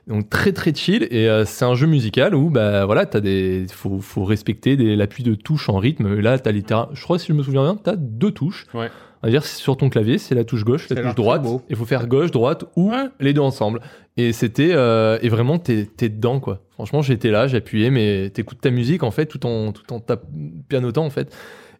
[0.07, 1.07] donc très très chill.
[1.11, 4.95] Et euh, c'est un jeu musical où bah voilà t'as des faut faut respecter des
[4.95, 6.19] l'appui de touches en rythme.
[6.19, 8.65] Là t'as littéralement je crois si je me souviens bien t'as deux touches.
[8.73, 8.89] Ouais.
[9.21, 11.45] on va dire c'est sur ton clavier c'est la touche gauche la touche droite.
[11.69, 13.05] il faut faire gauche droite ou Ouais.
[13.19, 13.79] les deux ensemble.
[14.17, 16.61] Et c'était euh, et vraiment t'es t'es dedans quoi.
[16.71, 20.25] Franchement j'étais là j'appuyais mais t'écoutes ta musique en fait tout en tout en tap-
[20.67, 21.33] pianotant en fait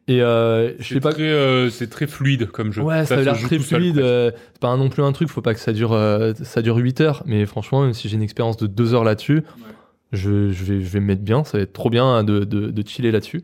[0.07, 2.81] et euh, je sais C'est pas très, euh, c'est très fluide comme jeu.
[2.81, 3.97] Ouais, ça, a l'air très fluide.
[3.99, 5.97] euh, c'est pas non plus un truc, faut pas que ça dure,
[6.43, 7.23] ça dure 8 heures.
[7.25, 9.43] Mais franchement, même si j'ai une expérience de 2 heures là-dessus,
[10.11, 11.43] je, je, vais, je vais me mettre bien.
[11.43, 13.43] Ça va être trop bien de, de, de chiller là-dessus.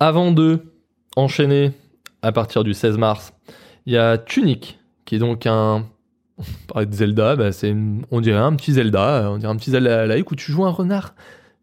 [0.00, 0.60] Avant de
[1.16, 1.72] enchaîner,
[2.22, 3.32] à partir du 16 mars,
[3.86, 5.86] il y a Tunic, qui est donc un.
[6.38, 7.72] On parlait de Zelda, bah c'est
[8.10, 11.14] on dirait un petit Zelda, on dirait un petit Zelda-like où tu joues un renard,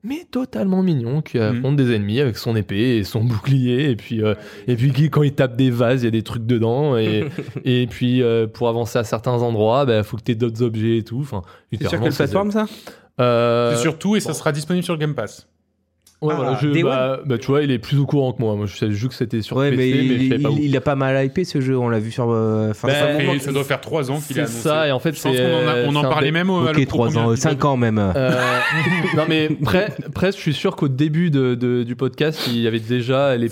[0.03, 4.23] mais totalement mignon, qui affronte des ennemis avec son épée et son bouclier, et puis,
[4.23, 4.33] euh,
[4.67, 7.25] et puis qui, quand il tape des vases, il y a des trucs dedans, et,
[7.65, 10.97] et puis euh, pour avancer à certains endroits, il faut que tu aies d'autres objets
[10.97, 11.19] et tout.
[11.21, 11.41] Enfin,
[11.71, 12.65] C'est sur quelle plateforme ça?
[13.19, 15.47] Euh, C'est surtout et ça sera disponible sur le Game Pass.
[16.21, 18.39] Ouais, Ah, voilà, je, Day bah, bah, tu vois, il est plus au courant que
[18.43, 18.55] moi.
[18.55, 20.49] Moi, je savais juste que c'était sur Ouais, PC, mais, mais, je il, savais pas
[20.51, 20.55] où.
[20.57, 22.29] il- il a pas mal hypé ce jeu, on l'a vu sur.
[22.29, 25.15] euh, Ben, ça moment doit faire 3 ans qu'il est C'est ça, et en fait,
[25.15, 27.51] c'est, en, a- on en parlait même au, Ok, le 3 premier ans, épisode.
[27.51, 27.97] 5 ans même.
[27.97, 28.39] Euh,
[29.17, 32.67] non mais pre- presque, je suis sûr qu'au début de, de- du podcast, il y
[32.67, 33.49] avait déjà les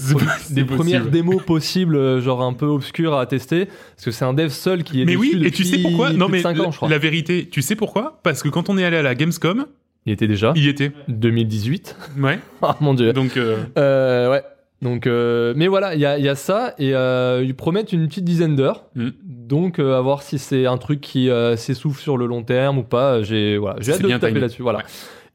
[0.51, 4.33] des premières démos possibles, euh, genre un peu obscures à tester, parce que c'est un
[4.33, 6.11] dev seul qui est Mais oui, et tu sais pourquoi?
[6.13, 6.87] Non, mais 5 ans, la, je crois.
[6.89, 8.19] la vérité, tu sais pourquoi?
[8.21, 9.65] Parce que quand on est allé à la Gamescom,
[10.05, 10.91] Il était déjà il y était.
[11.07, 11.95] 2018.
[12.19, 12.39] Ouais.
[12.61, 13.13] Ah mon dieu.
[13.13, 14.43] Donc, euh, Euh, ouais.
[14.81, 17.91] Donc, euh, mais voilà, il y a, il y a ça et euh, ils promettent
[17.91, 18.85] une petite dizaine d'heures.
[18.95, 19.09] Mm.
[19.25, 22.77] Donc, euh, à voir si c'est un truc qui euh, s'essouffle sur le long terme
[22.77, 23.21] ou pas.
[23.21, 24.39] J'ai voilà, j'ai hâte de taper timé.
[24.39, 24.61] là-dessus.
[24.61, 24.79] Voilà.
[24.79, 24.85] Ouais.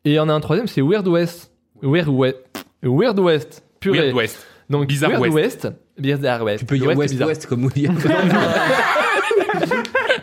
[0.07, 1.53] Et en a un troisième, c'est Weird West.
[1.83, 2.39] Weird West.
[2.83, 3.65] Weird West.
[3.81, 3.99] Purée.
[3.99, 4.47] Weird West.
[4.71, 5.65] Donc Bizarre Weird West.
[5.65, 5.69] West.
[5.99, 6.61] Bizarre West.
[6.61, 7.29] Tu peux dire West, West bizarre.
[7.29, 7.97] West comme William.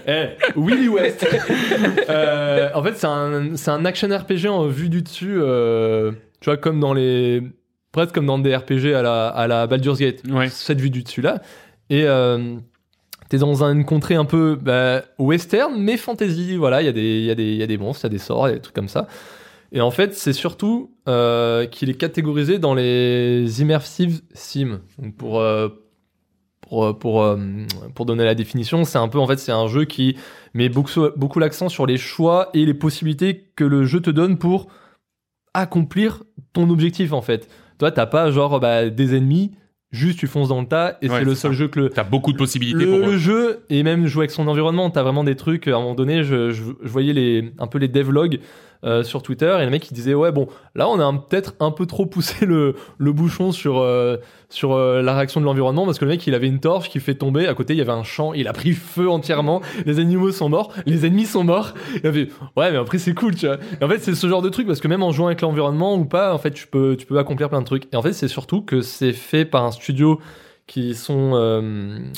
[0.07, 1.26] Eh, Willy West.
[2.10, 5.38] Euh, en fait, c'est un, c'est un action RPG en vue du dessus.
[5.40, 6.11] euh,
[6.41, 7.41] tu vois, comme dans les.
[7.91, 10.22] Presque comme dans des RPG à la, à la Baldur's Gate.
[10.30, 10.48] Ouais.
[10.49, 11.41] Cette vue du dessus là.
[11.90, 12.03] Et.
[12.06, 12.56] euh,
[13.30, 16.57] T'es dans une contrée un peu bah, western, mais fantasy.
[16.57, 18.07] Voilà, il y, a des- y, a des- il y a des monstres, il y
[18.07, 19.07] a des sorts, il y a des trucs comme ça.
[19.72, 24.82] Et en fait, c'est surtout euh, qu'il est catégorisé dans les immersive sims.
[24.99, 25.69] Donc pour, euh,
[26.72, 27.38] pour, euh, pour, euh,
[27.95, 30.15] pour donner la définition, c'est un peu en fait c'est un jeu qui
[30.53, 34.38] met beaucoup, beaucoup l'accent sur les choix et les possibilités que le jeu te donne
[34.38, 34.68] pour
[35.53, 36.23] accomplir
[36.53, 37.49] ton objectif en fait.
[37.77, 39.52] Toi, t'as pas genre bah, des ennemis,
[39.91, 41.57] juste tu fonces dans le tas et Ouais, c'est le seul ça.
[41.57, 43.07] jeu que le, T'as beaucoup de possibilités le, pour.
[43.10, 45.68] le jeu et même jouer avec son environnement, t'as vraiment des trucs.
[45.68, 48.39] À un moment donné, je, je, je voyais les, un peu les devlogs
[48.84, 51.70] euh, sur Twitter et le mec qui disait ouais bon là on a peut-être un
[51.70, 54.18] peu trop poussé le, le bouchon sur euh,
[54.49, 56.99] sur euh, la réaction de l'environnement parce que le mec il avait une torche qui
[56.99, 59.99] fait tomber à côté il y avait un champ il a pris feu entièrement les
[59.99, 63.45] animaux sont morts les ennemis sont morts il avait ouais mais après c'est cool tu
[63.45, 65.95] vois en fait c'est ce genre de truc parce que même en jouant avec l'environnement
[65.95, 68.14] ou pas en fait tu peux tu peux accomplir plein de trucs et en fait
[68.14, 70.20] c'est surtout que c'est fait par un studio
[70.66, 71.62] qui sont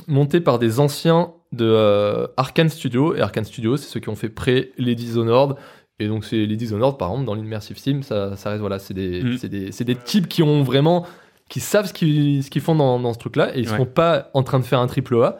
[0.07, 3.15] montés par des anciens de Arkane Studio.
[3.15, 5.55] Et Arkane Studio, c'est ceux qui ont fait pré les Dishonored.
[6.03, 8.93] Et donc, c'est les Dishonored, par exemple, dans l'Immersive Sim, ça, ça reste, voilà, c'est
[8.93, 9.37] des, Mm.
[9.37, 11.05] c'est des, c'est des types qui ont vraiment,
[11.49, 13.55] qui savent ce qu'ils, ce qu'ils font dans, dans ce truc-là.
[13.55, 13.77] Et ils Ouais.
[13.77, 15.37] sont pas en train de faire un triple A,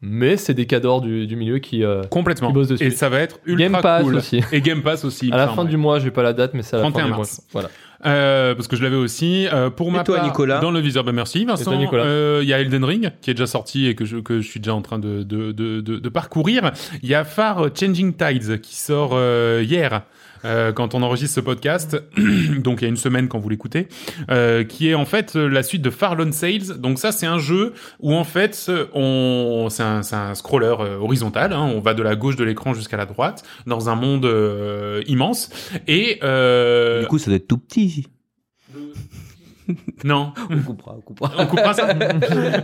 [0.00, 2.48] mais c'est des cadors du, du milieu qui, euh, Complètement.
[2.48, 2.84] qui bossent dessus.
[2.84, 4.14] Et ça va être ultra Game Pass cool.
[4.16, 4.40] aussi.
[4.52, 5.30] Et Game Pass aussi.
[5.32, 5.68] À la fin ouais.
[5.70, 7.18] du mois, j'ai pas la date, mais c'est à la fin 31 du mois.
[7.18, 7.42] mars.
[7.52, 7.70] Voilà.
[8.04, 9.46] Euh, parce que je l'avais aussi.
[9.52, 11.72] Euh, pour Et ma toi, part, Nicolas dans le viseur, bah merci Vincent.
[11.94, 14.48] Euh, Il y a Elden Ring qui est déjà sorti et que je, que je
[14.48, 16.72] suis déjà en train de, de, de, de, de parcourir.
[17.02, 20.02] Il y a Far Changing Tides qui sort euh, hier.
[20.44, 21.96] Euh, quand on enregistre ce podcast,
[22.58, 23.88] donc il y a une semaine quand vous l'écoutez,
[24.30, 26.78] euh, qui est en fait euh, la suite de Far Lone Sales.
[26.78, 31.52] Donc ça, c'est un jeu où en fait, on, c'est un, un scroller euh, horizontal.
[31.52, 34.28] Hein, on va de la gauche de l'écran jusqu'à la droite dans un monde
[35.06, 35.50] immense.
[35.86, 36.14] Et
[37.00, 38.06] Du coup, ça doit être tout petit.
[40.04, 40.32] Non.
[40.50, 41.32] On coupera, on coupera.
[41.38, 41.88] On coupera ça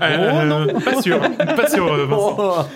[0.03, 0.81] Euh, non.
[0.81, 1.21] Pas sûr.
[1.21, 2.69] Pas sûr, euh, Vincent.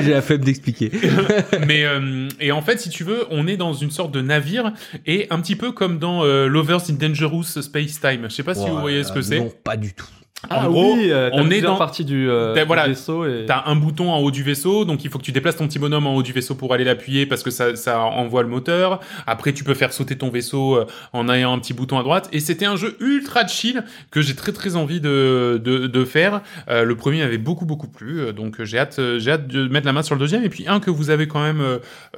[0.00, 0.90] J'ai la flemme d'expliquer.
[1.66, 4.72] Mais euh, et en fait, si tu veux, on est dans une sorte de navire
[5.06, 8.24] et un petit peu comme dans euh, Lovers in Dangerous Space Time.
[8.24, 9.40] Je sais pas si vous voyez ce que c'est.
[9.40, 10.06] Non, pas du tout.
[10.50, 13.44] En gros, oui, euh, on est dans- parties du, euh, T'as- voilà, du vaisseau et
[13.46, 15.78] T'as un bouton en haut du vaisseau, donc il faut que tu déplaces ton petit
[15.78, 19.00] bonhomme en haut du vaisseau pour aller l'appuyer parce que ça, ça envoie le moteur.
[19.26, 22.28] Après, tu peux faire sauter ton vaisseau euh, en ayant un petit bouton à droite.
[22.32, 26.40] Et c'était un jeu ultra chill que j'ai très très envie de, de, de faire.
[26.68, 29.92] Euh, le premier avait beaucoup beaucoup plu, donc j'ai hâte, j'ai hâte de mettre la
[29.92, 30.44] main sur le deuxième.
[30.44, 31.62] Et puis un que vous avez quand même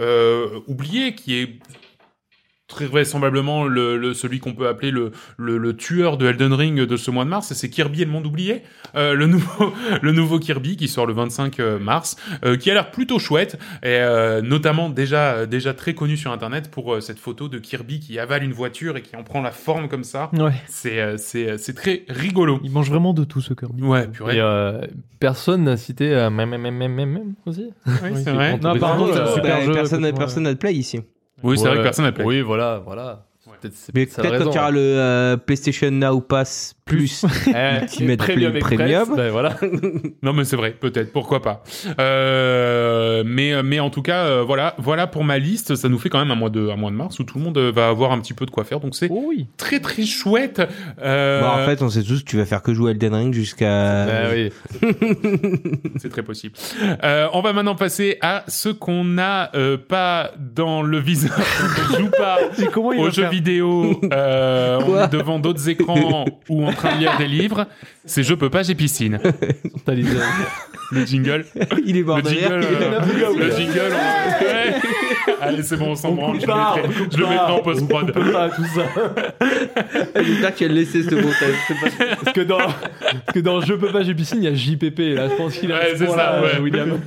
[0.01, 1.59] euh, oublié, qui est
[2.69, 6.81] très vraisemblablement le, le- celui qu'on peut appeler le, le, le tueur de Elden Ring
[6.81, 8.63] de ce mois de mars, c'est Kirby et le monde oublié,
[8.97, 9.73] euh, le nouveau
[10.03, 13.87] le nouveau Kirby qui sort le 25 mars, euh, qui a l'air plutôt chouette et
[14.01, 18.19] euh, notamment déjà déjà très connu sur internet pour euh, cette photo de Kirby qui
[18.19, 20.31] avale une voiture et qui en prend la forme comme ça.
[20.33, 20.53] Ouais.
[20.67, 22.59] C'est euh, c'est euh, c'est très rigolo.
[22.65, 23.83] Il mange vraiment de tout ce Kirby.
[23.83, 24.37] Ouais, purée.
[24.37, 24.81] Et, euh,
[25.21, 27.71] personne n'a cité euh, même, même, même, même, même aussi.
[27.87, 28.59] Oui, oui, c'est vrai.
[28.59, 30.19] Non, par contre, Euh, c'est un super bah, jeu, personne, écoute-moi.
[30.19, 31.01] personne n'a de play ici.
[31.43, 32.27] Oui, c'est vrai que personne n'a payé.
[32.27, 33.25] Oui, voilà, voilà.
[33.47, 33.53] Ouais.
[33.61, 34.51] Peut-être c'est Mais peut-être quand raison.
[34.51, 37.25] tu auras le euh, PlayStation Now Pass Plus.
[37.49, 39.17] Ultimate Premium Play Express, Premium.
[39.17, 39.57] ben voilà.
[40.23, 41.65] Non, mais c'est vrai, peut-être, pourquoi pas.
[41.99, 45.75] Euh, mais, mais en tout cas, euh, voilà, voilà pour ma liste.
[45.75, 47.45] Ça nous fait quand même un mois de, un mois de mars où tout le
[47.45, 48.79] monde euh, va avoir un petit peu de quoi faire.
[48.79, 49.47] Donc c'est Oh oui.
[49.57, 50.63] très très chouette.
[51.03, 53.35] Euh, Bon, en fait, on sait tous que tu vas faire que jouer Elden Ring
[53.35, 54.07] jusqu'à.
[54.33, 54.53] Eh
[54.83, 54.91] oui.
[55.97, 56.55] c'est très possible.
[57.03, 61.37] Euh, on va maintenant passer à ce qu'on n'a euh, pas dans le viseur.
[61.37, 62.39] on ne joue pas
[62.73, 66.95] Comment il aux jeux faire vidéo, euh, on est devant d'autres écrans ou en train
[66.95, 67.67] de lire des livres.
[68.05, 69.19] C'est je peux pas, j'ai piscine.
[69.85, 70.05] T'as les-
[70.93, 71.45] Le jingle.
[71.85, 74.75] Il est mort Le jingle, euh, le jingle, on- Ouais.
[75.41, 76.37] Allez, c'est bon, on s'en branle.
[76.37, 78.05] Je le pas, mettrai, on coupe je le mettrai en post-prod.
[78.09, 78.83] On peut pas tout ça.
[80.23, 81.55] J'espère que tu as laissé ce montage.
[81.69, 84.55] Pas- Parce que dans, parce que dans Je peux pas, j'ai piscine, il y a
[84.55, 85.15] JPP.
[85.15, 86.51] Là, je pense qu'il a Ouais, ce c'est ça, ouais.
[86.57, 87.01] euh, William.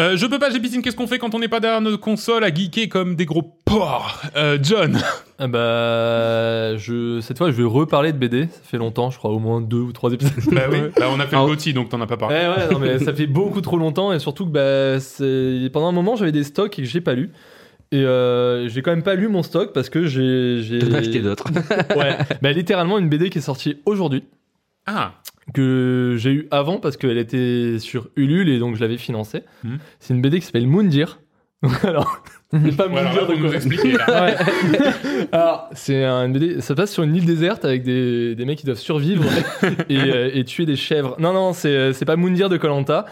[0.00, 0.80] Euh, je peux pas, j'ai piscine.
[0.80, 3.42] Qu'est-ce qu'on fait quand on n'est pas derrière notre console à geeker comme des gros
[3.64, 4.98] porcs euh, John.
[5.44, 8.44] Ah bah, je, cette fois, je vais reparler de BD.
[8.44, 10.32] Ça fait longtemps, je crois, au moins deux ou trois épisodes.
[10.52, 10.78] bah oui.
[10.96, 12.36] Bah, on a fait Ah, le Gauthier, donc t'en as pas Ouais, parlé.
[12.36, 16.14] ouais, non, mais ça fait beaucoup trop longtemps et surtout que bah, pendant un moment
[16.14, 17.30] j'avais des stocks et que j'ai pas lu.
[17.90, 20.62] Et euh, j'ai quand même pas lu mon stock parce que j'ai.
[20.62, 21.48] j'ai- T'en as acheté d'autres.
[21.96, 24.22] Ouais, bah, littéralement une BD qui est sortie aujourd'hui,
[24.86, 25.14] Ah,
[25.54, 29.42] que j'ai eu avant parce qu'elle était sur Ulule et donc je l'avais financée.
[29.64, 29.78] Mhm.
[30.00, 31.20] C'est une BD qui s'appelle Moondir.
[31.84, 33.54] Alors, c'est pas faut de nous quoi.
[33.54, 34.06] expliquer là.
[34.08, 34.36] Ouais.
[35.32, 38.58] Alors, c'est un une BD, ça passe sur une île déserte avec des, des mecs
[38.58, 39.24] qui doivent survivre
[39.88, 41.14] et, euh, et tuer des chèvres.
[41.20, 43.06] Non, non, c'est c'est pas Moondir de Colanta,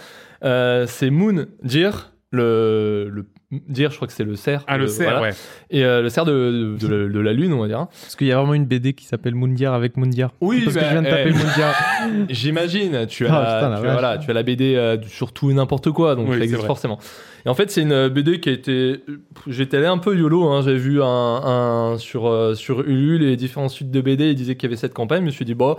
[0.45, 3.27] euh, c'est Moondir, le, le
[3.69, 4.63] Dir, je crois que c'est le cerf.
[4.69, 5.23] Ah, le cerf, voilà.
[5.23, 5.35] ouais.
[5.71, 7.89] Et euh, le cerf de, de, de- de la lune, on va dire.
[8.03, 10.33] Parce qu'il y a vraiment une BD qui s'appelle Moondiar avec Moondiar.
[10.41, 12.25] Oui, Parce que bah, je viens de taper eh.
[12.35, 15.51] J'imagine, tu as, Ah, putain, tu as, voilà, tu as la BD euh, sur tout
[15.51, 16.99] et n'importe quoi, donc Oui, ça existe forcément.
[17.45, 19.03] Et en fait, c'est une BD qui a été.
[19.49, 23.37] J'étais allé un peu YOLO, hein, j'avais vu un, un sur, euh, sur Ulule les
[23.37, 25.55] différents suites de BD, ils disaient qu'il y avait cette campagne, je me suis dit,
[25.55, 25.77] bon,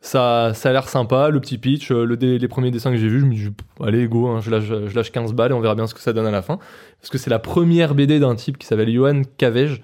[0.00, 2.96] ça, ça a l'air sympa, le petit pitch, euh, le dé- les premiers dessins que
[2.96, 3.48] j'ai vus, je me dis,
[3.84, 6.00] allez, go, hein, je, lâche, je lâche 15 balles et on verra bien ce que
[6.00, 6.58] ça donne à la fin.
[7.00, 9.82] Parce que c'est la première BD d'un type qui s'appelle Johan Cavej.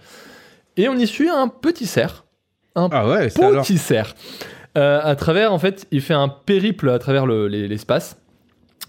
[0.76, 2.24] Et on y suit un petit cerf.
[2.76, 3.62] Un Ah ouais, c'est alors.
[3.64, 4.14] petit cerf.
[4.76, 8.16] Euh, à travers, en fait, il fait un périple à travers le- les- l'espace.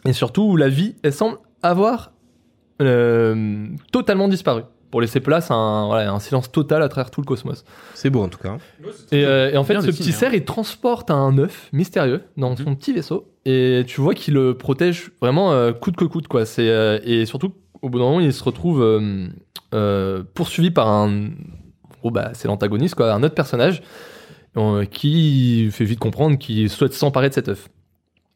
[0.06, 2.12] Et surtout, où la vie, elle semble avoir
[2.82, 4.62] euh, totalement disparu.
[4.96, 7.66] Pour laisser place à un, voilà, un silence total à travers tout le cosmos.
[7.96, 8.56] C'est beau en tout cas.
[9.12, 10.14] Et, euh, et en fait, ce petit hein.
[10.14, 13.28] cerf, il transporte un œuf mystérieux dans son petit vaisseau.
[13.44, 16.30] Et tu vois qu'il le protège vraiment euh, coûte que coûte.
[16.30, 16.46] Quoi.
[16.46, 17.52] C'est, euh, et surtout,
[17.82, 19.28] au bout d'un moment, il se retrouve euh,
[19.74, 21.32] euh, poursuivi par un.
[22.02, 23.84] Oh, bah, c'est l'antagoniste, quoi, un autre personnage
[24.56, 27.68] euh, qui fait vite comprendre qu'il souhaite s'emparer de cet œuf.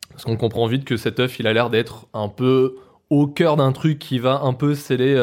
[0.10, 2.76] Parce qu'on comprend vite que cet œuf, il a l'air d'être un peu
[3.10, 5.16] au cœur d'un truc qui va un peu sceller.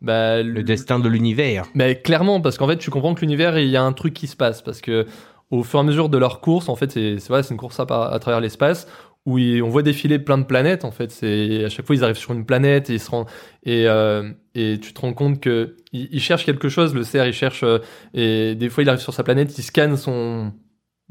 [0.00, 1.64] Bah, Le destin de l'univers.
[1.74, 4.26] mais clairement, parce qu'en fait, tu comprends que l'univers, il y a un truc qui
[4.26, 4.62] se passe.
[4.62, 5.06] Parce que
[5.50, 7.86] au fur et à mesure de leur course, en fait, c'est c'est une course à,
[8.20, 8.86] travers l'espace
[9.26, 10.84] où ils- on voit défiler plein de planètes.
[10.84, 13.26] En fait, c'est à chaque fois ils arrivent sur une planète et ils se rendent
[13.64, 16.94] et euh, et tu te rends compte que il, il cherche quelque chose.
[16.94, 17.78] Le cerf, il cherche euh,
[18.14, 20.52] et des fois il arrive sur sa planète, il scanne son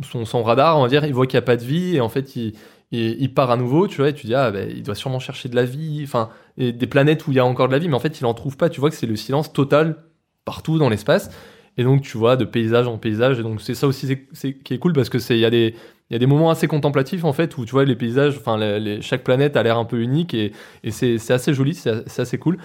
[0.03, 2.01] son, son radar, on va dire, il voit qu'il n'y a pas de vie et
[2.01, 2.53] en fait il
[2.91, 5.49] il, part à nouveau, tu vois, et tu dis ah ben il doit sûrement chercher
[5.49, 7.95] de la vie, enfin des planètes où il y a encore de la vie, mais
[7.95, 8.69] en fait il en trouve pas.
[8.69, 9.97] Tu vois que c'est le silence total
[10.45, 11.29] partout dans l'espace.
[11.77, 13.39] Et donc tu vois de paysage en paysage.
[13.39, 14.17] Et donc c'est ça aussi
[14.63, 17.57] qui est cool parce que c'est il y a des moments assez contemplatifs en fait
[17.57, 18.57] où tu vois les paysages, enfin
[19.01, 20.53] chaque planète a l'air un peu unique et,
[20.89, 22.57] c'est assez joli, c'est assez cool.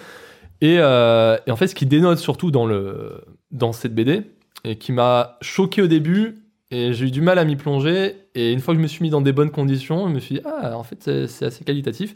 [0.61, 4.23] Et, euh, et en fait ce qui dénote surtout dans cette BD
[4.65, 6.37] et qui m'a choqué au début
[6.71, 8.15] et j'ai eu du mal à m'y plonger.
[8.35, 10.37] Et une fois que je me suis mis dans des bonnes conditions, je me suis
[10.37, 12.15] dit, ah, en fait, c'est- assez qualitatif.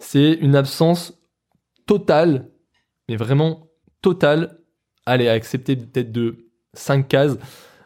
[0.00, 1.18] C'est une absence
[1.86, 2.50] totale,
[3.08, 3.68] mais vraiment
[4.02, 4.60] totale,
[5.06, 7.38] allez, à accepter peut-être de 5 cases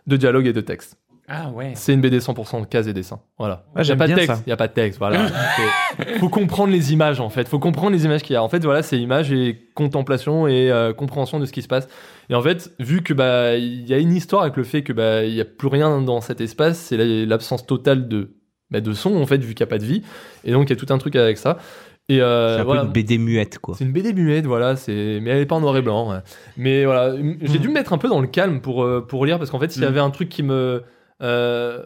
[0.06, 0.98] de dialogue et de texte.
[1.34, 1.72] Ah ouais.
[1.74, 3.20] C'est une BD 100% cases et dessins.
[3.38, 3.64] Voilà.
[3.68, 4.42] Ah, il y a j'aime pas de texte.
[4.46, 4.98] Il y a pas de texte.
[4.98, 5.26] Voilà.
[5.96, 7.48] faut, faut comprendre les images en fait.
[7.48, 8.42] Faut comprendre les images qu'il y a.
[8.42, 11.88] En fait, voilà, c'est images et contemplation et euh, compréhension de ce qui se passe.
[12.28, 14.92] Et en fait, vu que bah il y a une histoire avec le fait que
[14.92, 18.34] bah il y a plus rien dans cet espace, c'est la- l'absence totale de
[18.70, 20.02] bah, de son en fait vu qu'il n'y a pas de vie.
[20.44, 21.56] Et donc il y a tout un truc avec ça.
[22.08, 22.80] Et euh, C'est un voilà.
[22.82, 23.74] peu une BD muette, quoi.
[23.78, 26.10] C'est une BD muette, voilà, c'est mais elle est pas en noir et blanc.
[26.10, 26.18] ouais.
[26.56, 29.38] Mais voilà, j'ai dû me mettre un peu dans le calme pour euh, pour lire
[29.38, 29.88] parce qu'en fait, s'il y Mm.
[29.88, 30.82] avait un truc qui me
[31.22, 31.82] euh,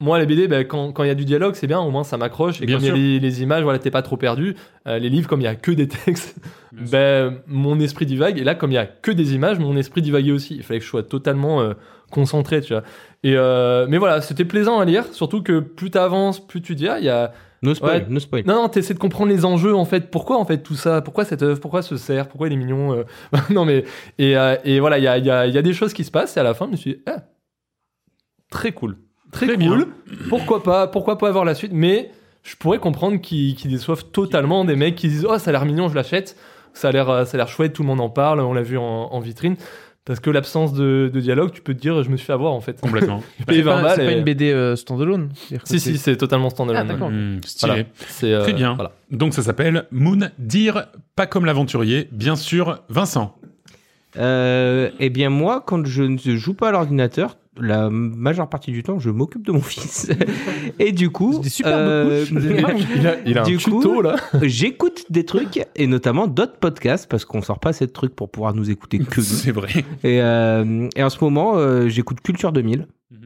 [0.00, 2.04] moi les BD ben, quand quand il y a du dialogue, c'est bien, au moins
[2.04, 4.16] ça m'accroche et Bien comme il y a les, les images, voilà, t'es pas trop
[4.16, 4.54] perdu.
[4.86, 6.36] Euh, les livres comme il y a que des textes,
[6.72, 10.02] ben mon esprit divague et là comme il y a que des images, mon esprit
[10.02, 10.56] divaguait aussi.
[10.56, 11.72] Il fallait que je sois totalement euh,
[12.10, 12.82] concentré, tu vois.
[13.22, 16.88] Et euh, mais voilà, c'était plaisant à lire, surtout que plus t'avances, plus tu dis
[16.88, 18.06] ah, il y a No spoil, Ouais.
[18.10, 18.44] no spoil.
[18.46, 20.10] non, non, t'essaies de comprendre les enjeux en fait.
[20.10, 21.00] Pourquoi en fait tout ça?
[21.00, 21.58] Pourquoi cette œuvre?
[21.60, 22.28] Pourquoi ce cerf?
[22.28, 23.04] Pourquoi il est mignon euh?
[23.50, 23.84] Non mais
[24.18, 26.04] et, euh, et voilà, il y a, il y, a, y a des choses qui
[26.04, 27.22] se passent et à la fin, je me suis dit, ah,
[28.54, 28.96] très cool,
[29.32, 29.88] très, Très cool.
[30.28, 32.10] Pourquoi pas Pourquoi pas avoir la suite Mais
[32.42, 35.64] je pourrais comprendre qu'ils qu'ils déçoivent totalement des mecs qui disent oh ça a l'air
[35.66, 36.36] mignon, je l'achète.
[36.72, 38.62] Ça a l'air euh, ça a l'air chouette, tout le monde en parle, on l'a
[38.62, 39.56] vu en, en vitrine.
[40.06, 42.52] Parce que l'absence de, de dialogue, tu peux te dire je me suis fait avoir
[42.52, 42.78] en fait.
[42.80, 43.22] Complètement.
[43.48, 45.30] C'est pas, 20 balles c'est pas et- une BD euh, standalone.
[45.34, 46.86] Si c'est- si, c'est totalement standalone.
[46.88, 47.10] Ah, d'accord.
[47.10, 47.86] Hmm, stylé.
[48.20, 48.36] Voilà.
[48.38, 48.74] Euh, Très bien.
[48.74, 48.92] Voilà.
[49.10, 50.86] Donc ça s'appelle Moon Dire
[51.16, 52.08] pas comme l'aventurier.
[52.12, 53.34] Bien sûr, Vincent.
[54.16, 58.82] Euh, eh bien, moi, quand je ne joue pas à l'ordinateur, la majeure partie du
[58.82, 60.10] temps, je m'occupe de mon fils.
[60.78, 62.38] Et du coup, des euh, couches.
[62.42, 62.44] C'est
[62.96, 64.16] Il a, il a un Du coup, tuto là.
[64.42, 68.54] j'écoute des trucs et notamment d'autres podcasts parce qu'on sort pas cette truc pour pouvoir
[68.54, 69.22] nous écouter que nous.
[69.26, 69.84] C'est vrai.
[70.02, 73.23] Et, euh, et en ce moment, euh, j'écoute Culture 2000 Mhm.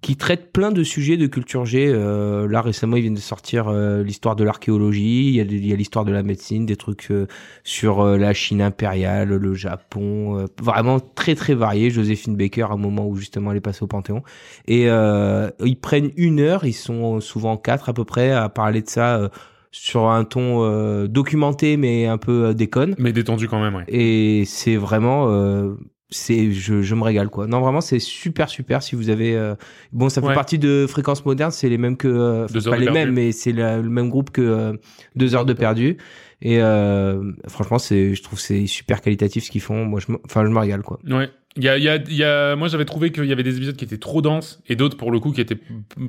[0.00, 1.88] Qui traite plein de sujets de culture G.
[1.88, 6.04] Euh, là, récemment, ils viennent de sortir euh, l'histoire de l'archéologie, il y a, l'histoire
[6.04, 7.26] de la médecine, des trucs euh,
[7.64, 11.90] sur euh, la Chine impériale, le Japon, euh, vraiment très très varié.
[11.90, 14.22] Joséphine Baker, à un moment où justement elle est passée au Panthéon.
[14.66, 18.82] Et euh, ils prennent une heure, ils sont souvent quatre à peu près, à parler
[18.82, 19.28] de ça euh,
[19.70, 22.94] sur un ton euh, documenté mais un peu euh, déconne.
[22.98, 23.84] Mais détendu quand même, ouais.
[23.88, 25.74] Et c'est vraiment, euh,
[26.10, 27.46] c'est, je, je me régale quoi.
[27.46, 28.82] Non vraiment, c'est super super.
[28.82, 29.54] Si vous avez, euh,
[29.92, 30.34] bon, ça fait Ouais.
[30.34, 32.90] partie de Fréquence Moderne, c'est les mêmes que, euh, pas les perdu.
[32.92, 34.72] mêmes, mais c'est le même groupe que euh,
[35.16, 35.96] Deux heures de perdu.
[36.40, 39.84] Et euh, franchement, c'est, je trouve c'est super qualitatif ce qu'ils font.
[39.84, 40.98] Moi, je, enfin, je me régale quoi.
[41.08, 41.28] Ouais.
[41.56, 43.74] Il y a, y a, y a, moi j'avais trouvé qu'il y avait des épisodes
[43.74, 45.58] qui étaient trop denses et d'autres pour le coup qui étaient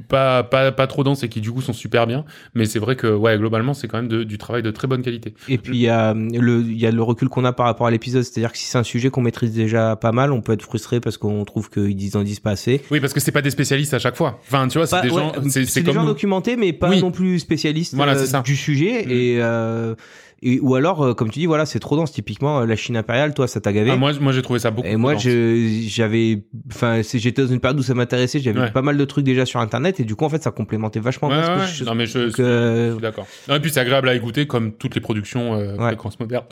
[0.07, 2.25] pas, pas, pas trop denses et qui du coup sont super bien.
[2.53, 5.01] Mais c'est vrai que ouais, globalement c'est quand même de- du travail de très bonne
[5.01, 5.33] qualité.
[5.47, 7.87] Et puis il y a le, il y a le recul qu'on a par rapport
[7.87, 10.53] à l'épisode, c'est-à-dire que si c'est un sujet qu'on maîtrise déjà pas mal, on peut
[10.53, 12.81] être frustré parce qu'on trouve qu'ils disent en disent pas assez.
[12.91, 14.39] Oui, parce que c'est pas des spécialistes à chaque fois.
[14.45, 16.07] Enfin, tu vois, c'est des ouais, gens, c'est, des comme gens nous.
[16.09, 17.01] documentés, mais pas Oui.
[17.01, 19.03] non plus spécialistes Voilà, euh, du sujet.
[19.05, 19.09] Mm.
[19.11, 19.95] Et, euh,
[20.41, 22.11] et ou alors, euh, comme tu dis, voilà, c'est trop dense.
[22.11, 23.91] Typiquement, euh, la Chine impériale, toi, ça t'a gavé.
[23.91, 24.87] Ah, moi, moi j'ai trouvé ça beaucoup.
[24.87, 25.23] et moi, dense.
[25.23, 28.39] je, j'avais, enfin, j'étais dans une période où ça m'intéressait.
[28.39, 28.71] J'avais Ouais.
[28.71, 31.29] pas mal de trucs déjà sur Internet, et du coup, en fait, ça complémentait vachement
[31.29, 33.27] Ouais, ouais, je- Non mais je, donc, je euh, suis d'accord.
[33.53, 35.75] Et puis c'est agréable à écouter comme toutes les productions euh,
[36.19, 36.43] moderne.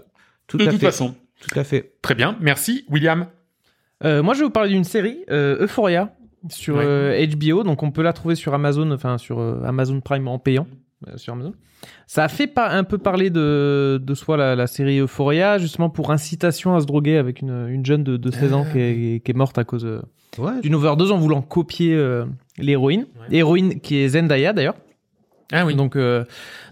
[0.47, 1.15] tout de toute fait, façon.
[1.41, 1.93] tout à fait.
[2.01, 3.27] Très bien, merci William.
[4.03, 6.13] Euh, moi, je vais vous parler d'une série, euh, Euphoria,
[6.49, 6.83] sur Ouais.
[6.85, 7.63] euh, HBO.
[7.63, 10.75] Donc, on peut la trouver sur Amazon, enfin sur euh, Amazon Prime en payant euh,
[11.15, 11.53] sur Amazon.
[12.07, 15.89] Ça a fait pas un peu parler de, de soi la, la série Euphoria, justement
[15.89, 19.23] pour incitation à se droguer avec une, une jeune de, de 16 ans qui est,
[19.23, 20.01] qui est morte à cause euh,
[20.37, 20.59] Ouais.
[20.61, 22.25] d'une overdose en voulant copier euh,
[22.59, 23.05] l'héroïne.
[23.29, 23.37] Ouais.
[23.37, 24.75] Héroïne qui est Zendaya d'ailleurs.
[25.51, 25.75] Ah oui.
[25.75, 26.25] Donc, euh,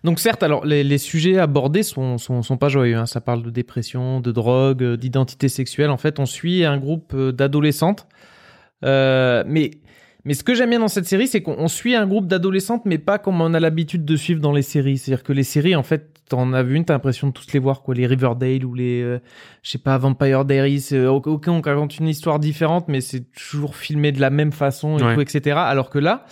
[0.03, 2.97] donc certes, alors les, les sujets abordés sont, sont, sont pas joyeux.
[2.97, 3.05] hein.
[3.05, 5.89] Ça parle de dépression, de drogue, euh, d'identité sexuelle.
[5.89, 8.05] En fait, on suit un groupe euh, d'adolescentes.
[8.83, 9.71] Euh, mais,
[10.25, 12.83] mais ce que j'aime bien dans cette série, c'est qu'on on suit un groupe d'adolescentes,
[12.85, 14.97] mais pas comme on a l'habitude de suivre dans les séries.
[14.97, 17.59] C'est-à-dire que les séries, en fait, t'en as vu une, t'as l'impression de tous les
[17.59, 17.93] voir, quoi.
[17.93, 19.19] Les Riverdale ou les, euh,
[19.61, 20.87] je sais pas, Vampire Diaries.
[20.93, 24.51] euh, ok, ok, on raconte une histoire différente, mais c'est toujours filmé de la même
[24.51, 25.13] façon et Ouais.
[25.15, 25.57] tout, etc.
[25.59, 26.25] Alors que là,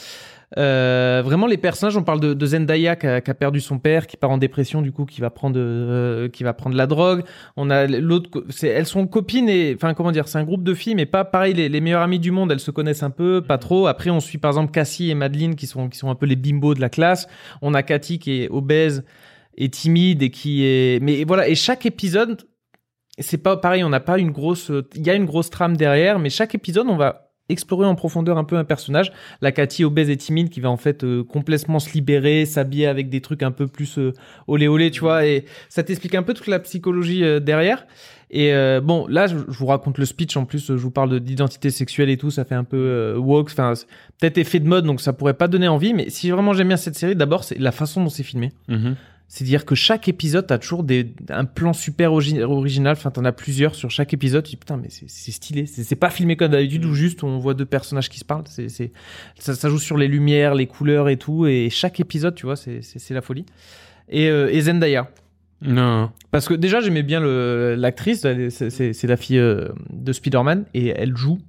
[0.58, 3.80] euh, vraiment les personnages, on parle de, de Zendaya qui a, qui a perdu son
[3.80, 6.88] père, qui part en dépression du coup, qui va prendre, euh, qui va prendre la
[6.88, 7.24] drogue.
[7.58, 10.96] On a l'autre, elles sont copines et, enfin comment dire, c'est un groupe de filles,
[10.96, 11.54] mais pas pareil.
[11.54, 13.88] Les, les meilleures amies du monde, elles se connaissent un peu, pas trop.
[13.88, 16.36] Après, on suit par exemple Cassie et Madeline qui sont qui sont un peu les
[16.36, 17.28] bimbos de la classe.
[17.62, 19.04] On a Cathy qui est obèse
[19.58, 21.48] et timide et qui est, mais voilà.
[21.48, 22.42] Et chaque épisode,
[23.20, 23.84] c'est pas pareil.
[23.84, 26.88] On n'a pas une grosse, il y a une grosse trame derrière, mais chaque épisode,
[26.90, 29.12] on va explorer en profondeur un peu un personnage.
[29.42, 33.10] La Cathy obèse et timide qui va en fait euh, complètement se libérer, s'habiller avec
[33.10, 34.14] des trucs un peu plus euh,
[34.48, 35.26] olé olé, tu vois.
[35.26, 37.86] Et ça t'explique un peu toute la psychologie euh, derrière.
[38.32, 40.38] Et euh, bon, là, je, vous raconte le speech.
[40.38, 42.32] En plus, je vous parle de- d'identité sexuelle et tout.
[42.32, 43.50] Ça fait un peu woke.
[43.52, 43.74] Enfin,
[44.20, 45.94] peut-être effet de mode, donc ça pourrait pas donner envie.
[45.94, 48.52] Mais si vraiment j'aime bien cette série, d'abord, c'est la façon dont c'est filmé.
[48.70, 48.96] Mhm.
[49.36, 52.92] C'est-à-dire que chaque épisode, t'as toujours des, un plan super origi- original.
[52.96, 54.44] Enfin, t'en as plusieurs sur chaque épisode.
[54.44, 55.66] Tu dis, putain, mais c'est stylé.
[55.66, 58.44] C'est pas filmé comme d'habitude où juste on voit deux personnages qui se parlent.
[58.46, 58.92] C'est
[59.40, 61.48] ça, ça joue sur les lumières, les couleurs et tout.
[61.48, 63.48] Et chaque épisode, tu vois, c'est la folie.
[64.08, 65.10] Et, euh, et Zendaya.
[65.64, 66.12] Non.
[66.30, 68.28] Parce que déjà, j'aimais bien l'actrice.
[68.52, 70.66] c'est la fille euh, de Spider-Man.
[70.76, 71.40] Et elle joue.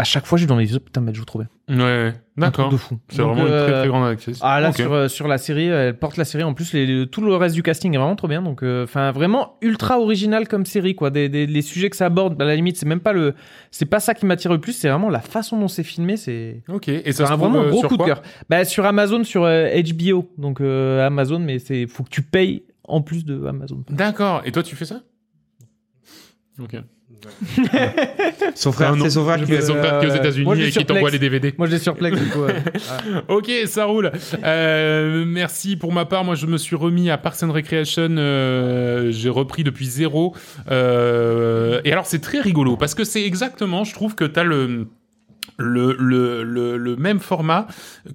[0.00, 1.48] À chaque fois, j'ai dans les yeux, putain, mais joue trop bien.
[1.76, 2.70] Ouais, D'accord.
[2.70, 2.98] De fou.
[3.08, 4.38] C'est vraiment une très euh, très grande actrice.
[4.42, 6.44] ah là sur, euh, sur la série, elle porte la série.
[6.44, 8.40] En plus, les, les- tout le reste du casting est vraiment trop bien.
[8.40, 11.10] Donc, euh, enfin, vraiment ultra original comme série, quoi.
[11.10, 13.34] Des, des- les sujets que ça aborde, à la limite, c'est même pas le,
[13.72, 14.72] c'est pas ça qui m'attire le plus.
[14.72, 16.16] C'est vraiment la façon dont c'est filmé.
[16.16, 16.86] C'est Ok.
[16.88, 18.22] Et c'est ça se un- trouve, vraiment un euh, gros sur coup de cœur.
[18.48, 20.30] Bah, sur Amazon, sur euh, HBO.
[20.38, 23.82] Donc euh, Amazon, mais c'est faut que tu payes en plus de Amazon.
[23.90, 24.42] D'accord.
[24.44, 25.02] Et toi, tu fais ça?
[26.60, 26.76] Ok.
[28.54, 29.46] Son frère, non, c'est son frère qui.
[29.46, 31.12] fais son frère qui est aux euh, États-Unis et l'ai qui sur t'envoie Plex.
[31.12, 31.54] les DVD.
[31.58, 32.18] Moi, je les surplex.
[32.18, 32.52] du coup, euh,
[33.28, 34.12] Ok, ça roule.
[34.44, 36.24] Euh, merci pour ma part.
[36.24, 38.08] Moi, je me suis remis à Parks and Recreation.
[38.18, 40.34] euh, J'ai repris depuis zéro.
[40.70, 44.88] Euh, et alors, c'est très rigolo parce que c'est exactement, je trouve que t'as le
[45.58, 47.66] le, le, le, le même format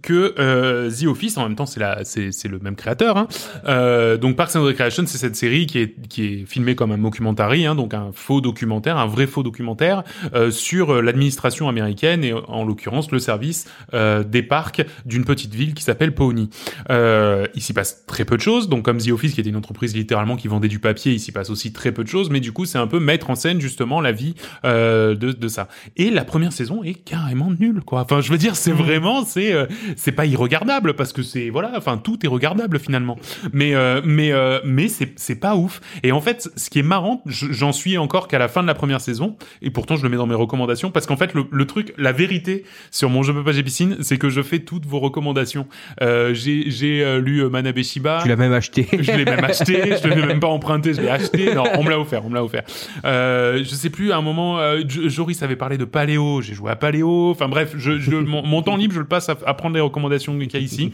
[0.01, 1.37] que euh, The Office.
[1.37, 3.17] En même temps, c'est la, c'est, c'est le même créateur.
[3.17, 3.27] Hein.
[3.65, 6.97] Euh, donc Parks and Recreation, c'est cette série qui est, qui est filmée comme un
[6.97, 12.23] mockumentary, hein, donc un faux documentaire, un vrai faux documentaire euh, sur euh, l'administration américaine
[12.23, 16.49] et en l'occurrence le service euh, des parcs d'une petite ville qui s'appelle Pawnee.
[16.89, 18.69] Euh, il s'y passe très peu de choses.
[18.69, 21.33] Donc comme The Office, qui était une entreprise littéralement qui vendait du papier, il s'y
[21.33, 22.29] passe aussi très peu de choses.
[22.29, 25.67] Mais du coup, c'est un peu mettre en scène justement la vie de, de ça.
[25.97, 28.01] Et la première saison est carrément nulle, quoi.
[28.01, 31.71] Enfin, je veux dire, c'est vraiment, c'est, euh, c'est pas irregardable parce que c'est, voilà,
[31.75, 33.17] enfin, tout est regardable finalement.
[33.51, 35.81] Mais, euh, mais, euh, mais c'est, c'est pas ouf.
[36.03, 38.67] Et en fait, ce qui est marrant, je- j'en suis encore qu'à la fin de
[38.67, 41.45] la première saison, et pourtant je le mets dans mes recommandations parce qu'en fait, le,
[41.51, 44.85] le truc, la vérité sur mon jeu peux pas piscine, c'est que je fais toutes
[44.85, 45.67] vos recommandations.
[46.01, 48.19] Euh, j'ai, j'ai euh, lu euh, Manabe Shiba.
[48.23, 48.87] Tu l'as même acheté.
[48.99, 51.53] Je l'ai même acheté, je l'ai même pas emprunté, je l'ai acheté.
[51.53, 52.63] Non, on me l'a offert, on me l'a offert.
[53.05, 56.75] Euh, je sais plus, à un moment, Joris avait parlé de Paléo, j'ai joué à
[56.75, 57.22] Paléo.
[57.31, 59.81] Enfin bref, je, je, mon, mon temps libre, je le passe à, à prendre les
[59.81, 60.91] recommandations qu'il y a ici.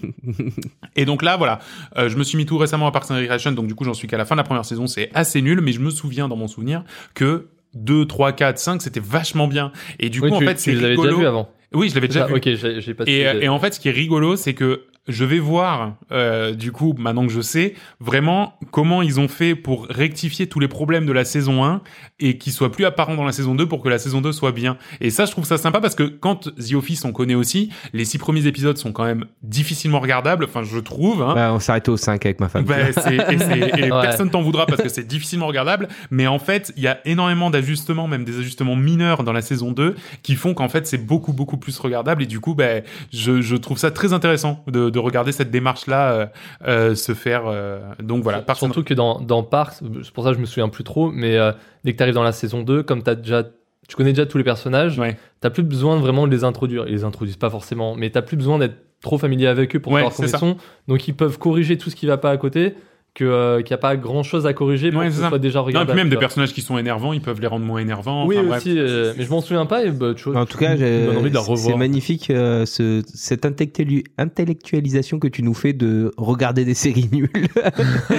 [0.95, 1.59] Et donc là, voilà,
[1.97, 3.93] euh, je me suis mis tout récemment à Parks and Recreation, donc du coup, j'en
[3.93, 6.27] suis qu'à la fin de la première saison, c'est assez nul, mais je me souviens
[6.27, 6.83] dans mon souvenir
[7.13, 9.71] que 2, 3, 4, 5, c'était vachement bien.
[9.99, 11.09] Et du Oui, coup, en tu, fait, tu c'est rigolo.
[11.09, 11.49] déjà vus avant.
[11.73, 12.33] Oui, je l'avais déjà Ah, vu.
[12.35, 12.49] ok,
[12.79, 16.53] j'ai pas et en fait, ce qui est rigolo, c'est que je vais voir, euh,
[16.53, 20.67] du coup, maintenant que je sais, vraiment comment ils ont fait pour rectifier tous les
[20.67, 21.81] problèmes de la saison 1
[22.19, 24.51] et qu'ils soient plus apparents dans la saison 2 pour que la saison 2 soit
[24.51, 24.77] bien.
[25.01, 28.05] Et ça, je trouve ça sympa parce que quand The Office, on connaît aussi, les
[28.05, 31.23] six premiers épisodes sont quand même difficilement regardables, enfin, je trouve.
[31.23, 31.33] Hein.
[31.35, 32.65] Ouais, on s'arrêtait au 5 avec ma femme.
[32.65, 34.01] Ben, c'est- et c'est- et Ouais.
[34.01, 35.87] personne t'en voudra parce que c'est difficilement regardable.
[36.11, 39.71] Mais en fait, il y a énormément d'ajustements, même des ajustements mineurs dans la saison
[39.71, 42.21] 2 qui font qu'en fait, c'est beaucoup, beaucoup plus regardable.
[42.23, 46.11] Et du coup, ben, je, je trouve ça très intéressant de, de regarder cette démarche-là
[46.13, 46.25] euh,
[46.67, 47.43] euh, se faire.
[47.47, 48.41] euh, donc voilà.
[48.41, 50.83] Parks and- Surtout que dans, dans Parks, c'est pour ça que je me souviens plus
[50.83, 51.37] trop, mais
[51.83, 53.43] dès que tu arrives dans la saison 2, comme t'as déjà,
[53.87, 55.17] tu connais déjà tous les personnages, Ouais.
[55.41, 56.85] t'as plus besoin vraiment de les introduire.
[56.87, 59.93] Ils les introduisent pas forcément, mais t'as plus besoin d'être trop familier avec eux pour
[59.93, 60.57] Ouais, savoir comment ils sont.
[60.87, 62.75] Donc ils peuvent corriger tout ce qui va pas à côté,
[63.15, 65.39] que euh, qu'il n'y a pas grand chose à corriger pour Ouais, que ce soit
[65.39, 65.91] déjà Non, et regardable.
[65.91, 68.25] puis même des personnages qui sont énervants, ils peuvent les rendre moins énervants.
[68.25, 68.61] Oui Enfin, bref.
[68.61, 69.83] aussi, euh, mais je m'en souviens pas.
[69.83, 71.75] Et bah, tu vois, En tout cas, tu me j'ai- donnes envie de la c'est
[71.75, 77.29] magnifique euh, ce, cette intellectuali- intellectualisation que tu nous fais de regarder des séries nulles.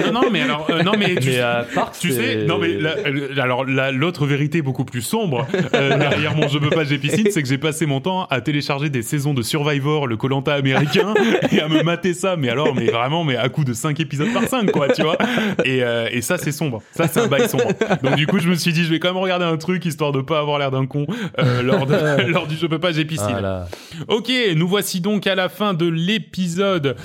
[0.05, 2.77] non, non, mais alors, euh, non, mais tu Mais euh, Parks, Tu sais, non mais
[2.77, 2.95] la-
[3.41, 7.27] alors la- l'autre vérité beaucoup plus sombre euh, derrière mon je peux pas j'ai piscine,
[7.31, 11.13] c'est que j'ai passé mon temps à télécharger des saisons de Survivor, le Colanta américain,
[11.51, 14.31] et à me mater ça, mais alors mais vraiment mais à coup de 5 épisodes
[14.33, 15.17] par 5 quoi, tu vois.
[15.65, 17.69] Et, euh, et ça c'est sombre, ça c'est un bail sombre.
[18.03, 20.11] Donc du coup je me suis dit je vais quand même regarder un truc histoire
[20.11, 21.05] de pas avoir l'air d'un con
[21.39, 23.27] euh, lors, de- lors du je peux pas j'ai piscine.
[23.31, 23.67] Voilà.
[24.07, 26.95] Ok, nous voici donc à la fin de l'épisode.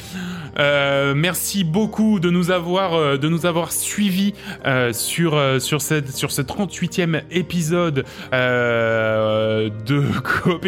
[0.59, 4.35] Euh, merci beaucoup de nous avoir de nous avoir suivis
[4.93, 10.67] sur sur cette sur ce 38e épisode de Coop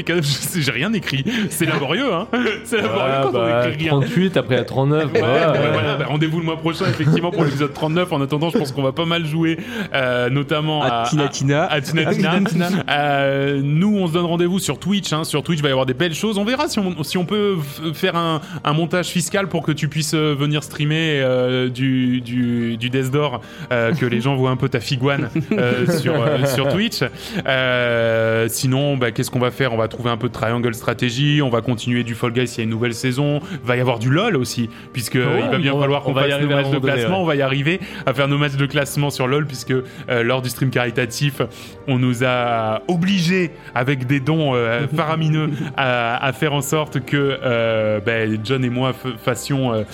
[0.57, 1.25] J'ai rien écrit.
[1.51, 2.27] C'est laborieux, hein.
[2.65, 4.01] C'est laborieux quand bah, on écrit rien.
[4.01, 5.13] 38 après à 39.
[5.13, 5.71] Ouais, ouais, ouais, ouais.
[5.73, 8.13] voilà, bah, rendez-vous le mois prochain effectivement pour l'épisode 39.
[8.13, 9.59] En attendant, je pense qu'on va pas mal jouer,
[9.95, 11.65] euh, notamment à, À Tina Tina.
[11.65, 12.69] à Tina Tina.
[12.91, 15.13] Euh, nous, on se donne rendez-vous sur Twitch.
[15.13, 15.25] Hein.
[15.25, 16.39] Sur Twitch, il va y avoir des belles choses.
[16.39, 17.57] On verra si on, si on peut
[17.95, 22.77] faire un, un montage fiscal pour que tu puisses euh, venir streamer euh, du, du,
[22.77, 23.41] du Death Door,
[23.73, 27.03] euh, que les gens voient un peu ta figuane euh, sur, euh, sur Twitch.
[27.47, 29.73] Euh, sinon, bah, qu'est-ce qu'on va faire?
[29.73, 32.59] On va trouver un peu de triangle stratégie, on va continuer du Fall Guys s'il
[32.59, 33.41] y a une nouvelle saison.
[33.65, 36.13] Va y avoir du LoL aussi, puisque Ouais, il va bien on falloir on qu'on
[36.13, 37.07] va y fasse nos arriver à un matchs de ouais.
[37.11, 40.43] On va y arriver à faire nos matchs de classement sur LoL, puisque euh, lors
[40.43, 41.43] du stream caritatif,
[41.87, 47.39] on nous a obligés, avec des dons euh, faramineux, à, à faire en sorte que
[47.43, 48.93] euh, ben, John et moi
[49.25, 49.85] fassions,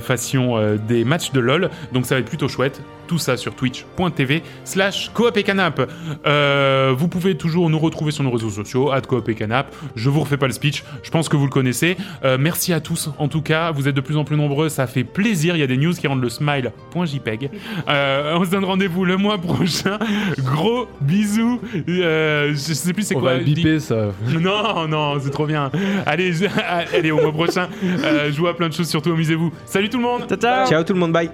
[0.00, 1.70] fassions des matchs de LoL.
[1.92, 2.80] Donc ça va être plutôt chouette.
[3.06, 5.90] Tout ça sur twitch.tv slash coop et canap.
[6.26, 9.72] Euh, vous pouvez toujours nous retrouver sur nos réseaux sociaux, at coop et canap.
[9.94, 11.96] Je vous refais pas le speech, je pense que vous le connaissez.
[12.24, 14.86] Euh, merci à tous en tout cas, vous êtes de plus en plus nombreux, ça
[14.86, 15.56] fait plaisir.
[15.56, 17.50] Il y a des news qui rendent le smile.jpg.
[17.88, 19.98] Euh, on se donne rendez-vous le mois prochain.
[20.38, 21.60] Gros bisous.
[21.88, 23.34] Euh, je sais plus c'est On quoi.
[23.34, 24.08] va je dis- biper ça.
[24.40, 25.70] non, non, c'est trop bien.
[26.06, 26.46] Allez, je-
[26.96, 27.68] allez au mois prochain.
[27.84, 29.52] Euh, je vois plein de choses, surtout amusez-vous.
[29.64, 31.30] Salut tout le monde Ciao Ciao tout le monde, bye.